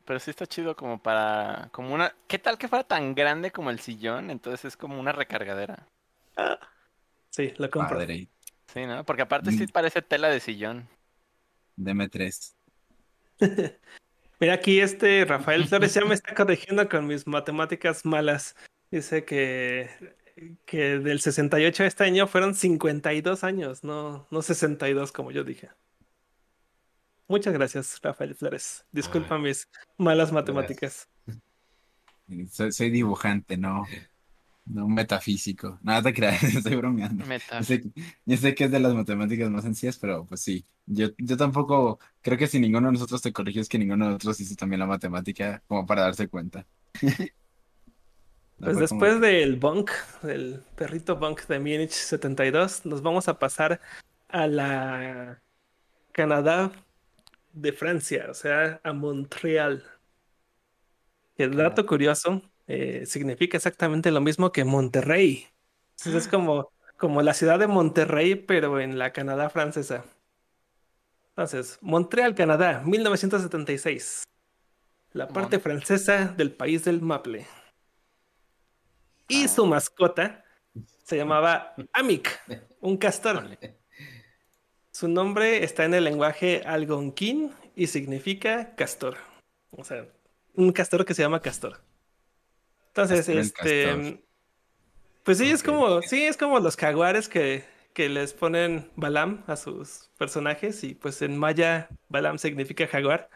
pero 0.05 0.19
sí 0.19 0.31
está 0.31 0.45
chido 0.45 0.75
como 0.75 1.01
para, 1.01 1.69
como 1.71 1.93
una, 1.93 2.13
¿qué 2.27 2.39
tal 2.39 2.57
que 2.57 2.67
fuera 2.67 2.83
tan 2.83 3.15
grande 3.15 3.51
como 3.51 3.69
el 3.69 3.79
sillón? 3.79 4.29
Entonces 4.29 4.65
es 4.65 4.75
como 4.77 4.99
una 4.99 5.11
recargadera. 5.13 5.87
Sí, 7.29 7.53
lo 7.57 7.69
compro. 7.69 7.97
Padre. 7.97 8.27
Sí, 8.73 8.85
¿no? 8.85 9.03
Porque 9.05 9.23
aparte 9.23 9.51
sí 9.51 9.63
Mm. 9.63 9.69
parece 9.69 10.01
tela 10.01 10.29
de 10.29 10.39
sillón. 10.39 10.87
Deme 11.75 12.07
tres. 12.09 12.55
Mira, 14.39 14.53
aquí 14.53 14.79
este 14.79 15.25
Rafael 15.25 15.67
Flores 15.67 15.93
ya 15.93 16.05
me 16.05 16.13
está 16.15 16.33
corrigiendo 16.33 16.87
con 16.89 17.05
mis 17.07 17.27
matemáticas 17.27 18.05
malas. 18.05 18.55
Dice 18.89 19.23
que, 19.25 19.89
que 20.65 20.99
del 20.99 21.19
68 21.21 21.83
a 21.83 21.87
este 21.87 22.03
año 22.03 22.27
fueron 22.27 22.55
52 22.55 23.43
años, 23.43 23.83
no, 23.83 24.27
no 24.31 24.41
62 24.41 25.11
como 25.11 25.31
yo 25.31 25.43
dije. 25.43 25.69
Muchas 27.27 27.53
gracias, 27.53 27.99
Rafael 28.01 28.35
Flores. 28.35 28.83
Disculpa 28.91 29.37
mis 29.37 29.69
malas 29.97 30.31
matemáticas. 30.31 31.07
Soy, 32.49 32.71
soy 32.71 32.89
dibujante, 32.89 33.57
no, 33.57 33.85
no 34.65 34.87
metafísico. 34.87 35.79
Nada 35.81 36.03
te 36.03 36.13
creas, 36.13 36.43
estoy 36.43 36.75
bromeando. 36.75 37.25
Meta. 37.25 37.59
Yo 37.59 37.63
sé, 37.65 37.83
yo 38.25 38.37
sé 38.37 38.55
que 38.55 38.65
es 38.65 38.71
de 38.71 38.79
las 38.79 38.93
matemáticas 38.93 39.49
más 39.49 39.63
sencillas, 39.63 39.97
pero 39.97 40.25
pues 40.25 40.41
sí. 40.41 40.65
Yo, 40.85 41.09
yo 41.17 41.37
tampoco, 41.37 41.99
creo 42.21 42.37
que 42.37 42.47
si 42.47 42.59
ninguno 42.59 42.87
de 42.87 42.93
nosotros 42.93 43.21
te 43.21 43.31
corrigió, 43.31 43.61
es 43.61 43.69
que 43.69 43.77
ninguno 43.79 44.05
de 44.05 44.11
nosotros 44.11 44.39
hizo 44.41 44.55
también 44.55 44.79
la 44.79 44.85
matemática 44.87 45.63
como 45.67 45.85
para 45.85 46.01
darse 46.03 46.27
cuenta. 46.27 46.65
No 47.01 48.65
Pues 48.65 48.77
fue 48.77 48.87
como 48.87 49.01
después 49.05 49.13
que- 49.15 49.19
del 49.27 49.55
Bunk, 49.55 49.91
del 50.21 50.61
perrito 50.75 51.15
Bunk 51.17 51.47
de 51.47 51.59
Múnich 51.59 51.91
72, 51.91 52.85
nos 52.85 53.01
vamos 53.01 53.27
a 53.27 53.39
pasar 53.39 53.79
a 54.29 54.47
la 54.47 55.41
Canadá 56.11 56.71
de 57.53 57.73
Francia, 57.73 58.27
o 58.29 58.33
sea, 58.33 58.79
a 58.83 58.93
Montreal. 58.93 59.83
El 61.37 61.55
dato 61.55 61.85
curioso 61.85 62.41
eh, 62.67 63.05
significa 63.05 63.57
exactamente 63.57 64.11
lo 64.11 64.21
mismo 64.21 64.51
que 64.51 64.63
Monterrey. 64.63 65.47
Entonces 65.97 66.23
es 66.23 66.27
como, 66.27 66.71
como 66.97 67.21
la 67.21 67.33
ciudad 67.33 67.59
de 67.59 67.67
Monterrey, 67.67 68.35
pero 68.35 68.79
en 68.79 68.97
la 68.97 69.11
Canadá 69.13 69.49
francesa. 69.49 70.05
Entonces, 71.29 71.77
Montreal, 71.81 72.35
Canadá, 72.35 72.81
1976. 72.85 74.23
La 75.13 75.27
parte 75.27 75.57
Mon- 75.57 75.63
francesa 75.63 76.25
del 76.25 76.51
país 76.51 76.83
del 76.85 77.01
Maple. 77.01 77.45
Y 79.27 79.47
su 79.47 79.65
mascota 79.65 80.43
se 81.03 81.17
llamaba 81.17 81.73
Amic, 81.93 82.41
un 82.79 82.97
castor. 82.97 83.57
Su 84.91 85.07
nombre 85.07 85.63
está 85.63 85.85
en 85.85 85.93
el 85.93 86.03
lenguaje 86.03 86.63
algonquín 86.65 87.53
y 87.75 87.87
significa 87.87 88.75
castor. 88.75 89.17
O 89.71 89.83
sea, 89.83 90.05
un 90.53 90.71
castor 90.71 91.05
que 91.05 91.13
se 91.13 91.21
llama 91.21 91.41
castor. 91.41 91.81
Entonces, 92.93 93.27
este. 93.29 94.21
Pues 95.23 95.37
sí, 95.37 95.49
es 95.51 95.63
como, 95.63 96.01
sí, 96.01 96.23
es 96.23 96.35
como 96.35 96.59
los 96.59 96.75
jaguares 96.75 97.29
que, 97.29 97.63
que 97.93 98.09
les 98.09 98.33
ponen 98.33 98.89
Balam 98.95 99.43
a 99.47 99.55
sus 99.55 100.09
personajes. 100.17 100.83
Y 100.83 100.95
pues 100.95 101.21
en 101.21 101.37
maya, 101.37 101.89
Balam 102.09 102.37
significa 102.37 102.87
jaguar. 102.87 103.29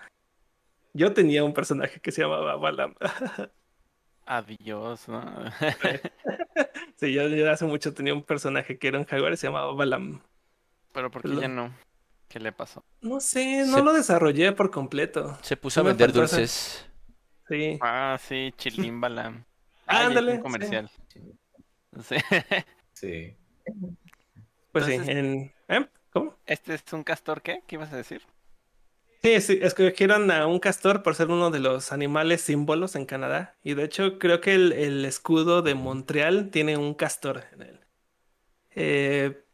Yo 0.93 1.13
tenía 1.13 1.43
un 1.43 1.53
personaje 1.53 1.99
que 1.99 2.11
se 2.11 2.21
llamaba 2.23 2.55
Balam. 2.55 2.95
Adiós, 4.25 5.07
¿no? 5.07 5.23
Sí, 6.97 7.11
yo, 7.13 7.27
yo 7.27 7.51
hace 7.51 7.65
mucho 7.65 7.93
tenía 7.93 8.13
un 8.13 8.23
personaje 8.23 8.77
que 8.79 8.87
era 8.87 8.97
un 8.97 9.03
jaguar 9.05 9.33
y 9.33 9.37
se 9.37 9.47
llamaba 9.47 9.73
Balam. 9.73 10.21
Pero 10.93 11.11
¿por 11.11 11.21
qué 11.21 11.27
Lo- 11.27 11.41
ya 11.41 11.49
no? 11.49 11.73
¿Qué 12.29 12.39
le 12.39 12.53
pasó? 12.53 12.83
No 13.01 13.19
sé, 13.19 13.65
no 13.67 13.77
Se- 13.77 13.83
lo 13.83 13.91
desarrollé 13.93 14.53
por 14.53 14.71
completo. 14.71 15.37
Se 15.41 15.57
puso 15.57 15.81
a 15.81 15.83
vender 15.83 16.13
dulces. 16.13 16.85
Sí. 17.47 17.77
Ah, 17.81 18.17
sí, 18.19 18.53
Chilín 18.57 18.99
Balam. 18.99 19.45
Ah, 19.87 20.05
Ándale, 20.07 20.39
comercial. 20.39 20.89
Sí. 22.01 22.15
Sí. 22.93 23.37
Pues 24.71 24.87
sí, 24.87 24.93
en... 24.93 25.53
¿eh? 25.69 25.87
¿Cómo? 26.11 26.35
¿Este 26.45 26.73
es 26.73 26.83
un 26.91 27.05
castor 27.05 27.41
qué? 27.41 27.61
¿Qué 27.65 27.75
ibas 27.75 27.93
a 27.93 27.95
decir? 27.95 28.21
Sí, 29.23 29.39
sí, 29.39 29.59
escogieron 29.61 30.29
a 30.31 30.47
un 30.47 30.59
castor 30.59 31.01
por 31.01 31.15
ser 31.15 31.29
uno 31.29 31.49
de 31.49 31.59
los 31.59 31.93
animales 31.93 32.41
símbolos 32.41 32.95
en 32.95 33.05
Canadá. 33.05 33.55
Y 33.63 33.73
de 33.73 33.85
hecho, 33.85 34.19
creo 34.19 34.41
que 34.41 34.53
el, 34.53 34.73
el 34.73 35.05
escudo 35.05 35.61
de 35.61 35.75
Montreal 35.75 36.51
tiene 36.51 36.75
un 36.75 36.93
castor 36.93 37.45
en 37.53 37.61
él. 37.61 37.79
Eh, 38.71 39.45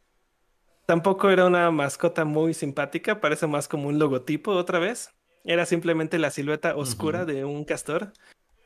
tampoco 0.86 1.30
era 1.30 1.46
una 1.46 1.70
mascota 1.70 2.24
muy 2.24 2.52
simpática, 2.52 3.20
parece 3.20 3.46
más 3.46 3.68
como 3.68 3.88
un 3.88 3.98
logotipo 3.98 4.50
otra 4.52 4.78
vez. 4.78 5.14
Era 5.44 5.66
simplemente 5.66 6.18
la 6.18 6.30
silueta 6.30 6.76
oscura 6.76 7.24
de 7.24 7.44
un 7.44 7.64
castor, 7.64 8.12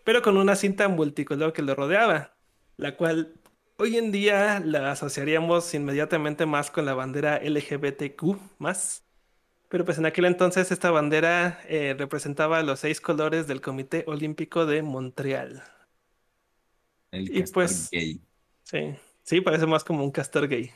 pero 0.05 0.23
con 0.23 0.37
una 0.37 0.57
cinta 0.57 0.89
multicolor 0.89 1.53
que 1.53 1.63
lo 1.63 1.75
rodeaba, 1.75 2.37
la 2.77 2.97
cual 2.97 3.33
hoy 3.79 3.97
en 3.97 4.13
día 4.13 4.61
la 4.61 4.93
asociaríamos 4.93 5.73
inmediatamente 5.75 6.45
más 6.45 6.71
con 6.71 6.85
la 6.85 6.95
bandera 6.95 7.41
LGBTQ 7.43 8.37
más. 8.59 9.05
Pero 9.69 9.85
pues 9.85 9.99
en 9.99 10.07
aquel 10.07 10.27
entonces 10.27 10.71
esta 10.71 10.91
bandera 10.91 11.61
eh, 11.69 11.95
representaba 11.99 12.63
los 12.63 12.81
seis 12.81 13.01
colores 13.01 13.47
del 13.47 13.61
Comité 13.61 14.05
Olímpico 14.07 14.67
de 14.67 14.83
Montreal. 14.83 15.63
El 17.11 17.31
y 17.35 17.41
castor 17.41 17.55
pues- 17.55 17.89
gay. 17.91 18.21
Sí, 18.65 18.95
sí, 19.23 19.41
parece 19.41 19.67
más 19.67 19.83
como 19.83 20.05
un 20.05 20.11
castor 20.11 20.47
gay. 20.47 20.71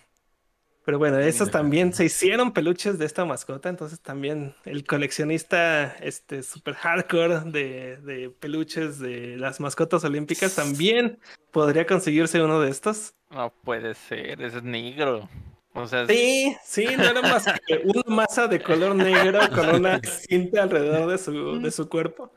Pero 0.85 0.99
bueno, 0.99 1.19
estos 1.19 1.49
Mira. 1.49 1.59
también 1.61 1.93
se 1.93 2.07
hicieron 2.07 2.53
peluches 2.53 2.99
de 2.99 3.05
esta 3.05 3.25
mascota, 3.27 3.69
entonces 3.69 4.01
también 4.01 4.55
el 4.65 4.85
coleccionista 4.85 5.95
este 6.01 6.43
super 6.43 6.75
hardcore 6.75 7.41
de, 7.51 7.99
de 7.99 8.31
peluches 8.31 8.99
de 8.99 9.37
las 9.37 9.61
mascotas 9.61 10.03
olímpicas 10.05 10.55
también 10.55 11.19
podría 11.51 11.87
conseguirse 11.87 12.43
uno 12.43 12.61
de 12.61 12.71
estos. 12.71 13.15
No 13.31 13.53
puede 13.63 13.95
ser, 13.95 14.41
es 14.41 14.63
negro. 14.63 15.29
O 15.75 15.87
sea, 15.87 16.07
Sí, 16.09 16.57
sí, 16.65 16.87
no 16.97 17.05
era 17.05 17.23
más 17.23 17.45
que 17.67 17.83
una 17.85 18.03
masa 18.17 18.49
de 18.49 18.61
color 18.61 18.95
negro 18.97 19.39
con 19.55 19.69
una 19.77 20.01
cinta 20.29 20.63
alrededor 20.63 21.11
de 21.11 21.19
su, 21.19 21.61
de 21.61 21.71
su 21.71 21.89
cuerpo. 21.89 22.33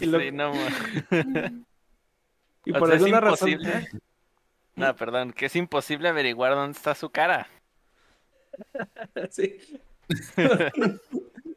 y 0.00 0.06
lo- 0.06 0.20
sí, 0.20 0.30
no. 0.32 0.54
ma- 0.54 1.52
Y 2.64 2.72
O 2.74 2.78
por 2.78 2.88
sea, 2.88 2.96
es 2.96 3.02
alguna 3.02 3.20
razón. 3.20 3.50
No, 4.76 4.94
perdón, 4.96 5.32
que 5.32 5.46
es 5.46 5.56
imposible 5.56 6.08
averiguar 6.08 6.54
dónde 6.54 6.76
está 6.76 6.94
su 6.94 7.10
cara. 7.10 7.48
Sí. 9.30 9.58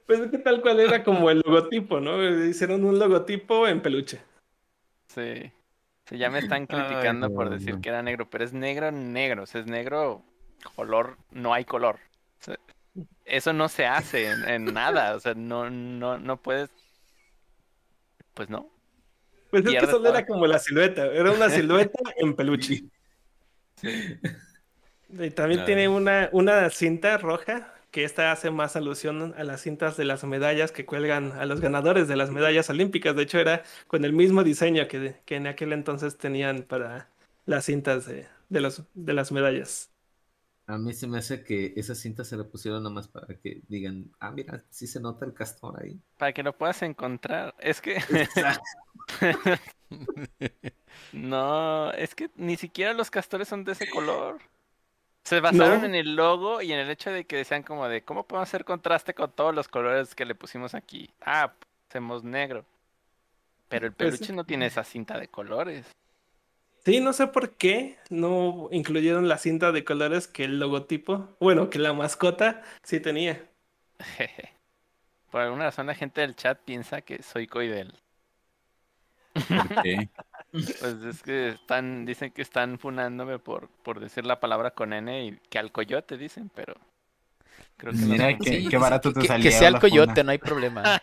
Pues 0.07 0.22
es 0.22 0.31
que 0.31 0.38
tal 0.38 0.61
cual 0.61 0.80
era 0.80 1.03
como 1.03 1.30
el 1.30 1.41
logotipo, 1.45 1.99
¿no? 1.99 2.23
Hicieron 2.45 2.85
un 2.85 2.98
logotipo 2.98 3.68
en 3.68 3.81
peluche. 3.81 4.22
Sí. 5.07 5.52
Sí, 6.06 6.18
ya 6.18 6.30
me 6.30 6.39
están 6.39 6.65
criticando 6.65 7.30
por 7.34 7.49
decir 7.49 7.76
no. 7.76 7.81
que 7.81 7.89
era 7.89 8.02
negro, 8.02 8.30
pero 8.30 8.45
es 8.45 8.53
negro, 8.53 8.89
negro. 8.89 9.44
O 9.44 9.45
sea, 9.45 9.60
es 9.60 9.68
negro, 9.68 10.23
color, 10.77 11.18
no 11.31 11.53
hay 11.53 11.65
color. 11.65 11.99
O 12.39 12.44
sea, 12.45 12.57
eso 13.26 13.52
no 13.52 13.68
se 13.68 13.85
hace 13.85 14.31
en, 14.31 14.48
en 14.48 14.73
nada. 14.73 15.14
O 15.14 15.19
sea, 15.19 15.34
no, 15.34 15.69
no, 15.69 16.18
no 16.18 16.38
puedes. 16.38 16.69
Pues 18.34 18.49
no. 18.49 18.72
Pues 19.49 19.65
es 19.65 19.80
que 19.80 19.88
solo 19.88 20.10
era 20.10 20.26
como 20.26 20.48
la 20.48 20.60
silueta, 20.60 21.06
era 21.07 21.31
una 21.31 21.49
silueta 21.49 21.99
en 22.18 22.34
peluche. 22.35 22.84
Y 25.10 25.32
también 25.32 25.64
tiene 25.64 25.88
una, 25.88 26.30
una 26.34 26.70
cinta 26.70 27.18
roja, 27.18 27.74
que 27.91 28.04
esta 28.04 28.32
hace 28.32 28.52
más 28.52 28.76
alusión 28.76 29.34
a 29.38 29.44
las 29.45 29.62
cintas 29.62 29.95
de 29.98 30.04
las 30.06 30.24
medallas 30.26 30.72
que 30.74 30.86
cuelgan 30.86 31.32
a 31.34 31.45
los 31.45 31.62
ganadores 31.62 32.08
de 32.10 32.18
las 32.18 32.30
medallas 32.32 32.70
olímpicas. 32.70 33.16
De 33.16 33.24
hecho, 33.24 33.40
era 33.40 33.64
con 33.88 34.04
el 34.06 34.14
mismo 34.14 34.44
diseño 34.44 34.88
que, 34.88 35.16
que 35.26 35.36
en 35.38 35.48
aquel 35.48 35.72
entonces 35.74 36.18
tenían 36.18 36.64
para 36.64 37.10
las 37.45 37.66
cintas 37.66 38.06
de, 38.06 38.28
de, 38.49 38.62
los, 38.62 38.84
de 38.94 39.14
las 39.14 39.32
medallas. 39.32 39.91
A 40.68 40.77
mí 40.77 40.94
se 40.94 41.07
me 41.07 41.18
hace 41.19 41.44
que 41.44 41.73
esa 41.77 41.95
cinta 41.95 42.26
se 42.26 42.35
la 42.35 42.44
pusieron 42.44 42.84
nomás 42.84 43.07
para 43.07 43.34
que 43.35 43.61
digan, 43.69 44.11
ah, 44.19 44.31
mira, 44.31 44.64
sí 44.69 44.85
se 44.85 44.99
nota 44.99 45.26
el 45.26 45.34
castor 45.34 45.81
ahí. 45.81 45.98
Para 46.18 46.34
que 46.34 46.44
lo 46.44 46.52
puedas 46.57 46.81
encontrar. 46.81 47.56
Es 47.60 47.81
que. 47.81 48.02
No, 51.14 51.91
es 51.94 52.14
que 52.15 52.30
ni 52.35 52.57
siquiera 52.57 52.94
los 52.94 53.10
castores 53.10 53.48
son 53.48 53.64
de 53.64 53.72
ese 53.72 53.89
color. 53.89 54.39
Se 55.23 55.39
basaron 55.39 55.80
¿No? 55.80 55.85
en 55.85 55.95
el 55.95 56.15
logo 56.15 56.61
y 56.61 56.72
en 56.73 56.80
el 56.80 56.89
hecho 56.89 57.11
de 57.11 57.26
que 57.26 57.38
decían 57.38 57.64
como 57.64 57.88
de 57.88 58.03
cómo 58.03 58.23
podemos 58.26 58.49
hacer 58.49 58.65
contraste 58.65 59.14
con 59.14 59.31
todos 59.31 59.53
los 59.53 59.68
colores 59.68 60.15
que 60.15 60.26
le 60.26 60.35
pusimos 60.35 60.73
aquí. 60.73 61.10
Ah, 61.22 61.53
hacemos 61.89 62.23
negro. 62.23 62.65
Pero 63.69 63.88
el 63.88 63.94
Pues 63.94 64.15
peluche 64.15 64.34
no 64.34 64.45
tiene 64.45 64.65
esa 64.65 64.84
cinta 64.84 65.19
de 65.19 65.27
colores. 65.27 65.85
Sí, 66.88 67.01
no 67.01 67.11
sé 67.11 67.27
por 67.27 67.51
qué 67.57 67.97
no 68.09 68.69
incluyeron 68.72 69.27
la 69.27 69.38
cinta 69.38 69.73
de 69.73 69.84
colores 69.84 70.26
que 70.27 70.45
el 70.45 70.57
logotipo, 70.57 71.35
bueno, 71.41 71.69
que 71.69 71.80
la 71.80 71.91
mascota 71.91 72.61
sí 72.81 73.01
tenía. 73.01 73.43
Por 75.30 75.41
alguna 75.41 75.65
razón 75.65 75.88
la 75.88 75.95
gente 75.95 76.22
del 76.22 76.34
chat 76.35 76.57
piensa 76.64 77.01
que 77.01 77.22
soy 77.23 77.45
Coidel. 77.47 77.93
¿Por 79.34 79.81
qué? 79.84 80.09
Pues 80.53 81.03
es 81.03 81.22
que 81.23 81.49
están, 81.49 82.05
dicen 82.05 82.31
que 82.31 82.41
están 82.41 82.80
funándome 82.80 83.38
por, 83.38 83.68
por 83.84 83.99
decir 83.99 84.26
la 84.26 84.39
palabra 84.39 84.72
con 84.72 84.93
N 84.93 85.26
y 85.26 85.38
que 85.49 85.59
al 85.59 85.73
coyote 85.73 86.18
dicen, 86.18 86.49
pero 86.55 86.73
creo 87.76 87.91
que 87.91 87.99
no 87.99 88.07
Mira 88.07 88.30
son- 88.31 88.39
que- 88.39 88.49
Sí, 88.61 88.68
qué 88.69 88.77
barato 88.77 89.11
te 89.11 89.19
que, 89.19 89.27
salió 89.27 89.43
que 89.43 89.51
sea 89.51 89.68
el 89.68 89.77
coyote, 89.80 90.11
funa. 90.14 90.23
no 90.23 90.31
hay 90.31 90.38
problema. 90.38 91.01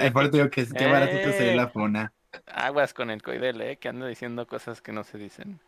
Eh, 0.00 0.10
por 0.12 0.24
eso 0.24 0.32
digo 0.32 0.50
que 0.50 0.66
qué 0.66 0.86
barato 0.88 1.12
te 1.12 1.32
salió 1.32 1.52
Eh. 1.52 1.56
la 1.56 1.68
funa. 1.68 2.12
Aguas 2.46 2.94
con 2.94 3.10
el 3.10 3.22
coidel, 3.22 3.60
eh, 3.60 3.78
que 3.78 3.88
anda 3.88 4.06
diciendo 4.06 4.46
cosas 4.46 4.80
que 4.82 4.92
no 4.92 5.04
se 5.04 5.18
dicen. 5.18 5.60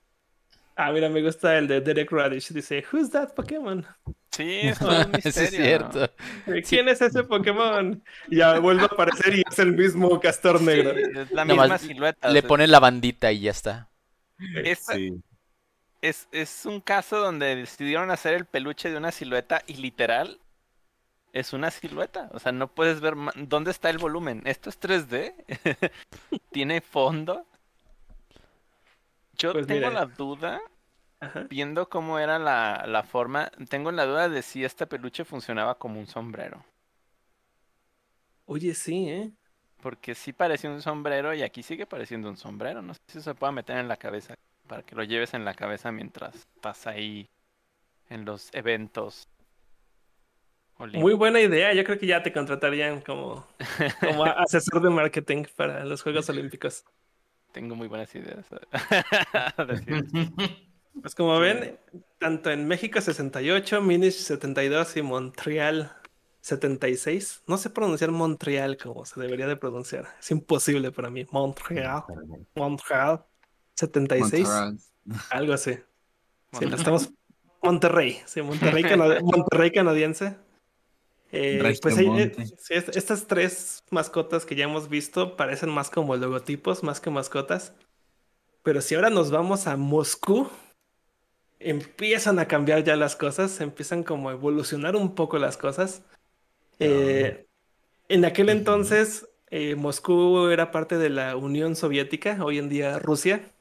Ah, 0.77 0.93
mira, 0.93 1.09
me 1.09 1.23
gusta 1.23 1.59
el 1.59 1.67
de 1.67 1.81
Derek 1.81 2.11
Radish. 2.13 2.53
Dice, 2.53 2.85
Who's 2.93 3.11
that 3.11 3.35
Pokémon? 3.35 3.85
Sí, 4.31 4.61
es 4.69 4.85
un 4.85 5.11
Sí, 5.31 5.49
misterio. 5.49 5.61
es 5.61 5.63
cierto. 5.63 6.11
¿Quién 6.69 6.89
es 6.89 7.01
ese 7.03 7.25
Pokémon? 7.25 8.03
Y 8.29 8.37
ya 8.39 8.59
vuelve 8.61 8.85
a 8.85 8.87
aparecer 8.87 9.35
y 9.35 9.43
es 9.51 9.59
el 9.59 9.73
mismo 9.75 10.21
castor 10.21 10.59
Sí, 10.59 10.65
negro. 10.65 10.95
es 11.15 11.31
la 11.33 11.45
Nomás 11.45 11.71
misma 11.71 11.79
silueta. 11.79 12.31
o 12.33 12.35
Le 12.35 12.41
sea, 12.41 12.49
ponen 12.49 12.71
la 12.71 12.81
bandita 12.81 13.33
y 13.33 13.41
ya 13.41 13.51
está. 13.53 13.91
es, 14.63 14.79
Sí. 14.79 15.23
es, 16.01 16.29
es 16.33 16.67
un 16.67 16.81
caso 16.81 17.19
donde 17.19 17.57
decidieron 17.57 18.11
hacer 18.11 18.35
el 18.35 18.47
peluche 18.47 18.91
de 18.91 18.97
una 18.97 19.13
silueta 19.13 19.63
y 19.67 19.75
literal 19.75 20.41
es 21.33 21.53
una 21.53 21.71
silueta. 21.71 22.31
O 22.33 22.39
sea, 22.39 22.53
no 22.53 22.69
puedes 22.69 23.01
ver 23.01 23.15
dónde 23.37 23.71
está 23.71 23.91
el 23.91 23.99
volumen. 23.99 24.43
Esto 24.47 24.71
es 24.71 24.79
3D. 24.81 25.35
Tiene 26.53 26.81
fondo. 26.81 27.47
Yo 29.39 29.53
Pues 29.53 29.67
tengo 29.67 29.89
mira. 29.89 29.91
la 29.91 30.07
duda, 30.07 30.61
Ajá. 31.21 31.47
viendo 31.49 31.89
cómo 31.89 32.19
era 32.19 32.39
la, 32.39 32.85
la 32.87 33.03
forma, 33.05 33.51
tengo 33.69 33.93
la 33.93 34.05
duda 34.07 34.29
de 34.29 34.43
si 34.43 34.65
este 34.65 34.87
peluche 34.87 35.25
funcionaba 35.25 35.79
como 35.79 36.01
un 36.01 36.07
sombrero. 36.07 36.65
Oye, 38.47 38.75
sí, 38.75 39.09
¿eh? 39.09 39.33
Porque 39.81 40.15
sí 40.15 40.33
parecía 40.33 40.71
un 40.71 40.83
sombrero 40.83 41.35
y 41.35 41.43
aquí 41.43 41.63
sigue 41.63 41.87
pareciendo 41.87 42.29
un 42.29 42.37
sombrero. 42.37 42.83
No 42.83 42.95
sé 42.95 43.01
si 43.09 43.21
se 43.21 43.35
puede 43.35 43.53
meter 43.53 43.77
en 43.79 43.89
la 43.89 43.97
cabeza 43.97 44.35
para 44.67 44.83
que 44.83 44.95
lo 44.97 45.05
lleves 45.05 45.35
en 45.35 45.45
la 45.45 45.55
cabeza 45.55 45.93
mientras 45.93 46.35
estás 46.35 46.87
ahí 46.87 47.29
en 48.11 48.25
los 48.25 48.53
eventos. 48.55 49.29
Muy 50.79 51.15
buena 51.15 51.41
idea. 51.41 51.73
Yo 51.75 51.85
creo 51.85 51.99
que 51.99 52.07
ya 52.07 52.23
te 52.23 52.33
contratarían 52.33 53.01
como, 53.01 53.47
como 54.01 54.25
asesor 54.25 54.81
de 54.81 54.91
marketing 54.91 55.45
para 55.57 55.85
los 55.85 56.03
Juegos 56.03 56.29
Olímpicos. 56.31 56.85
Tengo 57.53 57.75
muy 57.75 57.89
buenas 57.89 58.15
ideas. 58.15 58.47
Pues 61.01 61.15
como 61.15 61.39
ven, 61.39 61.79
tanto 62.19 62.51
en 62.51 62.67
México 62.67 63.01
68, 63.01 63.81
Múnich 63.83 64.15
72 64.15 64.97
y 64.97 65.03
Montreal 65.03 65.93
76. 66.41 67.45
No 67.47 67.57
sé 67.57 67.71
pronunciar 67.71 68.11
Montreal 68.11 68.77
como 68.77 69.05
se 69.05 69.21
debería 69.21 69.47
de 69.47 69.57
pronunciar. 69.57 70.09
Es 70.19 70.31
imposible 70.33 70.91
para 70.91 71.09
mí. 71.09 71.25
Montreal, 71.31 72.03
Montreal 72.57 73.25
76, 73.75 74.49
Montserrat. 74.49 74.77
algo 75.31 75.53
así. 75.53 75.75
Sí, 75.75 75.81
Monterrey. 76.51 76.71
lo 76.71 76.77
estamos 76.77 77.11
Monterrey, 77.63 78.21
sí, 78.27 78.43
Monterrey 78.43 79.71
canadiense. 79.71 80.37
Eh, 81.31 81.61
pues 81.83 81.99
eh, 81.99 82.33
estas 82.71 83.27
tres 83.27 83.85
mascotas 83.91 84.47
que 84.47 84.57
ya 84.57 84.65
hemos 84.65 84.89
visto 84.89 85.37
parecen 85.37 85.69
más 85.69 85.91
como 85.91 86.17
logotipos, 86.17 86.83
más 86.83 87.01
que 87.01 87.11
mascotas. 87.11 87.75
Pero 88.63 88.81
si 88.81 88.95
ahora 88.95 89.11
nos 89.11 89.31
vamos 89.31 89.67
a 89.67 89.77
Moscú, 89.77 90.49
empiezan 91.61 92.39
a 92.39 92.47
cambiar 92.47 92.85
ya 92.85 92.97
las 92.97 93.17
cosas, 93.17 93.61
empiezan 93.61 94.03
como 94.03 94.29
a 94.29 94.33
evolucionar 94.33 94.97
un 94.97 95.15
poco 95.15 95.39
las 95.39 95.57
cosas. 95.57 96.03
Eh, 96.79 97.47
en 98.09 98.25
aquel 98.25 98.49
entonces, 98.49 99.29
eh, 99.51 99.75
Moscú 99.75 100.49
era 100.49 100.71
parte 100.71 100.99
de 100.99 101.11
la 101.11 101.37
Unión 101.37 101.77
Soviética, 101.77 102.39
hoy 102.45 102.59
en 102.59 102.69
día 102.69 102.99
Rusia. 102.99 103.53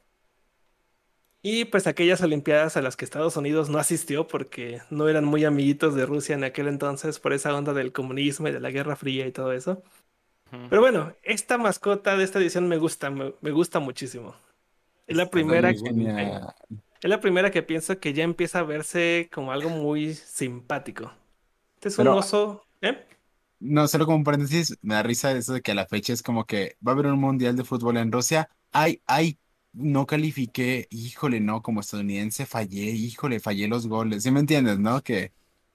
Y 1.42 1.66
pues 1.66 1.86
aquellas 1.86 2.20
Olimpiadas 2.20 2.76
a 2.76 2.82
las 2.82 2.96
que 2.96 3.04
Estados 3.04 3.36
Unidos 3.36 3.68
no 3.68 3.78
asistió 3.78 4.26
porque 4.26 4.82
no 4.90 5.08
eran 5.08 5.24
muy 5.24 5.44
amiguitos 5.44 5.94
de 5.94 6.04
Rusia 6.04 6.34
en 6.34 6.44
aquel 6.44 6.68
entonces 6.68 7.20
por 7.20 7.32
esa 7.32 7.54
onda 7.54 7.72
del 7.72 7.92
comunismo 7.92 8.48
y 8.48 8.52
de 8.52 8.60
la 8.60 8.70
Guerra 8.70 8.96
Fría 8.96 9.26
y 9.26 9.32
todo 9.32 9.52
eso. 9.52 9.82
Pero 10.68 10.82
bueno, 10.82 11.14
esta 11.22 11.58
mascota 11.58 12.16
de 12.16 12.24
esta 12.24 12.38
edición 12.38 12.68
me 12.68 12.78
gusta, 12.78 13.10
me, 13.10 13.34
me 13.40 13.50
gusta 13.50 13.80
muchísimo. 13.80 14.34
Es 15.06 15.16
la 15.16 15.30
primera, 15.30 15.72
genial. 15.72 16.54
es 17.00 17.10
la 17.10 17.20
primera 17.20 17.50
que 17.50 17.62
pienso 17.62 17.98
que 18.00 18.12
ya 18.12 18.24
empieza 18.24 18.60
a 18.60 18.62
verse 18.64 19.30
como 19.32 19.52
algo 19.52 19.70
muy 19.70 20.14
simpático. 20.14 21.12
Este 21.76 21.88
es 21.88 21.98
un 21.98 22.08
oso, 22.08 22.62
¿eh? 22.82 23.06
No, 23.60 23.88
solo 23.88 24.04
como 24.04 24.18
un 24.18 24.24
paréntesis, 24.24 24.78
me 24.82 24.94
da 24.94 25.02
risa 25.02 25.32
eso 25.32 25.52
de 25.54 25.62
que 25.62 25.72
a 25.72 25.74
la 25.74 25.86
fecha 25.86 26.12
es 26.12 26.22
como 26.22 26.44
que 26.44 26.76
va 26.86 26.92
a 26.92 26.94
haber 26.94 27.06
un 27.06 27.18
mundial 27.20 27.56
de 27.56 27.64
fútbol 27.64 27.96
en 27.96 28.12
Rusia. 28.12 28.48
Ay, 28.70 29.02
ay, 29.06 29.38
no 29.78 30.06
califiqué, 30.06 30.86
híjole, 30.90 31.40
no, 31.40 31.62
como 31.62 31.80
estadounidense 31.80 32.46
fallé, 32.46 32.90
híjole, 32.90 33.40
fallé 33.40 33.68
los 33.68 33.86
goles. 33.86 34.22
¿Sí 34.24 34.30
me 34.30 34.40
entiendes, 34.40 34.78
no? 34.78 35.02
Que, 35.02 35.32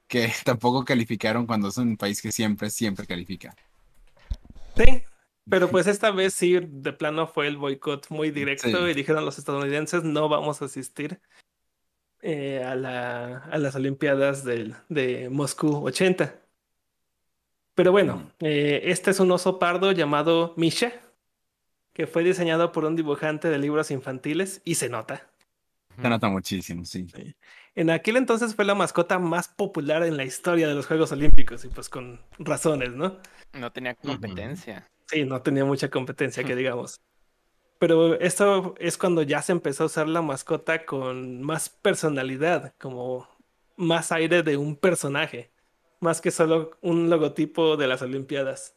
que 0.08 0.32
tampoco 0.46 0.86
calificaron 0.86 1.48
cuando 1.48 1.70
es 1.70 1.78
un 1.78 1.98
país 1.98 2.22
que 2.22 2.32
siempre, 2.32 2.70
siempre 2.70 3.08
califica. 3.08 3.56
Sí, 4.76 5.04
pero 5.50 5.70
pues 5.70 5.88
esta 5.88 6.12
vez 6.12 6.34
sí, 6.34 6.60
de 6.62 6.94
plano 6.94 7.28
fue 7.28 7.48
el 7.48 7.58
boicot 7.58 8.10
muy 8.10 8.32
directo 8.32 8.86
Sí. 8.86 8.92
y 8.92 8.94
dijeron 8.94 9.26
los 9.26 9.38
estadounidenses 9.38 10.04
no 10.04 10.30
vamos 10.30 10.62
a 10.62 10.66
asistir 10.66 11.20
eh, 12.22 12.64
a 12.64 12.76
la, 12.76 13.38
a 13.40 13.58
las 13.58 13.76
Olimpiadas 13.76 14.44
del, 14.46 14.76
de 14.90 15.30
Moscú 15.30 15.86
80. 15.86 16.40
Pero 17.76 17.92
bueno, 17.92 18.32
eh, 18.40 18.82
este 18.86 19.12
es 19.12 19.20
un 19.20 19.32
oso 19.32 19.60
pardo 19.60 19.92
llamado 19.92 20.54
Misha, 20.58 20.94
que 21.94 22.08
fue 22.08 22.24
diseñado 22.24 22.72
por 22.72 22.86
un 22.86 22.96
dibujante 22.96 23.50
de 23.50 23.58
libros 23.58 23.92
infantiles 23.92 24.62
y 24.66 24.76
se 24.76 24.90
nota. 24.90 25.30
Se 26.02 26.10
nota 26.10 26.28
muchísimo, 26.28 26.86
sí. 26.86 27.08
En 27.76 27.90
aquel 27.90 28.18
entonces 28.18 28.56
fue 28.56 28.66
la 28.66 28.76
mascota 28.76 29.20
más 29.20 29.48
popular 29.48 30.04
en 30.04 30.18
la 30.18 30.24
historia 30.24 30.68
de 30.68 30.74
los 30.74 30.88
Juegos 30.88 31.12
Olímpicos 31.12 31.66
y 31.66 31.70
pues 31.70 31.90
con 31.90 32.20
razones, 32.40 32.94
¿no? 32.94 33.20
No 33.54 33.72
tenía 33.72 33.94
competencia. 33.96 34.90
Sí, 35.08 35.24
no 35.26 35.42
tenía 35.42 35.66
mucha 35.66 35.90
competencia, 35.90 36.44
que 36.44 36.56
digamos. 36.56 37.02
Pero 37.78 38.20
esto 38.20 38.76
es 38.80 38.98
cuando 38.98 39.22
ya 39.22 39.42
se 39.42 39.52
empezó 39.52 39.84
a 39.84 39.86
usar 39.88 40.08
la 40.08 40.22
mascota 40.22 40.86
con 40.86 41.44
más 41.44 41.70
personalidad, 41.70 42.74
como 42.80 43.28
más 43.76 44.12
aire 44.12 44.42
de 44.42 44.58
un 44.58 44.76
personaje, 44.76 45.52
más 46.00 46.22
que 46.22 46.32
solo 46.32 46.72
un 46.82 47.10
logotipo 47.10 47.78
de 47.78 47.88
las 47.88 48.02
Olimpiadas. 48.02 48.76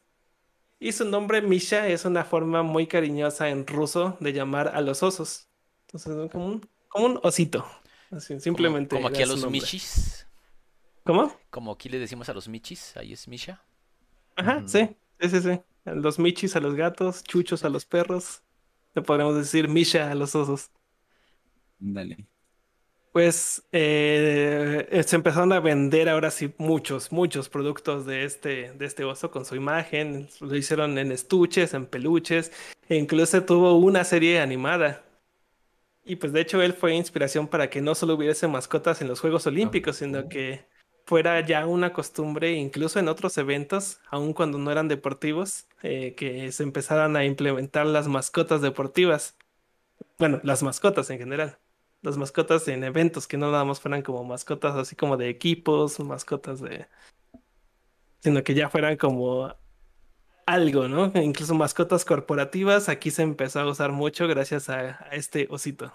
Y 0.78 0.92
su 0.92 1.04
nombre 1.06 1.40
Misha 1.42 1.88
es 1.88 2.04
una 2.04 2.24
forma 2.24 2.62
muy 2.62 2.86
cariñosa 2.86 3.48
en 3.48 3.66
ruso 3.66 4.16
de 4.20 4.32
llamar 4.32 4.68
a 4.68 4.80
los 4.82 5.02
osos. 5.02 5.48
Entonces, 5.86 6.30
como 6.30 6.46
un, 6.46 6.70
como 6.88 7.06
un 7.06 7.20
osito. 7.22 7.66
Así, 8.10 8.38
simplemente. 8.40 8.90
Como, 8.96 9.02
como 9.02 9.08
aquí 9.08 9.22
a 9.22 9.26
los 9.26 9.48
michis. 9.50 10.26
¿Cómo? 11.04 11.32
Como 11.50 11.72
aquí 11.72 11.88
le 11.88 11.98
decimos 11.98 12.28
a 12.28 12.34
los 12.34 12.48
michis. 12.48 12.96
Ahí 12.96 13.12
es 13.12 13.26
Misha. 13.28 13.62
Ajá, 14.36 14.58
Ujú. 14.58 14.68
sí, 14.68 14.96
sí, 15.20 15.28
sí, 15.30 15.40
sí. 15.40 15.60
A 15.86 15.92
Los 15.92 16.18
michis 16.18 16.56
a 16.56 16.60
los 16.60 16.74
gatos, 16.74 17.22
chuchos 17.24 17.64
a 17.64 17.68
los 17.68 17.86
perros. 17.86 18.42
Le 18.94 19.02
podríamos 19.02 19.36
decir 19.36 19.68
Misha 19.68 20.10
a 20.10 20.14
los 20.14 20.34
osos. 20.34 20.70
Dale. 21.78 22.26
Pues 23.16 23.62
eh, 23.72 24.88
eh, 24.90 25.02
se 25.02 25.16
empezaron 25.16 25.50
a 25.54 25.60
vender 25.60 26.10
ahora 26.10 26.30
sí 26.30 26.52
muchos, 26.58 27.12
muchos 27.12 27.48
productos 27.48 28.04
de 28.04 28.24
este, 28.24 28.72
de 28.72 28.84
este 28.84 29.04
oso 29.04 29.30
con 29.30 29.46
su 29.46 29.56
imagen. 29.56 30.28
Lo 30.38 30.54
hicieron 30.54 30.98
en 30.98 31.10
estuches, 31.10 31.72
en 31.72 31.86
peluches, 31.86 32.52
e 32.90 32.96
incluso 32.96 33.42
tuvo 33.42 33.78
una 33.78 34.04
serie 34.04 34.38
animada. 34.40 35.02
Y 36.04 36.16
pues 36.16 36.34
de 36.34 36.42
hecho 36.42 36.60
él 36.60 36.74
fue 36.74 36.94
inspiración 36.94 37.48
para 37.48 37.70
que 37.70 37.80
no 37.80 37.94
solo 37.94 38.16
hubiese 38.16 38.48
mascotas 38.48 39.00
en 39.00 39.08
los 39.08 39.20
Juegos 39.20 39.46
Olímpicos, 39.46 39.96
sino 39.96 40.28
que 40.28 40.66
fuera 41.06 41.40
ya 41.40 41.66
una 41.66 41.94
costumbre, 41.94 42.52
incluso 42.52 42.98
en 42.98 43.08
otros 43.08 43.38
eventos, 43.38 43.98
aun 44.10 44.34
cuando 44.34 44.58
no 44.58 44.70
eran 44.70 44.88
deportivos, 44.88 45.68
eh, 45.82 46.14
que 46.18 46.52
se 46.52 46.64
empezaran 46.64 47.16
a 47.16 47.24
implementar 47.24 47.86
las 47.86 48.08
mascotas 48.08 48.60
deportivas. 48.60 49.38
Bueno, 50.18 50.38
las 50.42 50.62
mascotas 50.62 51.08
en 51.08 51.18
general 51.18 51.58
las 52.02 52.16
mascotas 52.16 52.66
en 52.68 52.84
eventos, 52.84 53.26
que 53.26 53.36
no 53.36 53.50
nada 53.50 53.64
más 53.64 53.80
fueran 53.80 54.02
como 54.02 54.24
mascotas 54.24 54.76
así 54.76 54.96
como 54.96 55.16
de 55.16 55.28
equipos, 55.28 56.00
mascotas 56.00 56.60
de... 56.60 56.86
sino 58.20 58.42
que 58.42 58.54
ya 58.54 58.68
fueran 58.68 58.96
como 58.96 59.54
algo, 60.46 60.88
¿no? 60.88 61.12
Incluso 61.20 61.54
mascotas 61.54 62.04
corporativas, 62.04 62.88
aquí 62.88 63.10
se 63.10 63.22
empezó 63.22 63.60
a 63.60 63.66
usar 63.70 63.92
mucho 63.92 64.28
gracias 64.28 64.68
a, 64.68 65.04
a 65.04 65.10
este 65.12 65.46
osito. 65.50 65.92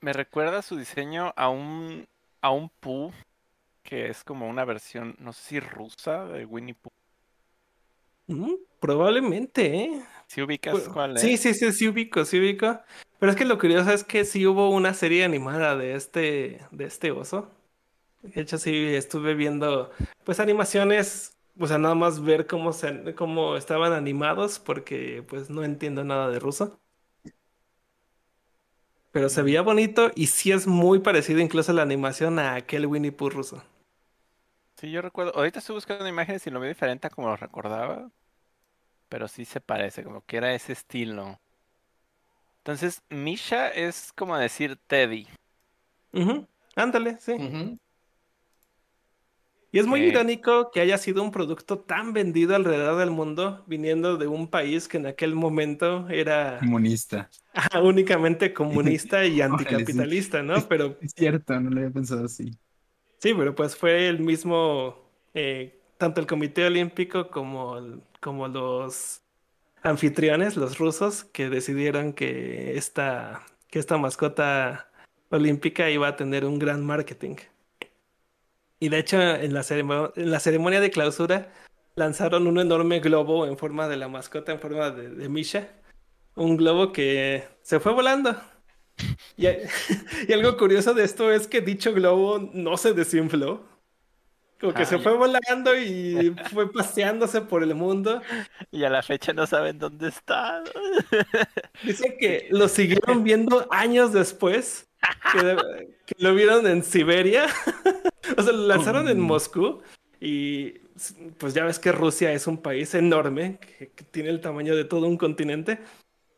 Me 0.00 0.12
recuerda 0.12 0.62
su 0.62 0.76
diseño 0.76 1.32
a 1.36 1.48
un 1.48 2.06
a 2.42 2.50
un 2.50 2.68
Pooh 2.70 3.12
que 3.82 4.08
es 4.08 4.24
como 4.24 4.48
una 4.48 4.64
versión, 4.64 5.16
no 5.18 5.32
sé 5.32 5.42
si 5.42 5.60
rusa 5.60 6.24
de 6.26 6.44
Winnie 6.44 6.74
Pooh. 6.74 6.92
Mm, 8.26 8.54
probablemente, 8.78 9.74
¿eh? 9.84 10.02
¿Sí 10.26 10.40
ubicas 10.42 10.74
Pues, 10.74 10.88
cuál 10.88 11.16
es? 11.16 11.22
Sí, 11.22 11.36
sí, 11.36 11.54
sí, 11.54 11.72
sí 11.72 11.88
ubico, 11.88 12.24
sí 12.24 12.38
ubico. 12.38 12.80
Pero 13.20 13.30
es 13.30 13.38
que 13.38 13.44
lo 13.44 13.58
curioso 13.58 13.92
es 13.92 14.02
que 14.02 14.24
sí 14.24 14.46
hubo 14.46 14.70
una 14.70 14.94
serie 14.94 15.24
animada 15.24 15.76
de 15.76 15.94
este, 15.94 16.60
de 16.72 16.84
este 16.86 17.12
oso. 17.12 17.50
De 18.22 18.40
hecho, 18.40 18.58
sí 18.58 18.94
estuve 18.94 19.34
viendo, 19.34 19.92
pues, 20.24 20.40
animaciones 20.40 21.36
o 21.58 21.66
sea, 21.66 21.76
nada 21.78 21.94
más 21.94 22.22
ver 22.22 22.46
cómo, 22.46 22.72
se, 22.72 23.14
cómo 23.14 23.56
estaban 23.56 23.92
animados, 23.92 24.58
porque 24.58 25.22
pues 25.28 25.50
no 25.50 25.62
entiendo 25.62 26.04
nada 26.04 26.30
de 26.30 26.38
ruso. 26.38 26.80
Pero 29.12 29.28
se 29.28 29.42
veía 29.42 29.60
bonito 29.60 30.10
y 30.14 30.28
sí 30.28 30.52
es 30.52 30.66
muy 30.66 31.00
parecido 31.00 31.40
incluso 31.40 31.72
la 31.74 31.82
animación 31.82 32.38
a 32.38 32.54
aquel 32.54 32.86
Winnie 32.86 33.12
Pooh 33.12 33.28
ruso. 33.28 33.62
Sí, 34.76 34.90
yo 34.90 35.02
recuerdo. 35.02 35.34
Ahorita 35.34 35.58
estoy 35.58 35.74
buscando 35.74 36.08
imágenes 36.08 36.46
y 36.46 36.50
lo 36.50 36.60
veo 36.60 36.68
diferente 36.68 37.08
a 37.08 37.10
como 37.10 37.28
lo 37.28 37.36
recordaba. 37.36 38.10
Pero 39.10 39.28
sí 39.28 39.44
se 39.44 39.60
parece, 39.60 40.04
como 40.04 40.24
que 40.24 40.38
era 40.38 40.54
ese 40.54 40.72
estilo. 40.72 41.40
Entonces, 42.64 43.02
Misha 43.08 43.68
es 43.68 44.12
como 44.14 44.36
decir 44.36 44.76
Teddy. 44.86 45.26
Ándale, 46.76 47.16
sí. 47.20 47.32
Y 49.72 49.78
es 49.78 49.86
muy 49.86 50.00
irónico 50.00 50.70
que 50.72 50.80
haya 50.80 50.98
sido 50.98 51.22
un 51.22 51.30
producto 51.30 51.78
tan 51.78 52.12
vendido 52.12 52.56
alrededor 52.56 52.98
del 52.98 53.10
mundo, 53.12 53.64
viniendo 53.66 54.16
de 54.16 54.26
un 54.26 54.48
país 54.48 54.88
que 54.88 54.96
en 54.98 55.06
aquel 55.06 55.34
momento 55.34 56.08
era 56.08 56.58
Comunista. 56.58 57.30
únicamente 57.82 58.52
comunista 58.52 59.24
y 59.24 59.40
anticapitalista, 59.40 60.42
¿no? 60.42 60.54
Pero 60.68 60.96
Es 61.00 61.12
cierto, 61.16 61.58
no 61.60 61.70
lo 61.70 61.78
había 61.78 61.90
pensado 61.90 62.24
así. 62.24 62.50
sí, 63.18 63.32
pero 63.34 63.54
pues 63.54 63.76
fue 63.76 64.08
el 64.08 64.18
mismo, 64.20 64.96
eh, 65.34 65.78
tanto 65.98 66.20
el 66.20 66.26
Comité 66.26 66.66
Olímpico 66.66 67.28
como, 67.30 67.78
el- 67.78 68.02
como 68.20 68.48
los 68.48 69.22
anfitriones, 69.82 70.56
los 70.56 70.78
rusos, 70.78 71.24
que 71.24 71.48
decidieron 71.48 72.12
que 72.12 72.76
esta, 72.76 73.42
que 73.68 73.78
esta 73.78 73.98
mascota 73.98 74.90
olímpica 75.30 75.90
iba 75.90 76.08
a 76.08 76.16
tener 76.16 76.44
un 76.44 76.58
gran 76.58 76.84
marketing. 76.84 77.36
Y 78.78 78.88
de 78.88 78.98
hecho, 78.98 79.20
en 79.20 79.52
la 79.52 79.62
ceremonia 80.40 80.80
de 80.80 80.90
clausura 80.90 81.52
lanzaron 81.94 82.46
un 82.46 82.58
enorme 82.58 83.00
globo 83.00 83.46
en 83.46 83.58
forma 83.58 83.88
de 83.88 83.96
la 83.96 84.08
mascota, 84.08 84.52
en 84.52 84.60
forma 84.60 84.90
de, 84.90 85.10
de 85.10 85.28
Misha. 85.28 85.68
Un 86.34 86.56
globo 86.56 86.92
que 86.92 87.44
se 87.62 87.80
fue 87.80 87.92
volando. 87.92 88.36
Y, 89.36 89.46
y 90.28 90.32
algo 90.32 90.56
curioso 90.56 90.94
de 90.94 91.04
esto 91.04 91.30
es 91.30 91.46
que 91.46 91.60
dicho 91.60 91.92
globo 91.92 92.50
no 92.52 92.76
se 92.76 92.92
desinfló. 92.92 93.69
Como 94.60 94.74
que 94.74 94.82
Ah, 94.82 94.86
se 94.86 94.98
fue 94.98 95.14
volando 95.16 95.76
y 95.78 96.34
fue 96.52 96.70
paseándose 96.70 97.40
por 97.40 97.62
el 97.62 97.74
mundo. 97.74 98.20
Y 98.72 98.84
a 98.84 98.90
la 98.90 99.02
fecha 99.02 99.32
no 99.32 99.46
saben 99.46 99.78
dónde 99.78 100.08
está. 100.08 100.62
Dice 101.82 102.16
que 102.18 102.46
lo 102.50 102.68
siguieron 102.68 103.24
viendo 103.24 103.66
años 103.72 104.12
después, 104.12 104.88
que, 105.32 105.56
que 106.06 106.14
lo 106.18 106.34
vieron 106.34 106.66
en 106.66 106.82
Siberia. 106.84 107.46
O 108.36 108.42
sea, 108.42 108.52
lo 108.52 108.66
lanzaron 108.68 109.08
en 109.08 109.18
Oh. 109.20 109.24
Moscú 109.24 109.82
y 110.20 110.72
pues 111.38 111.52
ya 111.54 111.64
ves 111.64 111.78
que 111.80 111.90
Rusia 111.90 112.32
es 112.32 112.46
un 112.46 112.58
país 112.62 112.94
enorme, 112.94 113.58
que, 113.58 113.88
que 113.90 114.04
tiene 114.04 114.28
el 114.28 114.40
tamaño 114.40 114.76
de 114.76 114.84
todo 114.84 115.08
un 115.08 115.16
continente. 115.16 115.80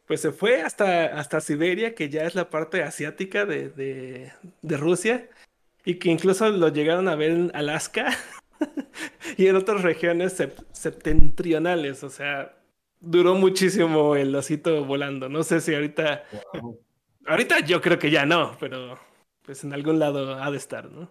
Pues 0.06 0.20
se 0.20 0.32
fue 0.32 0.62
hasta, 0.62 1.06
hasta 1.18 1.40
Siberia, 1.40 1.94
que 1.94 2.08
ya 2.08 2.24
es 2.24 2.34
la 2.34 2.50
parte 2.50 2.82
asiática 2.82 3.44
de, 3.46 3.70
de, 3.70 4.32
de 4.62 4.76
Rusia, 4.76 5.28
y 5.84 5.96
que 5.98 6.10
incluso 6.10 6.48
lo 6.50 6.68
llegaron 6.68 7.08
a 7.08 7.14
ver 7.16 7.30
en 7.30 7.50
Alaska 7.54 8.16
y 9.36 9.46
en 9.46 9.56
otras 9.56 9.82
regiones 9.82 10.38
sep- 10.38 10.64
septentrionales. 10.72 12.04
O 12.04 12.10
sea, 12.10 12.56
duró 13.00 13.34
muchísimo 13.34 14.14
el 14.16 14.34
osito 14.34 14.84
volando. 14.84 15.28
No 15.28 15.42
sé 15.42 15.60
si 15.60 15.74
ahorita, 15.74 16.24
Wow. 16.54 16.78
ahorita 17.26 17.60
yo 17.60 17.80
creo 17.80 17.98
que 17.98 18.10
ya 18.10 18.24
no, 18.26 18.56
pero 18.60 18.98
pues 19.42 19.64
en 19.64 19.72
algún 19.72 19.98
lado 19.98 20.34
ha 20.42 20.50
de 20.50 20.56
estar, 20.56 20.90
¿no? 20.90 21.10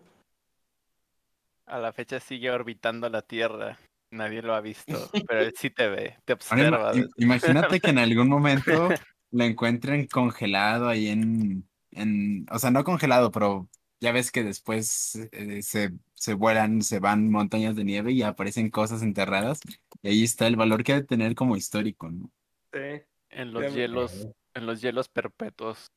A 1.65 1.79
la 1.79 1.93
fecha 1.93 2.19
sigue 2.19 2.51
orbitando 2.51 3.09
la 3.09 3.21
Tierra. 3.21 3.77
Nadie 4.11 4.41
lo 4.41 4.53
ha 4.53 4.61
visto, 4.61 4.93
pero 5.27 5.41
él 5.41 5.53
sí 5.57 5.69
te 5.69 5.87
ve, 5.87 6.17
te 6.25 6.33
observa. 6.33 6.93
im- 6.93 7.09
imagínate 7.17 7.79
que 7.79 7.89
en 7.91 7.97
algún 7.99 8.27
momento 8.27 8.89
lo 9.31 9.43
encuentren 9.43 10.05
congelado 10.07 10.89
ahí 10.89 11.07
en, 11.07 11.63
en, 11.91 12.45
o 12.51 12.59
sea, 12.59 12.71
no 12.71 12.83
congelado, 12.83 13.31
pero 13.31 13.69
ya 14.01 14.11
ves 14.11 14.31
que 14.31 14.43
después 14.43 15.15
eh, 15.31 15.61
se, 15.61 15.91
se 16.15 16.33
vuelan, 16.33 16.81
se 16.81 16.99
van 16.99 17.29
montañas 17.31 17.75
de 17.75 17.83
nieve 17.85 18.11
y 18.11 18.23
aparecen 18.23 18.69
cosas 18.69 19.03
enterradas. 19.03 19.61
Y 20.01 20.09
ahí 20.09 20.23
está 20.23 20.47
el 20.47 20.55
valor 20.55 20.83
que 20.83 20.93
ha 20.93 20.95
de 20.95 21.05
tener 21.05 21.35
como 21.35 21.55
histórico, 21.55 22.09
¿no? 22.09 22.29
Sí. 22.73 23.03
En 23.29 23.53
los 23.53 23.63
Ya- 23.63 23.69
hielos, 23.69 24.27
en 24.55 24.65
los 24.65 24.81
hielos 24.81 25.07
perpetuos, 25.07 25.91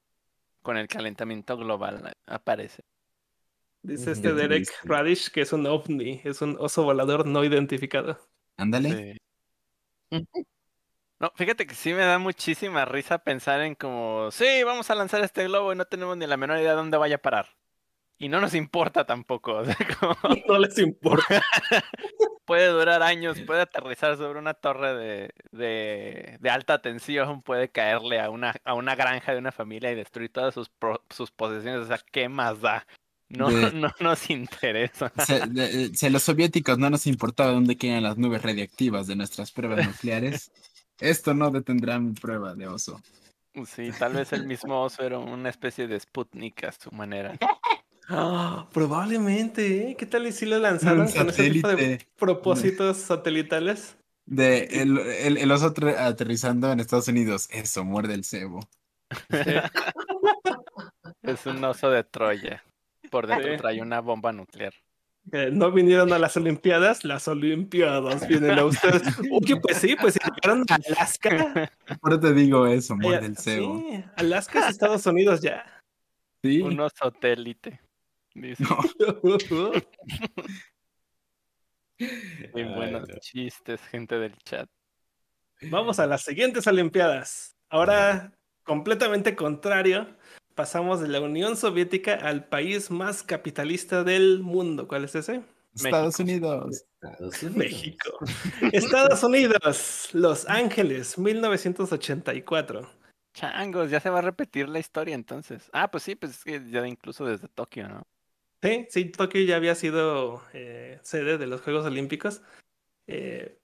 con 0.62 0.76
el 0.76 0.86
calentamiento 0.86 1.56
global, 1.56 2.12
aparece. 2.26 2.82
Dice 3.82 4.12
este 4.12 4.28
Qué 4.28 4.34
Derek 4.34 4.64
triste. 4.66 4.88
Radish 4.88 5.30
que 5.30 5.40
es 5.40 5.52
un 5.52 5.66
ovni, 5.66 6.20
es 6.24 6.40
un 6.42 6.56
oso 6.60 6.84
volador 6.84 7.26
no 7.26 7.42
identificado. 7.42 8.18
Ándale. 8.56 9.18
Sí. 10.10 10.26
No, 11.20 11.32
fíjate 11.36 11.66
que 11.66 11.74
sí 11.74 11.92
me 11.92 12.02
da 12.02 12.18
muchísima 12.18 12.84
risa 12.84 13.18
pensar 13.18 13.62
en 13.62 13.74
como, 13.74 14.30
sí, 14.30 14.62
vamos 14.64 14.90
a 14.90 14.94
lanzar 14.94 15.22
este 15.24 15.44
globo 15.44 15.72
y 15.72 15.76
no 15.76 15.86
tenemos 15.86 16.16
ni 16.16 16.26
la 16.26 16.36
menor 16.36 16.58
idea 16.58 16.70
de 16.70 16.76
dónde 16.76 16.96
vaya 16.98 17.16
a 17.16 17.22
parar. 17.22 17.48
Y 18.18 18.28
no 18.28 18.40
nos 18.40 18.54
importa 18.54 19.04
tampoco. 19.04 19.54
o 19.56 19.64
sea, 19.64 19.76
como 20.00 20.16
No 20.48 20.58
les 20.58 20.78
importa. 20.78 21.42
puede 22.44 22.68
durar 22.68 23.02
años, 23.02 23.40
puede 23.40 23.62
aterrizar 23.62 24.16
sobre 24.16 24.38
una 24.38 24.54
torre 24.54 24.94
de, 24.94 25.30
de, 25.50 26.36
de 26.40 26.50
alta 26.50 26.80
tensión, 26.82 27.42
puede 27.42 27.70
caerle 27.70 28.20
a 28.20 28.30
una, 28.30 28.54
a 28.64 28.74
una 28.74 28.94
granja 28.94 29.32
de 29.32 29.38
una 29.38 29.50
familia 29.52 29.90
y 29.90 29.94
destruir 29.94 30.30
todas 30.30 30.52
sus, 30.54 30.68
pro- 30.68 31.02
sus 31.10 31.30
posesiones. 31.30 31.80
O 31.82 31.86
sea, 31.86 31.98
¿qué 32.12 32.28
más 32.28 32.60
da? 32.60 32.86
No, 33.30 33.50
De- 33.50 33.72
no 33.72 33.90
nos 34.00 34.28
interesa. 34.30 35.10
Se- 35.24 35.46
de- 35.46 35.94
si 35.94 36.06
a 36.06 36.10
los 36.10 36.22
soviéticos 36.22 36.78
no 36.78 36.90
nos 36.90 37.06
importaba 37.06 37.52
dónde 37.52 37.76
quedan 37.76 38.02
las 38.02 38.18
nubes 38.18 38.42
radiactivas 38.42 39.06
de 39.06 39.16
nuestras 39.16 39.50
pruebas 39.50 39.84
nucleares, 39.86 40.52
esto 41.00 41.32
no 41.34 41.50
detendrá 41.50 41.98
mi 41.98 42.12
prueba 42.12 42.54
de 42.54 42.68
oso. 42.68 43.00
Sí, 43.66 43.90
tal 43.98 44.12
vez 44.14 44.32
el 44.32 44.46
mismo 44.46 44.82
oso 44.82 45.02
era 45.02 45.18
una 45.18 45.48
especie 45.48 45.86
de 45.88 45.98
Sputnik 45.98 46.64
a 46.64 46.72
su 46.72 46.90
manera. 46.92 47.36
Ah, 48.08 48.68
probablemente, 48.72 49.90
¿eh? 49.90 49.96
¿Qué 49.96 50.04
tal 50.06 50.26
y 50.26 50.32
si 50.32 50.44
lo 50.46 50.58
lanzaron 50.58 51.08
con 51.10 51.28
ese 51.30 51.50
tipo 51.50 51.68
de 51.68 52.06
propósitos 52.16 52.98
satelitales? 52.98 53.96
De 54.26 54.64
el, 54.64 54.98
el- 54.98 55.36
el 55.38 55.50
oso 55.50 55.66
ater- 55.74 55.96
aterrizando 55.98 56.70
en 56.72 56.80
Estados 56.80 57.08
Unidos. 57.08 57.48
Eso, 57.50 57.84
muerde 57.84 58.14
el 58.14 58.24
cebo. 58.24 58.60
Es 61.22 61.46
un 61.46 61.62
oso 61.64 61.90
de 61.90 62.04
Troya. 62.04 62.62
Por 63.10 63.26
dentro 63.26 63.52
Sí. 63.52 63.58
trae 63.58 63.80
una 63.80 64.00
bomba 64.00 64.32
nuclear. 64.32 64.72
Eh, 65.32 65.48
no 65.50 65.70
vinieron 65.72 66.12
a 66.12 66.18
las 66.18 66.36
Olimpiadas, 66.36 67.02
las 67.04 67.26
Olimpiadas 67.28 68.28
vienen 68.28 68.58
a 68.58 68.64
ustedes. 68.66 69.02
Oye, 69.32 69.56
pues 69.56 69.78
sí, 69.78 69.96
pues 69.98 70.14
si 70.14 70.20
llegaron 70.20 70.64
a 70.68 70.74
Alaska. 70.74 71.70
Por 72.00 72.20
te 72.20 72.34
digo 72.34 72.66
eso, 72.66 72.94
muerde 72.96 73.26
el 73.26 73.36
cebo. 73.38 73.78
sí, 73.78 74.04
Alaska 74.16 74.60
es 74.60 74.66
Estados 74.70 75.06
Unidos 75.06 75.40
ya. 75.40 75.64
Sí. 76.42 76.60
Un 76.60 76.78
satélite. 76.94 77.80
Dice. 78.34 78.64
Buenos 82.52 83.08
Ay, 83.08 83.20
chistes, 83.20 83.80
gente 83.82 84.18
del 84.18 84.36
chat. 84.38 84.68
Vamos 85.62 85.98
a 86.00 86.06
las 86.06 86.22
siguientes 86.22 86.66
Olimpiadas. 86.66 87.56
Ahora, 87.68 88.32
completamente 88.64 89.36
contrario, 89.36 90.16
pasamos 90.54 91.00
de 91.00 91.08
la 91.08 91.20
Unión 91.20 91.56
Soviética 91.56 92.14
al 92.14 92.46
país 92.48 92.90
más 92.90 93.22
capitalista 93.22 94.02
del 94.02 94.40
mundo. 94.40 94.88
¿Cuál 94.88 95.04
es 95.04 95.14
ese? 95.14 95.42
Estados 95.74 96.18
México. 96.20 96.46
Unidos. 96.48 96.84
Estados 97.00 97.42
Unidos. 97.42 97.56
México. 97.56 98.18
Estados 98.72 99.22
Unidos, 99.22 100.08
Los 100.12 100.48
Ángeles, 100.48 101.18
1984. 101.18 102.90
Changos, 103.32 103.90
ya 103.90 104.00
se 104.00 104.10
va 104.10 104.18
a 104.18 104.22
repetir 104.22 104.68
la 104.68 104.78
historia 104.78 105.14
entonces. 105.14 105.68
Ah, 105.72 105.90
pues 105.90 106.04
sí, 106.04 106.14
pues 106.14 106.32
es 106.32 106.44
que 106.44 106.70
ya 106.70 106.86
incluso 106.86 107.24
desde 107.24 107.48
Tokio, 107.48 107.88
¿no? 107.88 108.06
Sí, 108.64 108.86
sí, 108.88 109.04
Tokio 109.10 109.42
ya 109.42 109.56
había 109.56 109.74
sido 109.74 110.42
eh, 110.54 110.98
sede 111.02 111.36
de 111.36 111.46
los 111.46 111.60
Juegos 111.60 111.84
Olímpicos. 111.84 112.40
Eh, 113.06 113.58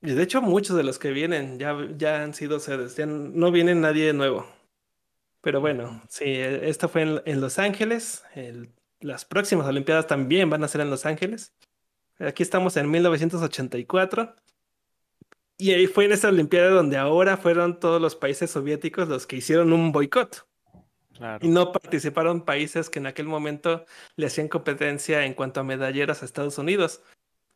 y 0.00 0.12
de 0.12 0.22
hecho, 0.22 0.40
muchos 0.42 0.76
de 0.76 0.84
los 0.84 1.00
que 1.00 1.10
vienen 1.10 1.58
ya, 1.58 1.76
ya 1.96 2.22
han 2.22 2.34
sido 2.34 2.60
sedes, 2.60 2.96
ya 2.96 3.04
no 3.04 3.50
viene 3.50 3.74
nadie 3.74 4.12
nuevo. 4.12 4.46
Pero 5.40 5.60
bueno, 5.60 6.00
sí, 6.08 6.24
eh, 6.26 6.68
esto 6.68 6.88
fue 6.88 7.02
en, 7.02 7.22
en 7.24 7.40
Los 7.40 7.58
Ángeles. 7.58 8.22
el- 8.36 8.70
las 9.00 9.24
próximas 9.24 9.66
Olimpiadas 9.66 10.06
también 10.06 10.48
van 10.50 10.62
a 10.62 10.68
ser 10.68 10.82
en 10.82 10.88
Los 10.90 11.04
Ángeles. 11.04 11.52
Aquí 12.20 12.44
estamos 12.44 12.76
en 12.76 12.88
1984. 12.88 14.36
Y 15.58 15.72
ahí 15.72 15.88
fue 15.88 16.04
en 16.04 16.12
esa 16.12 16.28
Olimpiada 16.28 16.70
donde 16.70 16.96
ahora 16.96 17.36
fueron 17.36 17.80
todos 17.80 18.00
los 18.00 18.14
países 18.14 18.52
soviéticos 18.52 19.08
los 19.08 19.26
que 19.26 19.36
hicieron 19.36 19.72
un 19.72 19.90
boicot. 19.90 20.46
Y 21.40 21.48
no 21.48 21.72
participaron 21.72 22.44
países 22.44 22.90
que 22.90 22.98
en 22.98 23.06
aquel 23.06 23.26
momento 23.26 23.84
le 24.16 24.26
hacían 24.26 24.48
competencia 24.48 25.24
en 25.24 25.34
cuanto 25.34 25.60
a 25.60 25.64
medalleras 25.64 26.22
a 26.22 26.24
Estados 26.24 26.58
Unidos. 26.58 27.02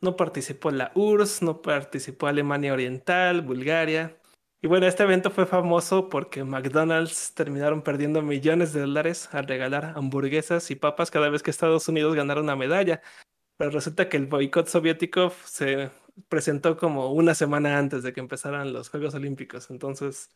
No 0.01 0.17
participó 0.17 0.71
la 0.71 0.93
URSS, 0.95 1.43
no 1.43 1.61
participó 1.63 2.29
Alemania 2.29 2.73
Oriental, 2.73 3.43
Bulgaria. 3.43 4.17
Y 4.61 4.69
bueno, 4.69 4.87
este 4.87 5.03
evento 5.03 5.31
fue 5.31 5.47
famoso 5.47 6.09
porque 6.09 6.45
McDonald's 6.45 7.35
terminaron 7.35 7.83
perdiendo 7.83 8.23
millones 8.23 8.73
de 8.73 8.81
dólares 8.81 9.29
al 9.33 9.47
regalar 9.47 9.93
hamburguesas 9.97 10.71
y 10.71 10.77
papas 10.77 11.11
cada 11.11 11.29
vez 11.29 11.43
que 11.43 11.51
Estados 11.51 11.89
Unidos 11.89 12.15
ganara 12.15 12.41
una 12.41 12.57
medalla. 12.57 13.03
Pero 13.57 13.71
resulta 13.71 14.09
que 14.09 14.17
el 14.17 14.27
boicot 14.27 14.69
soviético 14.69 15.33
se, 15.45 15.91
presentó 16.29 16.77
como 16.77 17.13
una 17.13 17.35
semana 17.35 17.79
antes 17.79 18.03
de 18.03 18.13
que 18.13 18.21
empezaran 18.21 18.73
los 18.73 18.89
Juegos 18.89 19.15
Olímpicos. 19.15 19.71
Entonces, 19.71 20.31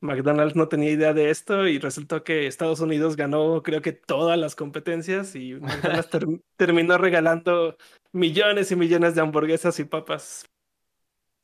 McDonald's 0.00 0.54
no 0.56 0.68
tenía 0.68 0.90
idea 0.90 1.12
de 1.12 1.30
esto 1.30 1.66
y 1.66 1.78
resultó 1.78 2.22
que 2.22 2.46
Estados 2.46 2.80
Unidos 2.80 3.16
ganó 3.16 3.62
creo 3.62 3.82
que 3.82 3.92
todas 3.92 4.38
las 4.38 4.54
competencias 4.54 5.34
y 5.34 5.54
McDonald's 5.54 6.10
ter- 6.10 6.26
terminó 6.56 6.98
regalando 6.98 7.76
millones 8.12 8.70
y 8.70 8.76
millones 8.76 9.14
de 9.14 9.20
hamburguesas 9.22 9.78
y 9.80 9.84
papas. 9.84 10.46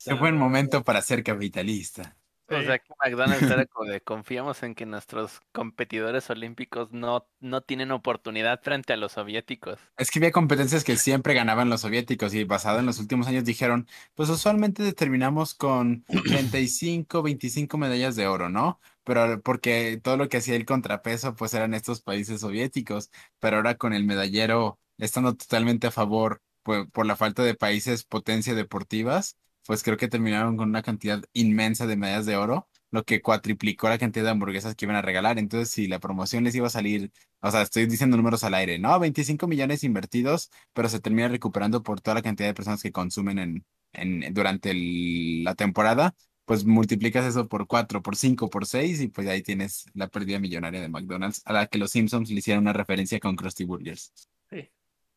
Qué 0.03 0.13
buen 0.13 0.37
momento 0.37 0.83
para 0.83 1.01
ser 1.01 1.23
capitalista. 1.23 2.15
O 2.47 2.61
sea 2.61 2.79
que 2.79 2.93
McDonald's 3.03 3.49
era 3.49 3.65
como 3.67 3.89
de 3.89 4.01
confiamos 4.01 4.61
en 4.63 4.75
que 4.75 4.85
nuestros 4.85 5.41
competidores 5.51 6.29
olímpicos 6.29 6.91
no, 6.91 7.27
no 7.39 7.61
tienen 7.61 7.91
oportunidad 7.91 8.61
frente 8.61 8.93
a 8.93 8.97
los 8.97 9.13
soviéticos. 9.13 9.79
Es 9.97 10.11
que 10.11 10.19
había 10.19 10.31
competencias 10.31 10.83
que 10.83 10.97
siempre 10.97 11.33
ganaban 11.33 11.69
los 11.69 11.81
soviéticos 11.81 12.33
y 12.33 12.43
basado 12.43 12.79
en 12.79 12.85
los 12.85 12.99
últimos 12.99 13.27
años 13.27 13.45
dijeron, 13.45 13.87
pues 14.13 14.29
usualmente 14.29 14.93
terminamos 14.93 15.53
con 15.55 16.03
35, 16.05 17.23
25 17.23 17.77
medallas 17.77 18.15
de 18.15 18.27
oro, 18.27 18.49
¿no? 18.49 18.79
Pero 19.03 19.41
porque 19.41 19.99
todo 20.03 20.17
lo 20.17 20.29
que 20.29 20.37
hacía 20.37 20.55
el 20.55 20.65
contrapeso 20.65 21.35
pues 21.35 21.53
eran 21.53 21.73
estos 21.73 22.01
países 22.01 22.41
soviéticos, 22.41 23.09
pero 23.39 23.57
ahora 23.57 23.75
con 23.75 23.93
el 23.93 24.03
medallero 24.05 24.79
estando 24.97 25.35
totalmente 25.35 25.87
a 25.87 25.91
favor 25.91 26.41
pues, 26.63 26.87
por 26.91 27.05
la 27.05 27.15
falta 27.15 27.43
de 27.43 27.55
países 27.55 28.03
potencia 28.03 28.55
deportivas, 28.55 29.37
pues 29.65 29.83
creo 29.83 29.97
que 29.97 30.07
terminaron 30.07 30.57
con 30.57 30.69
una 30.69 30.81
cantidad 30.83 31.23
inmensa 31.33 31.87
de 31.87 31.95
medallas 31.97 32.25
de 32.25 32.35
oro, 32.37 32.67
lo 32.91 33.03
que 33.03 33.21
cuatriplicó 33.21 33.89
la 33.89 33.97
cantidad 33.97 34.25
de 34.25 34.31
hamburguesas 34.31 34.75
que 34.75 34.85
iban 34.85 34.95
a 34.95 35.01
regalar. 35.01 35.39
Entonces, 35.39 35.69
si 35.69 35.87
la 35.87 35.99
promoción 35.99 36.43
les 36.43 36.55
iba 36.55 36.67
a 36.67 36.69
salir, 36.69 37.11
o 37.41 37.51
sea, 37.51 37.61
estoy 37.61 37.85
diciendo 37.87 38.17
números 38.17 38.43
al 38.43 38.53
aire, 38.53 38.79
¿no? 38.79 38.97
25 38.99 39.47
millones 39.47 39.83
invertidos, 39.83 40.49
pero 40.73 40.89
se 40.89 40.99
termina 40.99 41.27
recuperando 41.27 41.83
por 41.83 42.01
toda 42.01 42.15
la 42.15 42.21
cantidad 42.21 42.47
de 42.49 42.53
personas 42.53 42.81
que 42.81 42.91
consumen 42.91 43.39
en, 43.39 43.65
en, 43.93 44.33
durante 44.33 44.71
el- 44.71 45.43
la 45.43 45.55
temporada, 45.55 46.15
pues 46.45 46.65
multiplicas 46.65 47.25
eso 47.25 47.47
por 47.47 47.67
4, 47.67 48.01
por 48.01 48.15
5, 48.15 48.49
por 48.49 48.65
6 48.67 49.01
y 49.01 49.07
pues 49.07 49.27
ahí 49.27 49.41
tienes 49.41 49.85
la 49.93 50.07
pérdida 50.07 50.39
millonaria 50.39 50.81
de 50.81 50.89
McDonald's, 50.89 51.41
a 51.45 51.53
la 51.53 51.67
que 51.67 51.77
los 51.79 51.91
Simpsons 51.91 52.29
le 52.29 52.35
hicieron 52.39 52.63
una 52.63 52.73
referencia 52.73 53.19
con 53.19 53.35
Krusty 53.35 53.63
Burgers. 53.65 54.13
Sí, 54.49 54.69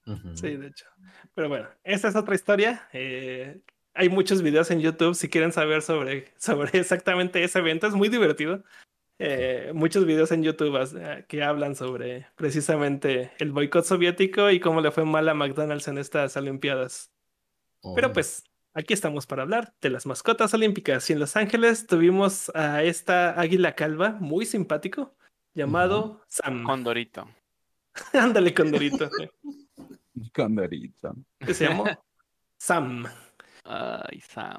Ujú. 0.06 0.30
sí, 0.32 0.56
de 0.56 0.68
hecho. 0.68 0.86
Pero 1.34 1.48
bueno, 1.48 1.68
esta 1.84 2.08
es 2.08 2.16
otra 2.16 2.34
historia. 2.34 2.88
Eh, 2.92 3.60
hay 3.98 4.08
muchos 4.08 4.42
videos 4.42 4.70
en 4.70 4.80
YouTube 4.80 5.14
si 5.14 5.28
quieren 5.28 5.52
saber 5.52 5.82
sobre, 5.82 6.32
sobre 6.38 6.78
exactamente 6.78 7.42
ese 7.42 7.58
evento. 7.58 7.86
Es 7.86 7.94
muy 7.94 8.08
divertido. 8.08 8.62
Eh, 9.18 9.72
muchos 9.74 10.06
videos 10.06 10.30
en 10.30 10.44
YouTube 10.44 10.78
eh, 10.96 11.24
que 11.26 11.42
hablan 11.42 11.74
sobre 11.74 12.28
precisamente 12.36 13.32
el 13.38 13.50
boicot 13.50 13.84
soviético 13.84 14.48
y 14.50 14.60
cómo 14.60 14.80
le 14.80 14.92
fue 14.92 15.04
mal 15.04 15.28
a 15.28 15.34
McDonald's 15.34 15.88
en 15.88 15.98
estas 15.98 16.36
Olimpiadas. 16.36 17.10
Pero 17.96 18.08
Oh. 18.08 18.12
pues 18.12 18.44
aquí 18.74 18.94
estamos 18.94 19.26
para 19.26 19.42
hablar 19.42 19.74
de 19.80 19.90
las 19.90 20.06
mascotas 20.06 20.54
olímpicas. 20.54 21.10
Y 21.10 21.14
en 21.14 21.18
Los 21.18 21.34
Ángeles 21.36 21.88
tuvimos 21.88 22.50
a 22.54 22.84
esta 22.84 23.38
águila 23.40 23.74
calva 23.74 24.10
muy 24.20 24.46
simpático 24.46 25.16
llamado 25.54 26.22
Sam. 26.28 26.62
Condorito. 26.62 27.28
Ándale, 28.12 28.54
Condorito. 28.54 29.10
Condorito. 30.34 31.16
que 31.40 31.54
se 31.54 31.68
llamó 31.68 31.84
Sam. 32.58 33.04
Ay, 33.68 34.20
Sam. 34.20 34.56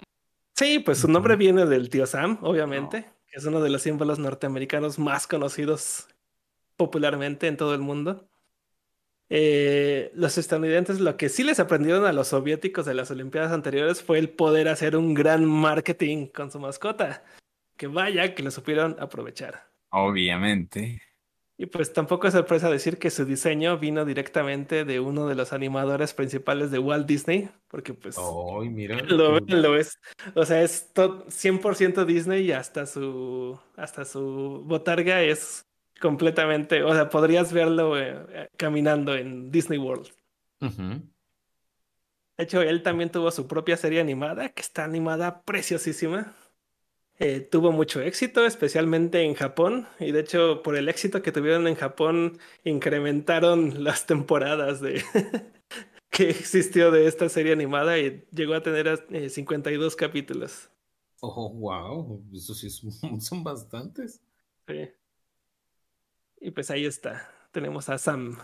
Sí, 0.55 0.79
pues 0.79 0.99
su 0.99 1.07
nombre 1.07 1.35
viene 1.35 1.65
del 1.65 1.89
tío 1.89 2.05
Sam, 2.05 2.37
obviamente, 2.41 3.05
que 3.27 3.37
es 3.37 3.45
uno 3.45 3.61
de 3.61 3.69
los 3.69 3.81
símbolos 3.81 4.19
norteamericanos 4.19 4.99
más 4.99 5.25
conocidos 5.25 6.07
popularmente 6.75 7.47
en 7.47 7.57
todo 7.57 7.73
el 7.73 7.81
mundo. 7.81 8.29
Eh, 9.29 10.11
los 10.15 10.37
estadounidenses 10.37 10.99
lo 10.99 11.15
que 11.15 11.29
sí 11.29 11.43
les 11.43 11.59
aprendieron 11.59 12.05
a 12.05 12.13
los 12.13 12.29
soviéticos 12.29 12.85
de 12.85 12.95
las 12.95 13.11
Olimpiadas 13.11 13.51
anteriores 13.51 14.01
fue 14.01 14.19
el 14.19 14.29
poder 14.29 14.67
hacer 14.67 14.95
un 14.95 15.13
gran 15.13 15.45
marketing 15.45 16.27
con 16.27 16.51
su 16.51 16.59
mascota. 16.59 17.23
Que 17.77 17.87
vaya, 17.87 18.35
que 18.35 18.43
lo 18.43 18.51
supieron 18.51 18.95
aprovechar. 18.99 19.71
Obviamente. 19.89 21.01
Y 21.61 21.65
pues 21.65 21.91
tampoco 21.91 22.25
es 22.25 22.33
sorpresa 22.33 22.69
decir 22.69 22.97
que 22.99 23.09
su 23.09 23.25
diseño 23.25 23.77
vino 23.77 24.05
directamente 24.05 24.85
de 24.85 25.01
uno 25.01 25.27
de 25.27 25.35
los 25.35 25.51
animadores 25.51 26.13
principales 26.13 26.71
de 26.71 26.79
Walt 26.79 27.05
Disney, 27.05 27.49
porque 27.67 27.93
pues 27.93 28.15
mira. 28.69 28.97
lo, 29.09 29.45
qué- 29.45 29.55
lo 29.57 29.75
es. 29.75 29.99
O 30.35 30.45
sea, 30.45 30.61
es 30.63 30.93
to- 30.93 31.25
100% 31.29 32.05
Disney 32.05 32.45
y 32.45 32.53
hasta 32.53 32.85
su, 32.85 33.59
hasta 33.75 34.05
su 34.05 34.63
botarga 34.65 35.21
es 35.21 35.65
completamente, 35.99 36.81
o 36.81 36.93
sea, 36.93 37.09
podrías 37.09 37.51
verlo 37.51 37.99
eh, 37.99 38.15
eh, 38.29 38.47
caminando 38.55 39.13
en 39.17 39.51
Disney 39.51 39.77
World. 39.79 40.07
De 42.37 42.45
hecho, 42.45 42.61
él 42.61 42.83
también 42.83 43.11
tuvo 43.11 43.31
su 43.31 43.47
propia 43.47 43.75
serie 43.75 43.99
animada, 43.99 44.49
que 44.49 44.61
está 44.61 44.85
animada 44.85 45.41
preciosísima. 45.43 46.33
Eh, 47.21 47.41
tuvo 47.41 47.73
mucho 47.73 47.99
éxito, 48.01 48.45
especialmente 48.45 49.23
en 49.23 49.33
Japón, 49.35 49.87
y 49.99 50.13
de 50.13 50.21
hecho, 50.21 50.63
por 50.63 50.77
el 50.77 50.87
éxito 50.87 51.21
que 51.21 51.33
tuvieron 51.33 51.67
en 51.67 51.75
Japón, 51.75 52.39
incrementaron 52.63 53.83
las 53.83 54.05
temporadas 54.05 54.79
de 54.79 55.03
que 56.09 56.29
existió 56.29 56.91
de 56.91 57.07
esta 57.07 57.27
serie 57.27 57.51
animada 57.51 57.99
y 57.99 58.25
llegó 58.31 58.53
a 58.53 58.63
tener 58.63 59.05
eh, 59.11 59.29
52 59.29 59.97
capítulos. 59.97 60.69
Oh, 61.21 61.49
wow. 61.53 62.23
Eso 62.33 62.53
sí 62.53 62.67
es- 62.67 62.81
son 63.27 63.43
bastantes. 63.43 64.21
Sí. 64.67 64.89
Y 66.39 66.51
pues 66.51 66.71
ahí 66.71 66.85
está. 66.85 67.29
Tenemos 67.51 67.89
a 67.89 67.97
Sam. 67.97 68.37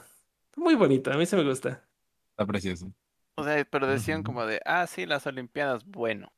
Muy 0.58 0.76
bonito, 0.76 1.12
a 1.12 1.18
mí 1.18 1.26
se 1.26 1.38
me 1.38 1.44
gusta. 1.44 1.88
Está 2.32 2.46
precioso. 2.46 2.92
O 3.36 3.44
sea, 3.44 3.64
pero 3.66 3.88
decían 3.88 4.24
como 4.24 4.46
de, 4.46 4.62
ah, 4.66 4.88
sí, 4.88 5.06
las 5.06 5.26
Olimpiadas, 5.28 5.86
bueno. 5.86 6.32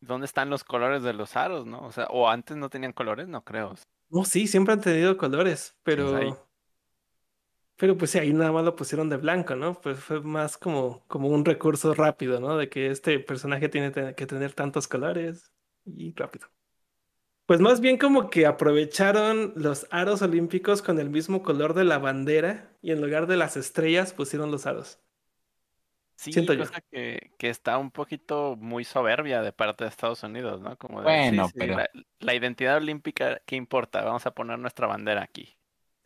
¿Dónde 0.00 0.26
están 0.26 0.50
los 0.50 0.64
colores 0.64 1.02
de 1.02 1.12
los 1.12 1.36
aros, 1.36 1.66
no? 1.66 1.80
O 1.80 1.92
sea, 1.92 2.06
o 2.06 2.28
antes 2.28 2.56
no 2.56 2.68
tenían 2.68 2.92
colores, 2.92 3.28
no 3.28 3.42
creo. 3.44 3.74
No, 4.08 4.24
sí, 4.24 4.46
siempre 4.46 4.74
han 4.74 4.80
tenido 4.80 5.16
colores, 5.16 5.76
pero. 5.82 6.46
Pero 7.78 7.98
pues 7.98 8.10
sí, 8.10 8.18
ahí 8.18 8.32
nada 8.32 8.52
más 8.52 8.64
lo 8.64 8.74
pusieron 8.74 9.10
de 9.10 9.18
blanco, 9.18 9.54
¿no? 9.54 9.78
Pues 9.80 9.98
fue 9.98 10.22
más 10.22 10.56
como, 10.56 11.04
como 11.08 11.28
un 11.28 11.44
recurso 11.44 11.92
rápido, 11.92 12.40
¿no? 12.40 12.56
De 12.56 12.70
que 12.70 12.90
este 12.90 13.18
personaje 13.18 13.68
tiene 13.68 13.92
que 14.14 14.26
tener 14.26 14.54
tantos 14.54 14.88
colores 14.88 15.52
y 15.84 16.14
rápido. 16.14 16.48
Pues 17.46 17.60
más 17.60 17.80
bien 17.80 17.96
como 17.96 18.28
que 18.28 18.46
aprovecharon 18.46 19.52
los 19.54 19.86
aros 19.90 20.20
olímpicos 20.22 20.82
con 20.82 20.98
el 20.98 21.10
mismo 21.10 21.42
color 21.42 21.74
de 21.74 21.84
la 21.84 21.98
bandera 21.98 22.76
y 22.82 22.90
en 22.90 23.00
lugar 23.00 23.28
de 23.28 23.36
las 23.36 23.56
estrellas 23.56 24.12
pusieron 24.12 24.50
los 24.50 24.66
aros. 24.66 24.98
Sí, 26.16 26.32
Siento 26.32 26.54
yo. 26.54 26.60
cosa 26.60 26.80
que, 26.90 27.30
que 27.38 27.50
está 27.50 27.76
un 27.76 27.90
poquito 27.90 28.56
muy 28.58 28.84
soberbia 28.84 29.42
de 29.42 29.52
parte 29.52 29.84
de 29.84 29.90
Estados 29.90 30.22
Unidos, 30.22 30.60
¿no? 30.62 30.76
Como 30.78 31.00
de, 31.00 31.04
Bueno, 31.04 31.48
sí, 31.48 31.54
pero- 31.58 31.76
la, 31.76 31.88
la 32.20 32.34
identidad 32.34 32.78
olímpica, 32.78 33.40
¿qué 33.44 33.54
importa? 33.56 34.02
Vamos 34.02 34.24
a 34.26 34.30
poner 34.30 34.58
nuestra 34.58 34.86
bandera 34.86 35.22
aquí. 35.22 35.56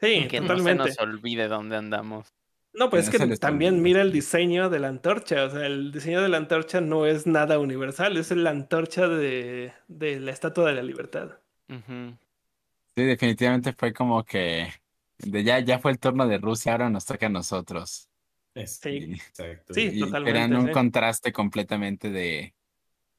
Sí, 0.01 0.27
Que 0.29 0.41
no 0.41 0.59
se 0.59 0.75
nos 0.75 0.99
olvide 0.99 1.47
dónde 1.47 1.77
andamos. 1.77 2.35
No, 2.73 2.89
pues 2.89 3.09
es 3.09 3.19
que 3.19 3.37
también 3.37 3.83
mira 3.83 4.01
el 4.01 4.13
diseño 4.13 4.71
de 4.71 4.79
la 4.79 4.89
antorcha. 4.89 5.45
O 5.45 5.51
sea, 5.51 5.67
el 5.67 5.93
diseño 5.93 6.23
de 6.23 6.29
la 6.29 6.37
antorcha 6.39 6.81
no 6.81 7.07
es 7.07 7.27
nada 7.27 7.59
universal, 7.59 8.17
es 8.17 8.31
la 8.31 8.51
antorcha 8.51 9.09
de, 9.09 9.73
de 9.89 10.21
la 10.21 10.31
Estatua 10.33 10.69
de 10.69 10.75
la 10.75 10.83
Libertad. 10.83 11.39
Sí, 11.69 13.03
definitivamente 13.05 13.73
fue 13.73 13.93
como 13.93 14.25
que 14.25 14.73
de 15.19 15.45
ya, 15.45 15.61
ya 15.61 15.79
fue 15.79 15.93
el 15.93 15.99
turno 15.99 16.27
de 16.27 16.39
Rusia, 16.39 16.73
ahora 16.73 16.91
nos 16.91 17.07
toca 17.07 17.27
a 17.27 17.29
nosotros. 17.29 18.09
Es- 18.55 18.77
Sí. 18.77 19.13
Exacto. 19.15 19.75
Sí, 19.75 19.91
Y 19.93 20.01
totalmente, 20.01 20.39
eran 20.39 20.57
un 20.57 20.67
sí. 20.67 20.73
contraste 20.73 21.33
completamente 21.33 22.11
de 22.11 22.55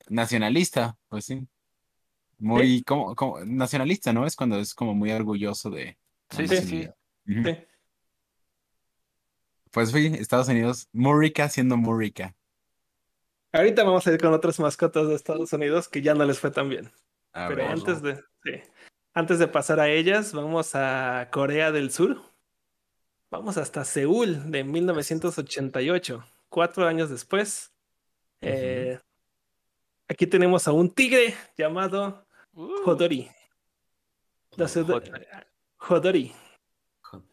nacionalista, 0.10 0.98
pues 1.08 1.26
sí. 1.26 1.48
Muy 2.38 2.82
como, 2.84 3.16
como 3.16 3.40
nacionalista, 3.46 4.12
¿no? 4.14 4.26
Es 4.26 4.36
cuando 4.36 4.60
es 4.60 4.74
como 4.74 4.96
muy 4.96 5.12
orgulloso 5.12 5.70
de 5.70 5.98
la 6.32 6.38
Sí, 6.38 6.48
sí, 6.48 6.58
sí. 6.62 6.90
Sí. 7.28 7.58
Pues 9.72 9.92
sí, 9.92 10.08
Estados 10.20 10.50
Unidos, 10.50 10.90
muy 10.92 11.20
rica 11.28 11.48
siendo 11.50 11.78
muy 11.78 11.98
rica. 12.04 12.36
Ahorita 13.54 13.84
vamos 13.84 14.08
a 14.08 14.12
ir 14.14 14.20
con 14.20 14.34
otras 14.34 14.60
mascotas 14.60 15.08
de 15.08 15.16
Estados 15.16 15.54
Unidos 15.54 15.88
que 15.88 16.02
ya 16.02 16.14
no 16.14 16.26
les 16.26 16.40
fue 16.40 16.52
tan 16.52 16.68
bien. 16.70 16.92
A 17.34 17.48
Pero 17.48 17.64
ver. 17.64 17.72
antes 17.72 18.02
de, 18.02 18.16
sí. 18.44 18.52
Antes 19.14 19.40
de 19.40 19.48
pasar 19.48 19.80
a 19.80 19.90
ellas, 19.90 20.34
vamos 20.34 20.72
a 20.74 21.30
Corea 21.32 21.72
del 21.72 21.92
Sur. 21.92 22.22
Vamos 23.32 23.58
hasta 23.58 23.86
Seúl 23.86 24.52
de 24.52 24.64
1988, 24.66 26.24
cuatro 26.50 26.86
años 26.86 27.10
después. 27.10 27.72
Eh, 28.42 29.00
aquí 30.10 30.28
tenemos 30.28 30.68
a 30.68 30.74
un 30.74 30.90
tigre 30.90 31.34
llamado 31.58 32.26
Uh, 32.54 32.70
Hodori. 32.86 33.30
La 34.58 34.68
ciudad- 34.68 35.02
Hodori. 35.80 36.34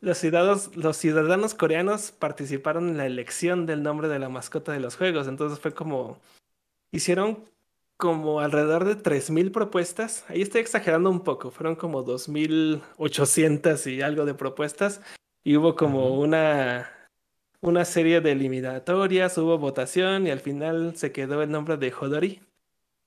Los 0.01 0.19
ciudadanos, 0.19 0.77
los 0.77 0.97
ciudadanos 0.97 1.55
coreanos 1.55 2.13
participaron 2.13 2.89
en 2.91 2.97
la 2.97 3.07
elección 3.07 3.67
del 3.67 3.83
nombre 3.83 4.07
de 4.07 4.21
la 4.21 4.29
mascota 4.29 4.71
de 4.73 4.79
los 4.79 4.95
juegos. 4.97 5.27
Entonces 5.27 5.59
fue 5.59 5.75
como. 5.75 6.21
Hicieron 6.93 7.45
como 7.97 8.39
alrededor 8.39 8.85
de 8.85 8.95
3.000 8.95 9.51
propuestas. 9.51 10.25
Ahí 10.29 10.41
estoy 10.43 10.61
exagerando 10.61 11.11
un 11.11 11.25
poco. 11.25 11.51
Fueron 11.51 11.75
como 11.75 12.05
2.800 12.05 13.87
y 13.93 14.01
algo 14.03 14.25
de 14.25 14.35
propuestas. 14.35 15.01
Y 15.45 15.57
hubo 15.57 15.75
como 15.75 16.19
una. 16.19 16.91
una 17.61 17.85
serie 17.85 18.21
de 18.21 18.33
eliminatorias, 18.33 19.37
hubo 19.39 19.59
votación 19.59 20.27
y 20.27 20.31
al 20.31 20.39
final 20.41 20.95
se 20.97 21.11
quedó 21.11 21.43
el 21.43 21.51
nombre 21.51 21.77
de 21.77 21.93
Hodori, 21.93 22.41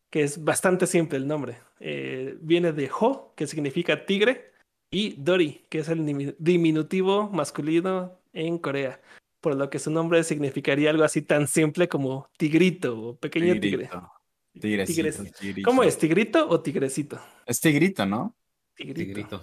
que 0.10 0.24
es 0.24 0.44
bastante 0.44 0.88
simple 0.88 1.18
el 1.18 1.26
nombre. 1.28 1.60
Eh, 1.80 2.38
viene 2.42 2.74
de 2.74 2.90
Ho, 3.00 3.34
que 3.36 3.48
significa 3.48 4.06
tigre, 4.06 4.52
y 4.92 5.16
Dori, 5.18 5.64
que 5.70 5.80
es 5.80 5.88
el 5.88 6.02
dimi- 6.06 6.36
diminutivo 6.38 7.30
masculino 7.30 8.20
en 8.34 8.58
Corea, 8.58 9.00
por 9.40 9.56
lo 9.56 9.70
que 9.70 9.80
su 9.80 9.90
nombre 9.90 10.22
significaría 10.26 10.90
algo 10.90 11.06
así 11.06 11.22
tan 11.22 11.48
simple 11.48 11.88
como 11.88 12.28
tigrito 12.38 13.00
o 13.00 13.16
pequeño 13.16 13.54
tigre. 13.60 13.90
Tigrito. 13.90 14.12
Tigrecito, 14.60 14.96
Tigres. 14.96 15.34
tigrito. 15.40 15.70
¿Cómo 15.70 15.82
es? 15.84 15.98
¿Tigrito 15.98 16.50
o 16.50 16.60
tigrecito? 16.60 17.18
Es 17.46 17.62
tigrito, 17.62 18.06
¿no? 18.06 18.36
Tigrito. 18.76 19.00
Tigrito. 19.00 19.42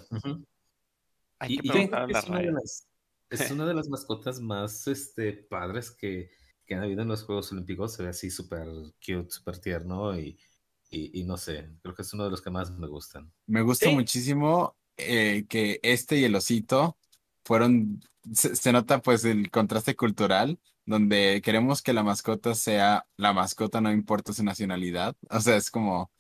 Hay 1.39 1.55
Y- 1.55 1.59
que 1.59 1.69
y 1.69 1.71
preguntar 1.71 2.03
a 2.03 2.07
creo 2.07 2.07
que 2.07 2.13
la 2.13 2.19
es 2.21 2.29
una 2.29 2.39
de 2.41 2.53
las- 2.53 2.89
es 3.31 3.51
una 3.51 3.67
de 3.67 3.75
las 3.75 3.89
mascotas 3.89 4.41
más 4.41 4.87
este, 4.89 5.33
padres 5.35 5.91
que, 5.91 6.31
que 6.67 6.75
han 6.75 6.83
habido 6.83 7.03
en 7.03 7.09
los 7.09 7.25
Juegos 7.25 7.53
Olímpicos. 7.53 7.95
Se 7.95 8.03
ve 8.03 8.09
así 8.11 8.31
súper 8.31 8.67
cute, 9.05 9.31
súper 9.31 9.59
tierno 9.59 10.19
y, 10.19 10.39
y, 10.91 11.21
y 11.21 11.25
no 11.25 11.37
sé, 11.37 11.71
creo 11.83 11.95
que 11.95 12.03
es 12.03 12.13
uno 12.15 12.25
de 12.25 12.31
los 12.31 12.41
que 12.43 12.51
más 12.51 12.71
me 12.79 12.87
gustan. 12.89 13.33
Me 13.47 13.63
gusta 13.63 13.87
Sí. 13.89 13.95
muchísimo 13.95 14.77
eh, 14.97 15.47
que 15.49 15.79
este 15.83 16.17
y 16.19 16.25
el 16.25 16.35
osito 16.35 16.99
fueron, 17.45 18.01
se, 18.33 18.57
se 18.57 18.73
nota 18.73 19.01
pues 19.01 19.25
el 19.25 19.51
contraste 19.51 19.95
cultural, 19.97 20.59
donde 20.87 21.41
queremos 21.43 21.83
que 21.83 21.93
la 21.93 22.03
mascota 22.03 22.55
sea 22.55 23.07
la 23.17 23.33
mascota, 23.33 23.81
no 23.81 23.93
importa 23.93 24.33
su 24.33 24.43
nacionalidad. 24.45 25.15
O 25.31 25.41
sea, 25.41 25.57
es 25.57 25.71
como, 25.71 26.11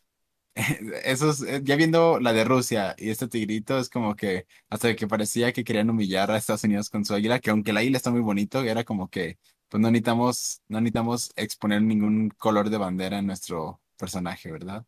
esos, 1.05 1.43
eh, 1.43 1.60
ya 1.62 1.76
viendo 1.76 2.18
la 2.20 2.32
de 2.32 2.44
Rusia 2.44 2.94
y 2.98 3.10
este 3.10 3.28
tigrito, 3.28 3.78
es 3.78 3.89
como 3.89 4.16
que 4.16 4.47
hasta 4.68 4.94
que 4.97 5.06
parecía 5.06 5.52
que 5.52 5.64
querían 5.64 5.90
humillar 5.90 6.30
a 6.30 6.36
Estados 6.36 6.64
Unidos 6.64 6.90
con 6.90 7.05
su 7.05 7.14
águila, 7.14 7.39
que 7.40 7.51
aunque 7.51 7.70
el 7.70 7.76
águila 7.76 7.97
está 7.97 8.10
muy 8.10 8.20
bonito, 8.20 8.62
era 8.62 8.85
como 8.85 9.09
que, 9.09 9.39
pues 9.68 9.80
no 9.80 9.90
necesitamos, 9.90 10.62
no 10.68 10.80
necesitamos 10.80 11.30
exponer 11.36 11.82
ningún 11.82 12.30
color 12.30 12.70
de 12.70 12.78
bandera 12.78 13.18
en 13.18 13.26
nuestro 13.26 13.80
personaje, 13.97 14.51
¿verdad? 14.51 14.85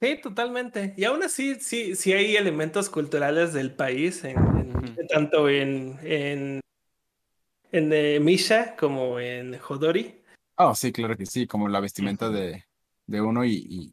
Sí, 0.00 0.18
totalmente. 0.22 0.94
Y 0.96 1.04
aún 1.04 1.22
así, 1.22 1.56
sí, 1.60 1.94
sí 1.96 2.12
hay 2.12 2.36
elementos 2.36 2.90
culturales 2.90 3.52
del 3.52 3.74
país, 3.74 4.24
en, 4.24 4.36
en- 4.36 4.76
Ujú. 4.76 5.06
tanto 5.08 5.48
en, 5.48 5.98
en, 6.02 6.60
en 7.72 7.92
eh, 7.92 8.20
Misha 8.20 8.76
como 8.76 9.18
en 9.20 9.58
Hodori. 9.68 10.22
Oh, 10.58 10.74
sí, 10.74 10.92
claro 10.92 11.16
que 11.16 11.26
sí, 11.26 11.46
como 11.46 11.68
la 11.68 11.80
vestimenta 11.80 12.30
de, 12.30 12.64
de 13.06 13.20
uno 13.20 13.44
y, 13.44 13.52
y- 13.68 13.92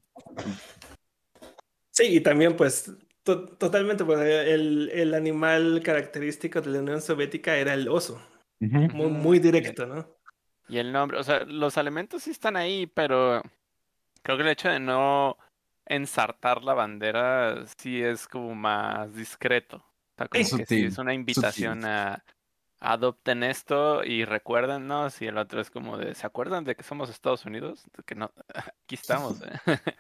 Sí, 1.94 2.18
y 2.18 2.22
también 2.22 2.56
pues 2.56 2.92
to- 3.22 3.46
totalmente, 3.50 4.04
pues 4.04 4.20
el, 4.20 4.90
el 4.92 5.14
animal 5.14 5.82
característico 5.84 6.60
de 6.60 6.72
la 6.72 6.80
Unión 6.80 7.02
Soviética 7.02 7.56
era 7.56 7.76
el 7.76 7.88
oso, 7.88 8.20
muy, 8.60 9.08
muy 9.12 9.40
directo, 9.40 9.86
¿no? 9.86 10.18
Y 10.68 10.80
el 10.80 10.92
nombre, 10.92 11.20
o 11.20 11.24
sea, 11.24 11.44
los 11.46 11.78
elementos 11.78 12.24
sí 12.24 12.32
están 12.32 12.56
ahí, 12.56 12.88
pero 12.88 13.44
creo 14.24 14.38
que 14.38 14.44
el 14.44 14.50
hecho 14.50 14.70
de 14.70 14.80
no 14.80 15.38
ensartar 15.86 16.64
la 16.64 16.74
bandera 16.74 17.64
sí 17.78 18.02
es 18.02 18.28
como 18.28 18.56
más 18.56 19.14
discreto. 19.14 19.78
O 19.78 20.16
sea, 20.18 20.28
como 20.28 20.42
Es 20.42 20.50
que 20.50 20.56
sí 20.56 20.62
sutil, 20.64 20.86
es 20.88 20.98
una 20.98 21.14
invitación 21.14 21.86
a 21.86 22.24
adopten 22.80 23.44
esto 23.44 24.04
y 24.04 24.26
recuérdennos. 24.26 25.22
Y 25.22 25.28
el 25.28 25.38
otro 25.38 25.62
es 25.62 25.70
como 25.70 25.98
de, 25.98 26.16
¿se 26.16 26.26
acuerdan 26.26 26.64
de 26.64 26.76
que 26.76 26.84
somos 26.84 27.10
Estados 27.10 27.46
Unidos? 27.46 27.84
De 27.96 28.04
que 28.04 28.16
no, 28.16 28.32
aquí 28.84 28.96
estamos. 28.96 29.42
¿eh? 29.68 29.78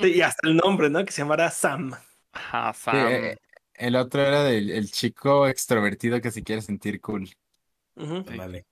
Sí, 0.00 0.12
y 0.16 0.20
hasta 0.22 0.48
el 0.48 0.56
nombre, 0.56 0.90
¿no? 0.90 1.04
Que 1.04 1.12
se 1.12 1.22
llamara 1.22 1.50
Sam. 1.50 1.92
Ajá, 2.32 2.72
sí, 2.72 2.80
Sam. 2.82 3.06
eh, 3.08 3.36
el 3.74 3.96
otro 3.96 4.22
era 4.22 4.42
del 4.44 4.70
el 4.70 4.90
chico 4.90 5.46
extrovertido 5.46 6.20
que 6.20 6.30
se 6.30 6.42
quiere 6.42 6.62
sentir 6.62 7.00
cool. 7.00 7.26
Sí. 7.26 8.36
Vale. 8.36 8.64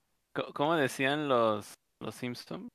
¿Cómo 0.55 0.77
decían 0.77 1.29
los, 1.29 1.75
los 2.01 2.15
Simpson? 2.15 2.69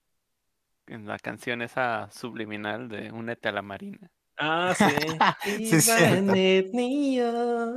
En 0.87 1.07
la 1.07 1.17
canción 1.17 1.61
esa 1.61 2.09
subliminal 2.11 2.89
de 2.89 3.11
Únete 3.11 3.47
a 3.49 3.53
la 3.53 3.61
Marina. 3.61 4.09
Ah, 4.37 4.73
sí. 4.75 4.85
Sí, 5.43 5.81
cierto. 5.81 6.33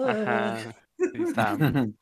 Ajá. 0.08 0.74
Sí. 0.98 1.12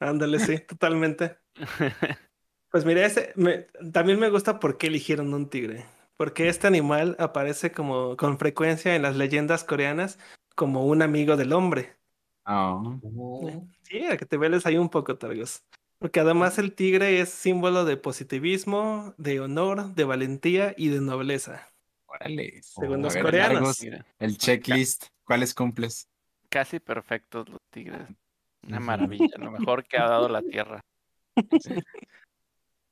Ándale, 0.00 0.38
sí, 0.38 0.58
totalmente. 0.60 1.36
Pues 2.70 2.84
mira, 2.84 3.04
ese 3.04 3.32
me- 3.34 3.66
también 3.92 4.20
me 4.20 4.30
gusta 4.30 4.60
por 4.60 4.78
qué 4.78 4.86
eligieron 4.86 5.34
un 5.34 5.50
tigre. 5.50 5.84
Porque 6.20 6.50
este 6.50 6.66
animal 6.66 7.16
aparece 7.18 7.72
como 7.72 8.14
con 8.14 8.38
frecuencia 8.38 8.94
en 8.94 9.00
las 9.00 9.16
leyendas 9.16 9.64
coreanas 9.64 10.18
como 10.54 10.84
un 10.84 11.00
amigo 11.00 11.38
del 11.38 11.54
hombre. 11.54 11.96
Oh, 12.44 13.00
Sí, 13.84 14.04
a 14.04 14.18
que 14.18 14.26
te 14.26 14.36
veles 14.36 14.66
ahí 14.66 14.76
un 14.76 14.90
poco, 14.90 15.16
Targos. 15.16 15.62
Porque 15.98 16.20
además 16.20 16.58
el 16.58 16.74
tigre 16.74 17.22
es 17.22 17.30
símbolo 17.30 17.86
de 17.86 17.96
positivismo, 17.96 19.14
de 19.16 19.40
honor, 19.40 19.94
de 19.94 20.04
valentía 20.04 20.74
y 20.76 20.88
de 20.88 21.00
nobleza. 21.00 21.66
órale. 22.04 22.60
Según 22.64 23.00
A 23.00 23.04
los 23.04 23.14
ver, 23.14 23.22
coreanos. 23.22 23.82
largos, 23.82 24.04
el 24.18 24.36
checklist, 24.36 25.06
¿cuáles 25.24 25.54
cumples? 25.54 26.06
casi 26.50 26.80
perfectos 26.80 27.48
los 27.48 27.62
tigres. 27.70 28.02
Una 28.68 28.80
maravilla, 28.80 29.38
lo 29.38 29.52
mejor 29.52 29.84
que 29.84 29.96
ha 29.96 30.06
dado 30.06 30.28
la 30.28 30.42
tierra. 30.42 30.82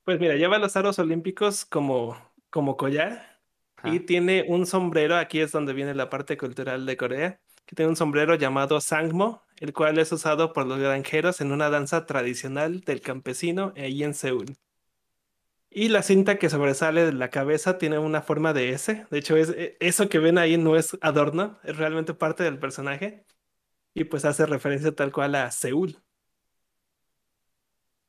Pues 0.05 0.19
mira, 0.19 0.37
lleva 0.37 0.59
los 0.59 0.75
aros 0.75 0.99
olímpicos 0.99 1.67
como, 1.67 2.17
como 2.51 2.77
collar 2.77 3.41
y 3.85 4.01
tiene 4.01 4.45
un 4.49 4.67
sombrero, 4.67 5.17
aquí 5.17 5.41
es 5.41 5.53
donde 5.53 5.73
viene 5.73 5.95
la 5.95 6.11
parte 6.11 6.37
cultural 6.37 6.85
de 6.87 6.97
Corea, 6.97 7.41
que 7.65 7.77
tiene 7.77 7.91
un 7.91 7.97
sombrero 7.97 8.35
llamado 8.35 8.81
sangmo, 8.81 9.45
el 9.61 9.73
cual 9.73 9.99
es 9.99 10.11
usado 10.11 10.53
por 10.53 10.67
los 10.67 10.79
granjeros 10.79 11.41
en 11.41 11.53
una 11.53 11.71
danza 11.71 12.07
tradicional 12.07 12.81
del 12.81 13.01
campesino 13.01 13.73
ahí 13.77 14.03
en 14.03 14.15
Seúl. 14.15 14.57
Y 15.71 15.91
la 15.91 16.03
cinta 16.03 16.39
que 16.39 16.49
sobresale 16.49 17.05
de 17.05 17.13
la 17.13 17.31
cabeza 17.31 17.77
tiene 17.79 17.99
una 17.99 18.23
forma 18.23 18.53
de 18.53 18.71
S. 18.71 19.07
De 19.11 19.19
hecho, 19.19 19.37
es, 19.37 19.51
e- 19.51 19.77
eso 19.81 20.09
que 20.09 20.19
ven 20.19 20.39
ahí 20.39 20.57
no 20.57 20.77
es 20.77 20.97
adorno, 21.03 21.59
es 21.63 21.77
realmente 21.77 22.15
parte 22.15 22.43
del 22.43 22.59
personaje. 22.59 23.25
Y 23.95 24.05
pues 24.05 24.25
hace 24.25 24.47
referencia 24.47 24.95
tal 24.95 25.13
cual 25.13 25.35
a 25.35 25.51
Seúl. 25.51 26.03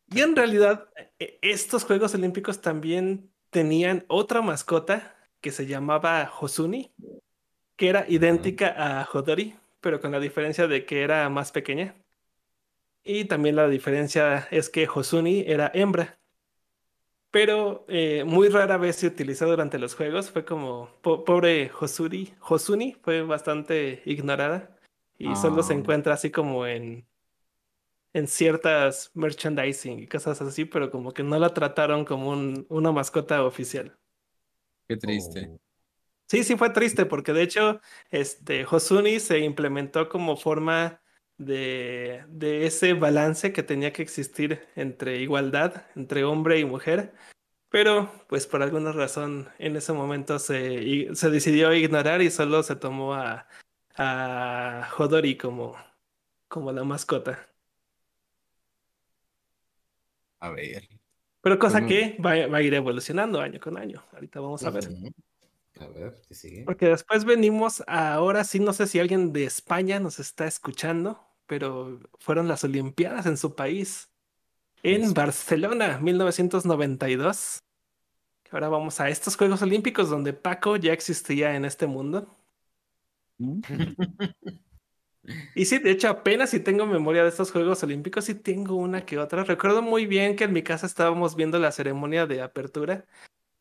Y 0.08 0.22
en 0.22 0.36
realidad, 0.36 0.90
e- 1.20 1.38
estos 1.42 1.84
Juegos 1.84 2.16
Olímpicos 2.16 2.62
también 2.62 3.29
tenían 3.50 4.06
otra 4.08 4.42
mascota 4.42 5.16
que 5.42 5.52
se 5.52 5.66
llamaba 5.66 6.32
Hosuni, 6.40 6.92
que 7.76 7.90
era 7.90 8.06
idéntica 8.08 8.74
a 8.78 9.08
Hodori, 9.12 9.56
pero 9.82 10.00
con 10.02 10.12
la 10.12 10.20
diferencia 10.20 10.68
de 10.68 10.86
que 10.86 11.02
era 11.04 11.28
más 11.30 11.52
pequeña. 11.52 11.96
Y 13.04 13.26
también 13.26 13.56
la 13.56 13.68
diferencia 13.70 14.48
es 14.52 14.70
que 14.70 14.88
Hosuni 14.94 15.44
era 15.48 15.72
hembra. 15.74 16.20
Pero 17.32 17.86
eh, 17.88 18.24
muy 18.26 18.50
rara 18.50 18.78
vez 18.78 18.96
se 18.98 19.08
utilizó 19.08 19.48
durante 19.48 19.78
los 19.78 19.96
juegos. 19.96 20.32
Fue 20.32 20.44
como, 20.46 20.90
po- 21.02 21.24
pobre 21.24 21.72
Hosuri, 21.80 22.34
Hosuni 22.42 22.98
fue 23.02 23.22
bastante 23.22 24.02
ignorada. 24.06 24.76
Y 25.18 25.36
solo 25.36 25.64
se 25.64 25.74
Ah. 25.74 25.78
encuentra 25.78 26.14
así 26.14 26.32
como 26.32 26.66
en, 26.66 27.06
en 28.20 28.28
ciertas 28.28 29.12
merchandising 29.16 30.00
y 30.00 30.08
cosas 30.08 30.42
así, 30.42 30.66
pero 30.66 30.92
como 30.92 31.14
que 31.14 31.24
no 31.24 31.40
la 31.40 31.54
trataron 31.54 32.06
como 32.06 32.30
un- 32.30 32.66
una 32.70 32.92
mascota 32.92 33.44
oficial. 33.44 33.98
Qué 34.88 34.98
triste. 34.98 35.50
Oh. 35.52 35.60
Sí, 36.28 36.44
sí 36.44 36.56
fue 36.58 36.70
triste 36.70 37.06
porque 37.06 37.34
de 37.34 37.42
hecho 37.42 37.82
este 38.12 38.66
Hosuni 38.70 39.20
se 39.20 39.40
implementó 39.40 40.10
como 40.10 40.38
forma 40.38 41.02
de, 41.38 42.24
de 42.28 42.68
ese 42.68 42.94
balance 42.94 43.52
que 43.52 43.64
tenía 43.64 43.94
que 43.94 44.04
existir 44.04 44.68
entre 44.76 45.18
igualdad, 45.22 45.86
entre 45.96 46.24
hombre 46.24 46.60
y 46.60 46.66
mujer, 46.66 47.14
pero 47.70 48.12
pues 48.28 48.46
por 48.46 48.62
alguna 48.62 48.92
razón 48.92 49.50
en 49.58 49.76
ese 49.76 49.94
momento 49.94 50.38
se, 50.38 51.16
se 51.16 51.30
decidió 51.32 51.74
ignorar 51.74 52.22
y 52.22 52.30
solo 52.30 52.62
se 52.62 52.76
tomó 52.76 53.16
a, 53.16 53.48
a 53.96 54.88
Hodori 54.98 55.36
como, 55.38 55.76
como 56.48 56.72
la 56.72 56.84
mascota. 56.84 57.50
A 60.40 60.50
ver. 60.50 60.88
Pero 61.42 61.58
cosa 61.58 61.86
que 61.86 62.18
va, 62.24 62.48
va 62.48 62.58
a 62.58 62.62
ir 62.62 62.74
evolucionando 62.74 63.40
año 63.40 63.60
con 63.60 63.78
año. 63.78 64.04
Ahorita 64.14 64.40
vamos 64.40 64.64
a 64.64 64.70
ver. 64.72 64.90
A 65.80 65.88
ver, 65.88 66.22
¿qué 66.28 66.34
sigue? 66.34 66.64
Porque 66.66 66.88
después 66.88 67.24
venimos 67.24 67.82
a- 67.88 68.14
ahora 68.14 68.44
sí, 68.44 68.60
no 68.60 68.74
sé 68.74 68.88
si 68.88 69.00
alguien 69.00 69.32
de 69.32 69.46
España 69.46 70.00
nos 70.00 70.20
está 70.20 70.46
escuchando, 70.46 71.20
pero 71.48 72.00
fueron 72.20 72.48
las 72.50 72.64
Olimpiadas 72.66 73.26
en 73.26 73.38
su 73.38 73.56
país, 73.56 74.10
en 74.84 75.04
Eso. 75.04 75.14
Barcelona, 75.14 76.00
1992. 76.00 77.60
Ahora 78.52 78.68
vamos 78.68 79.00
a 79.00 79.10
estos 79.10 79.38
Juegos 79.38 79.62
Olímpicos 79.62 80.10
donde 80.10 80.34
Paco 80.34 80.76
ya 80.76 80.92
existía 80.92 81.56
en 81.56 81.64
este 81.66 81.88
mundo. 81.88 82.36
Y 85.56 85.66
sí, 85.66 85.80
de 85.80 85.92
hecho, 85.92 86.10
apenas 86.10 86.50
si 86.50 86.60
tengo 86.60 86.86
memoria 86.86 87.24
de 87.24 87.30
estos 87.30 87.52
Juegos 87.52 87.84
Olímpicos, 87.84 88.26
sí 88.26 88.36
tengo 88.36 88.76
una 88.76 89.06
que 89.06 89.18
otra. 89.18 89.44
Recuerdo 89.44 89.82
muy 89.82 90.06
bien 90.06 90.36
que 90.36 90.46
en 90.46 90.54
mi 90.54 90.64
casa 90.64 90.86
estábamos 90.86 91.36
viendo 91.36 91.60
la 91.60 91.72
ceremonia 91.72 92.26
de 92.26 92.42
apertura 92.42 93.06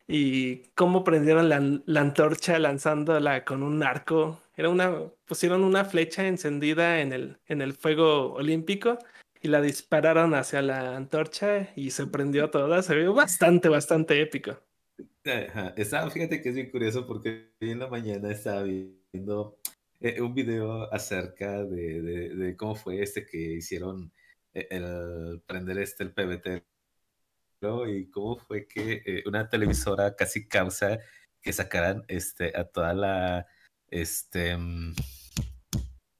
y 0.07 0.71
cómo 0.75 1.05
prendieron 1.05 1.49
la, 1.49 2.01
antorcha 2.01 2.59
lanzándola 2.59 3.45
con 3.45 3.63
un 3.63 3.83
arco. 3.83 4.41
Era 4.57 4.71
una, 4.71 5.11
pusieron 5.27 5.63
una 5.65 5.85
flecha 5.85 6.27
encendida 6.27 7.01
en 7.01 7.13
el, 7.13 7.39
en 7.47 7.61
el 7.61 7.75
fuego 7.75 8.33
olímpico 8.33 8.99
y 9.41 9.49
la 9.49 9.61
dispararon 9.61 10.35
hacia 10.35 10.63
la 10.63 10.97
antorcha 10.97 11.71
y 11.77 11.91
se 11.91 12.07
prendió 12.07 12.51
toda. 12.51 12.83
Se 12.83 12.95
vio 12.95 13.13
bastante, 13.13 13.69
bastante 13.69 14.21
épico. 14.21 14.59
Estaba, 15.77 16.11
fíjate 16.11 16.41
que 16.41 16.49
es 16.49 16.55
bien 16.55 16.71
curioso 16.71 17.07
porque 17.07 17.53
en 17.61 17.79
la 17.79 17.89
mañana 17.89 18.31
estaba 18.31 18.63
viendo 18.63 19.59
eh, 20.01 20.21
un 20.21 20.35
video 20.35 20.93
acerca 20.93 21.65
de, 21.65 22.55
cómo 22.57 22.75
fue 22.75 23.03
este 23.03 23.27
que 23.27 23.39
hicieron 23.39 24.13
eh, 24.55 24.67
el 24.71 25.43
prender 25.47 25.79
este 25.79 26.05
el 26.05 26.13
PBT 26.13 26.65
¿no? 27.61 27.89
y 27.89 28.09
cómo 28.11 28.37
fue 28.39 28.67
que 28.69 29.03
eh, 29.05 29.23
una 29.27 29.49
televisora 29.49 30.15
casi 30.17 30.47
causa 30.49 30.99
que 31.41 31.53
sacaran 31.53 32.05
este 32.09 32.57
a 32.57 32.65
toda 32.65 32.95
la 32.95 33.47
este 33.89 34.57
mm, 34.57 34.95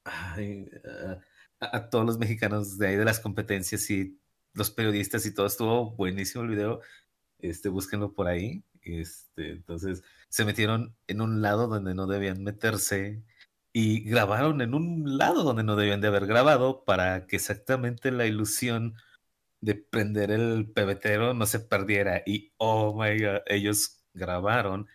ay, 0.03 0.69
a, 0.85 1.65
a- 1.65 1.77
a 1.77 1.89
todos 1.89 2.05
los 2.05 2.17
mexicanos 2.17 2.77
de 2.77 2.87
ahí 2.87 2.95
de 2.95 3.05
las 3.05 3.19
competencias 3.19 3.89
y 3.91 4.17
los 4.53 4.71
periodistas 4.71 5.25
y 5.25 5.33
todo 5.33 5.45
estuvo 5.47 5.91
buenísimo 5.91 6.43
el 6.43 6.49
video 6.49 6.81
este, 7.39 7.69
búsquenlo 7.69 8.13
por 8.13 8.27
ahí. 8.27 8.63
Este, 8.81 9.51
entonces 9.51 10.03
se 10.29 10.45
metieron 10.45 10.95
en 11.07 11.21
un 11.21 11.41
lado 11.41 11.67
donde 11.67 11.93
no 11.95 12.07
debían 12.07 12.43
meterse 12.43 13.23
y 13.73 14.01
grabaron 14.01 14.61
en 14.61 14.73
un 14.73 15.17
lado 15.17 15.43
donde 15.43 15.63
no 15.63 15.75
debían 15.75 16.01
de 16.01 16.07
haber 16.07 16.25
grabado 16.25 16.83
para 16.83 17.27
que 17.27 17.35
exactamente 17.35 18.11
la 18.11 18.25
ilusión 18.25 18.95
de 19.61 19.75
prender 19.75 20.31
el 20.31 20.69
pebetero 20.73 21.33
no 21.33 21.45
se 21.45 21.59
perdiera. 21.59 22.23
Y 22.25 22.53
oh 22.57 22.93
my 22.93 23.21
god, 23.21 23.41
ellos 23.45 24.03
grabaron 24.13 24.87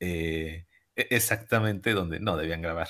eh, 0.00 0.66
e- 0.94 1.08
exactamente 1.10 1.92
donde 1.92 2.20
no 2.20 2.36
debían 2.36 2.62
grabar. 2.62 2.88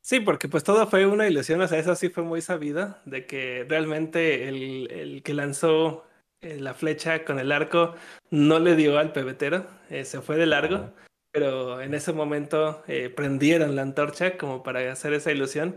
Sí, 0.00 0.20
porque 0.20 0.48
pues 0.48 0.62
todo 0.62 0.86
fue 0.86 1.04
una 1.04 1.26
ilusión, 1.26 1.60
o 1.60 1.66
sea, 1.66 1.80
eso 1.80 1.96
sí 1.96 2.10
fue 2.10 2.22
muy 2.22 2.40
sabido, 2.40 2.96
de 3.06 3.26
que 3.26 3.66
realmente 3.68 4.48
el, 4.48 4.88
el 4.92 5.22
que 5.24 5.34
lanzó 5.34 6.06
eh, 6.40 6.60
la 6.60 6.74
flecha 6.74 7.24
con 7.24 7.40
el 7.40 7.50
arco 7.50 7.96
no 8.30 8.60
le 8.60 8.76
dio 8.76 8.98
al 8.98 9.12
pebetero, 9.12 9.66
eh, 9.90 10.04
se 10.04 10.20
fue 10.20 10.36
de 10.36 10.46
largo. 10.46 10.92
Pero 11.36 11.82
en 11.82 11.92
ese 11.92 12.14
momento 12.14 12.82
eh, 12.88 13.10
prendieron 13.10 13.76
la 13.76 13.82
antorcha 13.82 14.38
como 14.38 14.62
para 14.62 14.90
hacer 14.90 15.12
esa 15.12 15.32
ilusión. 15.32 15.76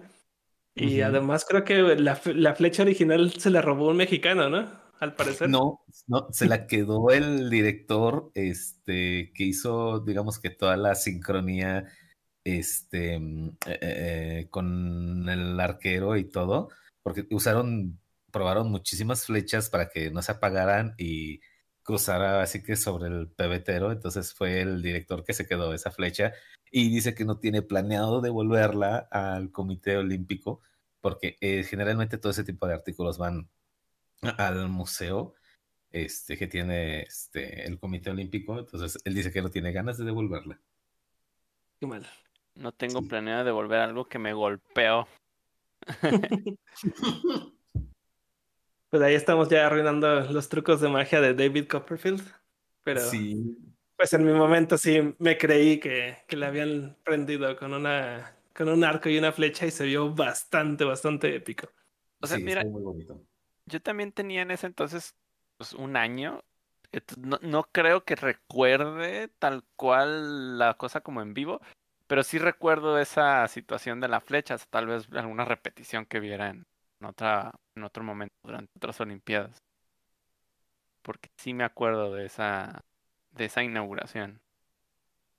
Y 0.74 1.02
Ujú. 1.02 1.10
además 1.10 1.44
creo 1.46 1.66
que 1.66 1.82
la, 1.98 2.18
la 2.34 2.56
flecha 2.56 2.84
original 2.84 3.34
se 3.34 3.50
la 3.50 3.62
robó 3.62 3.90
un 3.90 3.98
mexicano, 3.98 4.50
¿no? 4.50 4.72
Al 5.02 5.16
parecer. 5.16 5.50
No, 5.50 5.82
no, 6.08 6.28
se 6.32 6.48
la 6.48 6.66
quedó 6.66 7.10
el 7.10 7.50
director, 7.50 8.32
este, 8.36 9.34
que 9.36 9.44
hizo, 9.44 10.00
digamos 10.00 10.40
que 10.40 10.50
toda 10.50 10.78
la 10.78 10.96
sincronía, 10.96 11.92
este, 12.46 13.20
mm, 13.20 13.48
eh, 13.68 13.80
eh, 13.82 14.48
con 14.50 15.28
el 15.28 15.60
arquero 15.60 16.16
y 16.16 16.24
todo, 16.24 16.70
porque 17.04 17.28
usaron, 17.32 18.00
probaron 18.32 18.72
muchísimas 18.72 19.26
flechas 19.26 19.70
para 19.70 19.90
que 19.90 20.10
no 20.10 20.22
se 20.22 20.32
apagaran 20.32 20.96
y 20.98 21.42
cruzara 21.90 22.44
así 22.44 22.62
que 22.62 22.76
sobre 22.76 23.08
el 23.08 23.28
pebetero, 23.30 23.92
entonces 23.92 24.32
fue 24.32 24.62
el 24.62 24.84
director 24.84 25.24
que 25.24 25.34
se 25.34 25.48
quedó 25.48 25.74
esa 25.74 25.90
flecha 25.90 26.34
y 26.70 26.88
dice 26.92 27.16
que 27.16 27.26
no 27.26 27.40
tiene 27.40 27.64
planeado 27.64 28.22
devolverla 28.22 29.08
al 29.10 29.52
Comité 29.52 29.98
Olímpico, 29.98 30.62
porque 31.02 31.38
eh, 31.42 31.64
generalmente 31.64 32.20
todo 32.20 32.32
ese 32.32 32.44
tipo 32.44 32.68
de 32.68 32.76
artículos 32.76 33.18
van 33.18 33.50
al 34.22 34.70
museo 34.70 35.34
este, 35.90 36.38
que 36.38 36.46
tiene 36.46 37.02
este, 37.02 37.66
el 37.66 37.80
Comité 37.80 38.12
Olímpico. 38.12 38.60
Entonces, 38.60 39.02
él 39.04 39.16
dice 39.16 39.32
que 39.32 39.42
no 39.42 39.50
tiene 39.50 39.72
ganas 39.72 39.98
de 39.98 40.06
devolverla. 40.06 40.60
Qué 41.80 41.88
mal. 41.88 42.06
No 42.54 42.72
tengo 42.72 43.02
Sí. 43.02 43.08
planeado 43.08 43.46
devolver 43.46 43.80
algo 43.80 44.06
que 44.06 44.20
me 44.20 44.34
golpeó. 44.34 45.08
Pues 48.90 49.04
ahí 49.04 49.14
estamos 49.14 49.50
ya 49.50 49.68
arruinando 49.68 50.22
los 50.32 50.50
trucos 50.50 50.82
de 50.82 50.90
magia 50.90 51.22
de 51.22 51.34
David 51.34 51.68
Copperfield. 51.68 52.22
Pero 52.84 53.02
Sí, 53.02 53.58
pues 53.96 54.14
en 54.14 54.26
mi 54.26 54.32
momento 54.32 54.78
sí 54.78 55.14
me 55.20 55.38
creí 55.38 55.80
que, 55.80 56.18
que 56.28 56.38
le 56.38 56.46
habían 56.46 56.98
prendido 57.04 57.56
con 57.58 57.74
una 57.74 58.36
con 58.56 58.68
un 58.68 58.84
arco 58.84 59.08
y 59.08 59.18
una 59.18 59.32
flecha 59.32 59.66
y 59.66 59.72
se 59.72 59.86
vio 59.86 60.14
bastante, 60.14 60.84
bastante 60.84 61.34
épico. 61.34 61.70
O 62.20 62.28
sea, 62.28 62.38
sí, 62.38 62.44
mira, 62.44 62.62
estuvo 62.62 62.80
muy 62.80 62.84
bonito. 62.84 63.22
yo 63.66 63.82
también 63.82 64.12
tenía 64.12 64.42
en 64.42 64.52
ese 64.52 64.68
entonces 64.68 65.16
pues, 65.58 65.74
un 65.74 65.96
año. 65.96 66.44
No, 67.18 67.40
no 67.42 67.64
creo 67.72 68.04
que 68.04 68.16
recuerde 68.16 69.30
tal 69.40 69.64
cual 69.76 70.58
la 70.58 70.74
cosa 70.74 71.02
como 71.02 71.22
en 71.22 71.34
vivo, 71.34 71.62
pero 72.08 72.24
sí 72.24 72.40
recuerdo 72.40 73.00
esa 73.00 73.48
situación 73.48 74.00
de 74.00 74.08
la 74.08 74.20
flecha, 74.20 74.56
o 74.56 74.58
sea, 74.58 74.68
tal 74.70 74.88
vez 74.88 75.08
alguna 75.14 75.46
repetición 75.46 76.06
que 76.06 76.20
viera 76.20 76.50
en, 76.50 76.66
en 77.00 77.08
otra, 77.08 77.52
en 77.76 77.84
otro 77.84 78.04
momento 78.04 78.36
durante 78.44 78.72
otras 78.76 79.00
Olimpiadas. 79.02 79.64
Porque 81.02 81.30
sí 81.38 81.54
me 81.54 81.64
acuerdo 81.64 82.14
de 82.14 82.26
esa, 82.26 82.82
de 83.32 83.46
esa 83.46 83.64
inauguración. 83.64 84.42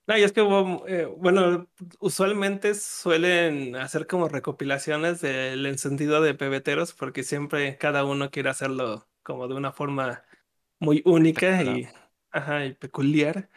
No, 0.06 0.18
y 0.18 0.22
es 0.22 0.32
que 0.32 0.40
eh, 0.88 1.06
bueno, 1.18 1.68
usualmente 2.00 2.74
suelen 2.74 3.76
hacer 3.76 4.06
como 4.06 4.28
recopilaciones 4.28 5.20
del 5.20 5.64
encendido 5.66 6.20
de 6.20 6.34
pebeteros 6.34 6.94
porque 6.94 7.22
siempre 7.22 7.76
cada 7.78 8.04
uno 8.04 8.30
quiere 8.30 8.50
hacerlo 8.50 9.06
como 9.22 9.46
de 9.46 9.54
una 9.54 9.70
forma 9.72 10.24
muy 10.80 11.02
única 11.04 11.62
y, 11.62 11.86
ajá, 12.32 12.64
y 12.64 12.74
peculiar. 12.74 13.50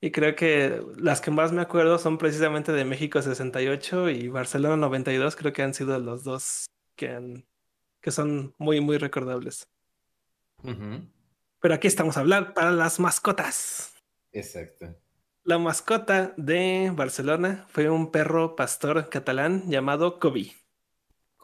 Y 0.00 0.12
creo 0.12 0.36
que 0.36 0.80
las 0.96 1.20
que 1.20 1.32
más 1.32 1.50
me 1.52 1.62
acuerdo 1.62 1.98
son 1.98 2.18
precisamente 2.18 2.70
de 2.70 2.84
México 2.84 3.20
68 3.20 4.10
y 4.10 4.28
Barcelona 4.28 4.76
92, 4.76 5.34
creo 5.34 5.52
que 5.52 5.62
han 5.62 5.74
sido 5.74 5.98
los 5.98 6.22
dos 6.22 6.66
que, 6.96 7.10
han- 7.10 7.46
que 8.00 8.10
son 8.10 8.54
muy, 8.58 8.80
muy 8.80 8.98
recordables. 8.98 9.68
Pero 11.60 11.74
aquí 11.74 11.86
estamos 11.86 12.16
a 12.16 12.20
hablar 12.20 12.54
para 12.54 12.70
las 12.70 12.98
mascotas. 12.98 13.94
Exacto. 14.32 14.94
La 15.44 15.58
mascota 15.58 16.34
de 16.36 16.92
Barcelona 16.94 17.66
fue 17.68 17.88
un 17.88 18.10
perro 18.10 18.56
pastor 18.56 19.08
catalán 19.08 19.70
llamado 19.70 20.18
Kobe. 20.18 20.52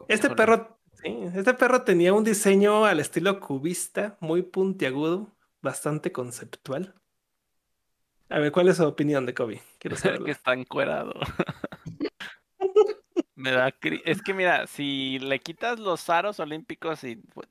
Este 0.08 0.28
perro, 0.30 0.80
sí, 0.94 1.16
este 1.34 1.54
perro 1.54 1.82
tenía 1.82 2.12
un 2.12 2.24
diseño 2.24 2.84
al 2.84 2.98
estilo 2.98 3.38
cubista, 3.38 4.16
muy 4.20 4.42
puntiagudo, 4.42 5.30
bastante 5.60 6.10
conceptual. 6.10 6.94
A 8.28 8.38
ver, 8.40 8.50
¿cuál 8.50 8.68
es 8.68 8.78
su 8.78 8.84
opinión 8.86 9.24
de 9.26 9.34
Kobe? 9.34 9.62
Quiero 9.78 9.94
que 9.96 10.02
saberlo. 10.02 10.26
está 10.28 10.52
encuerado. 10.54 11.12
Me 13.42 13.50
da 13.50 13.70
cri- 13.72 14.00
Es 14.06 14.22
que 14.22 14.32
mira, 14.34 14.66
si 14.66 15.18
le 15.18 15.38
quitas 15.40 15.78
los 15.78 16.08
aros 16.08 16.40
olímpicos 16.40 17.04
y 17.04 17.16
pues, 17.16 17.48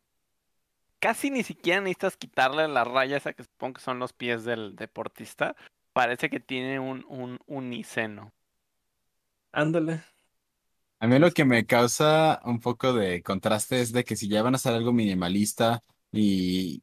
casi 1.00 1.30
ni 1.32 1.44
siquiera 1.44 1.82
necesitas 1.82 2.16
quitarle 2.18 2.68
la 2.70 2.84
raya 2.86 3.18
esa 3.18 3.34
que 3.34 3.44
supongo 3.44 3.74
que 3.76 3.82
son 3.82 4.00
los 4.00 4.14
pies 4.14 4.46
del 4.46 4.76
deportista, 4.76 5.56
parece 5.94 6.30
que 6.30 6.40
tiene 6.40 6.80
un, 6.80 7.06
un 7.10 7.40
uniceno. 7.48 8.32
Ándale. 9.54 10.04
A 11.00 11.08
mí 11.08 11.18
lo 11.20 11.32
que 11.32 11.46
me 11.46 11.66
causa 11.66 12.42
un 12.46 12.60
poco 12.60 12.94
de 12.94 13.24
contraste 13.24 13.82
es 13.82 13.92
de 13.92 14.04
que 14.04 14.16
si 14.16 14.28
ya 14.30 14.44
van 14.44 14.54
a 14.54 14.58
hacer 14.58 14.74
algo 14.74 14.94
minimalista 14.94 15.84
y, 16.12 16.82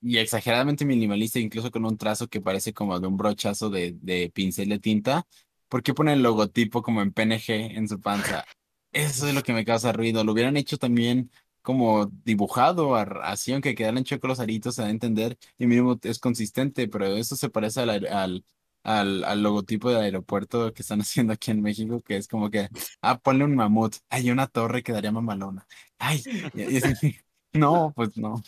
y 0.00 0.18
exageradamente 0.18 0.84
minimalista, 0.84 1.40
incluso 1.40 1.70
con 1.72 1.84
un 1.84 1.98
trazo 1.98 2.28
que 2.28 2.40
parece 2.40 2.72
como 2.72 3.00
de 3.00 3.08
un 3.08 3.16
brochazo 3.16 3.68
de, 3.70 3.96
de 4.00 4.30
pincel 4.32 4.68
de 4.68 4.78
tinta, 4.78 5.26
¿por 5.72 5.82
qué 5.82 5.94
ponen 5.94 6.16
el 6.16 6.22
logotipo 6.22 6.82
como 6.82 7.00
en 7.00 7.12
PNG 7.12 7.76
en 7.78 7.88
su 7.88 7.98
panza? 7.98 8.44
Eso 8.92 9.26
es 9.26 9.34
lo 9.34 9.42
que 9.42 9.54
me 9.54 9.64
causa 9.64 9.90
ruido. 9.92 10.22
Lo 10.22 10.32
hubieran 10.32 10.58
hecho 10.58 10.76
también 10.76 11.30
como 11.62 12.06
dibujado, 12.24 12.94
así, 12.96 13.52
aunque 13.54 13.74
quedaran 13.74 14.04
chocos 14.04 14.28
los 14.28 14.40
aritos, 14.40 14.74
se 14.74 14.82
da 14.82 14.88
a 14.88 14.90
entender, 14.90 15.38
y 15.56 15.66
mínimo 15.66 15.98
es 16.02 16.18
consistente, 16.18 16.88
pero 16.88 17.06
eso 17.06 17.36
se 17.36 17.48
parece 17.48 17.80
al, 17.80 17.90
al, 18.06 18.44
al, 18.82 19.24
al 19.24 19.42
logotipo 19.42 19.88
del 19.90 20.02
aeropuerto 20.02 20.74
que 20.74 20.82
están 20.82 21.00
haciendo 21.02 21.32
aquí 21.32 21.52
en 21.52 21.62
México, 21.62 22.02
que 22.02 22.16
es 22.18 22.28
como 22.28 22.50
que 22.50 22.68
Ah, 23.00 23.18
ponle 23.18 23.44
un 23.44 23.54
mamut. 23.56 23.96
Hay 24.10 24.30
una 24.30 24.46
torre 24.48 24.82
quedaría 24.82 25.10
mamalona. 25.10 25.66
Ay, 25.98 26.22
y- 26.54 26.74
y 26.74 26.76
así, 26.78 27.16
no, 27.54 27.94
pues 27.96 28.16
no. 28.18 28.42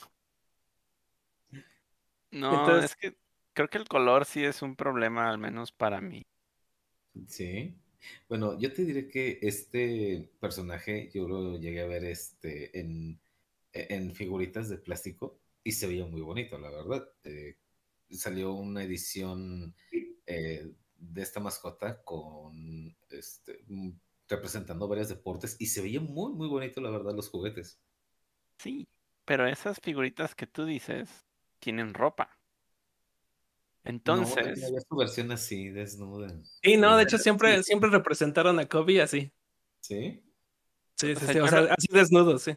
No, 2.31 2.59
Entonces- 2.61 2.91
es 2.91 2.97
que 2.97 3.17
creo 3.55 3.69
que 3.69 3.79
el 3.79 3.89
color 3.89 4.27
sí 4.27 4.45
es 4.45 4.61
un 4.61 4.77
problema, 4.77 5.31
al 5.31 5.39
menos 5.39 5.73
para 5.73 6.03
mí. 6.03 6.23
Sí. 7.29 7.75
Bueno, 8.29 8.59
yo 8.59 8.73
te 8.73 8.85
diré 8.85 9.09
que 9.09 9.39
este 9.43 10.31
personaje 10.41 11.11
yo 11.13 11.27
lo 11.29 11.59
llegué 11.59 11.81
a 11.81 11.87
ver 11.87 12.05
este 12.05 12.79
en, 12.79 13.21
en 13.73 14.15
figuritas 14.15 14.69
de 14.69 14.79
plástico 14.79 15.39
y 15.63 15.73
se 15.73 15.87
veía 15.87 16.07
muy 16.07 16.21
bonito, 16.21 16.59
la 16.59 16.71
verdad. 16.71 17.09
Eh, 17.25 17.57
salió 18.11 18.53
una 18.53 18.85
edición 18.85 19.75
eh, 20.27 20.73
de 20.99 21.23
esta 21.23 21.41
mascota 21.41 22.03
con 22.03 22.97
este 23.11 23.65
representando 24.29 24.89
varios 24.89 25.09
deportes 25.09 25.57
y 25.59 25.67
se 25.67 25.83
veía 25.83 26.01
muy 26.01 26.33
muy 26.33 26.49
bonito, 26.49 26.81
la 26.81 26.91
verdad, 26.91 27.15
los 27.15 27.31
juguetes. 27.31 27.81
Sí, 28.59 28.89
pero 29.25 29.47
esas 29.47 29.79
figuritas 29.81 30.35
que 30.35 30.47
tú 30.47 30.65
dices 30.65 31.27
tienen 31.61 31.95
ropa. 31.95 32.39
No, 33.85 34.23
Entonces, 34.23 34.65
había 34.67 34.81
su 34.81 34.97
versión 34.97 35.33
así, 35.33 35.69
desnuda. 35.71 36.29
Sí, 36.63 36.77
no, 36.77 36.97
de 36.97 37.03
hecho 37.05 37.19
siempre, 37.19 37.63
siempre 37.63 37.91
representaron 37.91 38.59
a 38.59 38.67
Kobe 38.69 39.01
así. 39.03 39.33
¿Sí? 39.81 40.25
Sí, 40.97 41.15
O 41.15 41.21
sí, 41.21 41.27
sea, 41.27 41.35
sí, 41.35 41.39
o 41.41 41.49
sea, 41.49 41.59
así 41.77 41.89
desnudo, 41.91 42.39
sí. 42.39 42.57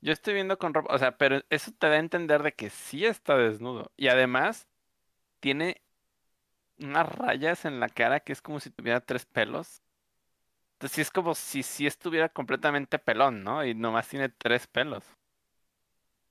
Yo 0.00 0.12
estoy 0.12 0.34
viendo 0.34 0.58
con 0.58 0.74
ropa, 0.74 0.94
o 0.94 0.98
sea, 0.98 1.16
pero 1.18 1.40
eso 1.50 1.72
te 1.78 1.88
da 1.88 1.94
a 1.94 1.98
entender 1.98 2.42
de 2.42 2.54
que 2.54 2.70
sí 2.70 3.04
está 3.06 3.36
desnudo. 3.36 3.92
Y 3.96 4.08
además 4.08 4.68
tiene 5.40 5.82
unas 6.78 7.08
rayas 7.16 7.64
en 7.64 7.80
la 7.80 7.88
cara 7.88 8.20
que 8.20 8.32
es 8.32 8.42
como 8.42 8.60
si 8.60 8.70
tuviera 8.70 9.00
tres 9.00 9.26
pelos. 9.26 9.82
Entonces 10.74 10.96
sí 10.96 11.00
es 11.02 11.10
como 11.10 11.34
si 11.34 11.62
sí 11.64 11.86
estuviera 11.86 12.28
completamente 12.30 12.98
pelón, 12.98 13.44
¿no? 13.44 13.64
Y 13.64 13.74
nomás 13.74 14.08
tiene 14.08 14.28
tres 14.30 14.66
pelos. 14.68 15.04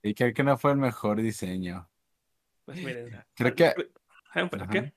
Y 0.01 0.13
creo 0.13 0.33
que 0.33 0.43
no 0.43 0.57
fue 0.57 0.71
el 0.71 0.77
mejor 0.77 1.21
diseño. 1.21 1.89
Pues 2.65 2.81
miren. 2.81 3.23
Creo 3.35 3.55
que- 3.55 3.73
¿Pero 4.49 4.67
qué? 4.67 4.93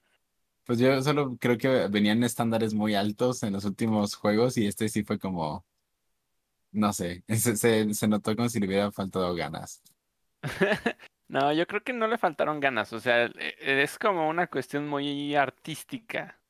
Pues 0.64 0.78
yo 0.78 1.00
solo 1.02 1.36
creo 1.40 1.56
que 1.58 1.88
venían 1.88 2.22
estándares 2.24 2.74
muy 2.74 2.94
altos 2.94 3.42
en 3.42 3.52
los 3.54 3.64
últimos 3.64 4.14
juegos 4.16 4.56
y 4.58 4.66
este 4.66 4.88
sí 4.88 5.04
fue 5.04 5.18
como, 5.18 5.64
no 6.72 6.92
sé, 6.92 7.24
se, 7.28 7.56
se, 7.56 7.94
se 7.94 8.08
notó 8.08 8.34
como 8.36 8.48
si 8.48 8.60
le 8.60 8.66
hubiera 8.66 8.92
faltado 8.92 9.34
ganas. 9.34 9.82
No, 11.28 11.52
yo 11.52 11.66
creo 11.66 11.82
que 11.82 11.92
no 11.92 12.06
le 12.06 12.18
faltaron 12.18 12.60
ganas. 12.60 12.92
O 12.92 13.00
sea, 13.00 13.24
e- 13.26 13.56
es 13.82 13.98
como 13.98 14.28
una 14.28 14.46
cuestión 14.48 14.88
muy 14.88 15.34
artística. 15.34 16.40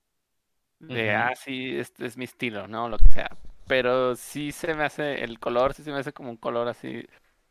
De, 0.78 1.12
Ujú. 1.12 1.16
ah, 1.16 1.34
sí, 1.36 1.76
este 1.78 2.06
es 2.06 2.16
mi 2.16 2.24
estilo, 2.24 2.68
¿no? 2.68 2.88
Lo 2.88 2.98
que 2.98 3.10
sea. 3.10 3.30
Pero 3.66 4.16
sí 4.16 4.52
se 4.52 4.74
me 4.74 4.84
hace, 4.84 5.24
el 5.24 5.40
color 5.40 5.74
sí 5.74 5.82
se 5.84 5.92
me 5.92 5.98
hace 5.98 6.12
como 6.12 6.30
un 6.30 6.36
color 6.38 6.68
así, 6.68 7.06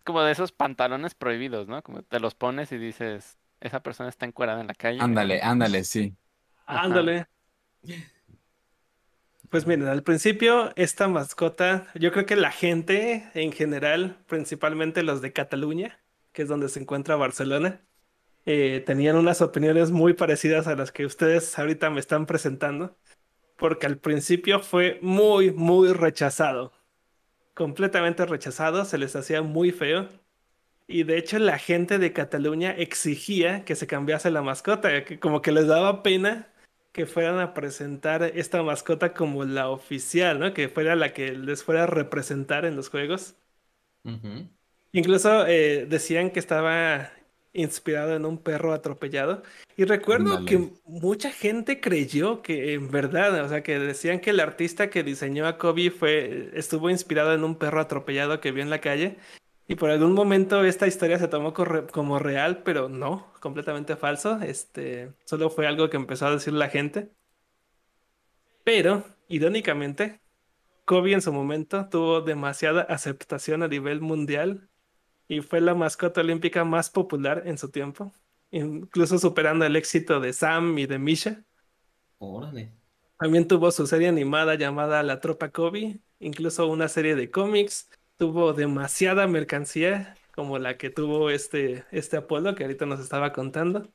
como 0.05 0.21
de 0.23 0.31
esos 0.33 0.51
pantalones 0.53 1.15
prohibidos, 1.15 1.67
¿no? 1.67 1.83
Como 1.83 2.03
te 2.03 2.19
los 2.19 2.35
pones 2.35 2.71
y 2.71 2.77
dices, 2.77 3.37
esa 3.67 3.81
persona 3.81 4.09
está 4.09 4.25
encuerada 4.25 4.61
en 4.61 4.67
la 4.67 4.73
calle. 4.73 4.99
Ándale, 5.01 5.41
ándale, 5.41 5.83
sí. 5.83 6.15
Ajá. 6.65 6.83
Ándale. 6.83 7.27
Pues 9.49 9.67
miren, 9.67 9.87
al 9.87 10.03
principio 10.03 10.71
esta 10.75 11.07
mascota, 11.07 11.87
yo 11.95 12.11
creo 12.11 12.25
que 12.25 12.35
la 12.35 12.51
gente 12.51 13.29
en 13.33 13.51
general, 13.51 14.17
principalmente 14.27 15.03
los 15.03 15.21
de 15.21 15.33
Cataluña, 15.33 15.99
que 16.33 16.41
es 16.41 16.49
donde 16.49 16.67
se 16.67 16.79
encuentra 16.79 17.15
Barcelona, 17.15 17.81
eh, 18.45 18.83
tenían 18.85 19.15
unas 19.15 19.41
opiniones 19.41 19.91
muy 19.91 20.13
parecidas 20.13 20.67
a 20.67 20.75
las 20.75 20.91
que 20.91 21.05
ustedes 21.05 21.57
ahorita 21.57 21.89
me 21.89 21.99
están 21.99 22.25
presentando, 22.25 22.97
porque 23.57 23.85
al 23.87 23.97
principio 23.97 24.59
fue 24.59 24.99
muy, 25.01 25.51
muy 25.51 25.93
rechazado, 25.93 26.73
completamente 27.53 28.25
rechazado, 28.25 28.85
se 28.85 28.97
les 28.97 29.15
hacía 29.15 29.41
muy 29.41 29.71
feo. 29.71 30.09
Y 30.87 31.03
de 31.03 31.17
hecho 31.17 31.39
la 31.39 31.57
gente 31.57 31.97
de 31.97 32.13
Cataluña 32.13 32.71
exigía 32.71 33.65
que 33.65 33.75
se 33.75 33.87
cambiase 33.87 34.29
la 34.31 34.41
mascota, 34.41 35.03
que 35.03 35.19
como 35.19 35.41
que 35.41 35.51
les 35.51 35.67
daba 35.67 36.03
pena 36.03 36.47
que 36.91 37.05
fueran 37.05 37.39
a 37.39 37.53
presentar 37.53 38.23
esta 38.23 38.63
mascota 38.63 39.13
como 39.13 39.43
la 39.43 39.69
oficial, 39.69 40.39
¿no? 40.39 40.53
Que 40.53 40.69
fuera 40.69 40.95
la 40.95 41.11
que 41.11 41.33
les 41.33 41.63
fuera 41.63 41.83
a 41.83 41.87
representar 41.87 42.63
en 42.65 42.77
los 42.77 42.89
juegos. 42.89 43.35
Incluso 44.93 45.45
eh, 45.45 45.87
decían 45.89 46.31
que 46.31 46.39
estaba 46.39 47.11
inspirado 47.51 48.15
en 48.15 48.25
un 48.25 48.37
perro 48.37 48.73
atropellado. 48.73 49.43
Y 49.75 49.85
recuerdo 49.85 50.45
que 50.45 50.69
mucha 50.85 51.31
gente 51.31 51.81
creyó 51.81 52.41
que 52.41 52.73
en 52.73 52.89
verdad, 52.91 53.43
o 53.43 53.49
sea, 53.49 53.63
que 53.63 53.77
decían 53.79 54.19
que 54.19 54.29
el 54.29 54.39
artista 54.39 54.89
que 54.89 55.03
diseñó 55.03 55.47
a 55.47 55.57
Kobe 55.57 55.91
fue, 55.91 56.51
estuvo 56.53 56.89
inspirado 56.89 57.33
en 57.33 57.43
un 57.43 57.57
perro 57.57 57.81
atropellado 57.81 58.39
que 58.39 58.51
vio 58.51 58.63
en 58.63 58.69
la 58.69 58.79
calle. 58.79 59.17
Y 59.67 59.75
por 59.75 59.89
algún 59.89 60.13
momento 60.13 60.63
esta 60.63 60.87
historia 60.87 61.17
se 61.17 61.27
tomó 61.27 61.53
como 61.53 62.19
real, 62.19 62.61
pero 62.63 62.87
no, 62.87 63.31
completamente 63.39 63.95
falso. 63.95 64.39
Este, 64.41 65.13
solo 65.25 65.49
fue 65.49 65.65
algo 65.67 65.89
que 65.89 65.97
empezó 65.97 66.27
a 66.27 66.31
decir 66.31 66.53
la 66.53 66.69
gente. 66.69 67.11
Pero, 68.63 69.03
irónicamente, 69.27 70.21
Kobe 70.85 71.13
en 71.13 71.21
su 71.21 71.33
momento 71.33 71.89
tuvo 71.89 72.21
demasiada 72.21 72.81
aceptación 72.83 73.63
a 73.63 73.67
nivel 73.67 74.01
mundial 74.01 74.69
y 75.27 75.41
fue 75.41 75.61
la 75.61 75.73
mascota 75.73 76.21
olímpica 76.21 76.63
más 76.63 76.91
popular 76.91 77.43
en 77.45 77.57
su 77.57 77.71
tiempo, 77.71 78.11
incluso 78.51 79.17
superando 79.17 79.65
el 79.65 79.75
éxito 79.75 80.19
de 80.19 80.33
Sam 80.33 80.77
y 80.77 80.85
de 80.85 80.99
Misha. 80.99 81.43
Órale. 82.19 82.71
También 83.17 83.47
tuvo 83.47 83.71
su 83.71 83.87
serie 83.87 84.09
animada 84.09 84.55
llamada 84.55 85.01
La 85.01 85.19
Tropa 85.19 85.49
Kobe, 85.49 85.99
incluso 86.19 86.67
una 86.67 86.87
serie 86.87 87.15
de 87.15 87.31
cómics. 87.31 87.89
Tuvo 88.17 88.51
demasiada 88.53 89.25
mercancía 89.27 90.17
como 90.33 90.59
la 90.59 90.77
que 90.77 90.89
tuvo 90.89 91.29
este, 91.29 91.85
este 91.91 92.17
Apolo 92.17 92.55
que 92.55 92.63
ahorita 92.63 92.85
nos 92.85 92.99
estaba 92.99 93.31
contando. 93.33 93.89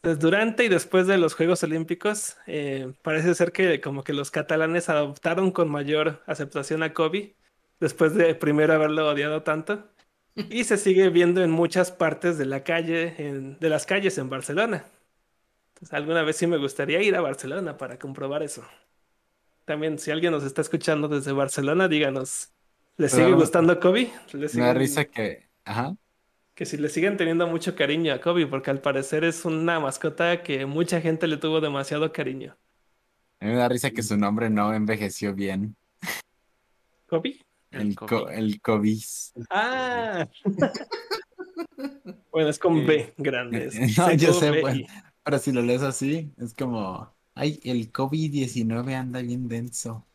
Pues 0.00 0.18
durante 0.20 0.64
y 0.64 0.68
después 0.68 1.06
de 1.08 1.18
los 1.18 1.34
Juegos 1.34 1.62
Olímpicos, 1.64 2.36
eh, 2.46 2.92
parece 3.02 3.34
ser 3.34 3.50
que 3.52 3.80
como 3.80 4.04
que 4.04 4.12
los 4.12 4.30
catalanes 4.30 4.88
adoptaron 4.88 5.50
con 5.50 5.68
mayor 5.68 6.22
aceptación 6.26 6.82
a 6.84 6.94
Kobe, 6.94 7.34
después 7.80 8.14
de 8.14 8.34
primero 8.36 8.72
haberlo 8.74 9.08
odiado 9.08 9.42
tanto, 9.42 9.88
y 10.48 10.64
se 10.64 10.76
sigue 10.78 11.10
viendo 11.10 11.42
en 11.44 11.50
muchas 11.50 11.92
partes 11.92 12.38
de 12.38 12.46
la 12.46 12.64
calle, 12.64 13.14
en- 13.18 13.58
de 13.60 13.70
las 13.70 13.86
calles 13.86 14.18
en 14.18 14.30
Barcelona. 14.30 14.86
Entonces, 15.74 15.94
alguna 15.94 16.22
vez 16.24 16.36
sí 16.38 16.46
me 16.48 16.58
gustaría 16.58 17.02
ir 17.02 17.16
a 17.16 17.22
Barcelona 17.22 17.76
para 17.78 17.98
comprobar 17.98 18.42
eso. 18.44 18.64
También, 19.64 19.98
si 19.98 20.10
alguien 20.10 20.32
nos 20.32 20.44
está 20.44 20.62
escuchando 20.62 21.08
desde 21.08 21.32
Barcelona, 21.32 21.88
díganos, 21.88 22.52
¿les 22.96 23.10
sigue 23.12 23.24
Pero- 23.24 23.36
gustando 23.36 23.78
Kobe? 23.80 24.10
¿Le 24.32 24.48
Me 24.54 24.60
da 24.62 24.74
risa 24.74 25.04
que, 25.04 25.48
ajá, 25.64 25.96
que 26.54 26.64
si 26.66 26.76
le 26.78 26.88
siguen 26.88 27.16
teniendo 27.16 27.46
mucho 27.46 27.74
cariño 27.76 28.12
a 28.14 28.20
Kobe, 28.20 28.46
porque 28.46 28.70
al 28.70 28.80
parecer 28.80 29.24
es 29.24 29.44
una 29.44 29.78
mascota 29.80 30.42
que 30.42 30.64
mucha 30.66 31.00
gente 31.00 31.26
le 31.26 31.36
tuvo 31.36 31.60
demasiado 31.60 32.10
cariño. 32.12 32.56
a 33.40 33.44
mí 33.44 33.50
me 33.52 33.56
da 33.58 33.68
risa 33.68 33.90
que 33.90 34.02
su 34.02 34.16
nombre 34.16 34.48
no 34.50 34.72
envejeció 34.72 35.34
bien. 35.34 35.76
¿Kobe? 37.08 37.40
El 37.70 37.80
El, 37.88 37.94
co- 37.96 38.06
Kobe. 38.06 38.38
el 38.38 38.60
Cobis. 38.60 39.32
Ah. 39.50 40.26
bueno, 42.32 42.48
es 42.48 42.58
con 42.58 42.86
B 42.86 43.12
grande. 43.18 43.70
no, 43.98 44.12
yo 44.14 44.32
sé, 44.32 44.60
bueno. 44.60 44.86
Pero 45.22 45.38
si 45.38 45.52
lo 45.52 45.60
lees 45.62 45.82
así, 45.82 46.32
es 46.38 46.54
como, 46.54 47.12
ay, 47.34 47.60
el 47.64 47.92
COVID-19 47.92 48.94
anda 48.94 49.20
bien 49.22 49.48
denso. 49.48 50.06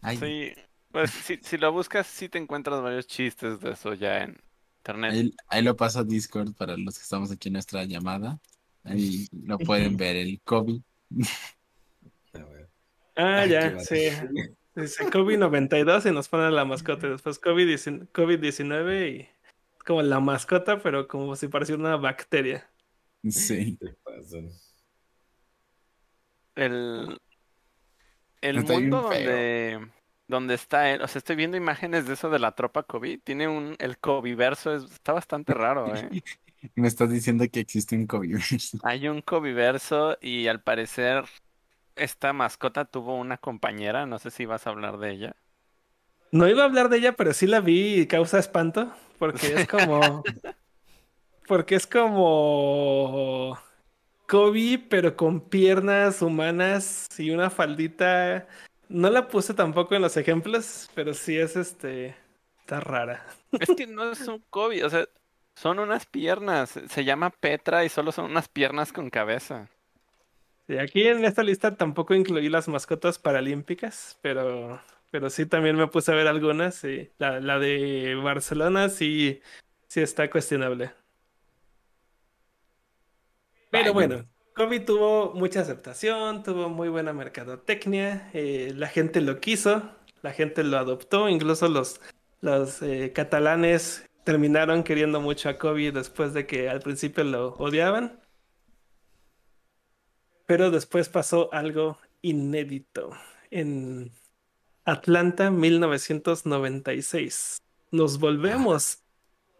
Ay, 0.00 0.16
Sí, 0.16 0.52
pues 0.94 1.10
si, 1.10 1.38
si 1.42 1.58
lo 1.58 1.72
buscas, 1.72 2.06
sí 2.06 2.28
te 2.28 2.38
encuentras 2.38 2.80
varios 2.80 3.08
chistes 3.08 3.58
de 3.58 3.72
eso 3.72 3.94
ya 3.94 4.22
en 4.22 4.40
internet. 4.76 5.12
ahí, 5.12 5.34
ahí 5.48 5.62
lo 5.62 5.74
paso 5.74 5.98
a 5.98 6.04
Discord 6.04 6.54
para 6.54 6.76
los 6.76 6.96
que 6.96 7.02
estamos 7.02 7.32
aquí 7.32 7.48
en 7.48 7.54
nuestra 7.54 7.82
llamada. 7.82 8.38
Ahí 8.84 9.26
lo 9.32 9.58
pueden 9.58 9.96
ver, 9.96 10.14
el 10.14 10.40
COVID. 10.44 10.80
Ah, 13.16 13.40
Ay, 13.40 13.50
ya, 13.50 13.80
sí. 13.80 14.08
Dice 14.76 15.04
COVID-92 15.06 16.08
y 16.08 16.14
nos 16.14 16.28
ponen 16.28 16.54
la 16.54 16.64
mascota. 16.64 17.08
Después 17.08 17.40
COVID-19 17.40 18.12
COVID-19 18.12 19.10
y 19.10 19.28
como 19.84 20.00
la 20.00 20.20
mascota, 20.20 20.80
pero 20.80 21.08
como 21.08 21.34
si 21.34 21.48
pareciera 21.48 21.80
una 21.80 21.96
bacteria. 21.96 22.70
Sí. 23.28 23.76
Te 23.78 23.94
pasan. 23.94 24.48
El, 26.54 27.18
el 28.42 28.62
mundo 28.62 29.08
feo. 29.08 29.80
donde, 29.80 29.93
donde 30.26 30.54
está 30.54 30.90
él, 30.90 31.02
o 31.02 31.08
sea, 31.08 31.18
estoy 31.18 31.36
viendo 31.36 31.56
imágenes 31.56 32.06
de 32.06 32.14
eso 32.14 32.30
de 32.30 32.38
la 32.38 32.52
tropa 32.52 32.82
COVID, 32.82 33.20
tiene 33.22 33.48
un, 33.48 33.76
el 33.78 33.98
Coviverso, 33.98 34.74
es- 34.74 34.84
está 34.84 35.12
bastante 35.12 35.54
raro, 35.54 35.94
¿eh? 35.94 36.08
Me 36.76 36.88
estás 36.88 37.10
diciendo 37.10 37.44
que 37.52 37.60
existe 37.60 37.94
un 37.94 38.06
COVID. 38.06 38.38
Hay 38.82 39.08
un 39.08 39.20
Coviverso 39.20 40.16
y 40.22 40.46
al 40.46 40.62
parecer 40.62 41.24
esta 41.94 42.32
mascota 42.32 42.84
tuvo 42.86 43.16
una 43.16 43.36
compañera, 43.36 44.06
no 44.06 44.18
sé 44.18 44.30
si 44.30 44.46
vas 44.46 44.66
a 44.66 44.70
hablar 44.70 44.98
de 44.98 45.10
ella. 45.10 45.36
No 46.32 46.48
iba 46.48 46.62
a 46.62 46.66
hablar 46.66 46.88
de 46.88 46.96
ella, 46.98 47.12
pero 47.12 47.32
sí 47.32 47.46
la 47.46 47.60
vi 47.60 48.00
y 48.00 48.06
causa 48.06 48.38
espanto, 48.38 48.92
porque 49.18 49.54
es 49.54 49.66
como... 49.66 50.24
Porque 51.46 51.74
es 51.74 51.86
como... 51.86 53.58
Kobe, 54.26 54.78
pero 54.88 55.14
con 55.16 55.40
piernas 55.50 56.22
humanas 56.22 57.06
y 57.18 57.30
una 57.30 57.50
faldita. 57.50 58.48
No 58.88 59.10
la 59.10 59.28
puse 59.28 59.54
tampoco 59.54 59.94
en 59.94 60.02
los 60.02 60.16
ejemplos, 60.16 60.90
pero 60.94 61.14
sí 61.14 61.38
es 61.38 61.56
este... 61.56 62.16
Está 62.60 62.80
rara. 62.80 63.26
Es 63.52 63.68
que 63.76 63.86
no 63.86 64.10
es 64.10 64.26
un 64.26 64.42
Kobe, 64.48 64.84
o 64.84 64.90
sea, 64.90 65.06
son 65.54 65.78
unas 65.78 66.06
piernas, 66.06 66.80
se 66.88 67.04
llama 67.04 67.30
Petra 67.30 67.84
y 67.84 67.88
solo 67.88 68.10
son 68.10 68.26
unas 68.26 68.48
piernas 68.48 68.92
con 68.92 69.10
cabeza. 69.10 69.68
Sí, 70.66 70.78
aquí 70.78 71.06
en 71.06 71.24
esta 71.24 71.42
lista 71.42 71.76
tampoco 71.76 72.14
incluí 72.14 72.48
las 72.48 72.68
mascotas 72.68 73.18
paralímpicas, 73.18 74.18
pero, 74.22 74.80
pero 75.10 75.28
sí 75.28 75.44
también 75.44 75.76
me 75.76 75.88
puse 75.88 76.10
a 76.10 76.14
ver 76.14 76.26
algunas. 76.26 76.82
Y 76.84 77.10
la, 77.18 77.38
la 77.40 77.58
de 77.58 78.14
Barcelona 78.14 78.88
sí, 78.88 79.42
sí 79.88 80.00
está 80.00 80.30
cuestionable. 80.30 80.92
Pero 83.70 83.92
bueno, 83.92 84.24
Kobe 84.54 84.78
tuvo 84.78 85.32
mucha 85.34 85.62
aceptación, 85.62 86.44
tuvo 86.44 86.68
muy 86.68 86.88
buena 86.88 87.12
mercadotecnia, 87.12 88.30
eh, 88.34 88.72
la 88.76 88.86
gente 88.86 89.20
lo 89.20 89.40
quiso, 89.40 89.82
la 90.22 90.32
gente 90.32 90.62
lo 90.62 90.78
adoptó, 90.78 91.28
incluso 91.28 91.68
los, 91.68 92.00
los 92.40 92.80
eh, 92.82 93.12
catalanes 93.12 94.08
terminaron 94.22 94.84
queriendo 94.84 95.20
mucho 95.20 95.48
a 95.48 95.58
Kobe 95.58 95.90
después 95.90 96.34
de 96.34 96.46
que 96.46 96.68
al 96.68 96.78
principio 96.80 97.24
lo 97.24 97.54
odiaban. 97.54 98.20
Pero 100.46 100.70
después 100.70 101.08
pasó 101.08 101.52
algo 101.52 101.98
inédito. 102.22 103.10
En 103.50 104.12
Atlanta, 104.84 105.50
1996, 105.50 107.60
nos 107.90 108.20
volvemos, 108.20 109.00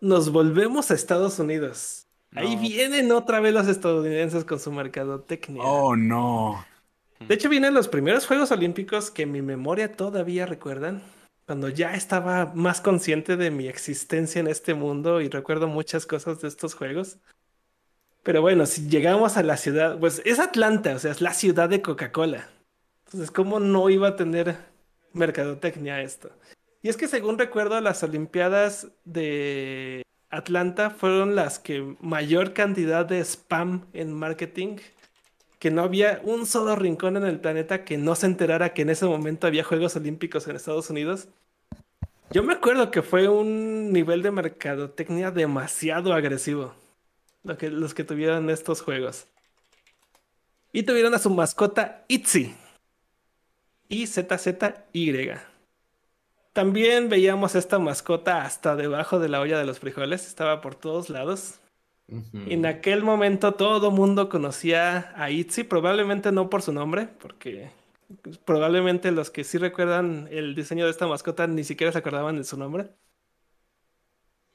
nos 0.01 0.31
volvemos 0.31 0.93
a 0.93 0.95
Estados 0.95 1.41
Unidos. 1.41 2.04
Ahí 2.35 2.57
vienen 2.57 3.13
otra 3.13 3.41
vez 3.41 3.55
los 3.55 3.69
estadounidenses 3.69 4.45
con 4.45 4.59
su 4.59 4.73
mercadotecnia. 4.73 5.63
Oh, 5.63 5.95
no. 5.95 6.65
De 7.21 7.35
hecho, 7.35 7.49
vienen 7.49 7.75
los 7.75 7.89
primeros 7.89 8.27
Juegos 8.27 8.51
Olímpicos 8.51 9.11
que 9.11 9.25
mi 9.25 9.41
memoria 9.41 9.93
todavía 9.93 10.45
recuerdan, 10.45 11.03
cuando 11.47 11.69
ya 11.69 11.95
estaba 11.95 12.53
más 12.55 12.81
consciente 12.81 13.37
de 13.37 13.51
mi 13.51 13.69
existencia 13.69 14.41
en 14.41 14.49
este 14.49 14.75
mundo 14.75 15.21
y 15.21 15.29
recuerdo 15.29 15.69
muchas 15.69 16.07
cosas 16.07 16.41
de 16.41 16.49
estos 16.49 16.75
Juegos. 16.75 17.19
Pero 18.23 18.41
bueno, 18.41 18.67
si 18.67 18.89
llegamos 18.89 19.37
a 19.37 19.43
la 19.43 19.57
ciudad, 19.57 19.99
pues 19.99 20.21
es 20.25 20.39
Atlanta, 20.39 20.97
o 20.97 20.99
sea, 20.99 21.13
es 21.13 21.21
la 21.21 21.35
ciudad 21.35 21.69
de 21.69 21.83
Coca-Cola. 21.83 22.49
Entonces, 23.07 23.31
¿cómo 23.31 23.61
no 23.61 23.91
iba 23.91 24.09
a 24.09 24.17
tener 24.17 24.57
mercadotecnia 25.13 26.01
esto? 26.01 26.31
Y 26.83 26.89
es 26.89 26.97
que 26.97 27.07
según 27.07 27.39
recuerdo, 27.39 27.81
las 27.81 28.03
Olimpiadas 28.03 28.89
de 29.05 30.04
Atlanta 30.35 30.91
fueron 30.91 31.37
las 31.37 31.59
que 31.59 31.97
mayor 32.01 32.53
cantidad 32.53 33.07
de 33.07 33.21
spam 33.21 33.87
en 33.93 34.13
marketing 34.13 34.79
que 35.59 35.71
no 35.71 35.83
había 35.83 36.21
un 36.25 36.45
solo 36.47 36.77
rincón 36.77 37.17
en 37.17 37.25
el 37.25 37.41
planeta 37.41 37.85
que 37.85 37.97
no 37.97 38.15
se 38.15 38.27
enterara 38.27 38.75
que 38.75 38.83
en 38.83 38.91
ese 38.91 39.07
momento 39.07 39.47
había 39.47 39.65
Juegos 39.65 39.97
Olímpicos 39.97 40.47
en 40.47 40.57
Estados 40.57 40.91
Unidos. 40.91 41.29
Yo 42.31 42.43
me 42.43 42.55
acuerdo 42.55 42.91
que 42.91 43.03
fue 43.03 43.29
un 43.29 43.93
nivel 43.93 44.23
de 44.23 44.31
mercadotecnia 44.31 45.31
demasiado 45.31 46.13
agresivo 46.13 46.75
lo 47.45 47.57
que, 47.57 47.71
los 47.71 47.95
que 47.95 48.05
tuvieron 48.05 48.51
estos 48.51 48.83
juegos. 48.83 49.27
Y 50.73 50.83
tuvieron 50.83 51.15
a 51.15 51.19
su 51.19 51.31
mascota 51.31 52.05
Itzy. 52.09 52.55
I-Z-Z-Y. 53.89 55.54
También 56.55 57.09
veíamos 57.09 57.57
esta 57.57 57.81
mascota 57.81 58.45
hasta 58.45 58.77
debajo 58.77 59.19
de 59.19 59.29
la 59.29 59.41
olla 59.41 59.59
de 59.59 59.67
los 59.67 59.81
frijoles, 59.81 60.29
estaba 60.29 60.61
por 60.61 60.77
todos 60.77 61.11
lados. 61.11 61.59
En 62.33 62.65
aquel 62.65 63.03
momento 63.03 63.55
todo 63.55 63.91
mundo 63.91 64.29
conocía 64.29 65.13
a 65.17 65.31
Itzy, 65.31 65.65
probablemente 65.65 66.31
no 66.31 66.49
por 66.51 66.63
su 66.63 66.73
nombre, 66.73 67.09
porque 67.19 67.71
probablemente 68.45 69.11
los 69.11 69.31
que 69.31 69.43
sí 69.43 69.59
recuerdan 69.59 70.29
el 70.31 70.55
diseño 70.55 70.85
de 70.85 70.93
esta 70.93 71.09
mascota 71.09 71.49
ni 71.49 71.65
siquiera 71.65 71.93
se 71.93 71.99
acordaban 71.99 72.37
de 72.37 72.45
su 72.45 72.57
nombre. 72.57 72.89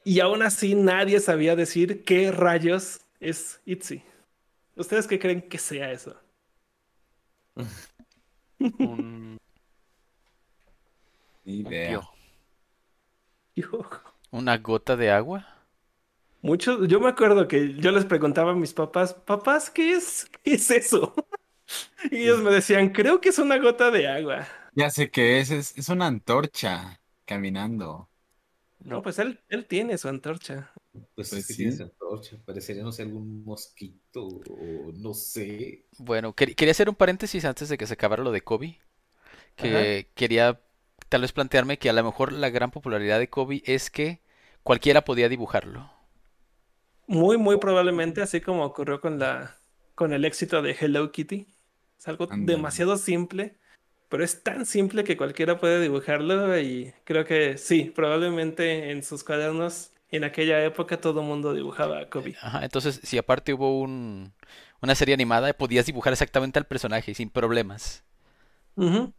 Y 0.06 0.22
aún 0.22 0.42
así 0.42 0.76
nadie 0.76 1.20
sabía 1.20 1.58
decir 1.58 2.06
qué 2.06 2.32
rayos 2.32 3.02
es 3.20 3.60
Itzy. 3.66 4.04
¿Ustedes 4.78 5.06
qué 5.06 5.20
creen 5.20 5.42
que 5.42 5.58
sea 5.58 5.92
eso? 5.92 6.16
Un, 8.80 9.38
Ni 11.46 11.60
idea. 11.60 12.02
¿Una 14.32 14.58
gota 14.58 14.96
de 14.96 15.12
agua? 15.12 15.46
muchos, 16.42 16.88
yo 16.88 17.00
me 17.00 17.10
acuerdo 17.10 17.48
que 17.48 17.74
yo 17.76 17.92
les 17.92 18.06
preguntaba 18.06 18.52
a 18.52 18.56
mis 18.56 18.74
papás, 18.74 19.14
papás, 19.14 19.70
¿qué 19.70 19.94
es, 19.94 20.30
qué 20.44 20.54
es 20.56 20.72
eso? 20.72 21.14
Y 22.12 22.18
ellos 22.24 22.42
me 22.42 22.52
decían, 22.52 22.90
creo 22.92 23.22
que 23.22 23.30
es 23.30 23.40
una 23.40 23.58
gota 23.58 23.92
de 23.92 24.08
agua. 24.08 24.48
Ya 24.72 24.90
sé 24.90 25.12
que 25.12 25.40
es, 25.40 25.52
es, 25.52 25.78
es 25.78 25.90
una 25.90 26.08
antorcha 26.08 27.02
caminando. 27.26 28.10
No, 28.80 29.02
pues 29.02 29.20
él, 29.20 29.42
él 29.50 29.68
tiene 29.68 29.98
su 29.98 30.08
antorcha. 30.08 30.72
Pues, 31.16 31.34
es 31.34 31.46
que 31.48 31.54
sí. 31.54 31.56
tiene 31.56 31.72
esa 31.74 31.84
antorcha. 31.84 32.38
Parecería, 32.46 32.84
no 32.84 32.92
sé, 32.92 33.04
algún 33.04 33.44
mosquito 33.44 34.26
o 34.28 34.92
no 34.94 35.14
sé. 35.14 35.86
Bueno, 35.98 36.34
quer- 36.36 36.56
quería 36.56 36.72
hacer 36.72 36.90
un 36.90 36.96
paréntesis 36.96 37.44
antes 37.46 37.70
de 37.70 37.78
que 37.78 37.86
se 37.88 37.94
acabara 37.94 38.24
lo 38.24 38.32
de 38.32 38.42
Kobe. 38.42 38.80
Que 39.56 40.10
quería 40.16 40.62
tal 41.10 41.22
vez 41.22 41.32
plantearme 41.34 41.78
que 41.80 41.90
a 41.90 41.94
lo 41.94 42.04
mejor 42.04 42.32
la 42.34 42.50
gran 42.50 42.72
popularidad 42.72 43.20
de 43.20 43.30
Kobe 43.30 43.64
es 43.66 43.90
que 43.90 44.22
cualquiera 44.64 45.04
podía 45.04 45.30
dibujarlo. 45.30 45.92
Muy, 47.08 47.38
muy 47.38 47.58
probablemente, 47.58 48.22
así 48.22 48.40
como 48.40 48.64
ocurrió 48.64 49.02
con 49.02 49.20
la, 49.20 49.56
con 49.96 50.14
el 50.14 50.26
éxito 50.26 50.62
de 50.62 50.76
Hello 50.80 51.12
Kitty. 51.12 51.48
Es 51.98 52.08
algo 52.08 52.28
demasiado 52.28 52.98
simple, 52.98 53.58
pero 54.10 54.24
es 54.24 54.44
tan 54.44 54.66
simple 54.66 55.04
que 55.04 55.18
cualquiera 55.18 55.60
puede 55.60 55.82
dibujarlo 55.82 56.58
y 56.60 56.94
creo 57.06 57.26
que 57.26 57.58
sí, 57.58 57.92
probablemente 57.96 58.92
en 58.92 59.04
sus 59.04 59.24
cuadernos 59.24 59.92
en 60.12 60.24
aquella 60.24 60.64
época 60.64 61.02
todo 61.02 61.22
el 61.22 61.28
mundo 61.28 61.54
dibujaba 61.54 62.00
a 62.00 62.10
Kobe. 62.10 62.38
Ajá, 62.42 62.64
entonces, 62.64 63.00
si 63.04 63.18
aparte 63.18 63.54
hubo 63.54 63.80
un, 63.82 64.34
una 64.82 64.96
serie 64.96 65.14
animada, 65.14 65.54
podías 65.54 65.86
dibujar 65.86 66.14
exactamente 66.14 66.60
al 66.60 66.66
personaje 66.68 67.14
sin 67.14 67.30
problemas. 67.30 68.04
Ujú. 68.76 69.14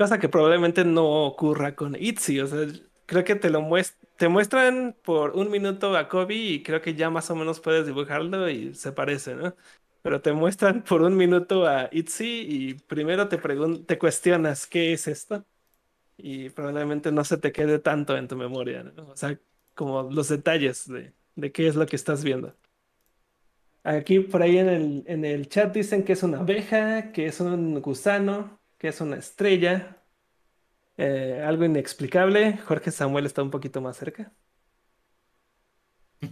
Cosa 0.00 0.18
que 0.18 0.28
probablemente 0.30 0.84
no 0.84 1.26
ocurra 1.26 1.76
con 1.76 1.94
Itzy, 1.96 2.40
o 2.40 2.46
sea, 2.46 2.60
creo 3.06 3.22
que 3.24 3.36
te 3.36 3.50
lo 3.50 3.60
muest- 3.60 3.96
te 4.16 4.28
muestran 4.28 4.96
por 5.04 5.32
un 5.36 5.50
minuto 5.50 5.94
a 5.96 6.08
Kobe 6.08 6.34
y 6.36 6.62
creo 6.62 6.80
que 6.80 6.94
ya 6.94 7.10
más 7.10 7.30
o 7.30 7.36
menos 7.36 7.60
puedes 7.60 7.86
dibujarlo 7.86 8.48
y 8.48 8.74
se 8.74 8.92
parece, 8.92 9.34
¿no? 9.34 9.54
Pero 10.02 10.22
te 10.22 10.32
muestran 10.32 10.82
por 10.84 11.02
un 11.02 11.16
minuto 11.16 11.66
a 11.66 11.90
Itzy 11.92 12.24
y 12.48 12.74
primero 12.74 13.28
te 13.28 13.98
cuestionas 13.98 14.66
qué 14.66 14.94
es 14.94 15.06
esto 15.06 15.44
y 16.18 16.50
probablemente 16.50 17.12
no 17.12 17.24
se 17.24 17.38
te 17.38 17.52
quede 17.52 17.78
tanto 17.80 18.16
en 18.16 18.28
tu 18.28 18.36
memoria, 18.36 18.84
¿no? 18.84 19.08
O 19.10 19.16
sea, 19.16 19.40
como 19.74 20.04
los 20.04 20.28
detalles 20.28 20.88
de, 20.88 21.14
qué 21.52 21.68
es 21.68 21.76
lo 21.76 21.86
que 21.86 21.96
estás 21.96 22.24
viendo. 22.24 22.56
Aquí 23.82 24.20
por 24.20 24.42
ahí 24.42 24.58
en 24.58 25.24
el 25.24 25.48
chat 25.48 25.72
dicen 25.74 26.04
que 26.04 26.12
es 26.12 26.22
una 26.22 26.40
abeja, 26.40 27.12
que 27.12 27.26
es 27.26 27.40
un 27.40 27.80
gusano, 27.80 28.59
que 28.80 28.88
es 28.88 29.00
una 29.02 29.16
estrella. 29.18 29.98
eh, 30.96 31.42
algo 31.46 31.64
inexplicable. 31.64 32.58
Jorge 32.58 32.90
Samuel 32.92 33.26
está 33.26 33.42
un 33.42 33.50
poquito 33.50 33.80
más 33.80 33.96
cerca. 33.96 34.32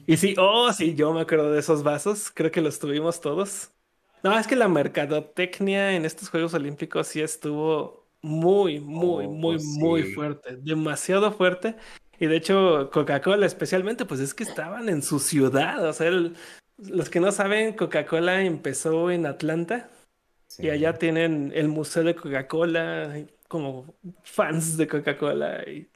Y 0.06 0.16
sí, 0.16 0.34
oh, 0.38 0.72
sí, 0.72 0.94
yo 0.94 1.12
me 1.12 1.20
acuerdo 1.22 1.52
de 1.52 1.60
esos 1.60 1.82
vasos. 1.82 2.30
Creo 2.34 2.50
que 2.50 2.60
los 2.60 2.78
tuvimos 2.78 3.20
todos. 3.20 3.70
No, 4.22 4.36
es 4.38 4.46
que 4.46 4.56
la 4.56 4.68
mercadotecnia 4.68 5.92
en 5.94 6.04
estos 6.04 6.28
Juegos 6.30 6.54
Olímpicos 6.54 7.06
sí 7.08 7.20
estuvo 7.20 8.08
muy, 8.20 8.80
muy, 8.80 9.26
Oh, 9.26 9.30
muy, 9.30 9.60
sí. 9.60 9.80
muy 9.80 10.02
fuerte. 10.04 10.56
Demasiado 10.56 11.32
fuerte. 11.32 11.76
Y 12.18 12.26
de 12.26 12.36
hecho, 12.36 12.90
Coca-Cola 12.92 13.46
especialmente, 13.46 14.04
pues 14.04 14.20
es 14.20 14.34
que 14.34 14.42
estaban 14.42 14.88
en 14.88 15.02
su 15.02 15.20
ciudad. 15.20 15.86
O 15.88 15.92
sea, 15.92 16.08
el- 16.08 16.36
los 16.78 17.10
que 17.10 17.20
no 17.20 17.32
saben, 17.32 17.74
Coca-Cola 17.74 18.42
empezó 18.42 19.10
en 19.10 19.26
Atlanta. 19.26 19.90
Sí. 20.58 20.66
Y 20.66 20.70
allá 20.70 20.94
tienen 20.94 21.52
el 21.54 21.68
museo 21.68 22.02
de 22.02 22.16
Coca-Cola, 22.16 23.24
como 23.46 23.94
fans 24.24 24.76
de 24.76 24.88
Coca-Cola 24.88 25.62
y 25.68 25.88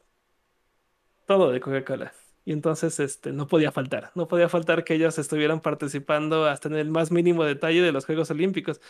todo 1.26 1.50
de 1.50 1.60
Coca-Cola. 1.60 2.12
Y 2.44 2.52
entonces 2.52 2.98
este, 3.00 3.32
no 3.32 3.46
podía 3.46 3.72
faltar, 3.72 4.12
no 4.14 4.28
podía 4.28 4.48
faltar 4.48 4.84
que 4.84 4.94
ellos 4.94 5.18
estuvieran 5.18 5.60
participando 5.60 6.46
hasta 6.46 6.68
en 6.68 6.76
el 6.76 6.90
más 6.90 7.10
mínimo 7.10 7.44
detalle 7.44 7.82
de 7.82 7.92
los 7.92 8.06
Juegos 8.06 8.30
Olímpicos. 8.30 8.80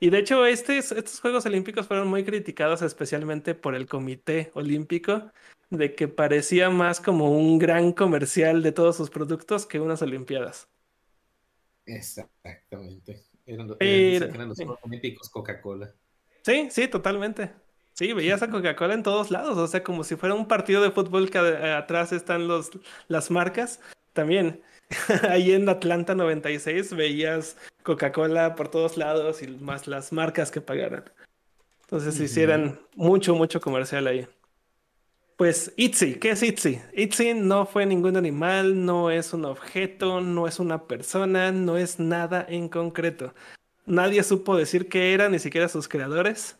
Y 0.00 0.10
de 0.10 0.18
hecho, 0.18 0.46
este, 0.46 0.78
estos 0.78 1.20
Juegos 1.20 1.44
Olímpicos 1.46 1.86
fueron 1.86 2.08
muy 2.08 2.24
criticados 2.24 2.82
especialmente 2.82 3.54
por 3.54 3.74
el 3.74 3.86
Comité 3.86 4.50
Olímpico, 4.54 5.30
de 5.70 5.94
que 5.94 6.08
parecía 6.08 6.70
más 6.70 7.00
como 7.00 7.30
un 7.32 7.58
gran 7.58 7.92
comercial 7.92 8.62
de 8.62 8.72
todos 8.72 8.96
sus 8.96 9.10
productos 9.10 9.66
que 9.66 9.80
unas 9.80 10.02
Olimpiadas. 10.02 10.68
Exactamente. 11.84 13.27
Eran, 13.48 13.66
los- 13.66 13.76
Pero- 13.78 13.90
dicen 14.10 14.28
que 14.30 14.34
eran 14.36 14.48
los 14.48 14.56
sí. 14.58 14.64
Juegos 14.64 14.84
Olímpicos 14.84 15.28
Coca-Cola. 15.30 15.90
Sí, 16.42 16.68
sí, 16.70 16.86
totalmente. 16.86 17.50
Sí, 17.94 18.12
veías 18.12 18.42
a 18.42 18.48
Coca-Cola 18.50 18.94
en 18.94 19.02
todos 19.02 19.30
lados, 19.32 19.56
o 19.58 19.66
sea, 19.66 19.82
como 19.82 20.04
si 20.04 20.14
fuera 20.14 20.34
un 20.34 20.46
partido 20.46 20.82
de 20.82 20.92
fútbol 20.92 21.30
que 21.30 21.38
eh, 21.38 21.72
atrás 21.72 22.12
están 22.12 22.46
los, 22.46 22.70
las 23.08 23.30
marcas. 23.32 23.80
También, 24.12 24.62
ahí 25.28 25.52
en 25.52 25.68
Atlanta 25.68 26.14
96 26.14 26.94
veías 26.94 27.56
Coca-Cola 27.82 28.54
por 28.54 28.68
todos 28.68 28.96
lados 28.96 29.42
y 29.42 29.48
más 29.48 29.88
las 29.88 30.12
marcas 30.12 30.50
que 30.50 30.60
pagaran. 30.60 31.04
Entonces 31.82 32.20
hicieran 32.20 32.78
mucho, 32.94 33.34
mucho 33.34 33.60
comercial 33.60 34.06
ahí. 34.06 34.28
Pues 35.38 35.72
Itzy, 35.76 36.16
¿qué 36.16 36.32
es 36.32 36.42
Itzy? 36.42 36.80
Itzy 36.92 37.32
no 37.32 37.64
fue 37.64 37.86
ningún 37.86 38.16
animal, 38.16 38.84
no 38.84 39.08
es 39.08 39.32
un 39.32 39.44
objeto, 39.44 40.20
no 40.20 40.48
es 40.48 40.58
una 40.58 40.88
persona, 40.88 41.52
no 41.52 41.76
es 41.78 42.00
nada 42.00 42.44
en 42.48 42.68
concreto. 42.68 43.32
Nadie 43.86 44.24
supo 44.24 44.56
decir 44.56 44.88
qué 44.88 45.14
era, 45.14 45.28
ni 45.28 45.38
siquiera 45.38 45.68
sus 45.68 45.86
creadores. 45.86 46.58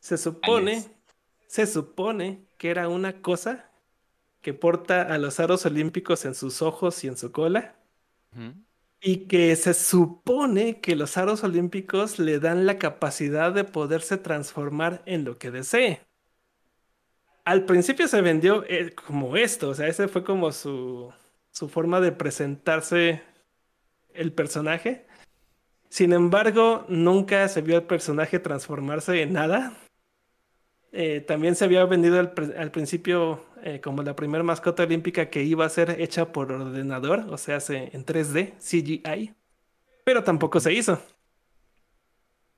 Se 0.00 0.18
supone, 0.18 0.84
se 1.46 1.66
supone 1.66 2.44
que 2.58 2.68
era 2.68 2.90
una 2.90 3.22
cosa 3.22 3.70
que 4.42 4.52
porta 4.52 5.00
a 5.00 5.16
los 5.16 5.40
aros 5.40 5.64
olímpicos 5.64 6.26
en 6.26 6.34
sus 6.34 6.60
ojos 6.60 7.02
y 7.04 7.08
en 7.08 7.16
su 7.16 7.32
cola. 7.32 7.74
Y 9.00 9.28
que 9.28 9.56
se 9.56 9.72
supone 9.72 10.82
que 10.82 10.94
los 10.94 11.16
aros 11.16 11.42
olímpicos 11.42 12.18
le 12.18 12.38
dan 12.38 12.66
la 12.66 12.78
capacidad 12.78 13.50
de 13.50 13.64
poderse 13.64 14.18
transformar 14.18 15.02
en 15.06 15.24
lo 15.24 15.38
que 15.38 15.50
desee. 15.50 16.09
Al 17.44 17.64
principio 17.64 18.06
se 18.06 18.20
vendió 18.20 18.64
eh, 18.68 18.94
como 18.94 19.36
esto, 19.36 19.70
o 19.70 19.74
sea, 19.74 19.88
ese 19.88 20.08
fue 20.08 20.22
como 20.24 20.52
su, 20.52 21.12
su 21.50 21.68
forma 21.68 22.00
de 22.00 22.12
presentarse 22.12 23.22
el 24.14 24.32
personaje. 24.32 25.06
Sin 25.88 26.12
embargo, 26.12 26.84
nunca 26.88 27.48
se 27.48 27.62
vio 27.62 27.76
al 27.76 27.84
personaje 27.84 28.38
transformarse 28.38 29.22
en 29.22 29.32
nada. 29.32 29.76
Eh, 30.92 31.20
también 31.20 31.54
se 31.54 31.64
había 31.64 31.84
vendido 31.84 32.18
al, 32.18 32.70
principio 32.72 33.44
eh, 33.62 33.80
como 33.80 34.02
la 34.02 34.16
primera 34.16 34.42
mascota 34.42 34.82
olímpica 34.82 35.30
que 35.30 35.42
iba 35.44 35.64
a 35.64 35.68
ser 35.68 36.00
hecha 36.00 36.32
por 36.32 36.50
ordenador, 36.50 37.26
o 37.30 37.38
sea, 37.38 37.60
se- 37.60 37.90
en 37.94 38.04
3D, 38.04 38.54
CGI, 38.58 39.34
pero 40.04 40.24
tampoco 40.24 40.58
se 40.58 40.72
hizo. 40.72 41.00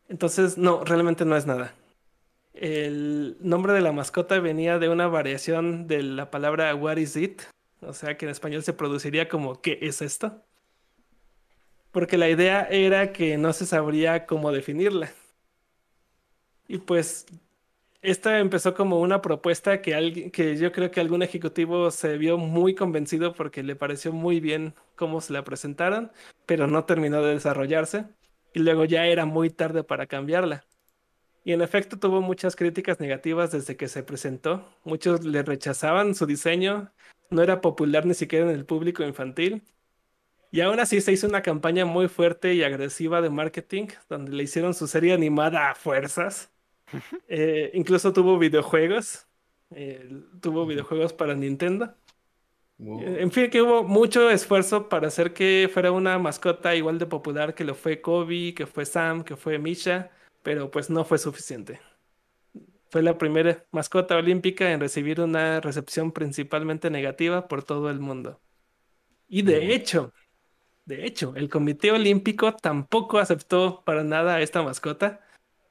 Entonces, 0.08 0.56
no, 0.58 0.84
realmente 0.84 1.24
no 1.24 1.36
es 1.36 1.46
nada. 1.46 1.74
El 2.54 3.36
nombre 3.40 3.72
de 3.72 3.80
la 3.80 3.92
mascota 3.92 4.38
venía 4.40 4.78
de 4.78 4.88
una 4.88 5.06
variación 5.08 5.86
de 5.86 6.02
la 6.02 6.30
palabra 6.30 6.74
What 6.74 6.98
is 6.98 7.16
it? 7.16 7.42
O 7.80 7.92
sea, 7.92 8.16
que 8.16 8.26
en 8.26 8.30
español 8.30 8.62
se 8.62 8.72
produciría 8.72 9.28
como 9.28 9.60
¿qué 9.60 9.78
es 9.82 10.02
esto? 10.02 10.42
Porque 11.90 12.18
la 12.18 12.28
idea 12.28 12.62
era 12.70 13.12
que 13.12 13.36
no 13.38 13.52
se 13.52 13.66
sabría 13.66 14.26
cómo 14.26 14.52
definirla. 14.52 15.10
Y 16.68 16.78
pues 16.78 17.26
esta 18.02 18.38
empezó 18.40 18.74
como 18.74 19.00
una 19.00 19.22
propuesta 19.22 19.82
que, 19.82 19.94
alguien, 19.94 20.30
que 20.30 20.56
yo 20.56 20.72
creo 20.72 20.90
que 20.90 21.00
algún 21.00 21.22
ejecutivo 21.22 21.90
se 21.90 22.18
vio 22.18 22.38
muy 22.38 22.74
convencido 22.74 23.34
porque 23.34 23.62
le 23.62 23.76
pareció 23.76 24.12
muy 24.12 24.40
bien 24.40 24.74
cómo 24.96 25.20
se 25.20 25.32
la 25.32 25.44
presentaron, 25.44 26.12
pero 26.46 26.66
no 26.66 26.84
terminó 26.84 27.22
de 27.22 27.34
desarrollarse. 27.34 28.06
Y 28.54 28.60
luego 28.60 28.84
ya 28.84 29.06
era 29.06 29.24
muy 29.26 29.50
tarde 29.50 29.84
para 29.84 30.06
cambiarla. 30.06 30.64
Y 31.44 31.52
en 31.52 31.62
efecto 31.62 31.98
tuvo 31.98 32.20
muchas 32.20 32.54
críticas 32.54 33.00
negativas 33.00 33.50
desde 33.50 33.76
que 33.76 33.88
se 33.88 34.02
presentó. 34.02 34.68
Muchos 34.84 35.24
le 35.24 35.42
rechazaban 35.42 36.14
su 36.14 36.26
diseño, 36.26 36.92
no 37.30 37.42
era 37.42 37.60
popular 37.60 38.06
ni 38.06 38.14
siquiera 38.14 38.48
en 38.48 38.56
el 38.56 38.64
público 38.64 39.02
infantil. 39.02 39.62
Y 40.52 40.60
aún 40.60 40.78
así 40.80 41.00
se 41.00 41.12
hizo 41.12 41.26
una 41.26 41.42
campaña 41.42 41.86
muy 41.86 42.08
fuerte 42.08 42.54
y 42.54 42.62
agresiva 42.62 43.22
de 43.22 43.30
marketing, 43.30 43.86
donde 44.08 44.32
le 44.32 44.42
hicieron 44.44 44.74
su 44.74 44.86
serie 44.86 45.14
animada 45.14 45.70
a 45.70 45.74
fuerzas. 45.74 46.50
Eh, 47.26 47.70
incluso 47.72 48.12
tuvo 48.12 48.38
videojuegos, 48.38 49.26
eh, 49.70 50.10
tuvo 50.42 50.66
videojuegos 50.66 51.14
para 51.14 51.34
Nintendo. 51.34 51.94
Wow. 52.76 53.00
En 53.02 53.32
fin, 53.32 53.48
que 53.48 53.62
hubo 53.62 53.82
mucho 53.82 54.28
esfuerzo 54.28 54.90
para 54.90 55.08
hacer 55.08 55.32
que 55.32 55.70
fuera 55.72 55.90
una 55.90 56.18
mascota 56.18 56.74
igual 56.74 56.98
de 56.98 57.06
popular 57.06 57.54
que 57.54 57.64
lo 57.64 57.74
fue 57.74 58.02
Kobe, 58.02 58.52
que 58.54 58.66
fue 58.66 58.84
Sam, 58.84 59.24
que 59.24 59.36
fue 59.36 59.58
Misha, 59.58 60.10
pero 60.42 60.70
pues 60.70 60.90
no 60.90 61.04
fue 61.04 61.18
suficiente. 61.18 61.80
Fue 62.90 63.02
la 63.02 63.16
primera 63.16 63.64
mascota 63.70 64.16
olímpica 64.16 64.70
en 64.70 64.80
recibir 64.80 65.20
una 65.20 65.60
recepción 65.60 66.12
principalmente 66.12 66.90
negativa 66.90 67.48
por 67.48 67.62
todo 67.62 67.90
el 67.90 68.00
mundo. 68.00 68.40
Y 69.28 69.42
de 69.42 69.74
hecho, 69.74 70.12
de 70.84 71.06
hecho, 71.06 71.34
el 71.36 71.48
Comité 71.48 71.92
Olímpico 71.92 72.54
tampoco 72.54 73.18
aceptó 73.18 73.82
para 73.84 74.02
nada 74.02 74.34
a 74.34 74.40
esta 74.42 74.62
mascota, 74.62 75.20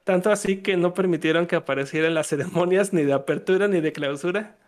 tanto 0.04 0.30
así 0.30 0.62
que 0.62 0.76
no 0.76 0.94
permitieron 0.94 1.46
que 1.46 1.56
apareciera 1.56 2.08
en 2.08 2.14
las 2.14 2.26
ceremonias 2.28 2.92
ni 2.92 3.02
de 3.02 3.12
apertura 3.12 3.68
ni 3.68 3.80
de 3.80 3.92
clausura. 3.92 4.58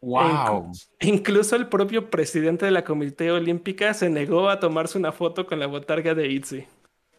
¡Wow! 0.00 0.70
Incluso 1.00 1.56
el 1.56 1.68
propio 1.68 2.08
presidente 2.08 2.64
de 2.64 2.70
la 2.70 2.84
Comité 2.84 3.32
Olímpica 3.32 3.92
se 3.92 4.08
negó 4.08 4.48
a 4.48 4.60
tomarse 4.60 4.96
una 4.96 5.10
foto 5.10 5.44
con 5.46 5.58
la 5.58 5.66
botarga 5.66 6.14
de 6.14 6.28
Itzy. 6.28 6.66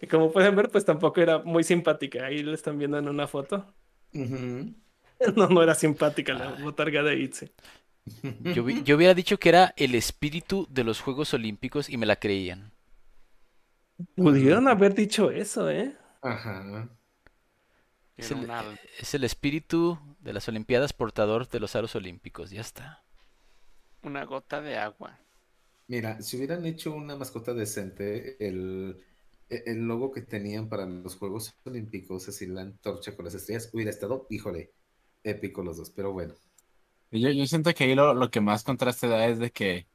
Y 0.02 0.08
como 0.08 0.32
pueden 0.32 0.56
ver, 0.56 0.70
pues 0.70 0.86
tampoco 0.86 1.22
era 1.22 1.40
muy 1.40 1.64
simpática. 1.64 2.26
Ahí 2.26 2.40
lo 2.44 2.54
están 2.54 2.78
viendo 2.78 2.98
en 2.98 3.08
una 3.10 3.28
foto. 3.28 3.74
No, 5.36 5.48
no 5.50 5.62
era 5.64 5.76
simpática 5.76 6.34
la 6.34 6.52
botarga 6.52 7.04
de 7.04 7.18
Itzy. 7.20 7.52
Yo, 8.54 8.64
vi- 8.64 8.84
yo 8.84 8.96
hubiera 8.98 9.14
dicho 9.14 9.40
que 9.40 9.50
era 9.50 9.74
el 9.78 9.96
espíritu 9.96 10.68
de 10.70 10.84
los 10.84 11.00
Juegos 11.02 11.34
Olímpicos 11.34 11.90
y 11.90 11.98
me 11.98 12.06
la 12.06 12.18
creían. 12.18 12.72
Pudieron 14.16 14.68
haber 14.68 14.94
dicho 14.94 15.32
eso, 15.32 15.70
¿eh? 15.72 15.98
Ajá. 16.22 16.90
Es 18.18 18.30
el, 18.30 18.48
es 19.00 19.16
el 19.16 19.24
espíritu 19.24 19.98
de 20.20 20.34
las 20.34 20.48
Olimpiadas 20.48 20.94
portador 20.94 21.50
de 21.50 21.60
los 21.60 21.76
aros 21.76 21.96
olímpicos. 21.96 22.52
Ya 22.52 22.62
está. 22.62 23.04
una 24.04 24.26
gota 24.26 24.60
de 24.62 24.76
agua. 24.78 25.18
Mira, 25.88 26.22
si 26.22 26.38
hubieran 26.38 26.66
hecho 26.66 26.94
una 26.94 27.16
mascota 27.16 27.54
decente, 27.54 28.38
el, 28.48 29.04
el 29.50 29.80
logo 29.88 30.12
que 30.12 30.22
tenían 30.22 30.70
para 30.70 30.86
los 30.86 31.16
Juegos 31.18 31.54
Olímpicos, 31.66 32.28
así 32.30 32.46
la 32.48 32.62
antorcha 32.62 33.16
con 33.16 33.26
las 33.26 33.36
estrellas, 33.36 33.70
hubiera 33.74 33.92
estado, 33.92 34.28
híjole, 34.30 34.74
épico 35.24 35.64
los 35.64 35.78
dos, 35.78 35.90
pero 35.92 36.14
bueno. 36.14 36.36
Yo, 37.12 37.30
yo 37.32 37.46
siento 37.48 37.74
que 37.74 37.86
ahí 37.86 37.96
lo, 37.96 38.14
lo 38.14 38.30
que 38.30 38.40
más 38.42 38.64
contraste 38.64 39.08
da 39.08 39.26
es 39.28 39.40
de 39.40 39.52
que 39.52 39.88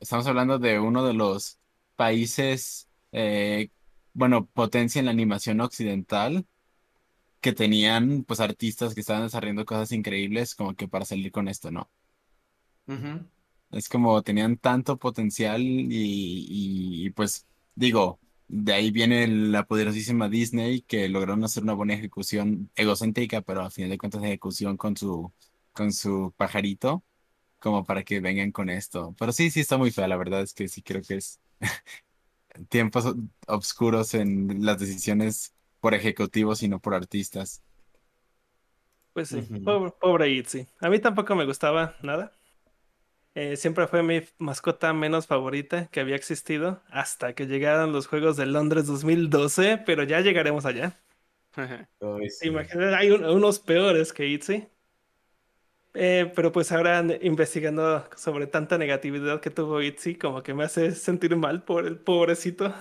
estamos 0.00 0.26
hablando 0.26 0.58
de 0.58 0.78
uno 0.78 1.04
de 1.04 1.14
los 1.14 1.58
países, 1.96 2.88
eh, 3.12 3.70
bueno, 4.12 4.46
potencia 4.46 5.00
en 5.00 5.06
la 5.06 5.10
animación 5.12 5.60
occidental, 5.60 6.46
que 7.40 7.52
tenían 7.54 8.24
pues 8.24 8.40
artistas 8.40 8.94
que 8.94 9.00
estaban 9.02 9.24
desarrollando 9.24 9.64
cosas 9.66 9.92
increíbles 9.92 10.54
como 10.56 10.74
que 10.76 10.88
para 10.88 11.04
salir 11.06 11.32
con 11.32 11.48
esto, 11.48 11.70
¿no? 11.72 11.90
Es 13.70 13.88
como 13.88 14.20
tenían 14.22 14.56
tanto 14.58 14.98
potencial 14.98 15.62
y, 15.62 15.86
y- 15.90 17.06
y, 17.06 17.10
pues 17.10 17.46
digo, 17.74 18.20
de 18.52 18.72
ahí 18.74 18.90
viene 18.90 19.26
la 19.28 19.64
poderosísima 19.66 20.28
Disney 20.28 20.82
que 20.82 21.08
lograron 21.08 21.44
hacer 21.44 21.62
una 21.62 21.74
buena 21.74 21.94
ejecución 21.94 22.70
egocéntrica, 22.74 23.42
pero 23.42 23.62
a 23.62 23.70
final 23.70 23.90
de 23.90 23.98
cuentas 23.98 24.22
ejecución 24.24 24.76
con 24.76 24.96
su, 24.96 25.32
con 25.72 25.92
su 25.92 26.34
pajarito, 26.36 27.04
como 27.60 27.84
para 27.84 28.04
que 28.04 28.20
vengan 28.20 28.52
con 28.52 28.70
esto. 28.70 29.14
Pero 29.18 29.32
sí, 29.32 29.50
sí 29.50 29.60
está 29.60 29.78
muy 29.78 29.90
fea, 29.92 30.08
la 30.08 30.16
verdad 30.18 30.42
es 30.42 30.54
que 30.54 30.68
sí 30.68 30.82
creo 30.82 31.02
que 31.02 31.16
es 31.16 31.40
tiempos 32.68 33.06
o- 33.06 33.16
obscuros 33.48 34.14
en 34.14 34.64
las 34.64 34.78
decisiones 34.78 35.54
por 35.80 35.94
ejecutivos 35.94 36.62
y 36.62 36.68
no 36.68 36.80
por 36.80 36.94
artistas. 36.94 37.62
Pues 39.12 39.28
sí, 39.30 39.42
pobre, 39.62 39.92
pobre 40.00 40.28
Itzy. 40.30 40.66
A 40.80 40.88
mí 40.90 40.98
tampoco 41.00 41.34
me 41.36 41.44
gustaba 41.44 41.96
nada. 42.02 42.32
Eh, 43.34 43.56
siempre 43.56 43.86
fue 43.86 44.02
mi 44.02 44.22
mascota 44.38 44.92
menos 44.92 45.26
favorita 45.26 45.86
que 45.88 46.00
había 46.00 46.16
existido 46.16 46.82
hasta 46.90 47.34
que 47.34 47.46
llegaron 47.46 47.92
los 47.92 48.06
Juegos 48.08 48.36
de 48.36 48.46
Londres 48.46 48.86
2012, 48.86 49.78
pero 49.78 50.02
ya 50.04 50.20
llegaremos 50.20 50.64
allá. 50.66 50.98
Ay, 52.00 52.28
sí. 52.30 52.48
Imagínate, 52.48 52.94
hay 52.96 53.10
un- 53.10 53.24
unos 53.24 53.58
peores 53.60 54.12
que 54.12 54.26
Itzy. 54.26 54.68
Eh, 55.92 56.32
pero 56.36 56.52
pues 56.52 56.70
ahora 56.70 57.04
investigando 57.22 58.08
sobre 58.16 58.46
tanta 58.46 58.78
negatividad 58.78 59.40
que 59.40 59.50
tuvo 59.50 59.82
Itzy, 59.82 60.14
como 60.16 60.42
que 60.42 60.54
me 60.54 60.62
hace 60.64 60.92
sentir 60.92 61.34
mal 61.36 61.64
por 61.64 61.84
el 61.86 61.98
pobrecito, 61.98 62.72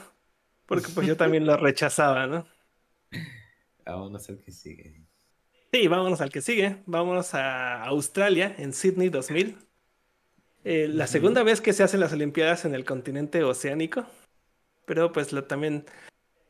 porque 0.67 0.89
pues 0.89 1.07
yo 1.07 1.17
también 1.17 1.45
lo 1.47 1.57
rechazaba, 1.57 2.27
¿no? 2.27 2.47
Vámonos 3.85 4.29
al 4.29 4.39
que 4.39 4.51
sigue. 4.51 5.05
Sí, 5.71 5.87
vámonos 5.87 6.21
al 6.21 6.31
que 6.31 6.41
sigue. 6.41 6.83
Vámonos 6.85 7.33
a 7.35 7.83
Australia, 7.85 8.55
en 8.57 8.73
Sydney 8.73 9.09
2000. 9.09 9.57
Eh, 10.71 10.87
la 10.87 11.07
segunda 11.07 11.41
vez 11.41 11.61
que 11.61 11.73
se 11.73 11.81
hacen 11.81 11.99
las 11.99 12.13
Olimpiadas 12.13 12.63
en 12.63 12.75
el 12.75 12.85
continente 12.85 13.43
oceánico. 13.43 14.05
Pero 14.85 15.11
pues 15.11 15.33
la- 15.33 15.47
también 15.47 15.85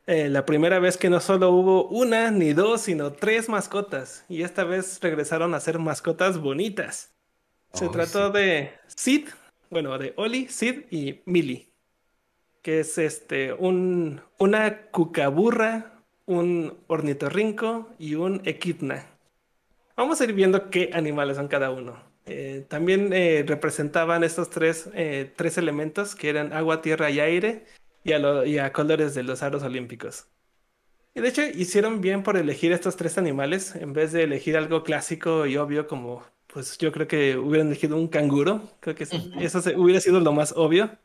eh, 0.06 0.28
la 0.28 0.44
primera 0.44 0.78
vez 0.78 0.98
que 0.98 1.08
no 1.08 1.20
solo 1.20 1.50
hubo 1.50 1.88
una 1.88 2.30
ni 2.30 2.52
dos, 2.52 2.82
sino 2.82 3.12
tres 3.12 3.48
mascotas. 3.48 4.26
Y 4.28 4.42
esta 4.42 4.64
vez 4.64 5.00
regresaron 5.00 5.54
a 5.54 5.60
ser 5.60 5.78
mascotas 5.78 6.38
bonitas. 6.38 7.14
Se 7.72 7.86
Ay, 7.86 7.90
trató 7.92 8.26
sí. 8.26 8.32
de 8.38 8.72
Sid, 8.94 9.28
bueno, 9.70 9.96
de 9.96 10.12
Oli, 10.16 10.48
Sid 10.48 10.82
y 10.90 11.22
Millie. 11.24 11.70
Que 12.60 12.80
es 12.80 12.98
este, 12.98 13.54
un, 13.54 14.20
una 14.38 14.82
cucaburra, 14.90 15.94
un 16.26 16.76
ornitorrinco 16.88 17.88
y 17.98 18.16
un 18.16 18.42
equidna. 18.44 19.06
Vamos 19.96 20.20
a 20.20 20.24
ir 20.24 20.34
viendo 20.34 20.68
qué 20.68 20.90
animales 20.92 21.38
son 21.38 21.48
cada 21.48 21.70
uno. 21.70 22.09
Eh, 22.26 22.64
también 22.68 23.12
eh, 23.12 23.44
representaban 23.46 24.22
estos 24.24 24.50
tres, 24.50 24.88
eh, 24.94 25.32
tres 25.36 25.58
elementos 25.58 26.14
que 26.14 26.28
eran 26.28 26.52
agua, 26.52 26.82
tierra 26.82 27.10
y 27.10 27.18
aire 27.20 27.64
y 28.04 28.12
a, 28.12 28.18
lo- 28.18 28.44
y 28.46 28.58
a 28.58 28.72
colores 28.72 29.14
de 29.14 29.22
los 29.22 29.42
aros 29.42 29.62
olímpicos. 29.62 30.26
Y 31.14 31.20
de 31.20 31.28
hecho 31.28 31.42
hicieron 31.42 32.00
bien 32.00 32.22
por 32.22 32.36
elegir 32.36 32.72
estos 32.72 32.96
tres 32.96 33.18
animales 33.18 33.74
en 33.74 33.92
vez 33.92 34.12
de 34.12 34.22
elegir 34.22 34.56
algo 34.56 34.84
clásico 34.84 35.46
y 35.46 35.56
obvio 35.56 35.88
como, 35.88 36.24
pues 36.46 36.78
yo 36.78 36.92
creo 36.92 37.08
que 37.08 37.36
hubieran 37.36 37.66
elegido 37.68 37.96
un 37.96 38.06
canguro. 38.06 38.70
Creo 38.80 38.94
que 38.94 39.04
eso, 39.04 39.16
Ujú. 39.16 39.40
eso 39.40 39.60
se- 39.60 39.76
hubiera 39.76 40.00
sido 40.00 40.20
lo 40.20 40.32
más 40.32 40.52
obvio. 40.56 40.96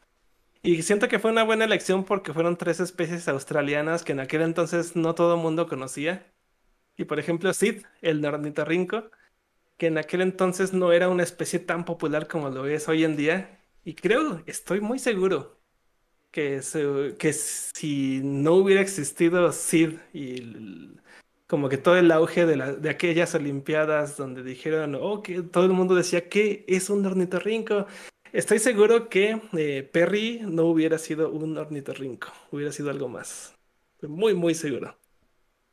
Y 0.61 0.81
siento 0.83 1.07
que 1.07 1.19
fue 1.19 1.31
una 1.31 1.43
buena 1.43 1.65
elección 1.65 2.03
porque 2.03 2.33
fueron 2.33 2.55
tres 2.57 2.79
especies 2.79 3.27
australianas 3.27 4.03
que 4.03 4.11
en 4.11 4.19
aquel 4.19 4.41
entonces 4.41 4.95
no 4.95 5.15
todo 5.15 5.35
el 5.35 5.41
mundo 5.41 5.67
conocía. 5.67 6.25
Y 6.97 7.05
por 7.05 7.19
ejemplo, 7.19 7.53
Sid, 7.53 7.83
el 8.01 8.23
ornitorrinco, 8.25 9.09
que 9.77 9.87
en 9.87 9.97
aquel 9.97 10.21
entonces 10.21 10.73
no 10.73 10.91
era 10.91 11.09
una 11.09 11.23
especie 11.23 11.59
tan 11.59 11.85
popular 11.85 12.27
como 12.27 12.49
lo 12.49 12.65
es 12.67 12.87
hoy 12.89 13.03
en 13.03 13.15
día. 13.17 13.59
Y 13.83 13.95
creo, 13.95 14.43
estoy 14.47 14.81
muy 14.81 14.99
seguro 14.99 15.59
que, 16.31 16.61
que 17.19 17.33
si 17.33 18.21
no 18.23 18.53
hubiera 18.55 18.81
existido 18.81 19.51
Sid 19.51 19.93
y 20.13 20.97
como 21.47 21.69
que 21.69 21.77
todo 21.77 21.97
el 21.97 22.11
auge 22.11 22.45
de, 22.45 22.55
la- 22.57 22.73
de 22.73 22.89
aquellas 22.89 23.35
Olimpiadas 23.35 24.17
donde 24.17 24.43
dijeron, 24.43 24.95
oh, 24.99 25.21
que 25.21 25.41
todo 25.43 25.65
el 25.65 25.71
mundo 25.73 25.95
decía 25.95 26.27
que 26.29 26.65
es 26.67 26.89
un 26.89 27.05
ornitorrinco. 27.05 27.85
Estoy 28.33 28.59
seguro 28.59 29.09
que 29.09 29.41
eh, 29.57 29.83
Perry 29.93 30.41
no 30.45 30.65
hubiera 30.65 30.97
sido 30.97 31.31
un 31.31 31.57
ornitorrinco, 31.57 32.29
hubiera 32.51 32.71
sido 32.71 32.89
algo 32.89 33.07
más. 33.09 33.55
Muy, 34.01 34.33
muy 34.35 34.55
seguro. 34.55 34.97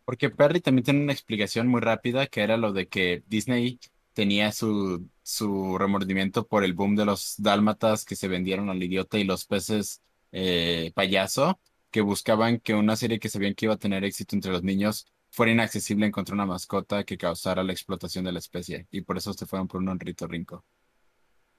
Porque 0.05 0.31
Perry 0.31 0.61
también 0.61 0.85
tiene 0.85 1.03
una 1.03 1.13
explicación 1.13 1.69
muy 1.69 1.81
rápida 1.81 2.27
que 2.27 2.43
era 2.43 2.57
lo 2.57 2.73
de 2.73 2.89
que 2.89 3.23
Disney 3.27 3.79
tenía 4.13 4.53
su, 4.53 5.09
su 5.23 5.79
remordimiento 5.79 6.47
por 6.47 6.65
el 6.65 6.75
boom 6.75 6.97
de 6.97 7.05
los 7.07 7.35
dálmatas 7.39 8.05
que 8.05 8.17
se 8.17 8.29
vendieron 8.29 8.71
al 8.71 8.83
idiota 8.83 9.19
y 9.19 9.25
los 9.25 9.47
peces 9.47 10.03
eh, 10.33 10.93
payaso, 10.95 11.61
que 11.91 12.01
buscaban 12.01 12.59
que 12.61 12.75
una 12.75 12.97
serie 12.97 13.19
que 13.21 13.29
sabían 13.29 13.55
que 13.55 13.67
iba 13.67 13.75
a 13.75 13.79
tener 13.79 14.05
éxito 14.05 14.37
entre 14.37 14.53
los 14.53 14.63
niños 14.63 15.07
fuera 15.31 15.53
inaccesible 15.53 16.07
encontrar 16.07 16.35
una 16.35 16.47
mascota 16.47 17.05
que 17.05 17.19
causara 17.19 17.63
la 17.65 17.73
explotación 17.73 18.25
de 18.25 18.33
la 18.33 18.39
especie. 18.39 18.87
Y 18.91 19.03
por 19.03 19.17
eso 19.19 19.33
se 19.33 19.47
fueron 19.47 19.69
por 19.69 19.81
un 19.83 19.99
rito 20.01 20.27
rinco. 20.27 20.65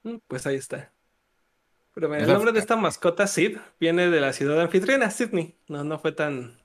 Mm, 0.04 0.18
Pues 0.28 0.46
ahí 0.48 0.56
está. 0.56 0.94
Pero 1.94 2.10
mira, 2.10 2.24
el 2.24 2.32
nombre 2.34 2.52
de 2.52 2.60
esta 2.60 2.76
mascota, 2.76 3.28
Sid, 3.28 3.58
viene 3.80 4.10
de 4.10 4.22
la 4.22 4.34
ciudad 4.34 4.60
anfitriona, 4.62 5.12
Sydney. 5.12 5.56
No, 5.68 5.84
no 5.84 6.00
fue 6.00 6.12
tan, 6.12 6.58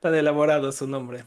tan 0.00 0.14
elaborado 0.14 0.72
su 0.72 0.86
nombre. 0.88 1.24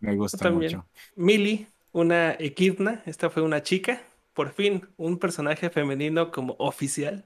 Me 0.00 0.14
gusta 0.16 0.50
También. 0.50 0.50
mucho. 0.50 0.88
Millie, 1.16 1.66
una 1.92 2.32
equidna, 2.32 3.02
esta 3.06 3.30
fue 3.30 3.42
una 3.42 3.62
chica, 3.62 4.02
por 4.32 4.50
fin, 4.50 4.88
un 4.96 5.18
personaje 5.18 5.70
femenino 5.70 6.30
como 6.30 6.56
oficial. 6.58 7.24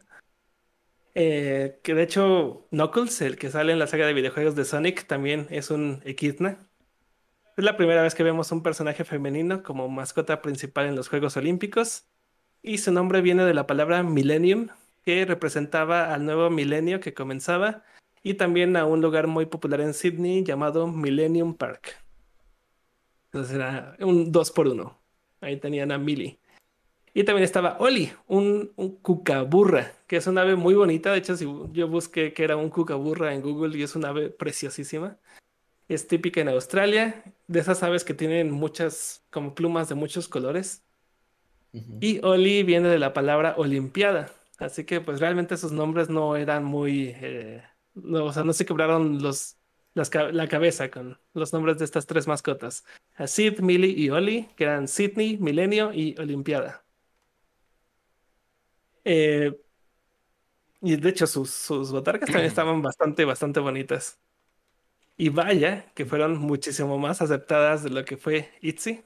Eh, 1.15 1.81
que 1.83 1.95
de 1.95 2.03
hecho, 2.03 2.67
Knuckles, 2.71 3.23
el 3.23 3.39
que 3.39 3.51
sale 3.51 3.73
en 3.73 3.79
la 3.79 3.87
saga 3.87 4.07
de 4.07 4.13
videojuegos 4.13 4.55
de 4.55 4.65
Sonic, 4.65 5.07
también 5.07 5.47
es 5.51 5.71
un 5.71 6.03
equidna. 6.05 6.69
Es 7.57 7.65
la 7.65 7.77
primera 7.77 8.03
vez 8.03 8.15
que 8.15 8.23
vemos 8.23 8.53
un 8.53 8.63
personaje 8.63 9.05
femenino 9.05 9.63
como 9.63 9.89
mascota 9.89 10.43
principal 10.43 10.87
en 10.87 10.97
los 10.97 11.09
Juegos 11.09 11.37
Olímpicos. 11.39 12.07
Y 12.63 12.79
su 12.79 12.93
nombre 12.93 13.23
viene 13.23 13.45
de 13.45 13.55
la 13.55 13.67
palabra 13.67 14.03
Millennium, 14.03 14.69
que 15.05 15.25
representaba 15.25 16.13
al 16.13 16.27
nuevo 16.27 16.51
milenio 16.51 17.01
que 17.01 17.15
comenzaba, 17.15 17.85
y 18.23 18.35
también 18.35 18.77
a 18.77 18.85
un 18.85 19.01
lugar 19.01 19.27
muy 19.29 19.47
popular 19.47 19.81
en 19.81 19.95
Sydney 19.95 20.43
llamado 20.45 20.89
Millennium 20.89 21.55
Park. 21.55 22.06
Entonces 23.37 23.55
era 23.55 23.95
un 24.01 24.33
2 24.33 24.51
por 24.53 24.67
1 24.67 24.99
Ahí 25.43 25.59
tenían 25.59 25.93
a 25.93 25.99
Millie. 25.99 26.39
Y 27.13 27.25
también 27.25 27.45
estaba 27.45 27.77
Oli, 27.79 28.11
un, 28.27 28.73
un 28.77 28.97
cucaburra, 28.97 29.93
que 30.07 30.17
es 30.17 30.27
una 30.27 30.41
ave 30.41 30.57
muy 30.57 30.75
bonita. 30.75 31.13
De 31.13 31.19
hecho, 31.19 31.37
si 31.37 31.47
yo 31.73 31.87
busqué 31.87 32.33
que 32.33 32.45
era 32.45 32.57
un 32.57 32.71
cucaburra 32.71 33.35
en 33.35 33.43
Google 33.43 33.77
y 33.77 33.83
es 33.83 33.95
una 33.95 34.09
ave 34.09 34.31
preciosísima. 34.31 35.19
Es 35.89 36.09
típica 36.09 36.41
en 36.41 36.49
Australia, 36.49 37.23
de 37.47 37.61
esas 37.61 37.83
aves 37.83 38.05
que 38.05 38.15
tienen 38.15 38.51
muchas, 38.51 39.23
como 39.31 39.55
plumas 39.55 39.91
de 39.91 39.95
muchos 39.95 40.29
colores. 40.29 40.83
Y 42.01 42.25
Oli 42.25 42.63
viene 42.63 42.89
de 42.89 42.99
la 42.99 43.13
palabra 43.13 43.55
Olimpiada. 43.59 44.33
Así 44.59 44.85
que 44.85 45.03
pues 45.03 45.21
realmente 45.21 45.59
sus 45.59 45.73
nombres 45.73 46.09
no 46.09 46.37
eran 46.37 46.65
muy... 46.65 47.15
eh, 47.17 47.63
no, 47.93 48.25
o 48.25 48.33
sea, 48.33 48.45
no 48.45 48.55
se 48.55 48.65
quebraron 48.65 49.23
los, 49.23 49.56
las 49.97 50.11
la 50.15 50.47
cabeza 50.47 50.91
con 50.91 51.19
los 51.33 51.55
nombres 51.55 51.79
de 51.79 51.87
estas 51.87 52.07
tres 52.07 52.27
mascotas. 52.27 52.85
A 53.15 53.27
Sid, 53.27 53.61
Millie 53.61 53.95
y 53.97 54.11
Oli, 54.11 54.47
que 54.55 54.65
eran 54.65 54.89
Sydney, 54.89 55.39
Milenio 55.39 55.91
y 55.93 56.15
Olimpiada. 56.19 56.85
Eh, 59.05 59.59
y 60.83 60.97
de 60.97 61.09
hecho 61.09 61.27
sus, 61.27 61.51
sus 61.51 61.93
botargas 61.93 62.27
también 62.29 62.47
estaban 62.53 62.83
bastante, 62.83 63.25
bastante 63.25 63.61
bonitas. 63.61 64.21
Y 65.17 65.31
vaya 65.31 65.91
que 65.95 66.05
fueron 66.05 66.37
muchísimo 66.39 66.99
más 66.99 67.23
aceptadas 67.23 67.83
de 67.83 67.91
lo 67.91 68.05
que 68.05 68.19
fue 68.19 68.51
Itzy. 68.61 69.03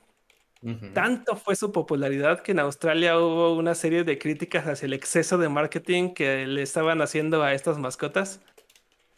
Tanto 0.93 1.37
fue 1.37 1.57
su 1.57 1.73
popularidad 1.73 2.43
que 2.43 2.53
en 2.53 2.59
Australia 2.59 3.19
hubo 3.19 3.55
una 3.55 3.75
serie 3.75 4.05
de 4.05 4.19
críticas 4.19 4.67
hacia 4.67 4.87
el 4.87 4.93
exceso 4.93 5.39
de 5.39 5.49
marketing 5.49 6.13
que 6.13 6.47
le 6.47 6.63
estaban 6.63 7.01
haciendo 7.01 7.43
a 7.43 7.55
estas 7.55 7.79
mascotas, 7.79 8.43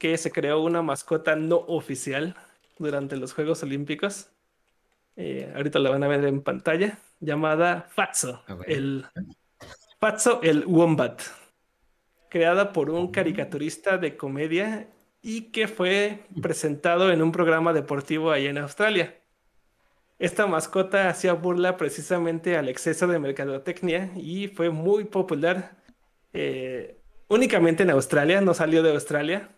que 0.02 0.18
se 0.18 0.32
creó 0.32 0.60
una 0.60 0.82
mascota 0.82 1.36
no 1.36 1.58
oficial 1.58 2.34
durante 2.76 3.16
los 3.16 3.34
Juegos 3.34 3.62
Olímpicos. 3.62 4.32
Eh, 5.14 5.52
ahorita 5.54 5.78
la 5.78 5.90
van 5.90 6.02
a 6.02 6.08
ver 6.08 6.24
en 6.24 6.42
pantalla, 6.42 6.98
llamada 7.20 7.82
Fatso, 7.82 8.42
A 8.48 8.54
ver. 8.54 8.68
el 8.68 9.06
Fatso 10.00 10.40
el 10.42 10.66
Wombat, 10.66 11.22
creada 12.28 12.72
por 12.72 12.90
un 12.90 13.12
caricaturista 13.12 13.96
de 13.96 14.16
comedia 14.16 14.88
y 15.22 15.52
que 15.52 15.68
fue 15.68 16.24
presentado 16.42 17.12
en 17.12 17.22
un 17.22 17.30
programa 17.30 17.72
deportivo 17.72 18.32
ahí 18.32 18.48
en 18.48 18.58
Australia. 18.58 19.20
Esta 20.18 20.48
mascota 20.48 21.10
hacía 21.10 21.34
burla 21.34 21.76
precisamente 21.76 22.56
al 22.56 22.68
exceso 22.68 23.06
de 23.06 23.20
mercadotecnia 23.20 24.10
y 24.16 24.48
fue 24.48 24.70
muy 24.70 25.04
popular 25.04 25.76
eh, 26.32 26.98
únicamente 27.28 27.84
en 27.84 27.90
Australia, 27.90 28.40
no 28.40 28.52
salió 28.52 28.82
de 28.82 28.90
Australia, 28.90 29.48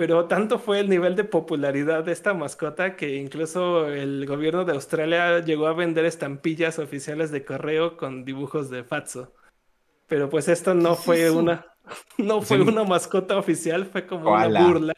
pero 0.00 0.24
tanto 0.24 0.58
fue 0.58 0.80
el 0.80 0.88
nivel 0.88 1.14
de 1.14 1.24
popularidad 1.24 2.02
de 2.04 2.12
esta 2.12 2.32
mascota 2.32 2.96
que 2.96 3.16
incluso 3.16 3.86
el 3.86 4.24
gobierno 4.24 4.64
de 4.64 4.72
Australia 4.72 5.40
llegó 5.40 5.66
a 5.66 5.74
vender 5.74 6.06
estampillas 6.06 6.78
oficiales 6.78 7.30
de 7.30 7.44
correo 7.44 7.98
con 7.98 8.24
dibujos 8.24 8.70
de 8.70 8.82
Fatso. 8.82 9.34
Pero 10.06 10.30
pues 10.30 10.48
esto 10.48 10.72
no 10.72 10.94
¿Qué 10.94 11.00
es 11.00 11.04
fue 11.04 11.30
una 11.30 11.66
no 12.16 12.40
fue 12.40 12.62
un- 12.62 12.70
una 12.70 12.84
mascota 12.84 13.36
oficial, 13.36 13.84
fue 13.84 14.06
como 14.06 14.24
Koala. 14.24 14.60
una 14.60 14.68
burla, 14.72 14.94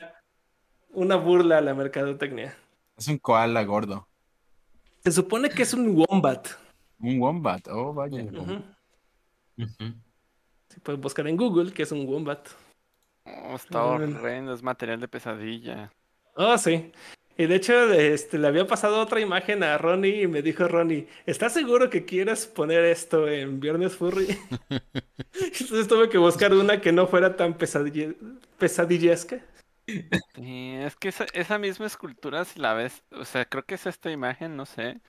una 0.92 1.16
burla 1.16 1.58
a 1.58 1.62
la 1.62 1.74
mercadotecnia. 1.74 2.56
Es 2.96 3.08
un 3.08 3.18
koala 3.18 3.64
gordo. 3.64 4.06
Se 5.02 5.10
supone 5.10 5.50
que 5.50 5.62
es 5.64 5.74
un 5.74 5.96
wombat. 5.98 6.46
Un 7.00 7.20
wombat. 7.20 7.66
Oh, 7.72 7.92
vaya. 7.92 8.24
Si 10.68 10.78
puedes 10.80 11.00
buscar 11.00 11.26
en 11.26 11.36
Google 11.36 11.72
que 11.72 11.82
es 11.82 11.90
un 11.90 12.06
wombat. 12.06 12.46
Oh, 13.24 13.54
está 13.54 13.84
horrendo, 13.84 14.52
es 14.54 14.62
material 14.62 15.00
de 15.00 15.08
pesadilla. 15.08 15.92
Oh, 16.34 16.56
sí. 16.58 16.92
Y 17.36 17.46
de 17.46 17.54
hecho, 17.54 17.90
este, 17.92 18.38
le 18.38 18.46
había 18.48 18.66
pasado 18.66 19.00
otra 19.00 19.20
imagen 19.20 19.62
a 19.62 19.78
Ronnie 19.78 20.22
y 20.22 20.26
me 20.26 20.42
dijo 20.42 20.68
Ronnie, 20.68 21.08
¿estás 21.24 21.54
seguro 21.54 21.88
que 21.88 22.04
quieres 22.04 22.46
poner 22.46 22.84
esto 22.84 23.26
en 23.26 23.58
Viernes 23.58 23.96
Furry? 23.96 24.26
Entonces 25.34 25.88
tuve 25.88 26.08
que 26.08 26.18
buscar 26.18 26.52
una 26.52 26.80
que 26.80 26.92
no 26.92 27.06
fuera 27.06 27.36
tan 27.36 27.56
pesadille- 27.56 28.16
pesadillesca. 28.58 29.40
Sí, 30.34 30.74
es 30.76 30.94
que 30.96 31.08
esa, 31.08 31.26
esa 31.32 31.58
misma 31.58 31.86
escultura, 31.86 32.44
si 32.44 32.60
la 32.60 32.74
ves, 32.74 33.02
o 33.12 33.24
sea, 33.24 33.44
creo 33.46 33.64
que 33.64 33.74
es 33.76 33.86
esta 33.86 34.10
imagen, 34.10 34.56
no 34.56 34.66
sé. 34.66 35.00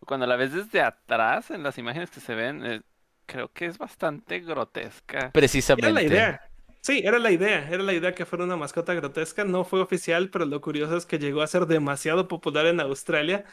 Cuando 0.00 0.26
la 0.26 0.36
ves 0.36 0.52
desde 0.52 0.80
atrás, 0.82 1.50
en 1.50 1.62
las 1.62 1.78
imágenes 1.78 2.10
que 2.10 2.20
se 2.20 2.34
ven, 2.34 2.64
eh, 2.66 2.82
creo 3.26 3.52
que 3.52 3.66
es 3.66 3.78
bastante 3.78 4.40
grotesca. 4.40 5.18
Era 5.18 5.30
Precisamente. 5.30 5.92
la 5.92 6.02
idea. 6.02 6.49
Sí, 6.82 7.02
era 7.04 7.18
la 7.18 7.30
idea. 7.30 7.68
Era 7.68 7.82
la 7.82 7.92
idea 7.92 8.14
que 8.14 8.24
fuera 8.24 8.44
una 8.44 8.56
mascota 8.56 8.94
grotesca. 8.94 9.44
No 9.44 9.64
fue 9.64 9.80
oficial, 9.82 10.30
pero 10.30 10.44
lo 10.46 10.60
curioso 10.60 10.96
es 10.96 11.04
que 11.06 11.18
llegó 11.18 11.42
a 11.42 11.46
ser 11.46 11.66
demasiado 11.66 12.26
popular 12.28 12.66
en 12.66 12.80
Australia. 12.80 13.44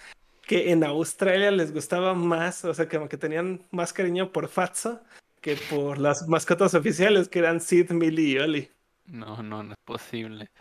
Que 0.45 0.71
en 0.71 0.83
Australia 0.85 1.51
les 1.51 1.73
gustaba 1.73 2.13
más, 2.13 2.63
o 2.63 2.73
sea, 2.73 2.87
como 2.87 3.09
que 3.09 3.17
tenían 3.17 3.61
más 3.71 3.91
cariño 3.91 4.31
por 4.31 4.47
Fatso 4.47 5.01
que 5.41 5.57
por 5.69 5.97
las 5.97 6.27
mascotas 6.27 6.73
oficiales, 6.73 7.27
que 7.29 7.39
eran 7.39 7.59
Sid, 7.61 7.91
Millie 7.91 8.29
y 8.35 8.39
Oli. 8.39 8.71
No, 9.05 9.43
no, 9.43 9.61
no 9.63 9.73
es 9.73 9.79
posible. 9.85 10.49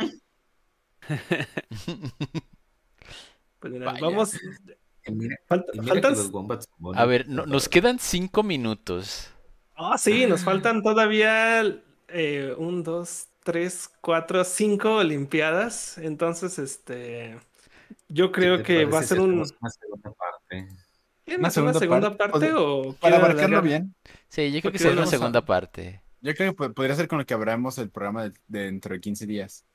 Pues 3.59 3.73
mira, 3.73 3.95
vamos. 4.01 4.35
Y 5.07 5.13
mira, 5.13 5.37
falta- 5.47 5.73
y 5.73 5.81
mira 5.81 5.93
faltan. 5.95 6.15
wombats. 6.33 6.69
A 6.95 7.05
ver, 7.07 7.29
no- 7.29 7.47
nos 7.47 7.69
quedan 7.69 7.99
cinco 7.99 8.43
minutos. 8.43 9.33
Ah, 9.77 9.97
sí, 9.99 10.27
nos 10.27 10.43
faltan 10.45 10.83
todavía 10.83 11.83
eh, 12.09 12.55
un, 12.59 12.83
dos, 12.83 13.29
tres, 13.45 13.91
cuatro, 14.01 14.45
cinco 14.45 14.97
Olimpiadas. 14.97 15.99
Entonces, 15.99 16.59
este. 16.59 17.39
Yo 18.09 18.33
¿Qué 18.39 18.47
creo 18.47 18.63
que 18.63 18.87
va 18.87 19.01
a 19.01 19.03
parece 19.03 19.07
si 19.09 19.19
ser 19.19 19.21
un. 19.21 19.53
una 19.61 19.71
segunda 19.71 20.13
parte? 20.13 20.69
¿Quieren 21.25 21.41
Una 21.41 21.51
segunda 21.51 21.75
segunda 21.75 22.11
parte, 22.11 22.17
parte 22.17 22.53
pues, 22.53 22.55
o 22.55 22.95
Para 23.01 23.17
abarcarlo 23.17 23.63
bien. 23.63 23.95
Sí, 24.29 24.53
yo 24.53 24.61
creo 24.61 24.73
que 24.73 24.79
sería 24.79 24.97
una 24.97 25.07
a- 25.07 25.07
segunda 25.07 25.45
parte. 25.45 26.03
Yo 26.21 26.35
creo 26.35 26.53
que 26.53 26.57
po- 26.57 26.75
podría 26.75 26.97
ser 26.97 27.09
con 27.09 27.19
lo 27.19 27.27
que 27.27 27.35
abramos 27.35 27.79
el 27.79 27.91
programa 27.91 28.25
de, 28.25 28.31
de 28.49 28.61
dentro 28.65 28.95
de 28.95 29.01
15 29.01 29.27
días. 29.27 29.67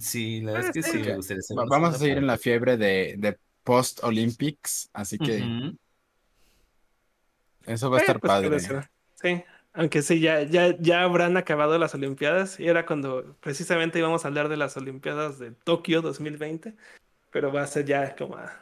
Sí, 0.00 0.40
la 0.40 0.52
verdad 0.52 0.60
es 0.66 0.70
que 0.70 0.82
Ah, 0.82 0.88
sí, 0.90 1.02
me 1.02 1.14
gustaría 1.16 1.42
vamos 1.68 1.94
a 1.94 1.98
seguir 1.98 2.18
en 2.18 2.26
la 2.26 2.38
fiebre 2.38 2.76
de, 2.76 3.14
de 3.18 3.38
post-Olympics, 3.64 4.90
así 4.92 5.20
que 5.20 5.54
eso 7.66 7.90
va 7.90 7.96
a 7.96 7.98
Eh, 7.98 8.00
estar 8.00 8.20
pues 8.20 8.32
padre. 8.32 8.60
ser. 8.60 8.90
Sí, 9.14 9.44
aunque 9.74 10.02
sí, 10.02 10.20
ya, 10.20 10.42
ya, 10.42 10.76
ya 10.78 11.02
habrán 11.02 11.36
acabado 11.36 11.78
las 11.78 11.94
Olimpiadas 11.94 12.60
y 12.60 12.68
era 12.68 12.84
cuando 12.84 13.36
precisamente 13.40 13.98
íbamos 13.98 14.24
a 14.24 14.28
hablar 14.28 14.48
de 14.48 14.56
las 14.56 14.76
Olimpiadas 14.76 15.38
de 15.38 15.52
Tokio 15.52 16.02
2020, 16.02 16.74
pero 17.30 17.52
va 17.52 17.62
a 17.62 17.66
ser 17.66 17.86
ya 17.86 18.14
como 18.16 18.36
a 18.36 18.52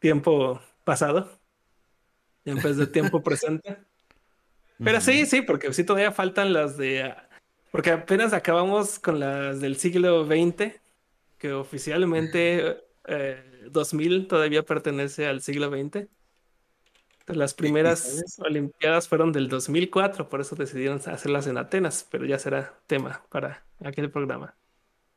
tiempo 0.00 0.60
pasado 0.84 1.30
en 2.44 2.56
vez 2.56 2.76
de 2.76 2.86
tiempo 2.86 3.22
presente. 3.22 3.78
Pero 4.82 5.00
sí, 5.00 5.26
sí, 5.26 5.42
porque 5.42 5.72
sí 5.72 5.84
todavía 5.84 6.10
faltan 6.10 6.52
las 6.52 6.76
de... 6.76 7.14
Porque 7.70 7.90
apenas 7.90 8.32
acabamos 8.32 8.98
con 8.98 9.20
las 9.20 9.60
del 9.60 9.76
siglo 9.76 10.24
XX, 10.24 10.80
que 11.38 11.52
oficialmente 11.52 12.78
eh, 13.06 13.42
2000 13.70 14.26
todavía 14.26 14.62
pertenece 14.64 15.26
al 15.26 15.42
siglo 15.42 15.70
XX. 15.70 16.08
Las 17.34 17.54
primeras? 17.54 18.22
Olimpiadas 18.38 19.08
fueron 19.08 19.32
del 19.32 19.48
2004, 19.48 20.28
por 20.28 20.40
eso 20.40 20.56
decidieron 20.56 21.00
hacerlas 21.06 21.46
en 21.46 21.58
Atenas, 21.58 22.06
pero 22.10 22.26
ya 22.26 22.38
será 22.38 22.78
tema 22.86 23.22
para 23.30 23.64
aquel 23.84 24.10
programa. 24.10 24.54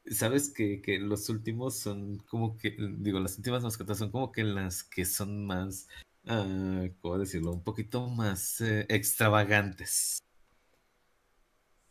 Sabes 0.05 0.53
que, 0.53 0.81
que 0.81 0.99
los 0.99 1.29
últimos 1.29 1.77
son 1.79 2.17
como 2.27 2.57
que, 2.57 2.75
digo, 2.97 3.19
las 3.19 3.37
últimas 3.37 3.63
mascotas 3.63 3.97
son 3.97 4.11
como 4.11 4.31
que 4.31 4.43
las 4.43 4.83
que 4.83 5.05
son 5.05 5.45
más 5.45 5.87
ah, 6.27 6.85
¿cómo 7.01 7.17
decirlo? 7.17 7.51
Un 7.51 7.63
poquito 7.63 8.07
más 8.07 8.61
eh, 8.61 8.85
extravagantes. 8.89 10.21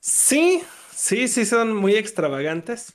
Sí, 0.00 0.62
sí, 0.90 1.28
sí, 1.28 1.46
son 1.46 1.74
muy 1.74 1.94
extravagantes. 1.94 2.94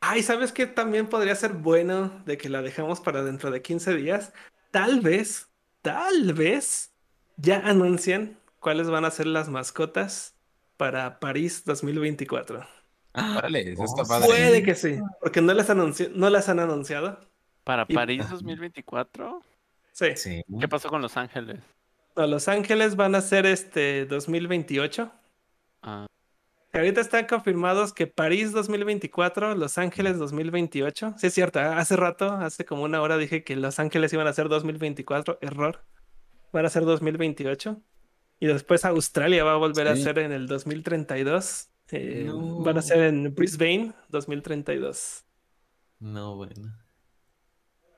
Ay, 0.00 0.22
¿sabes 0.22 0.52
qué 0.52 0.66
también 0.66 1.08
podría 1.08 1.34
ser 1.34 1.52
bueno 1.52 2.22
de 2.24 2.38
que 2.38 2.48
la 2.48 2.62
dejamos 2.62 3.00
para 3.00 3.22
dentro 3.22 3.50
de 3.50 3.62
15 3.62 3.94
días? 3.94 4.32
Tal 4.70 5.00
vez, 5.00 5.48
tal 5.86 6.32
vez 6.32 6.90
ya 7.36 7.58
anuncian 7.64 8.36
cuáles 8.60 8.88
van 8.90 9.04
a 9.04 9.10
ser 9.10 9.26
las 9.26 9.48
mascotas 9.48 10.34
para 10.76 11.18
París 11.20 11.64
2024. 11.64 12.66
Órale, 13.14 13.72
eso 13.72 13.84
está 13.84 14.02
Oh, 14.02 14.06
padre. 14.06 14.26
Puede 14.26 14.62
que 14.62 14.74
sí, 14.74 14.98
porque 15.20 15.40
no 15.40 15.54
las, 15.54 15.70
anunci- 15.70 16.10
no 16.12 16.28
las 16.28 16.48
han 16.48 16.58
anunciado. 16.58 17.18
Para 17.64 17.86
Y- 17.88 17.94
París 17.94 18.28
2024. 18.28 19.42
Sí. 19.92 20.06
Sí. 20.16 20.42
¿Qué 20.60 20.68
pasó 20.68 20.88
con 20.88 21.00
Los 21.02 21.16
Ángeles? 21.16 21.60
No, 22.16 22.26
Los 22.26 22.48
Ángeles 22.48 22.96
van 22.96 23.14
a 23.14 23.20
ser 23.20 23.46
este 23.46 24.06
2028. 24.06 25.10
Ah, 25.82 26.06
Ahorita 26.76 27.00
están 27.00 27.26
confirmados 27.26 27.92
que 27.94 28.06
París 28.06 28.52
2024, 28.52 29.54
Los 29.54 29.78
Ángeles 29.78 30.18
2028. 30.18 31.14
Sí, 31.16 31.26
es 31.28 31.34
cierto. 31.34 31.58
¿eh? 31.58 31.62
Hace 31.62 31.96
rato, 31.96 32.30
hace 32.32 32.64
como 32.66 32.82
una 32.82 33.00
hora 33.00 33.16
dije 33.16 33.44
que 33.44 33.56
Los 33.56 33.78
Ángeles 33.78 34.12
iban 34.12 34.26
a 34.26 34.32
ser 34.32 34.48
2024. 34.48 35.38
Error. 35.40 35.82
Van 36.52 36.66
a 36.66 36.68
ser 36.68 36.84
2028. 36.84 37.80
Y 38.40 38.46
después 38.46 38.84
Australia 38.84 39.44
va 39.44 39.54
a 39.54 39.56
volver 39.56 39.88
a 39.88 39.96
ser 39.96 40.18
en 40.18 40.32
el 40.32 40.46
2032. 40.46 41.70
Eh, 41.92 42.24
No. 42.26 42.60
Van 42.60 42.76
a 42.76 42.82
ser 42.82 42.98
en 43.04 43.34
Brisbane 43.34 43.94
2032. 44.10 45.24
No, 46.00 46.36
bueno. 46.36 46.74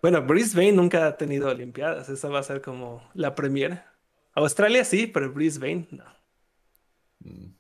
Bueno, 0.00 0.22
Brisbane 0.22 0.72
nunca 0.72 1.06
ha 1.09 1.16
tenido 1.16 1.48
Olimpiadas. 1.48 2.09
Esa 2.09 2.28
va 2.28 2.38
a 2.38 2.44
ser 2.44 2.62
como 2.62 3.02
la 3.14 3.34
primera. 3.34 3.92
Australia 4.34 4.84
sí, 4.84 5.09
pero 5.09 5.32
Brisbane 5.32 5.88
no. 5.90 6.05
Mm, 7.20 7.57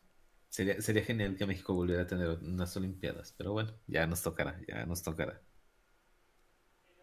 Sería, 0.58 0.82
sería 0.82 1.04
genial 1.04 1.36
que 1.36 1.46
México 1.46 1.72
volviera 1.72 2.02
a 2.02 2.06
tener 2.08 2.30
unas 2.30 2.76
Olimpiadas, 2.76 3.32
pero 3.38 3.52
bueno, 3.52 3.70
ya 3.86 4.08
nos 4.08 4.22
tocará, 4.22 4.60
ya 4.66 4.84
nos 4.86 5.04
tocará. 5.04 5.40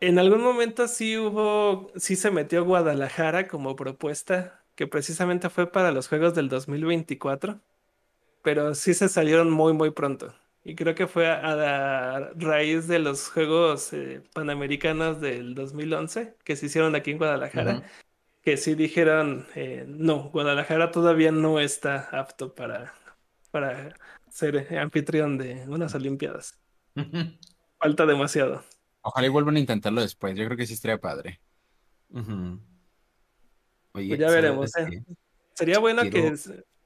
En 0.01 0.19
algún 0.19 0.41
momento 0.41 0.89
sí 0.89 1.17
hubo, 1.17 1.89
sí 1.95 2.17
se 2.17 2.31
metió 2.31 2.65
Guadalajara 2.65 3.47
como 3.47 3.77
propuesta, 3.77 4.65
que 4.75 4.87
precisamente 4.87 5.49
fue 5.49 5.71
para 5.71 5.93
los 5.93 6.09
Juegos 6.09 6.35
del 6.35 6.49
2024, 6.49 7.61
pero 8.43 8.75
sí 8.75 8.93
se 8.93 9.07
salieron 9.07 9.51
muy, 9.51 9.71
muy 9.71 9.91
pronto. 9.91 10.35
Y 10.65 10.75
creo 10.75 10.93
que 10.93 11.07
fue 11.07 11.29
a, 11.29 12.17
a 12.17 12.31
raíz 12.35 12.89
de 12.89 12.99
los 12.99 13.29
Juegos 13.29 13.93
eh, 13.93 14.21
Panamericanos 14.33 15.21
del 15.21 15.55
2011, 15.55 16.35
que 16.43 16.57
se 16.57 16.65
hicieron 16.65 16.93
aquí 16.95 17.11
en 17.11 17.19
Guadalajara, 17.19 17.83
que 18.43 18.57
sí 18.57 18.75
dijeron, 18.75 19.47
eh, 19.55 19.85
no, 19.87 20.29
Guadalajara 20.31 20.91
todavía 20.91 21.31
no 21.31 21.59
está 21.61 22.09
apto 22.11 22.53
para, 22.55 22.93
para 23.55 23.95
ser 24.29 24.77
anfitrión 24.77 25.37
de 25.37 25.63
unas 25.69 25.95
Olimpiadas. 25.95 26.59
Falta 27.79 28.05
demasiado. 28.05 28.61
Ojalá 29.01 29.27
y 29.27 29.29
vuelvan 29.29 29.55
a 29.55 29.59
intentarlo 29.59 30.01
después. 30.01 30.35
Yo 30.37 30.43
creo 30.43 30.57
que 30.57 30.67
sí 30.67 30.73
estaría 30.73 30.99
padre. 30.99 31.39
Oye, 32.13 32.59
Pues 33.93 34.19
ya 34.19 34.27
¿sabes 34.27 34.41
veremos, 34.43 34.75
¿eh? 34.75 35.03
Sería 35.53 35.79
bueno 35.79 36.03
que 36.03 36.09
Quiero- 36.09 36.35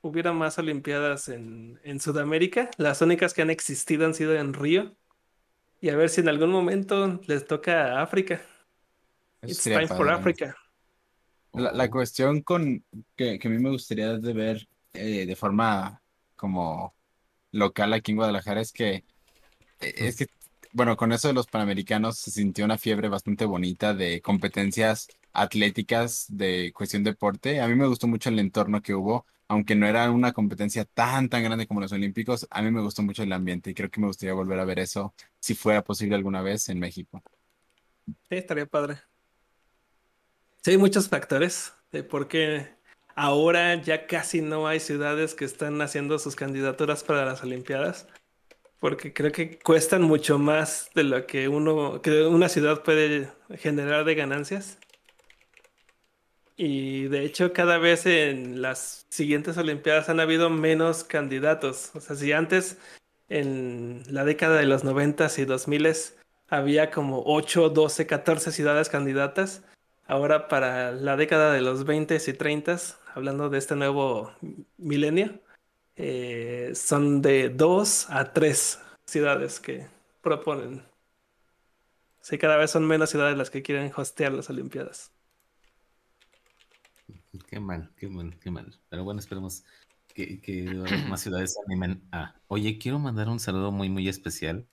hubiera 0.02 0.32
más 0.32 0.60
Olimpiadas 0.60 1.28
en, 1.30 1.80
en 1.84 2.00
Sudamérica. 2.00 2.70
Las 2.78 3.02
únicas 3.02 3.34
que 3.34 3.42
han 3.42 3.50
existido 3.50 4.06
han 4.06 4.14
sido 4.14 4.36
en 4.36 4.54
Río. 4.54 4.96
Y 5.82 5.90
a 5.90 5.96
ver 5.96 6.10
si 6.10 6.22
en 6.22 6.30
algún 6.30 6.52
momento 6.52 7.20
les 7.26 7.48
toca 7.48 7.98
a 7.98 8.04
África. 8.04 8.42
Eso 9.42 9.52
It's 9.54 9.64
time 9.64 9.88
for. 9.88 10.08
Africa. 10.12 10.56
La, 11.54 11.72
la 11.72 11.90
cuestión 11.90 12.42
con 12.44 12.84
que, 13.16 13.40
que 13.40 13.48
a 13.48 13.52
mí 13.52 13.58
me 13.58 13.72
gustaría 13.72 14.20
de 14.20 14.34
ver 14.34 14.68
eh, 14.94 15.26
de 15.26 15.36
forma 15.36 15.99
como 16.40 16.96
local 17.52 17.94
aquí 17.94 18.12
en 18.12 18.18
Guadalajara 18.18 18.62
es 18.62 18.72
que 18.72 19.04
eh, 19.82 19.94
es 19.98 20.16
que 20.18 20.28
bueno, 20.72 20.96
con 20.98 21.12
eso 21.12 21.28
de 21.28 21.34
los 21.34 21.48
Panamericanos 21.48 22.20
se 22.20 22.32
sintió 22.32 22.64
una 22.64 22.78
fiebre 22.78 23.10
bastante 23.10 23.46
bonita 23.46 23.94
de 23.94 24.22
competencias 24.22 25.08
atléticas 25.34 26.26
de 26.30 26.72
cuestión 26.74 27.04
deporte. 27.04 27.60
A 27.60 27.68
mí 27.68 27.76
me 27.76 27.88
gustó 27.88 28.08
mucho 28.08 28.30
el 28.30 28.38
entorno 28.40 28.82
que 28.82 28.94
hubo, 28.94 29.26
aunque 29.48 29.76
no 29.76 29.88
era 29.88 30.12
una 30.12 30.32
competencia 30.32 30.86
tan 30.86 31.28
tan 31.28 31.44
grande 31.44 31.68
como 31.68 31.82
los 31.82 31.92
Olímpicos, 31.92 32.48
a 32.52 32.62
mí 32.62 32.72
me 32.72 32.82
gustó 32.82 33.02
mucho 33.02 33.24
el 33.24 33.34
ambiente 33.34 33.72
y 33.72 33.74
creo 33.74 33.90
que 33.90 34.00
me 34.00 34.08
gustaría 34.08 34.34
volver 34.34 34.60
a 34.60 34.66
ver 34.66 34.80
eso 34.80 35.14
si 35.40 35.56
fuera 35.56 35.84
posible 35.84 36.16
alguna 36.16 36.42
vez 36.42 36.70
en 36.70 36.80
México. 36.80 37.24
Sí, 38.06 38.36
estaría 38.38 38.66
padre. 38.66 38.98
Sí, 40.64 40.72
hay 40.72 40.78
muchos 40.78 41.10
factores 41.10 41.74
de 41.92 42.04
por 42.04 42.28
qué 42.28 42.79
ahora 43.20 43.76
ya 43.76 44.08
casi 44.08 44.42
no 44.42 44.68
hay 44.68 44.80
ciudades 44.80 45.36
que 45.36 45.44
están 45.44 45.82
haciendo 45.82 46.20
sus 46.20 46.38
candidaturas 46.38 47.04
para 47.04 47.26
las 47.26 47.44
Olimpiadas. 47.44 48.08
Porque 48.80 49.14
creo 49.14 49.34
que 49.34 49.60
cuestan 49.60 50.04
mucho 50.04 50.40
más 50.40 50.90
de 50.96 51.04
lo 51.04 51.28
que 51.28 51.50
uno, 51.50 52.02
que 52.02 52.26
una 52.26 52.48
ciudad 52.48 52.82
puede 52.84 53.30
generar 53.58 54.06
de 54.06 54.16
ganancias. 54.16 54.78
Y 56.56 57.08
de 57.08 57.26
hecho, 57.26 57.52
cada 57.52 57.78
vez 57.78 58.06
en 58.06 58.62
las 58.62 59.06
siguientes 59.10 59.58
Olimpiadas 59.58 60.08
han 60.08 60.22
habido 60.22 60.50
menos 60.50 61.04
candidatos. 61.04 61.92
O 61.96 62.00
sea, 62.00 62.16
si 62.16 62.32
antes, 62.32 62.78
en 63.28 64.02
la 64.08 64.24
década 64.24 64.60
de 64.60 64.66
los 64.66 64.86
90 64.86 65.28
y 65.38 65.46
2000 65.46 65.94
había 66.48 66.90
como 66.90 67.24
8, 67.26 67.70
12, 67.70 68.08
14 68.08 68.52
ciudades 68.54 68.88
candidatas, 68.88 69.64
ahora 70.10 70.48
para 70.48 70.92
la 70.92 71.16
década 71.16 71.54
de 71.54 71.62
los 71.62 71.86
20 71.86 72.18
y 72.28 72.34
30, 72.34 72.78
hablando 73.14 73.50
de 73.50 73.60
este 73.60 73.76
nuevo 73.76 74.34
milenio, 74.78 75.40
eh, 75.96 76.72
son 76.74 77.22
de 77.22 77.50
2 77.50 78.10
a 78.10 78.34
3 78.34 78.80
ciudades 79.06 79.60
que 79.60 79.88
proponen. 80.22 80.84
Sí, 82.22 82.38
cada 82.38 82.58
vez 82.58 82.72
son 82.72 82.88
menos 82.88 83.12
ciudades 83.12 83.38
las 83.38 83.52
que 83.52 83.62
quieren 83.62 83.92
hostear 83.96 84.34
las 84.34 84.50
Olimpiadas. 84.50 85.12
Qué 87.48 87.60
mal, 87.60 87.92
qué 87.96 88.08
mal, 88.08 88.38
qué 88.40 88.50
mal. 88.50 88.76
Pero 88.90 89.04
bueno, 89.04 89.20
esperemos 89.20 89.64
que, 90.08 90.42
que 90.42 90.64
más 91.08 91.22
ciudades 91.22 91.54
se 91.54 91.60
animen 91.68 92.02
a. 92.12 92.36
Oye, 92.48 92.80
quiero 92.80 92.98
mandar 92.98 93.30
un 93.30 93.40
saludo 93.40 93.72
muy, 93.72 93.90
muy 93.90 94.10
especial. 94.10 94.68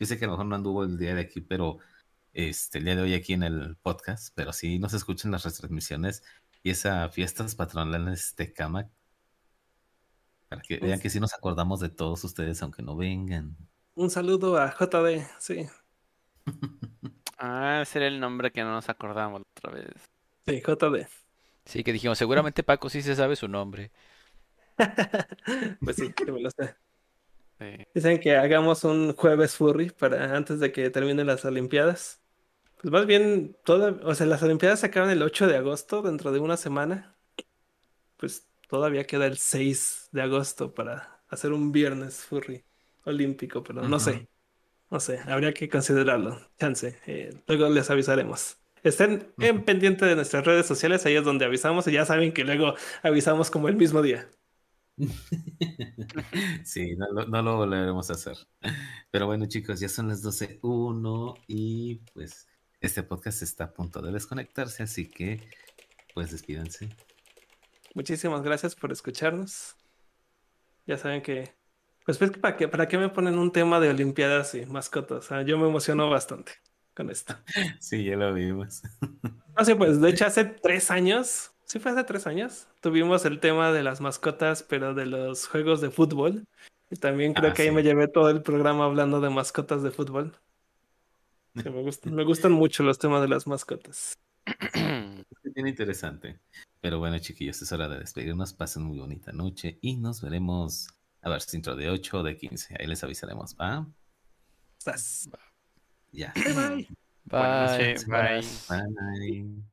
Yo 0.00 0.06
sé 0.06 0.18
que 0.18 0.24
a 0.24 0.28
lo 0.28 0.32
mejor 0.32 0.46
no 0.46 0.56
anduvo 0.56 0.82
el 0.82 0.98
día 0.98 1.14
de 1.14 1.20
aquí, 1.20 1.40
pero 1.40 1.78
este, 2.32 2.78
el 2.78 2.84
día 2.84 2.96
de 2.96 3.02
hoy 3.02 3.14
aquí 3.14 3.32
en 3.32 3.42
el 3.42 3.76
podcast, 3.76 4.32
pero 4.34 4.52
sí 4.52 4.78
nos 4.78 4.94
escuchan 4.94 5.30
las 5.30 5.44
retransmisiones 5.44 6.22
y 6.62 6.70
esa 6.70 7.08
fiestas 7.08 7.54
patronales 7.54 8.34
de 8.36 8.52
Camac. 8.52 8.88
Para 10.48 10.62
que 10.62 10.78
vean 10.78 11.00
que 11.00 11.10
sí 11.10 11.20
nos 11.20 11.32
acordamos 11.32 11.80
de 11.80 11.88
todos 11.88 12.24
ustedes, 12.24 12.60
aunque 12.62 12.82
no 12.82 12.96
vengan. 12.96 13.56
Un 13.94 14.10
saludo 14.10 14.58
a 14.58 14.74
JD, 14.74 15.24
sí. 15.38 15.68
ah, 17.38 17.80
ese 17.82 17.98
era 17.98 18.08
el 18.08 18.18
nombre 18.18 18.50
que 18.50 18.62
no 18.62 18.72
nos 18.72 18.88
acordamos 18.88 19.40
la 19.40 19.46
otra 19.56 19.80
vez. 19.80 19.94
Sí, 20.46 20.60
JD. 20.60 21.06
Sí, 21.64 21.84
que 21.84 21.92
dijimos, 21.92 22.18
seguramente 22.18 22.62
Paco 22.62 22.88
sí 22.88 23.02
se 23.02 23.14
sabe 23.14 23.36
su 23.36 23.48
nombre. 23.48 23.90
Pues 25.80 25.96
sí, 25.96 26.12
que 26.12 26.32
me 26.32 26.40
lo 26.40 26.50
sé. 26.50 26.74
Sí. 27.58 27.86
Dicen 27.94 28.18
que 28.18 28.36
hagamos 28.36 28.84
un 28.84 29.14
jueves 29.14 29.54
furry 29.54 29.90
para 29.90 30.34
antes 30.34 30.58
de 30.60 30.72
que 30.72 30.88
terminen 30.88 31.26
las 31.26 31.44
Olimpiadas. 31.44 32.19
Pues 32.80 32.90
más 32.92 33.06
bien, 33.06 33.56
toda, 33.64 33.90
o 34.04 34.14
sea, 34.14 34.26
las 34.26 34.42
Olimpiadas 34.42 34.80
se 34.80 34.86
acaban 34.86 35.10
el 35.10 35.22
8 35.22 35.46
de 35.46 35.56
agosto, 35.56 36.02
dentro 36.02 36.32
de 36.32 36.40
una 36.40 36.56
semana. 36.56 37.16
Pues 38.16 38.48
todavía 38.68 39.06
queda 39.06 39.26
el 39.26 39.38
6 39.38 40.08
de 40.12 40.22
agosto 40.22 40.74
para 40.74 41.22
hacer 41.28 41.52
un 41.52 41.72
viernes 41.72 42.20
furry 42.24 42.64
olímpico, 43.04 43.62
pero 43.62 43.82
no 43.88 43.98
sé. 43.98 44.28
No 44.90 45.00
sé, 45.00 45.20
habría 45.26 45.54
que 45.54 45.68
considerarlo. 45.68 46.40
Chance. 46.58 46.98
eh, 47.06 47.42
luego 47.48 47.68
les 47.70 47.90
avisaremos. 47.90 48.58
Estén 48.82 49.34
en 49.40 49.64
pendiente 49.64 50.06
de 50.06 50.16
nuestras 50.16 50.44
redes 50.46 50.66
sociales, 50.66 51.06
ahí 51.06 51.16
es 51.16 51.24
donde 51.24 51.44
avisamos 51.46 51.86
y 51.88 51.92
ya 51.92 52.06
saben 52.06 52.32
que 52.32 52.44
luego 52.44 52.74
avisamos 53.02 53.50
como 53.50 53.68
el 53.68 53.76
mismo 53.76 54.02
día. 54.02 54.30
Sí, 56.64 56.96
no, 56.96 57.06
lo- 57.12 57.26
no 57.26 57.42
lo 57.42 57.56
volveremos 57.56 58.10
a 58.10 58.14
hacer. 58.14 58.36
Pero 59.10 59.26
bueno, 59.26 59.46
chicos, 59.46 59.80
ya 59.80 59.88
son 59.88 60.08
las 60.08 60.22
12.01 60.22 61.34
y 61.48 61.96
pues 62.14 62.48
este 62.80 63.02
podcast 63.02 63.42
está 63.42 63.64
a 63.64 63.72
punto 63.72 64.00
de 64.02 64.12
desconectarse, 64.12 64.82
así 64.82 65.08
que 65.08 65.48
pues 66.14 66.30
despídense. 66.32 66.88
Muchísimas 67.94 68.42
gracias 68.42 68.74
por 68.74 68.92
escucharnos. 68.92 69.76
Ya 70.86 70.96
saben 70.96 71.22
que, 71.22 71.54
pues, 72.04 72.18
pues, 72.18 72.30
¿para 72.32 72.56
qué, 72.56 72.68
¿para 72.68 72.88
qué 72.88 72.98
me 72.98 73.08
ponen 73.10 73.38
un 73.38 73.52
tema 73.52 73.80
de 73.80 73.90
Olimpiadas 73.90 74.54
y 74.54 74.66
mascotas? 74.66 75.30
Ah, 75.32 75.42
yo 75.42 75.58
me 75.58 75.68
emociono 75.68 76.08
bastante 76.10 76.52
con 76.94 77.10
esto. 77.10 77.34
Sí, 77.80 78.04
ya 78.04 78.16
lo 78.16 78.32
vimos. 78.34 78.82
No 79.56 79.64
sé, 79.64 79.76
pues, 79.76 80.00
de 80.00 80.08
hecho, 80.08 80.24
hace 80.24 80.44
tres 80.44 80.90
años, 80.90 81.50
sí 81.64 81.78
fue 81.80 81.90
hace 81.92 82.04
tres 82.04 82.26
años, 82.26 82.68
tuvimos 82.80 83.24
el 83.26 83.40
tema 83.40 83.72
de 83.72 83.82
las 83.82 84.00
mascotas, 84.00 84.62
pero 84.62 84.94
de 84.94 85.04
los 85.06 85.46
juegos 85.48 85.80
de 85.82 85.90
fútbol. 85.90 86.44
Y 86.90 86.96
también 86.96 87.34
creo 87.34 87.50
Ah, 87.50 87.52
que 87.52 87.62
ahí 87.62 87.68
sí. 87.68 87.74
me 87.74 87.82
llevé 87.82 88.08
todo 88.08 88.30
el 88.30 88.42
programa 88.42 88.84
hablando 88.86 89.20
de 89.20 89.28
mascotas 89.30 89.82
de 89.82 89.90
fútbol. 89.90 90.36
Sí, 91.54 91.62
me 91.70 91.82
gustan, 91.82 92.14
me 92.14 92.24
gustan 92.24 92.52
mucho 92.52 92.82
los 92.82 92.98
temas 92.98 93.22
de 93.22 93.28
las 93.28 93.46
mascotas. 93.46 94.18
bien 95.54 95.66
interesante. 95.68 96.40
Pero 96.80 96.98
bueno, 96.98 97.18
chiquillos, 97.18 97.60
es 97.60 97.72
hora 97.72 97.88
de 97.88 97.98
despedirnos. 97.98 98.52
Pasen 98.54 98.84
muy 98.84 98.98
bonita 98.98 99.32
noche 99.32 99.78
y 99.80 99.96
nos 99.96 100.22
veremos 100.22 100.88
a 101.22 101.30
ver 101.30 101.40
si 101.42 101.56
dentro 101.56 101.76
de 101.76 101.90
8 101.90 102.18
o 102.20 102.22
de 102.22 102.36
15. 102.36 102.76
Ahí 102.78 102.86
les 102.86 103.02
avisaremos, 103.04 103.54
¿va? 103.56 103.86
Ya. 106.12 106.32
Bye, 106.34 106.54
bye. 106.54 106.88
Buenas 107.24 107.76
Bye. 107.76 107.94
noches, 107.94 108.06
bye. 108.06 108.40
Bye. 108.68 109.69